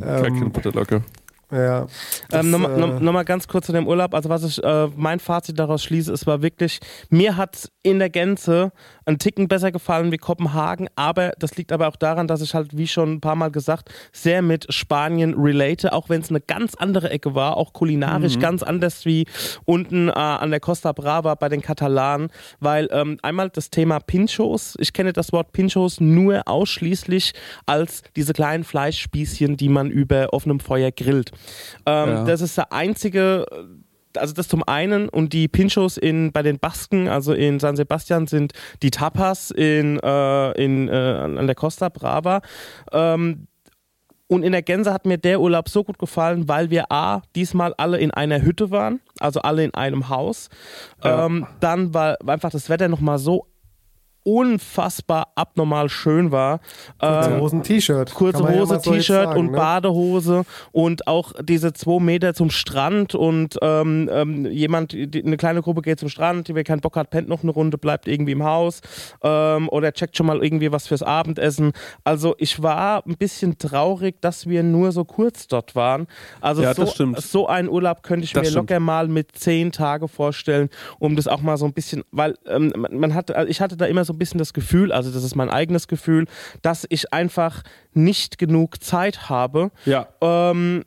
keine 0.02 0.28
Ähm, 0.28 0.52
Butterlocke. 0.52 1.03
Ja. 1.52 1.88
Das, 2.30 2.45
Ähm, 2.45 2.52
Nochmal 2.52 2.73
äh, 2.73 2.78
noch, 2.80 2.99
noch 2.99 3.11
mal 3.14 3.23
ganz 3.23 3.48
kurz 3.48 3.65
zu 3.65 3.72
dem 3.72 3.88
Urlaub. 3.88 4.14
Also 4.14 4.30
was 4.30 4.44
ich, 4.44 4.64
äh, 4.64 4.88
mein 4.95 5.19
Fazit 5.19 5.60
daraus 5.60 5.84
schließe, 5.84 6.11
es 6.11 6.26
war 6.28 6.41
wirklich, 6.41 6.80
mir 7.10 7.38
hat 7.38 7.69
in 7.84 7.99
der 7.99 8.10
Gänze 8.10 8.72
ein 9.06 9.18
Ticken 9.18 9.48
besser 9.48 9.72
gefallen 9.72 10.11
wie 10.11 10.18
Kopenhagen, 10.18 10.88
aber 10.95 11.32
das 11.40 11.56
liegt 11.57 11.72
aber 11.72 11.88
auch 11.88 11.95
daran, 11.95 12.28
dass 12.28 12.41
ich 12.41 12.53
halt, 12.53 12.78
wie 12.78 12.88
schon 12.88 13.14
ein 13.14 13.22
paar 13.22 13.36
Mal 13.36 13.52
gesagt, 13.52 13.90
sehr 14.11 14.41
mit 14.41 14.72
Spanien 14.73 15.34
relate, 15.34 15.94
auch 15.94 16.10
wenn 16.10 16.22
es 16.22 16.30
eine 16.30 16.41
ganz 16.41 16.76
andere 16.76 17.10
Ecke 17.10 17.36
war, 17.36 17.57
auch 17.57 17.73
kulinarisch 17.73 18.40
ganz 18.40 18.64
anders 18.64 19.06
wie 19.06 19.26
unten 19.65 20.10
äh, 20.10 20.11
an 20.11 20.52
der 20.52 20.60
Costa 20.60 20.91
Brava 20.91 21.36
bei 21.36 21.49
den 21.49 21.61
Katalanen, 21.61 22.30
weil 22.60 22.88
ähm, 22.91 23.18
einmal 23.22 23.49
das 23.49 23.69
Thema 23.69 23.99
Pinchos, 23.99 24.76
ich 24.80 24.94
kenne 24.94 25.14
das 25.14 25.32
Wort 25.32 25.52
Pinchos 25.52 25.99
nur 25.99 26.48
ausschließlich 26.48 27.34
als 27.65 28.03
diese 28.15 28.34
kleinen 28.34 28.64
Fleischspießchen, 28.64 29.57
die 29.57 29.69
man 29.69 29.90
über 29.90 30.34
offenem 30.34 30.60
Feuer 30.60 30.91
grillt. 30.91 31.32
Ähm, 31.86 32.10
Ja. 32.10 32.24
Das 32.26 32.42
ist 32.42 32.58
der 32.58 32.72
einzige 32.72 33.46
also 34.18 34.34
das 34.34 34.48
zum 34.48 34.64
einen 34.68 35.10
und 35.10 35.34
die 35.34 35.48
Pinchos 35.48 35.98
in 35.98 36.32
bei 36.32 36.42
den 36.42 36.60
Basken, 36.60 37.08
also 37.08 37.34
in 37.34 37.60
San 37.60 37.76
Sebastian 37.76 38.28
sind 38.28 38.54
die 38.82 38.92
Tapas 38.92 39.52
in, 39.52 40.00
äh, 40.00 40.52
in 40.64 40.88
äh, 40.90 40.92
an 40.92 41.46
der 41.48 41.56
Costa 41.56 41.90
Brava. 41.90 42.42
Ähm, 42.92 43.48
und 44.28 44.44
in 44.44 44.54
der 44.54 44.62
Gänse 44.62 44.94
hat 44.94 45.06
mir 45.06 45.18
der 45.18 45.42
Urlaub 45.42 45.68
so 45.68 45.84
gut 45.84 46.00
gefallen, 46.00 46.48
weil 46.48 46.70
wir 46.70 46.90
A, 46.90 47.22
diesmal 47.36 47.74
alle 47.76 47.98
in 47.98 48.12
einer 48.12 48.42
Hütte 48.42 48.72
waren, 48.72 49.02
also 49.20 49.42
alle 49.42 49.66
in 49.66 49.74
einem 49.74 50.08
Haus. 50.08 50.48
Ja. 51.04 51.26
Ähm, 51.26 51.48
dann 51.60 51.94
war 51.94 52.18
war 52.22 52.34
einfach 52.34 52.52
das 52.52 52.70
Wetter 52.70 52.88
nochmal 52.88 53.20
so 53.20 53.48
unfassbar 54.23 55.30
abnormal 55.35 55.89
schön 55.89 56.31
war. 56.31 56.60
Kurze 56.99 57.31
Ähm, 57.31 57.41
Hosen, 57.41 57.64
T-Shirt. 57.64 58.14
Kurze 58.14 58.43
ja 58.43 58.49
Hose, 58.49 58.65
so 58.68 58.73
jetzt 58.76 58.84
T-Shirt 59.07 59.35
und 59.35 59.52
ne? 59.52 59.57
Badehose 59.57 60.43
und 60.72 61.07
auch 61.07 61.34
diese 61.41 61.73
zwei 61.73 61.99
Meter 61.99 62.34
zum 62.34 62.49
Strand 62.49 63.15
und 63.15 63.57
ähm, 63.61 64.10
ähm, 64.11 64.45
jemand, 64.45 64.93
die, 64.93 65.23
eine 65.23 65.38
kleine 65.38 65.61
Gruppe 65.61 65.81
geht 65.81 65.99
zum 65.99 66.10
Strand, 66.10 66.48
die 66.48 66.56
wer 66.56 66.64
keinen 66.64 66.81
Bock 66.81 66.95
hat, 66.95 67.10
pennt 67.10 67.27
noch 67.30 67.43
eine 67.43 67.52
Runde, 67.52 67.77
bleibt 67.77 68.07
irgendwie 68.07 68.31
im 68.34 68.43
Haus 68.43 68.81
ähm, 69.23 69.69
oder 69.69 69.91
checkt 69.93 70.18
schon 70.18 70.26
mal 70.27 70.43
irgendwie 70.43 70.72
was 70.72 70.88
fürs 70.88 71.03
Abendessen. 71.03 71.72
Also 72.03 72.35
ich 72.38 72.61
war 72.61 73.06
ein 73.06 73.18
bisschen 73.18 73.57
traurig, 73.57 74.22
dass 74.22 74.48
wir 74.48 74.64
nur 74.64 74.91
so 74.91 75.03
kurz 75.03 75.48
dort 75.48 75.76
waren. 75.76 76.07
Also 76.41 76.61
Ja, 76.61 76.73
so, 76.73 76.85
so 77.15 77.48
einen 77.48 77.69
Urlaub 77.69 78.03
könnte 78.03 78.26
ich 78.26 78.34
Das 78.34 78.43
mir 78.43 78.49
stimmt. 78.52 78.69
locker 78.69 78.80
mal 78.80 79.07
mit 79.07 79.31
zehn 79.38 79.72
Tage 79.72 80.07
vorstellen, 80.07 80.69
um 80.99 81.15
das 81.15 81.27
auch 81.27 81.41
mal 81.41 81.57
so 81.57 81.65
ein 81.65 81.73
bisschen, 81.73 82.03
weil 82.11 82.38
ähm, 82.48 82.72
man 82.77 83.02
man 83.02 83.15
hat, 83.15 83.31
also 83.31 83.49
ich 83.49 83.61
hatte 83.61 83.77
da 83.77 83.85
immer 83.85 84.06
so 84.06 84.11
ein 84.14 84.18
bisschen 84.18 84.38
das 84.38 84.54
Gefühl, 84.54 84.92
also 84.92 85.12
das 85.12 85.24
ist 85.24 85.36
mein 85.36 85.50
eigenes 85.50 85.88
Gefühl, 85.88 86.26
dass 86.62 86.86
ich 86.90 87.14
einfach 87.14 87.64
nicht 87.94 88.38
genug 88.38 88.84
Zeit 88.84 89.30
habe. 89.30 89.72
Ja. 89.86 90.08
Ähm, 90.22 90.84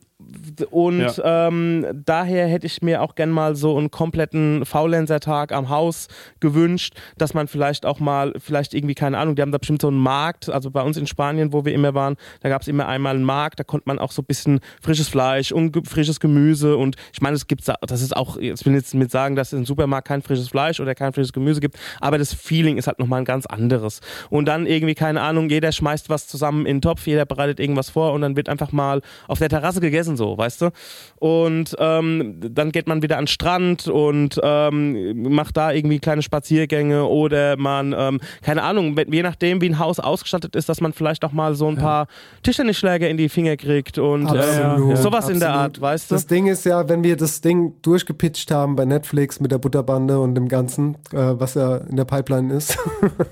und 0.71 1.21
ähm, 1.23 1.85
daher 2.05 2.47
hätte 2.47 2.65
ich 2.65 2.81
mir 2.81 3.01
auch 3.01 3.15
gern 3.15 3.29
mal 3.29 3.55
so 3.55 3.77
einen 3.77 3.91
kompletten 3.91 4.65
Faulenzer-Tag 4.65 5.51
am 5.51 5.69
Haus 5.69 6.07
gewünscht, 6.39 6.95
dass 7.17 7.33
man 7.33 7.47
vielleicht 7.47 7.85
auch 7.85 7.99
mal, 7.99 8.33
vielleicht 8.37 8.73
irgendwie, 8.73 8.95
keine 8.95 9.17
Ahnung, 9.17 9.35
die 9.35 9.41
haben 9.41 9.51
da 9.51 9.57
bestimmt 9.57 9.81
so 9.81 9.87
einen 9.87 9.97
Markt, 9.97 10.49
also 10.49 10.71
bei 10.71 10.81
uns 10.81 10.97
in 10.97 11.07
Spanien, 11.07 11.53
wo 11.53 11.65
wir 11.65 11.73
immer 11.73 11.93
waren, 11.93 12.15
da 12.41 12.49
gab 12.49 12.61
es 12.61 12.67
immer 12.67 12.87
einmal 12.87 13.15
einen 13.15 13.23
Markt, 13.23 13.59
da 13.59 13.63
konnte 13.63 13.87
man 13.87 13.99
auch 13.99 14.11
so 14.11 14.21
ein 14.21 14.25
bisschen 14.25 14.59
frisches 14.81 15.07
Fleisch 15.07 15.51
und 15.51 15.71
ge 15.71 15.83
frisches 15.85 16.19
Gemüse. 16.19 16.77
Und 16.77 16.95
ich 17.13 17.21
meine, 17.21 17.35
es 17.35 17.47
gibt, 17.47 17.67
das 17.67 18.01
ist 18.01 18.15
auch, 18.15 18.37
jetzt 18.39 18.65
will 18.65 18.73
ich 18.73 18.79
jetzt 18.79 18.95
mit 18.95 19.11
sagen, 19.11 19.35
dass 19.35 19.53
es 19.53 19.59
im 19.59 19.65
Supermarkt 19.65 20.07
kein 20.07 20.21
frisches 20.21 20.49
Fleisch 20.49 20.79
oder 20.79 20.95
kein 20.95 21.13
frisches 21.13 21.33
Gemüse 21.33 21.59
gibt, 21.59 21.77
aber 22.01 22.17
das 22.17 22.33
Feeling 22.33 22.77
ist 22.77 22.87
halt 22.87 22.99
nochmal 22.99 23.21
ein 23.21 23.25
ganz 23.25 23.45
anderes. 23.45 24.01
Und 24.29 24.45
dann 24.45 24.65
irgendwie, 24.65 24.95
keine 24.95 25.21
Ahnung, 25.21 25.49
jeder 25.49 25.71
schmeißt 25.71 26.09
was 26.09 26.27
zusammen 26.27 26.65
in 26.65 26.77
den 26.77 26.81
Topf, 26.81 27.05
jeder 27.07 27.25
bereitet 27.25 27.59
irgendwas 27.59 27.89
vor 27.89 28.13
und 28.13 28.21
dann 28.21 28.35
wird 28.35 28.49
einfach 28.49 28.71
mal 28.71 29.01
auf 29.27 29.39
der 29.39 29.49
Terrasse 29.49 29.81
gegessen, 29.81 30.14
so, 30.17 30.37
weißt 30.37 30.61
du? 30.61 30.69
Und 31.17 31.75
ähm, 31.79 32.39
dann 32.39 32.71
geht 32.71 32.87
man 32.87 33.01
wieder 33.01 33.17
an 33.17 33.23
den 33.23 33.27
Strand 33.27 33.87
und 33.87 34.39
ähm, 34.43 35.33
macht 35.33 35.57
da 35.57 35.71
irgendwie 35.71 35.99
kleine 35.99 36.21
Spaziergänge 36.21 37.05
oder 37.05 37.57
man, 37.57 37.95
ähm, 37.97 38.19
keine 38.41 38.63
Ahnung, 38.63 38.95
je 39.09 39.23
nachdem, 39.23 39.61
wie 39.61 39.69
ein 39.69 39.79
Haus 39.79 39.99
ausgestattet 39.99 40.55
ist, 40.55 40.69
dass 40.69 40.81
man 40.81 40.93
vielleicht 40.93 41.23
auch 41.25 41.31
mal 41.31 41.55
so 41.55 41.67
ein 41.67 41.77
paar 41.77 42.07
Tischtennisschläger 42.43 43.09
in 43.09 43.17
die 43.17 43.29
Finger 43.29 43.57
kriegt 43.57 43.97
und 43.97 44.27
äh, 44.27 44.37
Absolut, 44.37 44.97
sowas 44.97 45.29
in 45.29 45.39
der 45.39 45.49
absolut. 45.49 45.75
Art, 45.75 45.81
weißt 45.81 46.11
du? 46.11 46.15
Das 46.15 46.27
Ding 46.27 46.47
ist 46.47 46.65
ja, 46.65 46.87
wenn 46.87 47.03
wir 47.03 47.17
das 47.17 47.41
Ding 47.41 47.73
durchgepitcht 47.81 48.51
haben 48.51 48.75
bei 48.75 48.85
Netflix 48.85 49.39
mit 49.39 49.51
der 49.51 49.57
Butterbande 49.57 50.19
und 50.19 50.35
dem 50.35 50.47
Ganzen, 50.47 50.95
äh, 51.11 51.17
was 51.17 51.55
ja 51.55 51.77
in 51.77 51.95
der 51.95 52.05
Pipeline 52.05 52.53
ist, 52.53 52.77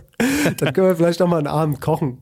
dann 0.58 0.74
können 0.74 0.88
wir 0.88 0.96
vielleicht 0.96 1.22
auch 1.22 1.28
mal 1.28 1.38
einen 1.38 1.48
Abend 1.48 1.82
kochen. 1.82 2.20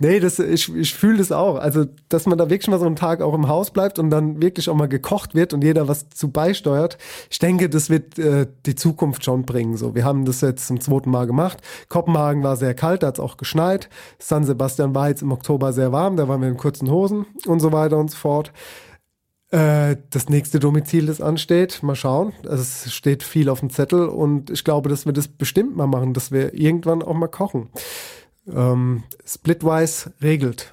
Nee, 0.00 0.20
das, 0.20 0.38
ich, 0.38 0.72
ich 0.76 0.94
fühle 0.94 1.18
das 1.18 1.32
auch. 1.32 1.56
Also, 1.56 1.86
dass 2.08 2.26
man 2.26 2.38
da 2.38 2.48
wirklich 2.48 2.68
mal 2.68 2.78
so 2.78 2.86
einen 2.86 2.94
Tag 2.94 3.20
auch 3.20 3.34
im 3.34 3.48
Haus 3.48 3.72
bleibt 3.72 3.98
und 3.98 4.10
dann 4.10 4.40
wirklich 4.40 4.70
auch 4.70 4.76
mal 4.76 4.86
gekocht 4.86 5.34
wird 5.34 5.52
und 5.52 5.64
jeder 5.64 5.88
was 5.88 6.08
zu 6.10 6.30
beisteuert. 6.30 6.98
Ich 7.30 7.40
denke, 7.40 7.68
das 7.68 7.90
wird 7.90 8.16
äh, 8.16 8.46
die 8.64 8.76
Zukunft 8.76 9.24
schon 9.24 9.42
bringen. 9.44 9.76
So, 9.76 9.96
wir 9.96 10.04
haben 10.04 10.24
das 10.24 10.40
jetzt 10.40 10.68
zum 10.68 10.80
zweiten 10.80 11.10
Mal 11.10 11.26
gemacht. 11.26 11.58
Kopenhagen 11.88 12.44
war 12.44 12.56
sehr 12.56 12.74
kalt, 12.74 13.02
da 13.02 13.08
hat 13.08 13.18
es 13.18 13.20
auch 13.20 13.38
geschneit. 13.38 13.88
San 14.20 14.44
Sebastian 14.44 14.94
war 14.94 15.08
jetzt 15.08 15.22
im 15.22 15.32
Oktober 15.32 15.72
sehr 15.72 15.90
warm, 15.90 16.16
da 16.16 16.28
waren 16.28 16.42
wir 16.42 16.48
in 16.48 16.56
kurzen 16.56 16.88
Hosen 16.88 17.26
und 17.46 17.58
so 17.58 17.72
weiter 17.72 17.98
und 17.98 18.12
so 18.12 18.18
fort. 18.18 18.52
Äh, 19.50 19.96
das 20.10 20.28
nächste 20.28 20.60
Domizil, 20.60 21.06
das 21.06 21.20
ansteht, 21.20 21.82
mal 21.82 21.96
schauen. 21.96 22.34
Also 22.44 22.62
es 22.62 22.92
steht 22.92 23.24
viel 23.24 23.48
auf 23.48 23.60
dem 23.60 23.70
Zettel 23.70 24.06
und 24.06 24.50
ich 24.50 24.62
glaube, 24.62 24.90
dass 24.90 25.06
wir 25.06 25.12
das 25.12 25.26
bestimmt 25.26 25.76
mal 25.76 25.88
machen, 25.88 26.14
dass 26.14 26.30
wir 26.30 26.54
irgendwann 26.54 27.02
auch 27.02 27.14
mal 27.14 27.26
kochen. 27.26 27.70
Ähm, 28.54 29.04
Splitwise 29.24 30.12
regelt. 30.22 30.72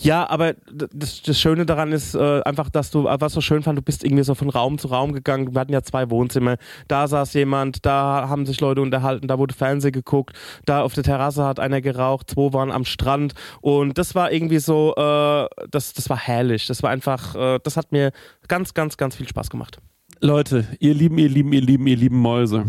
Ja, 0.00 0.28
aber 0.30 0.54
das, 0.70 1.22
das 1.22 1.40
Schöne 1.40 1.66
daran 1.66 1.90
ist 1.90 2.14
äh, 2.14 2.40
einfach, 2.42 2.70
dass 2.70 2.90
du, 2.90 3.04
was 3.04 3.32
so 3.32 3.40
schön 3.40 3.62
fand, 3.62 3.78
du 3.78 3.82
bist 3.82 4.04
irgendwie 4.04 4.22
so 4.22 4.34
von 4.34 4.48
Raum 4.48 4.78
zu 4.78 4.88
Raum 4.88 5.12
gegangen. 5.12 5.54
Wir 5.54 5.60
hatten 5.60 5.72
ja 5.72 5.82
zwei 5.82 6.08
Wohnzimmer. 6.10 6.56
Da 6.86 7.08
saß 7.08 7.34
jemand, 7.34 7.84
da 7.84 8.28
haben 8.28 8.46
sich 8.46 8.60
Leute 8.60 8.80
unterhalten, 8.80 9.26
da 9.26 9.38
wurde 9.38 9.54
Fernsehen 9.54 9.92
geguckt, 9.92 10.36
da 10.66 10.82
auf 10.82 10.94
der 10.94 11.02
Terrasse 11.02 11.44
hat 11.44 11.58
einer 11.58 11.80
geraucht, 11.80 12.30
zwei 12.30 12.52
waren 12.52 12.70
am 12.70 12.84
Strand 12.84 13.34
und 13.60 13.98
das 13.98 14.14
war 14.14 14.30
irgendwie 14.30 14.58
so, 14.58 14.94
äh, 14.96 15.46
das, 15.70 15.92
das 15.94 16.08
war 16.08 16.16
herrlich. 16.16 16.66
Das 16.66 16.82
war 16.82 16.90
einfach, 16.90 17.34
äh, 17.34 17.58
das 17.62 17.76
hat 17.76 17.90
mir 17.90 18.12
ganz, 18.46 18.74
ganz, 18.74 18.96
ganz 18.96 19.16
viel 19.16 19.26
Spaß 19.26 19.50
gemacht. 19.50 19.78
Leute, 20.20 20.66
ihr 20.78 20.94
lieben, 20.94 21.18
ihr 21.18 21.28
lieben, 21.28 21.52
ihr 21.52 21.60
lieben, 21.60 21.86
ihr 21.86 21.96
lieben 21.96 22.18
Mäuse. 22.18 22.64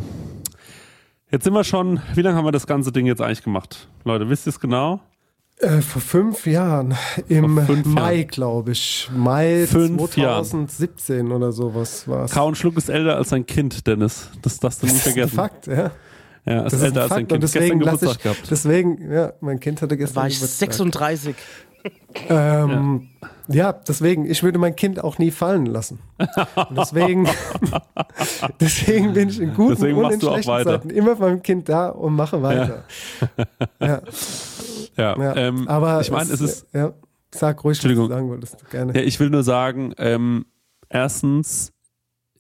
Jetzt 1.32 1.44
sind 1.44 1.54
wir 1.54 1.64
schon, 1.64 2.00
wie 2.16 2.22
lange 2.22 2.36
haben 2.38 2.46
wir 2.46 2.52
das 2.52 2.66
ganze 2.66 2.92
Ding 2.92 3.06
jetzt 3.06 3.22
eigentlich 3.22 3.44
gemacht? 3.44 3.88
Leute, 4.04 4.30
wisst 4.30 4.48
ihr 4.48 4.50
es 4.52 4.60
genau? 4.60 5.00
Äh, 5.60 5.82
vor 5.82 6.02
fünf 6.02 6.48
Jahren, 6.48 6.96
im 7.28 7.60
fünf 7.66 7.86
Mai, 7.86 8.16
Jahren. 8.16 8.28
glaube 8.30 8.72
ich. 8.72 9.10
Mai 9.16 9.68
Fünf 9.68 10.10
2017 10.12 11.32
oder 11.32 11.52
sowas 11.52 12.08
war 12.08 12.26
es. 12.26 12.32
Kau 12.32 12.48
und 12.48 12.58
Schluck 12.58 12.78
ist 12.78 12.90
älter 12.90 13.18
als 13.18 13.30
sein 13.30 13.46
Kind, 13.46 13.86
Dennis. 13.86 14.30
Das 14.42 14.58
darfst 14.60 14.82
du 14.82 14.88
nie 14.88 14.94
Das 14.94 15.02
ist 15.02 15.08
ein 15.08 15.14
vergessen. 15.14 15.36
Fakt, 15.36 15.68
ja. 15.68 15.92
Ja, 16.46 16.62
ist 16.64 16.74
Das 16.74 16.74
ist 16.80 16.84
älter 16.86 17.00
ein 17.00 17.04
als 17.04 17.10
sein 17.10 17.18
Kind. 17.20 17.32
und 17.34 17.44
deswegen 17.44 17.80
Gestern 17.80 17.80
lasse 17.82 18.00
Geburtstag 18.00 18.18
ich, 18.18 18.24
gehabt. 18.38 18.52
deswegen, 18.52 19.12
ja, 19.12 19.34
mein 19.42 19.60
Kind 19.60 19.82
hatte 19.82 19.98
gestern 19.98 20.16
War 20.16 20.28
ich 20.28 20.36
Geburtstag. 20.36 20.74
36. 20.74 21.36
Ähm, 22.30 23.10
ja. 23.22 23.30
Deswegen, 23.50 24.30
ich 24.30 24.44
würde 24.44 24.60
mein 24.60 24.76
Kind 24.76 25.04
auch 25.04 25.18
nie 25.18 25.32
fallen 25.32 25.66
lassen. 25.66 26.00
Und 26.18 26.78
deswegen, 26.78 27.28
deswegen 28.60 29.14
bin 29.14 29.30
ich 29.30 29.40
in 29.40 29.54
guten 29.54 29.76
Deswegen 29.76 29.98
und 29.98 30.12
in 30.12 30.22
schlechten. 30.22 30.64
Zeiten 30.64 30.90
immer 30.90 31.16
beim 31.16 31.42
Kind 31.42 31.68
da 31.68 31.90
und 31.90 32.16
mache 32.16 32.42
weiter. 32.42 32.84
Ja, 33.80 34.02
Ja, 34.98 35.18
ja. 35.18 35.36
ähm, 35.36 35.68
aber 35.68 36.02
ich 36.02 36.12
meine, 36.12 36.32
es 36.32 36.42
ist, 36.42 36.68
ja, 36.74 36.94
sag 37.34 37.64
ruhig, 37.64 37.78
was 37.78 37.82
du 37.82 37.88
Entschuldigung. 37.88 38.10
sagen 38.10 38.30
wolltest, 38.30 38.70
gerne. 38.70 38.94
Ja, 38.94 39.02
ich 39.02 39.20
will 39.20 39.30
nur 39.30 39.44
sagen, 39.44 39.94
ähm, 39.98 40.46
erstens, 40.90 41.72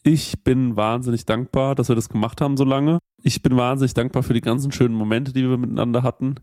ich 0.04 0.44
bin 0.44 0.76
wahnsinnig 0.76 1.26
dankbar, 1.26 1.76
dass 1.76 1.88
wir 1.88 1.96
das 1.96 2.10
gemacht 2.10 2.42
haben 2.42 2.58
so 2.58 2.66
lange. 2.66 3.00
Ich 3.24 3.42
bin 3.42 3.58
wahnsinnig 3.58 3.94
dankbar 3.94 4.24
für 4.24 4.34
die 4.34 4.42
ganzen 4.42 4.72
schönen 4.72 4.96
Momente, 4.96 5.34
die 5.34 5.48
wir 5.48 5.58
miteinander 5.58 6.04
hatten. 6.04 6.36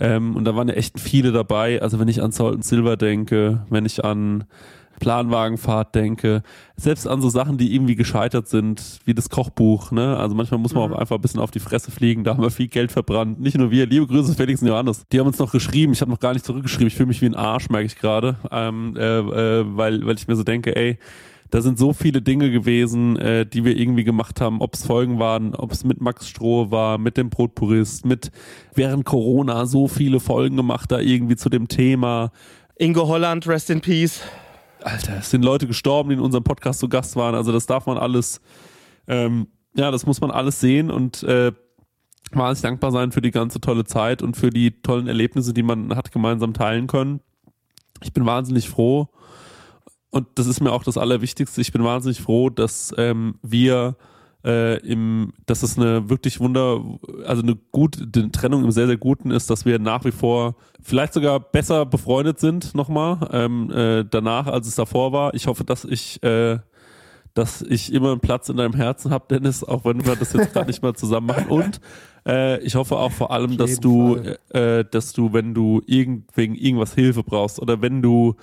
Ähm, 0.00 0.36
und 0.36 0.44
da 0.44 0.54
waren 0.54 0.68
ja 0.68 0.74
echt 0.74 1.00
viele 1.00 1.32
dabei. 1.32 1.80
Also 1.82 1.98
wenn 1.98 2.08
ich 2.08 2.22
an 2.22 2.32
Salt 2.32 2.54
and 2.54 2.64
Silver 2.64 2.96
denke, 2.96 3.64
wenn 3.70 3.86
ich 3.86 4.04
an 4.04 4.44
Planwagenfahrt 4.98 5.94
denke, 5.94 6.42
selbst 6.76 7.06
an 7.06 7.22
so 7.22 7.28
Sachen, 7.28 7.56
die 7.56 7.74
irgendwie 7.74 7.94
gescheitert 7.94 8.48
sind, 8.48 9.00
wie 9.04 9.14
das 9.14 9.30
Kochbuch, 9.30 9.90
ne? 9.90 10.16
Also 10.16 10.34
manchmal 10.34 10.60
muss 10.60 10.74
man 10.74 10.88
mhm. 10.88 10.94
auch 10.94 10.98
einfach 10.98 11.16
ein 11.16 11.22
bisschen 11.22 11.40
auf 11.40 11.50
die 11.50 11.60
Fresse 11.60 11.90
fliegen, 11.90 12.24
da 12.24 12.32
haben 12.32 12.42
wir 12.42 12.50
viel 12.50 12.68
Geld 12.68 12.92
verbrannt. 12.92 13.40
Nicht 13.40 13.56
nur 13.56 13.70
wir, 13.70 13.86
liebe 13.86 14.06
Grüße 14.06 14.34
Felix 14.34 14.60
und 14.60 14.68
Johannes. 14.68 15.06
Die 15.12 15.20
haben 15.20 15.26
uns 15.26 15.38
noch 15.38 15.52
geschrieben, 15.52 15.92
ich 15.92 16.00
habe 16.00 16.10
noch 16.10 16.20
gar 16.20 16.32
nicht 16.32 16.44
zurückgeschrieben, 16.44 16.88
ich 16.88 16.96
fühle 16.96 17.08
mich 17.08 17.22
wie 17.22 17.26
ein 17.26 17.34
Arsch, 17.34 17.70
merke 17.70 17.86
ich 17.86 17.96
gerade, 17.96 18.36
ähm, 18.50 18.94
äh, 18.96 19.18
äh, 19.18 19.64
weil, 19.76 20.04
weil 20.04 20.16
ich 20.16 20.28
mir 20.28 20.36
so 20.36 20.42
denke, 20.42 20.74
ey, 20.74 20.98
da 21.50 21.62
sind 21.62 21.78
so 21.78 21.92
viele 21.92 22.20
Dinge 22.20 22.50
gewesen, 22.50 23.16
äh, 23.16 23.46
die 23.46 23.64
wir 23.64 23.76
irgendwie 23.76 24.04
gemacht 24.04 24.40
haben, 24.40 24.60
ob 24.60 24.74
es 24.74 24.84
Folgen 24.84 25.18
waren, 25.18 25.54
ob 25.54 25.72
es 25.72 25.84
mit 25.84 26.00
Max 26.00 26.28
Stroh 26.28 26.70
war, 26.70 26.98
mit 26.98 27.16
dem 27.16 27.30
Brotpurist, 27.30 28.04
mit 28.04 28.30
während 28.74 29.04
Corona 29.04 29.66
so 29.66 29.88
viele 29.88 30.20
Folgen 30.20 30.56
gemacht 30.56 30.92
da 30.92 31.00
irgendwie 31.00 31.36
zu 31.36 31.48
dem 31.48 31.68
Thema. 31.68 32.32
Ingo 32.76 33.08
Holland, 33.08 33.46
rest 33.46 33.70
in 33.70 33.80
peace. 33.80 34.20
Alter, 34.82 35.18
es 35.18 35.30
sind 35.30 35.42
Leute 35.42 35.66
gestorben, 35.66 36.10
die 36.10 36.16
in 36.16 36.20
unserem 36.20 36.44
Podcast 36.44 36.80
zu 36.80 36.88
Gast 36.88 37.16
waren. 37.16 37.34
Also 37.34 37.50
das 37.50 37.66
darf 37.66 37.86
man 37.86 37.98
alles, 37.98 38.40
ähm, 39.06 39.48
ja, 39.74 39.90
das 39.90 40.06
muss 40.06 40.20
man 40.20 40.30
alles 40.30 40.60
sehen 40.60 40.90
und 40.90 41.22
äh, 41.22 41.52
wahnsinnig 42.30 42.62
dankbar 42.62 42.92
sein 42.92 43.10
für 43.10 43.22
die 43.22 43.30
ganze 43.30 43.60
tolle 43.60 43.84
Zeit 43.84 44.22
und 44.22 44.36
für 44.36 44.50
die 44.50 44.82
tollen 44.82 45.08
Erlebnisse, 45.08 45.54
die 45.54 45.62
man 45.62 45.96
hat 45.96 46.12
gemeinsam 46.12 46.52
teilen 46.52 46.86
können. 46.86 47.20
Ich 48.02 48.12
bin 48.12 48.26
wahnsinnig 48.26 48.68
froh 48.68 49.08
und 50.10 50.26
das 50.34 50.46
ist 50.46 50.60
mir 50.60 50.72
auch 50.72 50.84
das 50.84 50.96
Allerwichtigste. 50.96 51.60
Ich 51.60 51.72
bin 51.72 51.84
wahnsinnig 51.84 52.20
froh, 52.20 52.50
dass 52.50 52.94
ähm, 52.96 53.36
wir 53.42 53.96
äh, 54.44 54.78
im, 54.86 55.32
dass 55.46 55.62
es 55.62 55.76
eine 55.76 56.08
wirklich 56.08 56.40
wunder, 56.40 56.82
also 57.26 57.42
eine 57.42 57.56
gute 57.72 58.30
Trennung 58.30 58.64
im 58.64 58.70
sehr, 58.70 58.86
sehr 58.86 58.96
Guten 58.96 59.30
ist, 59.30 59.50
dass 59.50 59.66
wir 59.66 59.78
nach 59.78 60.04
wie 60.04 60.12
vor 60.12 60.54
vielleicht 60.80 61.12
sogar 61.12 61.40
besser 61.40 61.84
befreundet 61.84 62.38
sind 62.38 62.74
nochmal 62.74 63.28
ähm, 63.32 63.70
äh, 63.70 64.04
danach, 64.08 64.46
als 64.46 64.68
es 64.68 64.76
davor 64.76 65.12
war. 65.12 65.34
Ich 65.34 65.46
hoffe, 65.46 65.64
dass 65.64 65.84
ich 65.84 66.22
äh, 66.22 66.58
dass 67.34 67.62
ich 67.62 67.92
immer 67.92 68.10
einen 68.10 68.20
Platz 68.20 68.48
in 68.48 68.56
deinem 68.56 68.74
Herzen 68.74 69.12
habe, 69.12 69.26
Dennis, 69.30 69.62
auch 69.62 69.84
wenn 69.84 70.04
wir 70.04 70.16
das 70.16 70.32
jetzt 70.32 70.52
gerade 70.52 70.66
nicht 70.66 70.82
mal 70.82 70.94
zusammen 70.94 71.28
machen. 71.28 71.46
Und 71.48 71.80
äh, 72.26 72.60
ich 72.62 72.74
hoffe 72.74 72.96
auch 72.96 73.12
vor 73.12 73.30
allem, 73.30 73.56
dass 73.56 73.78
du, 73.78 74.16
äh, 74.48 74.84
dass 74.84 75.12
du, 75.12 75.32
wenn 75.32 75.54
du 75.54 75.80
irgend, 75.86 76.36
wegen 76.36 76.56
irgendwas 76.56 76.94
Hilfe 76.94 77.22
brauchst 77.22 77.60
oder 77.60 77.80
wenn 77.80 78.02
du 78.02 78.34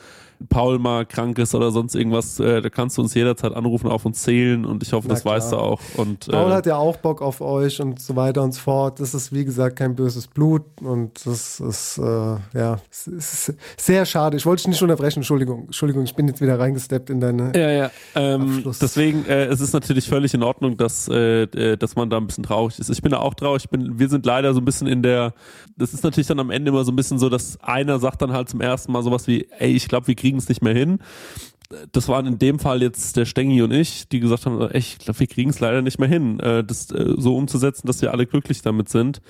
Paul 0.50 0.80
mal 0.80 1.06
krank 1.06 1.38
ist 1.40 1.56
oder 1.56 1.72
sonst 1.72 1.96
irgendwas, 1.96 2.40
äh, 2.40 2.62
da 2.62 2.70
kannst 2.70 2.98
du 2.98 3.02
uns 3.02 3.14
jederzeit 3.14 3.54
anrufen, 3.54 3.90
auf 3.90 4.06
uns 4.06 4.22
zählen 4.22 4.66
und 4.66 4.84
ich 4.84 4.94
hoffe, 4.94 5.08
Na 5.08 5.14
das 5.14 5.24
klar. 5.24 5.36
weißt 5.36 5.52
du 5.52 5.58
auch. 5.58 5.82
Und, 5.98 6.28
Paul 6.30 6.52
äh, 6.52 6.56
hat 6.56 6.66
ja 6.66 6.78
auch 6.78 6.98
Bock 6.98 7.22
auf 7.22 7.42
euch 7.42 7.82
und 7.82 8.00
so 8.00 8.16
weiter 8.16 8.44
und 8.44 8.54
so 8.54 8.62
fort. 8.62 9.00
Das 9.00 9.14
ist, 9.14 9.34
wie 9.34 9.46
gesagt, 9.46 9.76
kein 9.78 9.96
böses 9.96 10.28
Blut 10.28 10.64
und 10.82 11.26
das 11.26 11.60
ist, 11.60 11.98
äh, 11.98 12.04
ja, 12.04 12.80
ist 12.90 13.54
sehr 13.78 14.06
schade. 14.06 14.38
Ich 14.38 14.46
wollte 14.46 14.64
dich 14.64 14.70
nicht 14.70 14.82
unterbrechen, 14.82 15.20
Entschuldigung. 15.20 15.66
Entschuldigung, 15.66 16.04
ich 16.04 16.16
bin 16.16 16.28
jetzt 16.28 16.42
wieder 16.42 16.60
reingesteppt 16.60 17.10
in 17.10 17.20
deine 17.20 17.52
Ja, 17.56 17.72
ja. 17.72 17.92
Ähm, 18.16 18.64
deswegen, 18.82 19.26
äh, 19.26 19.46
es 19.46 19.62
ist 19.62 19.74
natürlich 19.74 20.08
völlig 20.08 20.34
in 20.34 20.44
Ordnung, 20.44 20.78
dass, 20.78 21.08
äh, 21.08 21.78
dass 21.78 21.96
man 21.96 22.10
da 22.10 22.18
ein 22.18 22.28
bisschen 22.28 22.44
traurig 22.44 22.80
ist. 22.80 22.90
Ich 22.90 23.02
bin 23.02 23.12
da 23.12 23.20
auch 23.20 23.34
traurig. 23.34 23.64
Ich 23.66 23.70
bin, 23.70 24.00
wir 24.00 24.10
sind 24.10 24.26
leider 24.26 24.54
so 24.54 24.62
ein 24.62 24.66
bisschen 24.66 24.88
in 24.88 25.02
der, 25.04 25.34
das 25.78 25.94
ist 25.94 26.04
natürlich 26.04 26.28
dann 26.28 26.40
am 26.40 26.50
Ende 26.50 26.70
immer 26.70 26.84
so 26.84 26.92
ein 26.92 26.96
bisschen 26.96 27.20
so, 27.20 27.30
dass 27.30 27.58
einer 27.62 28.00
sagt 28.00 28.22
dann 28.22 28.32
halt 28.32 28.50
zum 28.50 28.62
ersten 28.62 28.92
Mal 28.92 29.04
sowas 29.04 29.28
wie, 29.28 29.48
ey, 29.60 29.72
ich 29.72 29.88
glaube, 29.88 30.08
wir 30.08 30.16
kriegen 30.16 30.25
es 30.34 30.50
nicht 30.50 30.62
mehr 30.62 30.74
hin. 30.74 31.00
Das 31.92 32.08
waren 32.08 32.28
in 32.28 32.38
dem 32.38 32.60
Fall 32.60 32.82
jetzt 32.82 33.18
der 33.18 33.26
Stengi 33.26 33.62
und 33.64 33.72
ich, 33.72 34.08
die 34.08 34.20
gesagt 34.20 34.46
haben, 34.46 34.58
glaube, 34.58 35.20
wir 35.20 35.28
kriegen 35.28 35.50
es 35.50 35.60
leider 35.60 35.82
nicht 35.82 36.00
mehr 36.00 36.08
hin, 36.08 36.40
äh, 36.40 36.64
das 36.64 36.92
äh, 36.92 37.16
so 37.18 37.36
umzusetzen, 37.36 37.88
dass 37.88 38.02
wir 38.02 38.12
alle 38.12 38.28
glücklich 38.28 38.62
damit 38.62 38.90
sind. 38.90 39.22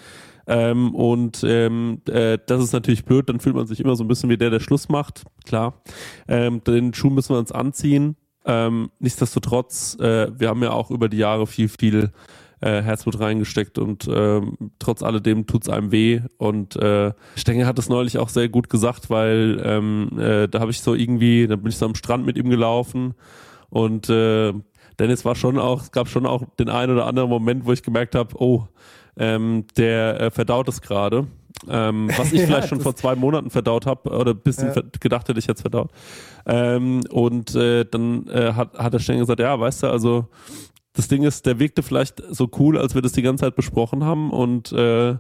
Ähm, 0.48 0.94
und 0.94 1.44
ähm, 1.44 2.02
äh, 2.08 2.38
das 2.46 2.62
ist 2.62 2.74
natürlich 2.74 3.06
blöd, 3.06 3.30
dann 3.30 3.40
fühlt 3.40 3.56
man 3.56 3.68
sich 3.68 3.80
immer 3.80 3.96
so 3.96 4.04
ein 4.04 4.08
bisschen 4.08 4.30
wie 4.30 4.38
der, 4.38 4.50
der 4.50 4.60
Schluss 4.60 4.90
macht. 4.90 5.24
Klar, 5.46 5.82
ähm, 6.28 6.64
den 6.64 6.94
Schuh 6.94 7.10
müssen 7.10 7.34
wir 7.34 7.40
uns 7.40 7.52
anziehen. 7.52 8.16
Ähm, 8.46 8.92
nichtsdestotrotz, 9.00 9.98
äh, 10.00 10.28
wir 10.38 10.50
haben 10.50 10.62
ja 10.62 10.72
auch 10.72 10.92
über 10.92 11.10
die 11.10 11.18
Jahre 11.18 11.48
viel, 11.48 11.68
viel 11.68 12.12
äh, 12.62 12.82
Herzblut 12.82 13.20
reingesteckt 13.20 13.78
und 13.78 14.08
äh, 14.08 14.42
trotz 14.80 15.04
alledem 15.04 15.48
tut's 15.48 15.70
einem 15.70 15.92
weh. 15.92 16.22
Und 16.38 16.76
äh, 16.76 17.14
Stenge 17.36 17.66
hat 17.66 17.80
es 17.80 17.90
neulich 17.90 18.18
auch 18.18 18.30
sehr 18.30 18.50
gut 18.50 18.70
gesagt, 18.70 19.10
weil 19.10 19.62
ähm, 19.64 20.10
äh, 20.20 20.48
da 20.48 20.60
habe 20.60 20.72
ich 20.72 20.82
so 20.82 20.94
irgendwie, 20.94 21.48
da 21.48 21.56
bin 21.56 21.68
ich 21.68 21.78
so 21.78 21.86
am 21.86 21.96
Strand 21.96 22.26
mit 22.26 22.38
ihm 22.38 22.50
gelaufen 22.50 23.14
und 23.70 24.10
äh, 24.10 24.54
Dennis 25.00 25.26
war 25.26 25.36
schon 25.36 25.60
auch, 25.60 25.82
es 25.82 25.92
gab 25.92 26.08
schon 26.08 26.26
auch 26.26 26.44
den 26.58 26.70
einen 26.70 26.94
oder 26.94 27.08
anderen 27.08 27.30
Moment, 27.30 27.66
wo 27.66 27.74
ich 27.74 27.84
gemerkt 27.84 28.16
habe, 28.16 28.36
oh, 28.40 28.68
ähm, 29.18 29.66
der 29.78 30.20
äh, 30.20 30.32
verdaut 30.32 30.68
es 30.70 30.82
gerade. 30.82 31.28
Ähm, 31.70 32.10
was 32.18 32.34
ich 32.34 32.40
ja, 32.42 32.48
vielleicht 32.48 32.68
schon 32.68 32.82
vor 32.82 32.96
zwei 32.96 33.16
Monaten 33.16 33.50
verdaut 33.50 33.86
habe 33.86 34.10
oder 34.10 34.32
ein 34.32 34.40
bisschen 34.40 34.74
ja. 34.74 34.82
gedacht 35.00 35.28
hätte 35.28 35.40
ich 35.40 35.48
jetzt 35.48 35.62
verdaut. 35.62 35.90
Ähm, 36.46 37.02
und 37.10 37.56
äh, 37.56 37.86
dann 37.86 38.28
äh, 38.28 38.54
hat, 38.54 38.78
hat 38.78 38.94
der 38.94 39.00
Steng 39.00 39.20
gesagt, 39.20 39.40
ja, 39.40 39.60
weißt 39.60 39.84
du, 39.84 39.88
also 39.88 40.28
das 40.96 41.08
Ding 41.08 41.24
ist, 41.24 41.46
der 41.46 41.60
wirkte 41.60 41.84
vielleicht 41.84 42.22
so 42.30 42.50
cool, 42.60 42.78
als 42.78 42.96
wir 42.96 43.02
das 43.02 43.12
die 43.12 43.22
ganze 43.22 43.44
Zeit 43.46 43.56
besprochen 43.56 44.04
haben. 44.04 44.32
Und 44.32 44.72
äh, 44.72 45.18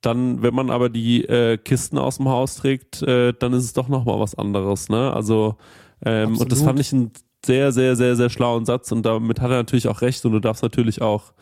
dann, 0.00 0.42
wenn 0.42 0.54
man 0.54 0.70
aber 0.70 0.88
die 0.88 1.24
äh, 1.24 1.58
Kisten 1.58 1.98
aus 1.98 2.16
dem 2.16 2.28
Haus 2.28 2.56
trägt, 2.56 3.02
äh, 3.02 3.32
dann 3.38 3.52
ist 3.52 3.64
es 3.64 3.72
doch 3.72 3.88
nochmal 3.88 4.18
was 4.18 4.34
anderes, 4.34 4.88
ne? 4.88 5.12
Also 5.12 5.56
ähm, 6.04 6.36
und 6.36 6.50
das 6.50 6.62
fand 6.62 6.80
ich 6.80 6.92
einen 6.92 7.12
sehr, 7.44 7.72
sehr, 7.72 7.96
sehr, 7.96 8.16
sehr 8.16 8.30
schlauen 8.30 8.64
Satz. 8.64 8.90
Und 8.92 9.06
damit 9.06 9.40
hat 9.40 9.50
er 9.50 9.58
natürlich 9.58 9.88
auch 9.88 10.02
recht. 10.02 10.24
Und 10.24 10.32
du 10.32 10.40
darfst 10.40 10.62
natürlich 10.62 11.00
auch 11.00 11.32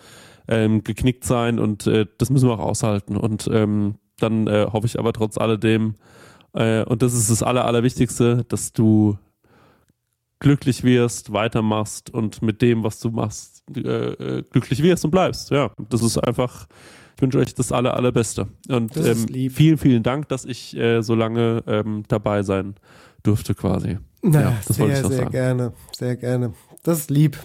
ähm, 0.48 0.85
geknickt 0.85 1.24
sein. 1.24 1.59
Und 1.59 1.86
äh, 1.86 2.07
das 2.19 2.31
müssen 2.31 2.48
wir 2.48 2.55
auch 2.55 2.65
aushalten. 2.65 3.16
Und 3.16 3.48
ähm, 3.52 3.94
dann 4.19 4.47
äh, 4.47 4.66
hoffe 4.70 4.86
ich 4.86 4.98
aber 4.98 5.12
trotz 5.15 5.39
alledem 5.39 5.94
äh, 6.52 6.82
und 6.85 7.02
das 7.02 7.15
ist 7.15 7.31
das 7.31 7.43
Aller, 7.43 7.65
Allerwichtigste, 7.65 8.44
dass 8.48 8.73
du 8.73 9.19
glücklich 10.39 10.85
wirst, 10.85 11.32
weitermachst 11.32 12.11
und 12.11 12.43
mit 12.43 12.62
dem, 12.62 12.82
was 12.82 12.98
du 12.98 13.11
machst, 13.11 13.60
äh, 13.76 13.80
äh, 13.80 14.42
glücklich 14.51 14.82
wirst 14.82 15.05
und 15.05 15.10
bleibst. 15.10 15.51
Ja, 15.51 15.70
das 15.88 16.02
ist 16.02 16.18
einfach, 16.18 16.66
ich 17.16 17.22
wünsche 17.22 17.38
euch 17.38 17.55
das 17.55 17.72
aller, 17.72 17.94
allerbeste. 17.94 18.48
Und 18.68 18.97
ähm, 18.97 19.51
vielen, 19.51 19.78
vielen 19.78 20.02
Dank, 20.02 20.28
dass 20.28 20.44
ich 20.44 20.76
äh, 20.76 21.02
so 21.02 21.14
lange 21.14 21.62
ähm, 21.66 22.05
dabei 22.09 22.42
sein 22.42 22.74
durfte 23.22 23.55
quasi. 23.55 23.98
Na, 24.22 24.40
ja, 24.40 24.59
das 24.66 24.76
sehr, 24.76 24.84
wollte 24.84 24.98
ich 24.98 25.02
noch 25.02 25.10
sehr 25.10 25.18
sagen. 25.18 25.30
gerne, 25.30 25.72
sehr 25.97 26.16
gerne. 26.16 26.52
Das 26.82 26.98
ist 26.98 27.10
lieb. 27.10 27.38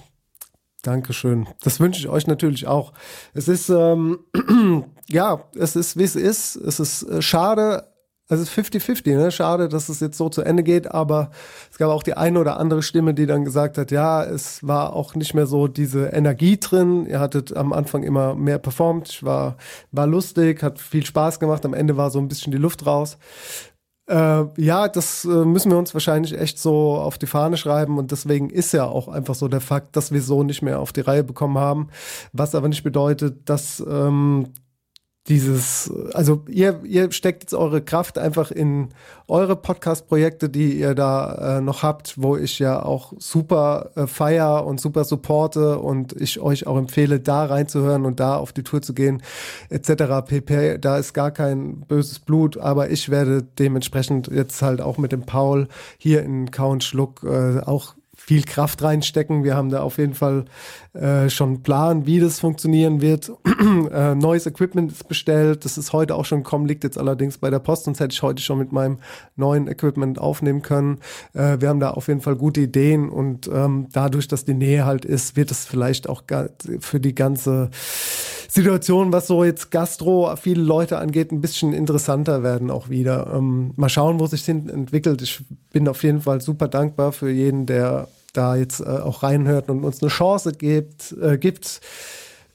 Dankeschön. 0.81 1.47
Das 1.63 1.79
wünsche 1.79 1.99
ich 1.99 2.09
euch 2.09 2.27
natürlich 2.27 2.67
auch. 2.67 2.93
Es 3.33 3.47
ist, 3.47 3.69
ähm, 3.69 4.19
ja, 5.09 5.43
es 5.55 5.75
ist, 5.75 5.97
wie 5.97 6.03
es 6.03 6.15
ist. 6.15 6.55
Es 6.55 6.79
ist 6.79 7.03
äh, 7.03 7.21
schade, 7.21 7.87
also 8.27 8.41
es 8.41 8.49
ist 8.49 8.73
50-50, 8.73 9.15
ne? 9.15 9.31
Schade, 9.31 9.69
dass 9.69 9.87
es 9.87 9.99
jetzt 9.99 10.17
so 10.17 10.29
zu 10.29 10.41
Ende 10.41 10.63
geht, 10.63 10.91
aber 10.91 11.29
es 11.71 11.77
gab 11.77 11.89
auch 11.91 12.01
die 12.01 12.15
eine 12.15 12.39
oder 12.39 12.57
andere 12.59 12.81
Stimme, 12.81 13.13
die 13.13 13.27
dann 13.27 13.45
gesagt 13.45 13.77
hat, 13.77 13.91
ja, 13.91 14.23
es 14.23 14.65
war 14.65 14.93
auch 14.93 15.13
nicht 15.13 15.35
mehr 15.35 15.45
so 15.45 15.67
diese 15.67 16.07
Energie 16.07 16.59
drin. 16.59 17.05
Ihr 17.05 17.19
hattet 17.19 17.55
am 17.55 17.71
Anfang 17.71 18.01
immer 18.03 18.33
mehr 18.33 18.57
performt, 18.57 19.21
war, 19.23 19.57
war 19.91 20.07
lustig, 20.07 20.63
hat 20.63 20.79
viel 20.79 21.05
Spaß 21.05 21.39
gemacht, 21.39 21.65
am 21.65 21.75
Ende 21.75 21.97
war 21.97 22.09
so 22.09 22.17
ein 22.17 22.27
bisschen 22.27 22.51
die 22.51 22.57
Luft 22.57 22.87
raus. 22.87 23.17
Äh, 24.07 24.45
ja, 24.57 24.87
das 24.87 25.25
äh, 25.25 25.45
müssen 25.45 25.71
wir 25.71 25.79
uns 25.79 25.93
wahrscheinlich 25.93 26.37
echt 26.37 26.59
so 26.59 26.95
auf 26.95 27.17
die 27.17 27.25
Fahne 27.25 27.57
schreiben 27.57 27.97
und 27.97 28.11
deswegen 28.11 28.49
ist 28.51 28.71
ja 28.71 28.85
auch 28.85 29.07
einfach 29.07 29.33
so 29.33 29.47
der 29.47 29.61
Fakt, 29.61 29.95
dass 29.95 30.11
wir 30.11 30.21
so 30.21 30.43
nicht 30.43 30.61
mehr 30.61 30.79
auf 30.79 30.93
die 30.93 31.01
Reihe 31.01 31.23
bekommen 31.23 31.57
haben, 31.57 31.89
was 32.31 32.53
aber 32.53 32.69
nicht 32.69 32.83
bedeutet, 32.83 33.49
dass 33.49 33.83
ähm, 33.87 34.47
dieses, 35.27 35.91
also 36.13 36.43
ihr, 36.47 36.81
ihr 36.83 37.11
steckt 37.11 37.43
jetzt 37.43 37.55
eure 37.55 37.81
Kraft 37.81 38.19
einfach 38.19 38.51
in 38.51 38.89
eure 39.27 39.55
Podcast-Projekte, 39.55 40.49
die 40.49 40.79
ihr 40.79 40.93
da 40.93 41.57
äh, 41.57 41.61
noch 41.61 41.81
habt, 41.81 42.21
wo 42.21 42.37
ich 42.37 42.59
ja 42.59 42.83
auch 42.83 43.13
super 43.17 43.89
äh, 43.95 44.05
feier 44.05 44.65
und 44.67 44.79
super 44.79 45.03
supporte 45.03 45.79
und 45.79 46.13
ich 46.13 46.39
euch 46.39 46.67
auch 46.67 46.77
empfehle, 46.77 47.19
da 47.19 47.45
reinzuhören 47.45 48.05
und 48.05 48.19
da 48.19 48.37
auf 48.37 48.53
die 48.53 48.61
Tour 48.61 48.83
zu 48.83 48.93
gehen, 48.93 49.23
etc. 49.69 50.27
pp. 50.27 50.77
Da 50.77 50.99
ist 50.99 51.13
gar 51.13 51.31
kein 51.31 51.79
böses 51.87 52.19
Blut, 52.19 52.57
aber 52.57 52.91
ich 52.91 53.09
werde 53.09 53.41
dementsprechend 53.41 54.27
jetzt 54.27 54.61
halt 54.61 54.79
auch 54.79 54.99
mit 54.99 55.11
dem 55.11 55.25
Paul 55.25 55.67
hier 55.97 56.21
in 56.21 56.51
Count 56.51 56.83
Schluck 56.83 57.23
äh, 57.23 57.61
auch 57.61 57.95
viel 58.15 58.43
Kraft 58.43 58.81
reinstecken. 58.81 59.43
Wir 59.43 59.55
haben 59.55 59.69
da 59.69 59.81
auf 59.81 59.97
jeden 59.97 60.13
Fall 60.13 60.45
äh, 60.95 61.29
schon 61.29 61.49
einen 61.49 61.63
Plan, 61.63 62.05
wie 62.05 62.19
das 62.19 62.39
funktionieren 62.39 63.01
wird. 63.01 63.31
äh, 63.91 64.15
neues 64.15 64.45
Equipment 64.45 64.91
ist 64.91 65.07
bestellt. 65.07 65.65
Das 65.65 65.77
ist 65.77 65.91
heute 65.91 66.15
auch 66.15 66.25
schon 66.25 66.43
gekommen, 66.43 66.65
liegt 66.65 66.83
jetzt 66.83 66.97
allerdings 66.97 67.37
bei 67.37 67.49
der 67.49 67.59
Post, 67.59 67.83
sonst 67.83 67.99
hätte 67.99 68.13
ich 68.13 68.21
heute 68.21 68.41
schon 68.41 68.59
mit 68.59 68.71
meinem 68.71 68.99
neuen 69.35 69.67
Equipment 69.67 70.19
aufnehmen 70.19 70.61
können. 70.61 70.99
Äh, 71.33 71.57
wir 71.59 71.69
haben 71.69 71.79
da 71.81 71.91
auf 71.91 72.07
jeden 72.07 72.21
Fall 72.21 72.35
gute 72.35 72.61
Ideen 72.61 73.09
und 73.09 73.47
ähm, 73.47 73.87
dadurch, 73.91 74.27
dass 74.27 74.45
die 74.45 74.53
Nähe 74.53 74.85
halt 74.85 75.03
ist, 75.03 75.35
wird 75.35 75.51
es 75.51 75.65
vielleicht 75.65 76.07
auch 76.07 76.23
für 76.79 76.99
die 76.99 77.13
ganze 77.13 77.69
Situation, 78.47 79.11
was 79.11 79.27
so 79.27 79.43
jetzt 79.43 79.71
Gastro 79.71 80.33
viele 80.37 80.63
Leute 80.63 80.97
angeht, 80.97 81.31
ein 81.33 81.41
bisschen 81.41 81.73
interessanter 81.73 82.41
werden 82.41 82.71
auch 82.71 82.87
wieder. 82.87 83.33
Ähm, 83.35 83.73
mal 83.75 83.89
schauen, 83.89 84.19
wo 84.21 84.27
sich 84.27 84.45
hin 84.45 84.69
entwickelt. 84.69 85.21
Ich 85.21 85.43
bin 85.73 85.89
auf 85.89 86.03
jeden 86.03 86.21
Fall 86.21 86.39
super 86.39 86.69
dankbar 86.69 87.11
für 87.11 87.29
jeden, 87.29 87.65
der 87.65 88.07
da 88.37 88.55
jetzt 88.55 88.79
äh, 88.79 88.85
auch 88.85 89.23
reinhört 89.23 89.69
und 89.69 89.83
uns 89.83 90.01
eine 90.01 90.09
Chance 90.09 90.51
gibt. 90.53 91.15
Äh, 91.21 91.37
gibt. 91.37 91.81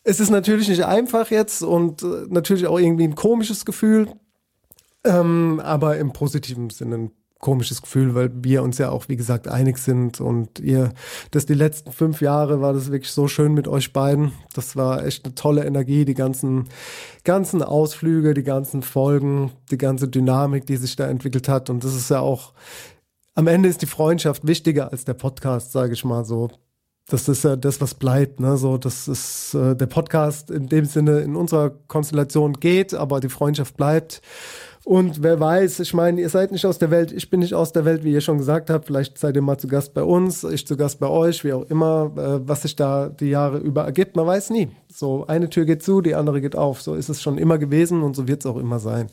Es 0.02 0.20
ist 0.20 0.30
natürlich 0.30 0.68
nicht 0.68 0.84
einfach 0.84 1.30
jetzt 1.30 1.62
und 1.62 2.02
äh, 2.02 2.26
natürlich 2.28 2.66
auch 2.66 2.78
irgendwie 2.78 3.04
ein 3.04 3.14
komisches 3.14 3.64
Gefühl, 3.64 4.08
ähm, 5.04 5.60
aber 5.62 5.98
im 5.98 6.12
positiven 6.12 6.70
Sinne 6.70 6.96
ein 6.96 7.10
komisches 7.40 7.80
Gefühl, 7.80 8.14
weil 8.14 8.30
wir 8.34 8.62
uns 8.62 8.76
ja 8.78 8.90
auch, 8.90 9.08
wie 9.08 9.16
gesagt, 9.16 9.48
einig 9.48 9.78
sind 9.78 10.20
und 10.20 10.60
ihr, 10.60 10.92
das 11.30 11.46
die 11.46 11.54
letzten 11.54 11.90
fünf 11.90 12.20
Jahre 12.20 12.60
war 12.60 12.74
das 12.74 12.92
wirklich 12.92 13.12
so 13.12 13.28
schön 13.28 13.54
mit 13.54 13.66
euch 13.66 13.94
beiden. 13.94 14.32
Das 14.54 14.76
war 14.76 15.04
echt 15.04 15.24
eine 15.24 15.34
tolle 15.34 15.64
Energie, 15.64 16.04
die 16.04 16.14
ganzen, 16.14 16.68
ganzen 17.24 17.62
Ausflüge, 17.62 18.34
die 18.34 18.42
ganzen 18.42 18.82
Folgen, 18.82 19.52
die 19.70 19.78
ganze 19.78 20.06
Dynamik, 20.06 20.66
die 20.66 20.76
sich 20.76 20.96
da 20.96 21.06
entwickelt 21.06 21.48
hat 21.48 21.70
und 21.70 21.82
das 21.82 21.94
ist 21.94 22.10
ja 22.10 22.20
auch, 22.20 22.52
am 23.40 23.46
Ende 23.46 23.70
ist 23.70 23.80
die 23.80 23.86
Freundschaft 23.86 24.46
wichtiger 24.46 24.92
als 24.92 25.06
der 25.06 25.14
Podcast, 25.14 25.72
sage 25.72 25.94
ich 25.94 26.04
mal 26.04 26.26
so. 26.26 26.50
Das 27.08 27.26
ist 27.26 27.42
ja 27.42 27.56
das, 27.56 27.80
was 27.80 27.94
bleibt. 27.94 28.38
Ne? 28.38 28.58
So, 28.58 28.76
das 28.76 29.08
ist 29.08 29.54
äh, 29.54 29.74
der 29.74 29.86
Podcast 29.86 30.50
in 30.50 30.68
dem 30.68 30.84
Sinne 30.84 31.20
in 31.20 31.34
unserer 31.36 31.70
Konstellation 31.88 32.52
geht, 32.52 32.92
aber 32.92 33.18
die 33.18 33.30
Freundschaft 33.30 33.78
bleibt. 33.78 34.20
Und 34.84 35.22
wer 35.22 35.40
weiß, 35.40 35.80
ich 35.80 35.94
meine, 35.94 36.20
ihr 36.20 36.28
seid 36.28 36.52
nicht 36.52 36.66
aus 36.66 36.78
der 36.78 36.90
Welt, 36.90 37.12
ich 37.12 37.30
bin 37.30 37.40
nicht 37.40 37.54
aus 37.54 37.72
der 37.72 37.86
Welt, 37.86 38.04
wie 38.04 38.12
ihr 38.12 38.20
schon 38.20 38.36
gesagt 38.36 38.68
habt. 38.68 38.84
Vielleicht 38.84 39.16
seid 39.16 39.36
ihr 39.36 39.42
mal 39.42 39.56
zu 39.56 39.68
Gast 39.68 39.94
bei 39.94 40.02
uns, 40.02 40.44
ich 40.44 40.66
zu 40.66 40.76
Gast 40.76 41.00
bei 41.00 41.08
euch, 41.08 41.42
wie 41.42 41.54
auch 41.54 41.64
immer, 41.70 42.12
äh, 42.16 42.46
was 42.46 42.62
sich 42.62 42.76
da 42.76 43.08
die 43.08 43.30
Jahre 43.30 43.56
über 43.56 43.84
ergibt. 43.84 44.16
Man 44.16 44.26
weiß 44.26 44.50
nie. 44.50 44.68
So, 44.92 45.26
eine 45.26 45.48
Tür 45.48 45.64
geht 45.64 45.82
zu, 45.82 46.02
die 46.02 46.14
andere 46.14 46.42
geht 46.42 46.56
auf. 46.56 46.82
So 46.82 46.94
ist 46.94 47.08
es 47.08 47.22
schon 47.22 47.38
immer 47.38 47.56
gewesen 47.56 48.02
und 48.02 48.16
so 48.16 48.28
wird 48.28 48.40
es 48.40 48.46
auch 48.46 48.58
immer 48.58 48.80
sein. 48.80 49.08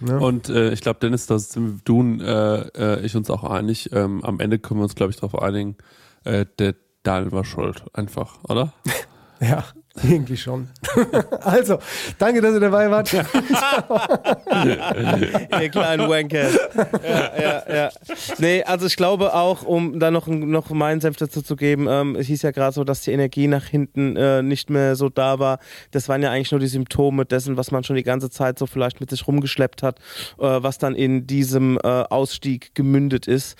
Ja. 0.00 0.18
Und 0.18 0.48
äh, 0.48 0.72
ich 0.72 0.80
glaube, 0.80 1.00
Dennis, 1.00 1.26
da 1.26 1.38
sind 1.38 1.82
du 1.84 2.00
und 2.00 2.20
äh, 2.20 2.68
äh, 2.76 3.04
ich 3.04 3.16
uns 3.16 3.30
auch 3.30 3.44
einig. 3.44 3.90
Ähm, 3.92 4.24
am 4.24 4.40
Ende 4.40 4.58
können 4.58 4.80
wir 4.80 4.84
uns, 4.84 4.94
glaube 4.94 5.10
ich, 5.10 5.16
darauf 5.16 5.40
einigen, 5.40 5.76
äh, 6.24 6.46
der 6.58 6.74
Daniel 7.02 7.32
war 7.32 7.44
schuld, 7.44 7.84
einfach, 7.92 8.38
oder? 8.44 8.72
ja. 9.40 9.64
Irgendwie 10.02 10.36
schon. 10.36 10.68
also, 11.42 11.78
danke, 12.18 12.42
dass 12.42 12.54
ihr 12.54 12.60
dabei 12.60 12.90
wart. 12.90 13.12
Ihr 13.12 13.24
kleinen 15.70 16.08
Wanker. 16.08 16.48
Ja, 17.02 17.32
ja, 17.40 17.62
ja. 17.74 17.90
Nee, 18.38 18.62
also 18.64 18.86
ich 18.86 18.96
glaube 18.96 19.34
auch, 19.34 19.62
um 19.62 19.98
da 19.98 20.10
noch, 20.10 20.26
noch 20.26 20.70
meinen 20.70 21.00
Senf 21.00 21.16
dazu 21.16 21.40
zu 21.40 21.56
geben, 21.56 21.86
ähm, 21.88 22.16
es 22.16 22.26
hieß 22.26 22.42
ja 22.42 22.50
gerade 22.50 22.74
so, 22.74 22.84
dass 22.84 23.00
die 23.02 23.12
Energie 23.12 23.48
nach 23.48 23.64
hinten 23.64 24.16
äh, 24.16 24.42
nicht 24.42 24.68
mehr 24.68 24.96
so 24.96 25.08
da 25.08 25.38
war. 25.38 25.58
Das 25.92 26.08
waren 26.08 26.22
ja 26.22 26.30
eigentlich 26.30 26.50
nur 26.50 26.60
die 26.60 26.66
Symptome 26.66 27.24
dessen, 27.24 27.56
was 27.56 27.70
man 27.70 27.84
schon 27.84 27.96
die 27.96 28.02
ganze 28.02 28.28
Zeit 28.28 28.58
so 28.58 28.66
vielleicht 28.66 29.00
mit 29.00 29.08
sich 29.10 29.26
rumgeschleppt 29.26 29.82
hat, 29.82 29.98
äh, 30.38 30.42
was 30.42 30.76
dann 30.78 30.94
in 30.94 31.26
diesem 31.26 31.78
äh, 31.78 31.88
Ausstieg 31.88 32.74
gemündet 32.74 33.26
ist. 33.26 33.56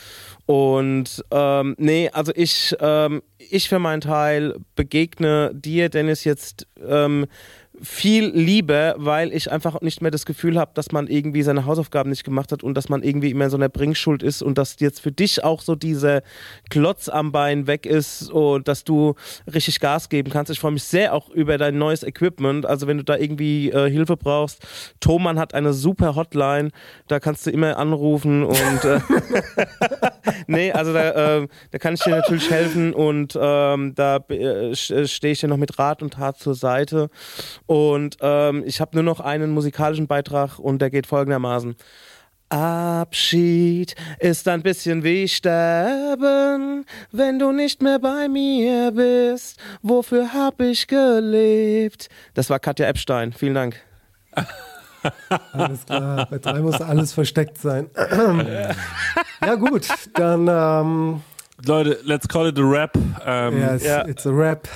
Und 0.46 1.24
ähm, 1.32 1.74
nee, 1.76 2.08
also 2.12 2.32
ich, 2.34 2.74
ähm, 2.80 3.22
ich 3.38 3.68
für 3.68 3.80
meinen 3.80 4.00
Teil 4.00 4.54
begegne 4.76 5.50
dir, 5.52 5.88
Dennis, 5.88 6.22
jetzt 6.22 6.68
ähm, 6.86 7.26
viel 7.82 8.26
lieber, 8.26 8.94
weil 8.98 9.32
ich 9.32 9.50
einfach 9.50 9.80
nicht 9.80 10.02
mehr 10.02 10.10
das 10.10 10.26
Gefühl 10.26 10.58
habe, 10.58 10.72
dass 10.74 10.92
man 10.92 11.06
irgendwie 11.06 11.42
seine 11.42 11.66
Hausaufgaben 11.66 12.10
nicht 12.10 12.24
gemacht 12.24 12.52
hat 12.52 12.62
und 12.62 12.74
dass 12.74 12.88
man 12.88 13.02
irgendwie 13.02 13.30
immer 13.30 13.44
in 13.44 13.50
so 13.50 13.56
einer 13.56 13.68
Bringschuld 13.68 14.22
ist 14.22 14.42
und 14.42 14.58
dass 14.58 14.76
jetzt 14.80 15.00
für 15.00 15.12
dich 15.12 15.44
auch 15.44 15.60
so 15.60 15.74
dieser 15.74 16.22
Klotz 16.70 17.08
am 17.08 17.32
Bein 17.32 17.66
weg 17.66 17.86
ist 17.86 18.30
und 18.30 18.68
dass 18.68 18.84
du 18.84 19.14
richtig 19.52 19.80
Gas 19.80 20.08
geben 20.08 20.30
kannst. 20.30 20.50
Ich 20.50 20.60
freue 20.60 20.72
mich 20.72 20.84
sehr 20.84 21.14
auch 21.14 21.28
über 21.30 21.58
dein 21.58 21.78
neues 21.78 22.02
Equipment. 22.02 22.66
Also 22.66 22.86
wenn 22.86 22.98
du 22.98 23.04
da 23.04 23.16
irgendwie 23.16 23.70
äh, 23.70 23.90
Hilfe 23.90 24.16
brauchst, 24.16 24.66
Thomann 25.00 25.38
hat 25.38 25.54
eine 25.54 25.72
super 25.72 26.14
Hotline, 26.16 26.70
da 27.08 27.20
kannst 27.20 27.46
du 27.46 27.50
immer 27.50 27.76
anrufen 27.76 28.44
und 28.44 28.84
äh, 28.84 29.00
nee, 30.46 30.72
also 30.72 30.92
da, 30.92 31.38
äh, 31.38 31.48
da 31.70 31.78
kann 31.78 31.94
ich 31.94 32.00
dir 32.00 32.16
natürlich 32.16 32.50
helfen 32.50 32.94
und 32.94 33.38
ähm, 33.40 33.94
da 33.94 34.16
äh, 34.28 34.74
stehe 34.74 35.32
ich 35.32 35.40
dir 35.40 35.48
noch 35.48 35.56
mit 35.56 35.78
Rat 35.78 36.02
und 36.02 36.14
Tat 36.14 36.38
zur 36.38 36.54
Seite. 36.54 37.10
Und 37.66 38.16
ähm, 38.20 38.62
ich 38.64 38.80
habe 38.80 38.92
nur 38.94 39.02
noch 39.02 39.20
einen 39.20 39.50
musikalischen 39.50 40.06
Beitrag 40.06 40.58
und 40.58 40.80
der 40.80 40.90
geht 40.90 41.06
folgendermaßen. 41.06 41.76
Abschied 42.48 43.96
ist 44.20 44.46
ein 44.46 44.62
bisschen 44.62 45.02
wie 45.02 45.26
Sterben, 45.26 46.86
wenn 47.10 47.40
du 47.40 47.50
nicht 47.50 47.82
mehr 47.82 47.98
bei 47.98 48.28
mir 48.28 48.92
bist. 48.92 49.58
Wofür 49.82 50.32
hab 50.32 50.60
ich 50.60 50.86
gelebt? 50.86 52.08
Das 52.34 52.48
war 52.48 52.60
Katja 52.60 52.86
Epstein. 52.86 53.32
Vielen 53.32 53.54
Dank. 53.54 53.82
Alles 55.52 55.86
klar, 55.86 56.26
bei 56.30 56.38
drei 56.38 56.60
muss 56.60 56.80
alles 56.80 57.12
versteckt 57.12 57.58
sein. 57.58 57.90
ja, 59.40 59.54
gut, 59.56 59.88
dann. 60.14 60.48
Ähm, 60.48 61.22
Leute, 61.64 61.98
let's 62.04 62.28
call 62.28 62.48
it 62.48 62.58
a 62.58 62.62
rap. 62.62 62.96
Um, 62.96 63.58
yes, 63.58 63.82
yeah. 63.82 64.06
it's 64.06 64.26
a 64.26 64.30
rap. 64.30 64.68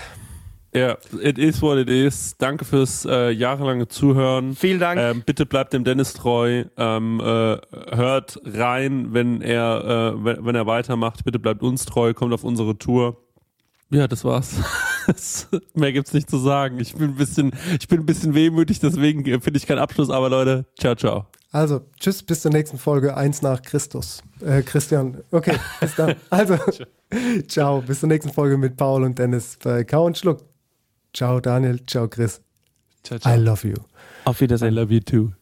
Ja, 0.73 0.97
it 1.21 1.37
is 1.37 1.61
what 1.63 1.79
it 1.79 1.89
is. 1.89 2.37
Danke 2.39 2.65
fürs 2.65 3.05
äh, 3.05 3.31
jahrelange 3.31 3.89
Zuhören. 3.89 4.55
Vielen 4.55 4.79
Dank. 4.79 5.01
Ähm, 5.01 5.23
bitte 5.27 5.45
bleibt 5.45 5.73
dem 5.73 5.83
Dennis 5.83 6.13
treu. 6.13 6.65
Ähm, 6.77 7.21
äh, 7.21 7.25
hört 7.25 8.41
rein, 8.45 9.13
wenn 9.13 9.43
er, 9.43 10.15
äh, 10.15 10.25
wenn, 10.25 10.47
wenn 10.47 10.55
er 10.55 10.67
weitermacht. 10.67 11.25
Bitte 11.25 11.41
bleibt 11.41 11.63
uns 11.63 11.87
treu. 11.87 12.15
Kommt 12.15 12.33
auf 12.33 12.45
unsere 12.45 12.79
Tour. 12.79 13.17
Ja, 13.91 14.07
das 14.07 14.25
war's. 14.25 14.55
Mehr 15.75 15.93
gibt's 15.93 16.13
nicht 16.13 16.31
zu 16.31 16.39
sagen. 16.39 16.79
Ich 16.79 16.95
bin 16.95 17.11
ein 17.11 17.17
bisschen, 17.17 17.51
ich 17.79 17.89
bin 17.89 18.01
ein 18.01 18.07
bisschen 18.07 18.35
wehmütig, 18.35 18.79
deswegen 18.79 19.25
finde 19.25 19.57
ich 19.57 19.67
keinen 19.67 19.81
Abschluss. 19.81 20.11
Aber 20.11 20.31
Leute, 20.31 20.67
ciao, 20.79 20.95
ciao. 20.95 21.27
Also, 21.51 21.81
tschüss, 21.99 22.23
bis 22.23 22.43
zur 22.43 22.53
nächsten 22.53 22.79
Folge. 22.79 23.17
Eins 23.17 23.43
nach 23.43 23.61
Christus. 23.61 24.23
Äh, 24.41 24.63
Christian. 24.63 25.19
Okay, 25.33 25.57
bis 25.81 25.97
dann. 25.97 26.15
Also, 26.31 26.57
ciao, 27.49 27.83
bis 27.83 27.99
zur 27.99 28.09
nächsten 28.09 28.33
Folge 28.33 28.57
mit 28.57 28.77
Paul 28.77 29.03
und 29.03 29.19
Dennis 29.19 29.59
bei 29.61 29.83
Kau 29.83 30.07
und 30.07 30.17
Schluck. 30.17 30.50
Ciao 31.13 31.41
Daniel, 31.41 31.79
ciao 31.87 32.09
Chris. 32.09 32.41
Ciao, 33.03 33.19
ciao. 33.19 33.33
I 33.33 33.37
love 33.39 33.65
you. 33.65 33.77
Auf 34.25 34.41
Wiedersehen. 34.41 34.73
I 34.73 34.77
love 34.77 34.93
you 34.93 35.01
too. 35.01 35.33